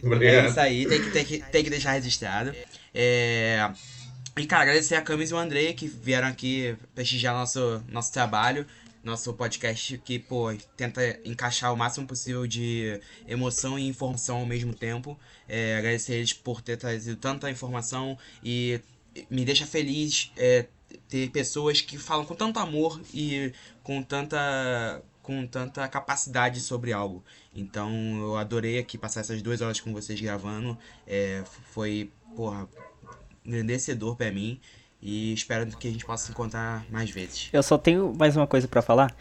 é, 0.01 0.26
é, 0.27 0.47
isso 0.47 0.59
aí, 0.61 0.85
tem 0.85 1.01
que, 1.01 1.11
tem 1.11 1.26
que, 1.26 1.39
tem 1.39 1.63
que 1.65 1.69
deixar 1.69 1.91
registrado. 1.91 2.55
É, 2.93 3.69
e, 4.38 4.45
cara, 4.45 4.64
agradecer 4.64 4.95
a 4.95 5.02
Camis 5.02 5.32
e 5.32 5.34
o 5.34 5.38
Andrei 5.38 5.74
que 5.74 5.88
vieram 5.88 6.28
aqui 6.28 6.76
prestigiar 6.94 7.34
nosso, 7.34 7.84
nosso 7.88 8.12
trabalho, 8.12 8.66
nosso 9.03 9.34
podcast 9.34 9.98
que, 9.99 10.20
pô, 10.20 10.48
tenta 10.76 11.20
encaixar 11.24 11.72
o 11.74 11.78
máximo 11.78 12.07
possível 12.07 12.45
de 12.45 12.99
emoção 13.28 13.78
e 13.78 13.88
informação 13.88 14.38
ao 14.38 14.45
mesmo 14.45 14.74
tempo. 14.74 15.18
É, 15.48 15.78
agradecer 15.78 16.16
eles 16.16 16.34
por 16.34 16.62
ter 16.62 16.76
trazido 16.76 17.16
tanta 17.16 17.49
informação 17.49 18.18
e 18.44 18.82
me 19.30 19.45
deixa 19.45 19.66
feliz 19.66 20.32
é, 20.36 20.66
ter 21.07 21.30
pessoas 21.30 21.82
que 21.82 21.98
falam 21.98 22.26
com 22.26 22.36
tanto 22.36 22.60
amor 22.60 22.99
e 23.14 23.53
com 23.84 24.02
tanta 24.02 25.02
com 25.22 25.48
tanta 25.48 25.88
capacidade 25.88 26.60
sobre 26.60 26.94
algo. 26.94 27.24
Então 27.53 27.91
eu 28.20 28.38
adorei 28.38 28.78
aqui 28.78 28.95
passar 28.98 29.22
essas 29.22 29.41
duas 29.41 29.60
horas 29.62 29.80
com 29.80 29.91
vocês 29.91 30.20
gravando. 30.22 30.78
É, 31.07 31.44
foi, 31.72 32.12
porra, 32.36 32.68
engrandecedor 33.45 34.15
para 34.15 34.31
mim 34.31 34.59
e 35.01 35.34
espero 35.34 35.65
que 35.77 35.88
a 35.88 35.91
gente 35.91 36.05
possa 36.05 36.26
se 36.26 36.31
encontrar 36.31 36.85
mais 36.89 37.09
vezes. 37.09 37.49
Eu 37.53 37.61
só 37.61 37.77
tenho 37.77 38.13
mais 38.17 38.35
uma 38.35 38.47
coisa 38.47 38.67
para 38.67 38.81
falar, 38.81 39.15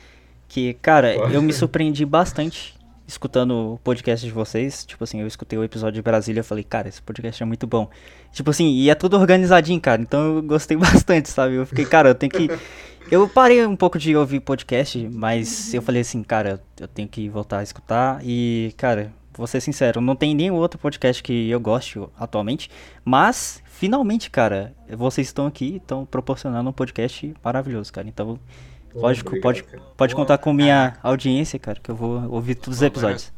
que, 0.48 0.74
cara, 0.74 1.14
eu 1.14 1.42
me 1.42 1.52
surpreendi 1.52 2.05
bastante 2.05 2.74
escutando 3.06 3.74
o 3.74 3.78
podcast 3.78 4.24
de 4.24 4.32
vocês. 4.32 4.84
Tipo 4.84 5.05
assim, 5.05 5.20
eu 5.20 5.26
escutei 5.26 5.59
o 5.59 5.64
episódio 5.64 5.94
de 5.94 6.02
Brasília 6.02 6.40
e 6.40 6.44
falei, 6.44 6.64
cara, 6.64 6.88
esse 6.88 7.02
podcast 7.02 7.42
é 7.42 7.46
muito 7.46 7.66
bom. 7.66 7.88
Tipo 8.32 8.51
assim, 8.51 8.70
e 8.70 8.90
é 8.90 8.94
tudo 8.94 9.18
organizadinho, 9.18 9.80
cara. 9.80 10.01
Então 10.01 10.36
eu 10.36 10.42
gostei 10.42 10.76
bastante, 10.78 11.28
sabe? 11.28 11.55
Eu 11.55 11.66
fiquei, 11.66 11.84
cara, 11.84 12.09
eu 12.09 12.14
tenho 12.14 12.32
que. 12.32 12.48
Eu 13.10 13.28
parei 13.28 13.64
um 13.66 13.76
pouco 13.76 13.98
de 13.98 14.16
ouvir 14.16 14.40
podcast, 14.40 15.10
mas 15.12 15.74
eu 15.74 15.82
falei 15.82 16.01
assim, 16.01 16.22
cara, 16.22 16.59
eu 16.80 16.88
tenho 16.88 17.06
que 17.06 17.28
voltar 17.28 17.59
a 17.59 17.62
escutar. 17.62 18.18
E, 18.24 18.72
cara, 18.78 19.12
vou 19.36 19.46
ser 19.46 19.60
sincero, 19.60 20.01
não 20.01 20.16
tem 20.16 20.34
nenhum 20.34 20.55
outro 20.55 20.78
podcast 20.78 21.22
que 21.22 21.51
eu 21.51 21.60
goste 21.60 22.01
atualmente. 22.18 22.70
Mas 23.05 23.62
finalmente, 23.78 24.30
cara, 24.30 24.74
vocês 24.96 25.26
estão 25.26 25.46
aqui, 25.46 25.76
estão 25.76 26.06
proporcionando 26.06 26.70
um 26.70 26.72
podcast 26.72 27.34
maravilhoso, 27.42 27.92
cara. 27.92 28.09
Então, 28.09 28.38
lógico, 28.94 29.30
obrigado, 29.30 29.42
pode, 29.42 29.62
cara. 29.64 29.82
pode 29.96 30.14
contar 30.14 30.38
com 30.38 30.52
minha 30.52 30.96
audiência, 31.02 31.59
cara, 31.59 31.78
que 31.82 31.90
eu 31.90 31.96
vou 31.96 32.30
ouvir 32.30 32.55
todos 32.55 32.78
os 32.78 32.82
episódios. 32.82 33.32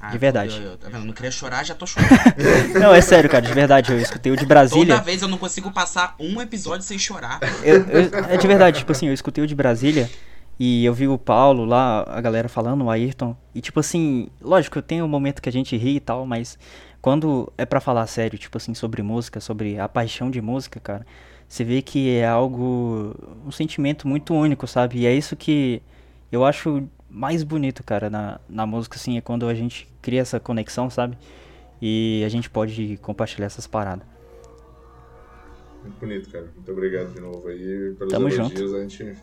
Ah, 0.00 0.10
de 0.10 0.18
verdade. 0.18 0.56
Eu, 0.56 0.72
eu, 0.72 0.76
tá 0.76 0.88
vendo? 0.88 1.04
Não 1.06 1.12
queria 1.12 1.30
chorar, 1.30 1.64
já 1.64 1.74
tô 1.74 1.86
chorando. 1.86 2.10
não, 2.78 2.94
é 2.94 3.00
sério, 3.00 3.28
cara, 3.28 3.46
de 3.46 3.52
verdade. 3.52 3.92
Eu 3.92 3.98
escutei 3.98 4.32
o 4.32 4.36
de 4.36 4.44
Brasília. 4.44 4.94
Toda 4.94 5.04
vez 5.04 5.22
eu 5.22 5.28
não 5.28 5.38
consigo 5.38 5.70
passar 5.70 6.14
um 6.18 6.40
episódio 6.40 6.82
sem 6.82 6.98
chorar. 6.98 7.40
Eu, 7.62 7.84
é 8.28 8.36
de 8.36 8.46
verdade, 8.46 8.78
tipo 8.78 8.92
assim, 8.92 9.06
eu 9.06 9.14
escutei 9.14 9.42
o 9.42 9.46
de 9.46 9.54
Brasília 9.54 10.10
e 10.58 10.84
eu 10.84 10.92
vi 10.92 11.08
o 11.08 11.16
Paulo 11.16 11.64
lá, 11.64 12.04
a 12.06 12.20
galera 12.20 12.48
falando, 12.48 12.84
o 12.84 12.90
Ayrton. 12.90 13.34
E 13.54 13.60
tipo 13.60 13.80
assim, 13.80 14.28
lógico, 14.40 14.82
tem 14.82 15.02
um 15.02 15.08
momento 15.08 15.40
que 15.40 15.48
a 15.48 15.52
gente 15.52 15.74
ri 15.76 15.96
e 15.96 16.00
tal, 16.00 16.26
mas 16.26 16.58
quando 17.04 17.52
é 17.58 17.66
para 17.66 17.80
falar 17.80 18.06
sério, 18.06 18.38
tipo 18.38 18.56
assim, 18.56 18.72
sobre 18.72 19.02
música, 19.02 19.38
sobre 19.38 19.78
a 19.78 19.86
paixão 19.86 20.30
de 20.30 20.40
música, 20.40 20.80
cara, 20.80 21.06
você 21.46 21.62
vê 21.62 21.82
que 21.82 22.16
é 22.16 22.26
algo, 22.26 23.14
um 23.46 23.50
sentimento 23.50 24.08
muito 24.08 24.32
único, 24.32 24.66
sabe? 24.66 25.00
E 25.00 25.06
é 25.06 25.14
isso 25.14 25.36
que 25.36 25.82
eu 26.32 26.46
acho 26.46 26.88
mais 27.10 27.42
bonito, 27.42 27.84
cara, 27.84 28.08
na, 28.08 28.40
na 28.48 28.64
música, 28.64 28.96
assim, 28.96 29.18
é 29.18 29.20
quando 29.20 29.46
a 29.46 29.52
gente 29.52 29.86
cria 30.00 30.22
essa 30.22 30.40
conexão, 30.40 30.88
sabe? 30.88 31.18
E 31.78 32.22
a 32.24 32.28
gente 32.30 32.48
pode 32.48 32.98
compartilhar 33.02 33.48
essas 33.48 33.66
paradas. 33.66 34.06
Muito 35.82 36.00
bonito, 36.00 36.30
cara. 36.30 36.48
Muito 36.56 36.72
obrigado 36.72 37.12
de 37.12 37.20
novo 37.20 37.46
aí 37.48 37.94
pelos 37.98 38.14
Tamo 38.14 38.30
elogios. 38.30 38.58
Junto. 38.58 38.76
A 38.76 38.80
gente 38.80 39.14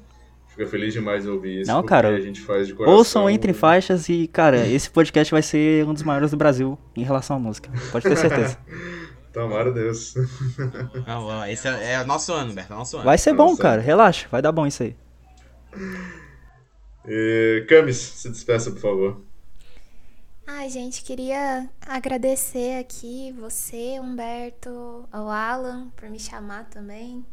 Fica 0.51 0.67
feliz 0.67 0.93
demais 0.93 1.25
ouvir 1.25 1.61
isso. 1.61 1.71
Não, 1.71 1.81
cara. 1.81 2.09
A 2.09 2.19
gente 2.19 2.41
faz 2.41 2.67
de 2.67 2.73
coração. 2.73 2.97
Ouçam 2.97 3.29
entre 3.29 3.53
faixas 3.53 4.09
e, 4.09 4.27
cara, 4.27 4.67
esse 4.67 4.89
podcast 4.89 5.31
vai 5.31 5.41
ser 5.41 5.85
um 5.85 5.93
dos 5.93 6.03
maiores 6.03 6.31
do 6.31 6.37
Brasil 6.37 6.77
em 6.95 7.03
relação 7.03 7.37
à 7.37 7.39
música. 7.39 7.71
Pode 7.91 8.07
ter 8.07 8.17
certeza. 8.17 8.57
Tomara 9.31 9.71
Deus. 9.71 10.13
Não, 11.07 11.47
esse 11.47 11.65
é, 11.65 11.93
é 11.93 12.03
nosso 12.03 12.33
ano, 12.33 12.53
Berto. 12.53 12.73
É 12.73 12.75
nosso 12.75 12.97
ano. 12.97 13.05
Vai 13.05 13.17
ser 13.17 13.33
bom, 13.33 13.55
cara. 13.55 13.81
Relaxa. 13.81 14.27
Vai 14.29 14.41
dar 14.41 14.51
bom 14.51 14.67
isso 14.67 14.83
aí. 14.83 14.95
E, 17.07 17.65
Camis, 17.69 17.95
se 17.95 18.29
despeça, 18.29 18.71
por 18.71 18.81
favor. 18.81 19.21
Ai, 20.45 20.69
gente, 20.69 21.01
queria 21.01 21.69
agradecer 21.87 22.77
aqui 22.77 23.33
você, 23.39 24.01
Humberto, 24.01 25.07
ao 25.09 25.29
Alan, 25.29 25.89
por 25.95 26.09
me 26.09 26.19
chamar 26.19 26.65
também. 26.65 27.25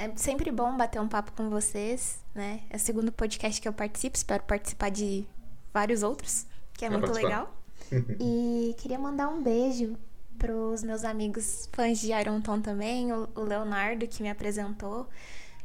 É 0.00 0.10
sempre 0.16 0.50
bom 0.50 0.78
bater 0.78 0.98
um 0.98 1.06
papo 1.06 1.30
com 1.32 1.50
vocês, 1.50 2.24
né? 2.34 2.62
É 2.70 2.76
o 2.76 2.78
segundo 2.78 3.12
podcast 3.12 3.60
que 3.60 3.68
eu 3.68 3.72
participo, 3.74 4.16
espero 4.16 4.42
participar 4.44 4.90
de 4.90 5.26
vários 5.74 6.02
outros, 6.02 6.46
que 6.72 6.86
é 6.86 6.88
Vai 6.88 6.96
muito 6.96 7.12
participar. 7.12 7.50
legal. 7.90 8.16
e 8.18 8.74
queria 8.78 8.98
mandar 8.98 9.28
um 9.28 9.42
beijo 9.42 9.98
pros 10.38 10.82
meus 10.82 11.04
amigos 11.04 11.68
fãs 11.70 12.00
de 12.00 12.12
Iron 12.12 12.40
Tom 12.40 12.62
também, 12.62 13.12
o 13.12 13.28
Leonardo 13.36 14.08
que 14.08 14.22
me 14.22 14.30
apresentou. 14.30 15.06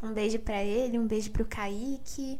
Um 0.03 0.11
beijo 0.11 0.37
pra 0.39 0.61
ele, 0.61 0.99
um 0.99 1.07
beijo 1.07 1.31
pro 1.31 1.45
Kaique. 1.45 2.37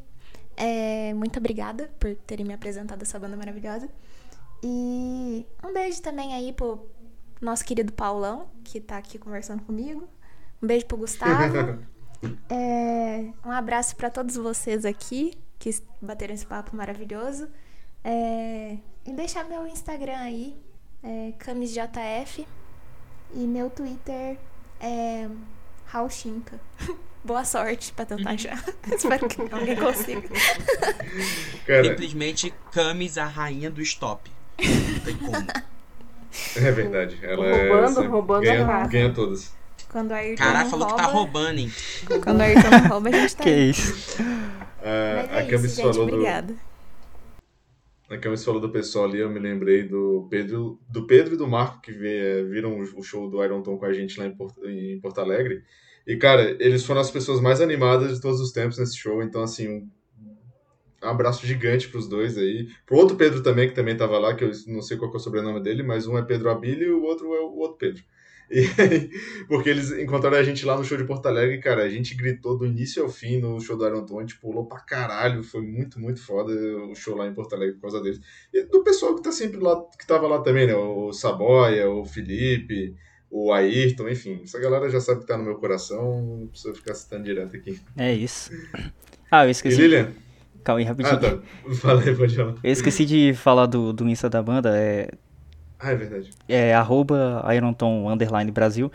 É, 0.57 1.13
muito 1.13 1.39
obrigada 1.39 1.89
por 1.97 2.13
terem 2.27 2.45
me 2.45 2.53
apresentado 2.53 3.01
essa 3.03 3.17
banda 3.17 3.37
maravilhosa. 3.37 3.87
E 4.61 5.45
um 5.63 5.71
beijo 5.71 6.01
também 6.01 6.33
aí 6.33 6.51
pro 6.51 6.89
nosso 7.39 7.63
querido 7.63 7.93
Paulão, 7.93 8.47
que 8.65 8.81
tá 8.81 8.97
aqui 8.97 9.17
conversando 9.17 9.63
comigo. 9.63 10.09
Um 10.61 10.67
beijo 10.67 10.85
pro 10.85 10.97
Gustavo. 10.97 11.79
É, 12.49 13.29
um 13.45 13.51
abraço 13.51 13.95
pra 13.95 14.09
todos 14.09 14.35
vocês 14.35 14.83
aqui 14.83 15.33
que 15.59 15.69
bateram 16.01 16.33
esse 16.33 16.45
papo 16.45 16.75
maravilhoso. 16.75 17.47
É, 18.03 18.77
e 19.05 19.11
deixar 19.13 19.43
meu 19.43 19.67
Instagram 19.67 20.17
aí, 20.17 20.55
é 21.03 21.33
CamisJF. 21.37 22.47
E 23.33 23.39
meu 23.45 23.69
Twitter 23.69 24.37
é 24.79 25.27
Raushinka. 25.85 26.59
Boa 27.23 27.43
sorte 27.45 27.91
pra 27.93 28.05
tentar 28.05 28.31
achar. 28.31 28.63
Espero 28.91 29.27
que 29.27 29.41
alguém 29.41 29.75
consiga. 29.75 30.27
Cara, 31.67 31.83
Simplesmente 31.83 32.53
Camis, 32.71 33.17
a 33.19 33.25
rainha 33.25 33.69
do 33.69 33.81
stop. 33.81 34.31
Não 34.59 34.99
tem 35.01 35.17
como. 35.17 35.47
é 36.55 36.71
verdade. 36.71 37.19
Ela 37.21 37.35
Roubando, 37.35 38.03
é, 38.03 38.07
roubando 38.07 38.43
ganha, 38.43 38.61
é 38.61 38.65
fácil. 38.65 38.91
ganha 38.91 39.13
todas. 39.13 39.55
Quando 39.95 40.11
a 40.11 40.17
Ayrton 40.17 40.43
Caraca, 40.43 40.63
não 40.65 40.69
falou 40.71 40.87
que 40.87 40.91
rouba, 40.91 41.07
tá 41.07 41.13
roubando, 41.13 41.59
hein? 41.59 41.71
Quando 42.21 42.41
a 42.41 42.43
Ayrton 42.43 42.69
não 42.69 42.87
rouba, 42.89 43.07
a 43.07 43.11
gente 43.13 43.35
tá 43.37 43.43
Que 43.43 43.49
isso? 43.49 44.17
Ah, 44.83 45.23
Mas 45.25 45.31
a 45.31 45.39
é 45.39 45.45
Camis 45.45 45.75
falou 45.79 45.93
do, 45.93 46.01
Obrigada. 46.01 46.55
A 48.09 48.17
Camis 48.17 48.43
falou 48.43 48.59
do 48.59 48.69
pessoal 48.69 49.05
ali, 49.05 49.19
eu 49.19 49.29
me 49.29 49.39
lembrei 49.39 49.83
do 49.87 50.27
Pedro, 50.29 50.81
do 50.89 51.07
Pedro 51.07 51.35
e 51.35 51.37
do 51.37 51.47
Marco 51.47 51.79
que 51.81 51.93
vê- 51.93 52.43
viram 52.43 52.77
o 52.77 53.01
show 53.01 53.29
do 53.29 53.41
Iron 53.41 53.61
Tom 53.61 53.77
com 53.77 53.85
a 53.85 53.93
gente 53.93 54.19
lá 54.19 54.25
em 54.25 54.35
Porto, 54.35 54.67
em 54.67 54.99
Porto 54.99 55.21
Alegre. 55.21 55.63
E, 56.05 56.17
cara, 56.17 56.57
eles 56.59 56.83
foram 56.83 56.99
as 56.99 57.09
pessoas 57.09 57.39
mais 57.39 57.61
animadas 57.61 58.13
de 58.13 58.19
todos 58.19 58.41
os 58.41 58.51
tempos 58.51 58.77
nesse 58.77 58.97
show. 58.97 59.23
Então, 59.23 59.43
assim, 59.43 59.89
um 61.01 61.07
abraço 61.07 61.47
gigante 61.47 61.87
pros 61.87 62.09
dois 62.09 62.37
aí. 62.37 62.67
Pro 62.85 62.97
outro 62.97 63.15
Pedro 63.15 63.41
também, 63.41 63.69
que 63.69 63.73
também 63.73 63.95
tava 63.95 64.19
lá, 64.19 64.35
que 64.35 64.43
eu 64.43 64.51
não 64.67 64.81
sei 64.81 64.97
qual 64.97 65.09
que 65.09 65.15
é 65.15 65.19
o 65.21 65.23
sobrenome 65.23 65.63
dele, 65.63 65.83
mas 65.83 66.05
um 66.05 66.17
é 66.17 66.21
Pedro 66.21 66.49
Abílio 66.51 66.89
e 66.89 66.91
o 66.91 67.03
outro 67.03 67.33
é 67.33 67.39
o 67.39 67.55
outro 67.55 67.77
Pedro. 67.77 68.03
E 68.49 68.65
porque 69.47 69.69
eles 69.69 69.91
encontraram 69.91 70.37
a 70.37 70.43
gente 70.43 70.65
lá 70.65 70.77
no 70.77 70.83
show 70.83 70.97
de 70.97 71.03
Porto 71.03 71.25
Alegre, 71.25 71.55
e, 71.55 71.59
cara, 71.59 71.83
a 71.83 71.89
gente 71.89 72.15
gritou 72.15 72.57
do 72.57 72.65
início 72.65 73.03
ao 73.03 73.09
fim 73.09 73.39
no 73.39 73.59
show 73.59 73.77
do 73.77 73.85
Iron 73.85 74.05
gente 74.21 74.37
pulou 74.39 74.65
pra 74.65 74.79
caralho, 74.79 75.43
foi 75.43 75.61
muito, 75.61 75.99
muito 75.99 76.21
foda 76.21 76.53
o 76.53 76.95
show 76.95 77.15
lá 77.15 77.27
em 77.27 77.33
Porto 77.33 77.53
Alegre 77.53 77.75
por 77.75 77.81
causa 77.81 78.01
deles. 78.01 78.19
E 78.53 78.63
do 78.63 78.83
pessoal 78.83 79.15
que 79.15 79.23
tá 79.23 79.31
sempre 79.31 79.59
lá, 79.59 79.75
que 79.97 80.05
tava 80.05 80.27
lá 80.27 80.41
também, 80.41 80.67
né, 80.67 80.75
o 80.75 81.11
Saboia, 81.11 81.89
o 81.89 82.05
Felipe, 82.05 82.95
o 83.29 83.51
Ayrton, 83.51 84.07
enfim, 84.09 84.41
essa 84.43 84.59
galera 84.59 84.89
já 84.89 85.01
sabe 85.01 85.21
que 85.21 85.27
tá 85.27 85.37
no 85.37 85.43
meu 85.43 85.55
coração, 85.55 86.21
não 86.21 86.47
precisa 86.47 86.73
ficar 86.73 86.93
citando 86.93 87.23
direto 87.23 87.55
aqui. 87.55 87.79
É 87.97 88.13
isso. 88.13 88.51
Ah, 89.29 89.43
eu 89.43 89.49
E 89.49 89.51
esqueci. 89.51 89.81
Lilian? 89.81 90.13
Calma 90.63 90.79
aí, 90.79 90.85
rapidinho. 90.85 91.15
Ah, 91.15 91.19
tá, 91.19 91.39
fala 91.75 92.01
aí, 92.01 92.15
pode 92.15 92.35
falar. 92.35 92.55
Eu 92.63 92.71
esqueci 92.71 93.05
de 93.05 93.33
falar 93.33 93.67
do, 93.67 93.93
do 93.93 94.07
Insta 94.09 94.29
da 94.29 94.41
banda. 94.41 94.75
É, 94.75 95.09
Ah, 95.85 95.91
é 95.91 95.95
verdade. 95.95 96.31
é 96.47 96.73
arroba 96.73 97.43
Ironton 97.55 98.09
Underline 98.11 98.51
Brasil. 98.51 98.91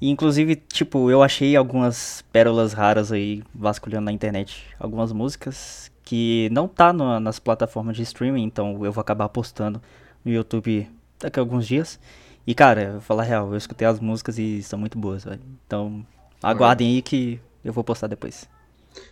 E 0.00 0.10
inclusive, 0.10 0.56
tipo, 0.56 1.10
eu 1.10 1.22
achei 1.22 1.56
algumas 1.56 2.22
pérolas 2.32 2.72
raras 2.72 3.10
aí, 3.12 3.42
vasculhando 3.54 4.04
na 4.06 4.12
internet, 4.12 4.64
algumas 4.78 5.12
músicas 5.12 5.90
que 6.04 6.48
não 6.52 6.68
tá 6.68 6.92
no- 6.92 7.18
nas 7.20 7.38
plataformas 7.38 7.96
de 7.96 8.02
streaming, 8.02 8.42
então 8.44 8.84
eu 8.84 8.92
vou 8.92 9.00
acabar 9.00 9.28
postando 9.30 9.80
no 10.24 10.30
YouTube 10.32 10.86
daqui 11.18 11.38
a 11.38 11.42
alguns 11.42 11.66
dias. 11.66 11.98
E 12.46 12.54
cara, 12.54 12.82
eu 12.82 12.92
vou 12.92 13.00
falar 13.00 13.22
a 13.22 13.26
real, 13.26 13.50
eu 13.50 13.56
escutei 13.56 13.86
as 13.88 13.98
músicas 14.00 14.38
e 14.38 14.62
são 14.62 14.78
muito 14.78 14.98
boas, 14.98 15.24
velho. 15.24 15.40
Então, 15.66 16.04
aguardem 16.42 16.96
aí 16.96 17.02
que 17.02 17.40
eu 17.64 17.72
vou 17.72 17.82
postar 17.84 18.06
depois. 18.08 18.46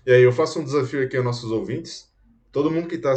E 0.06 0.12
aí 0.12 0.22
eu 0.22 0.32
faço 0.32 0.60
um 0.60 0.64
desafio 0.64 1.02
aqui 1.02 1.16
aos 1.16 1.24
nossos 1.24 1.50
ouvintes. 1.50 2.11
Todo 2.52 2.70
mundo 2.70 2.86
que 2.86 2.96
está 2.96 3.14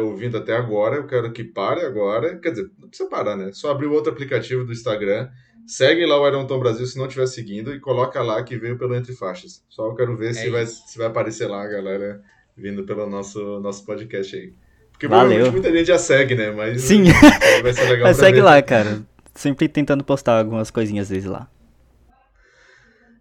ouvindo 0.00 0.38
até 0.38 0.56
agora, 0.56 0.96
eu 0.96 1.06
quero 1.08 1.32
que 1.32 1.42
pare 1.42 1.84
agora. 1.84 2.38
Quer 2.38 2.50
dizer, 2.50 2.70
não 2.78 2.88
precisa 2.88 3.10
parar, 3.10 3.36
né? 3.36 3.50
Só 3.52 3.72
abrir 3.72 3.86
o 3.86 3.92
outro 3.92 4.12
aplicativo 4.12 4.64
do 4.64 4.72
Instagram. 4.72 5.28
Segue 5.66 6.06
lá 6.06 6.20
o 6.20 6.28
Iron 6.28 6.46
Tom 6.46 6.60
Brasil 6.60 6.86
se 6.86 6.96
não 6.96 7.06
estiver 7.06 7.26
seguindo 7.26 7.74
e 7.74 7.80
coloca 7.80 8.22
lá 8.22 8.40
que 8.44 8.56
veio 8.56 8.78
pelo 8.78 8.94
Entre 8.94 9.12
Faixas. 9.12 9.64
Só 9.68 9.86
eu 9.88 9.94
quero 9.96 10.16
ver 10.16 10.32
se, 10.32 10.48
vai, 10.48 10.64
se 10.64 10.96
vai 10.96 11.08
aparecer 11.08 11.48
lá 11.48 11.64
a 11.64 11.66
galera 11.66 12.22
vindo 12.56 12.84
pelo 12.84 13.10
nosso, 13.10 13.58
nosso 13.58 13.84
podcast 13.84 14.36
aí. 14.36 14.54
Porque 14.92 15.08
Valeu. 15.08 15.50
muita 15.50 15.72
gente 15.72 15.88
já 15.88 15.98
segue, 15.98 16.36
né? 16.36 16.52
Mas 16.52 16.82
Sim. 16.82 17.04
vai 17.62 17.72
ser 17.72 17.90
legal 17.90 18.06
Mas 18.06 18.16
segue 18.16 18.38
ver. 18.38 18.44
lá, 18.44 18.62
cara. 18.62 19.02
Sempre 19.34 19.68
tentando 19.68 20.04
postar 20.04 20.38
algumas 20.38 20.70
coisinhas 20.70 21.10
vezes 21.10 21.28
lá. 21.28 21.50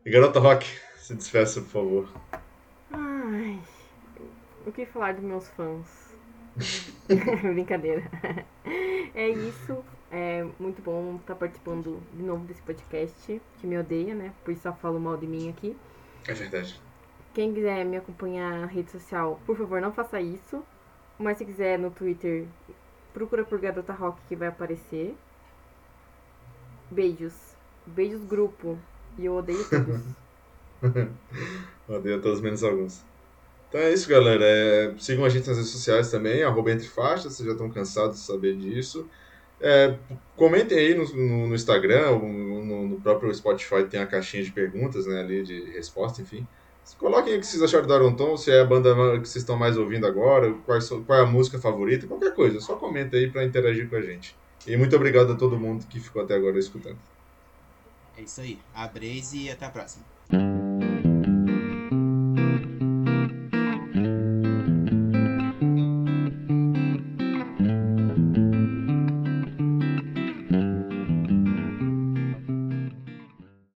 E 0.05 0.11
Garota 0.11 0.39
Rock, 0.39 0.67
se 0.99 1.15
despeça, 1.15 1.59
por 1.61 1.69
favor. 1.69 2.09
O 4.65 4.71
que 4.71 4.85
falar 4.85 5.13
dos 5.13 5.23
meus 5.23 5.47
fãs? 5.49 6.15
Brincadeira. 7.53 8.03
É 9.13 9.29
isso. 9.29 9.83
É 10.11 10.45
muito 10.59 10.81
bom 10.81 11.17
estar 11.17 11.35
participando 11.35 12.01
de 12.13 12.23
novo 12.23 12.45
desse 12.45 12.61
podcast, 12.61 13.41
que 13.59 13.67
me 13.67 13.77
odeia, 13.77 14.15
né? 14.15 14.33
Por 14.43 14.51
isso 14.51 14.63
só 14.63 14.73
falo 14.73 14.99
mal 14.99 15.17
de 15.17 15.27
mim 15.27 15.49
aqui. 15.49 15.75
É 16.27 16.33
verdade. 16.33 16.79
Quem 17.33 17.53
quiser 17.53 17.85
me 17.85 17.97
acompanhar 17.97 18.59
na 18.59 18.65
rede 18.65 18.91
social, 18.91 19.39
por 19.45 19.57
favor, 19.57 19.81
não 19.81 19.91
faça 19.91 20.19
isso. 20.19 20.63
Mas 21.19 21.37
se 21.37 21.45
quiser 21.45 21.77
no 21.77 21.91
Twitter, 21.91 22.45
procura 23.13 23.43
por 23.45 23.59
Garota 23.59 23.93
Rock 23.93 24.19
que 24.27 24.35
vai 24.35 24.47
aparecer. 24.47 25.15
Beijos. 26.89 27.55
Beijos 27.85 28.23
grupo. 28.23 28.77
E 29.17 29.25
eu 29.25 29.35
odeio 29.35 29.63
todos. 29.69 30.01
Odeio 31.87 32.21
todos 32.21 32.41
menos 32.41 32.63
alguns. 32.63 33.05
Então 33.69 33.81
é 33.81 33.91
isso, 33.93 34.07
galera. 34.09 34.43
É, 34.45 34.93
sigam 34.97 35.25
a 35.25 35.29
gente 35.29 35.47
nas 35.47 35.57
redes 35.57 35.71
sociais 35.71 36.09
também, 36.09 36.43
arroba 36.43 36.71
entre 36.71 36.87
faixas, 36.87 37.33
vocês 37.33 37.45
já 37.45 37.53
estão 37.53 37.69
cansados 37.69 38.17
de 38.17 38.23
saber 38.25 38.55
disso. 38.55 39.07
É, 39.59 39.95
comentem 40.35 40.77
aí 40.77 40.93
no, 40.95 41.05
no- 41.15 41.47
no 41.47 41.55
Instagram, 41.55 42.11
no, 42.19 42.87
no 42.87 43.01
próprio 43.01 43.33
Spotify 43.33 43.83
tem 43.89 43.99
a 44.01 44.05
caixinha 44.07 44.43
de 44.43 44.51
perguntas, 44.51 45.05
né, 45.05 45.19
ali 45.21 45.43
de 45.43 45.71
resposta, 45.71 46.21
enfim. 46.21 46.45
Coloquem 46.99 47.31
aí 47.33 47.37
o 47.39 47.41
que 47.41 47.47
vocês 47.47 47.63
acharam 47.63 47.87
do 47.87 47.95
Iron 47.95 48.13
Tom, 48.15 48.37
se 48.37 48.51
é 48.51 48.59
a 48.61 48.65
banda 48.65 48.93
que 49.19 49.27
vocês 49.27 49.37
estão 49.37 49.57
mais 49.57 49.75
ouvindo 49.77 50.05
agora, 50.05 50.53
são- 50.81 51.03
qual 51.03 51.19
é 51.19 51.21
a 51.23 51.25
música 51.25 51.57
favorita, 51.57 52.05
qualquer 52.05 52.33
coisa. 52.35 52.59
Só 52.59 52.75
comenta 52.75 53.17
aí 53.17 53.29
para 53.29 53.43
interagir 53.43 53.89
com 53.89 53.95
a 53.95 54.01
gente. 54.01 54.35
E 54.67 54.77
muito 54.77 54.95
obrigado 54.95 55.31
a 55.33 55.35
todo 55.35 55.57
mundo 55.59 55.85
que 55.87 55.99
ficou 55.99 56.21
até 56.21 56.35
agora 56.35 56.59
escutando. 56.59 56.97
É 58.17 58.21
isso 58.21 58.39
aí. 58.41 58.59
Abraço 58.73 59.35
e 59.35 59.49
até 59.49 59.65
a 59.65 59.69
próxima. 59.69 60.05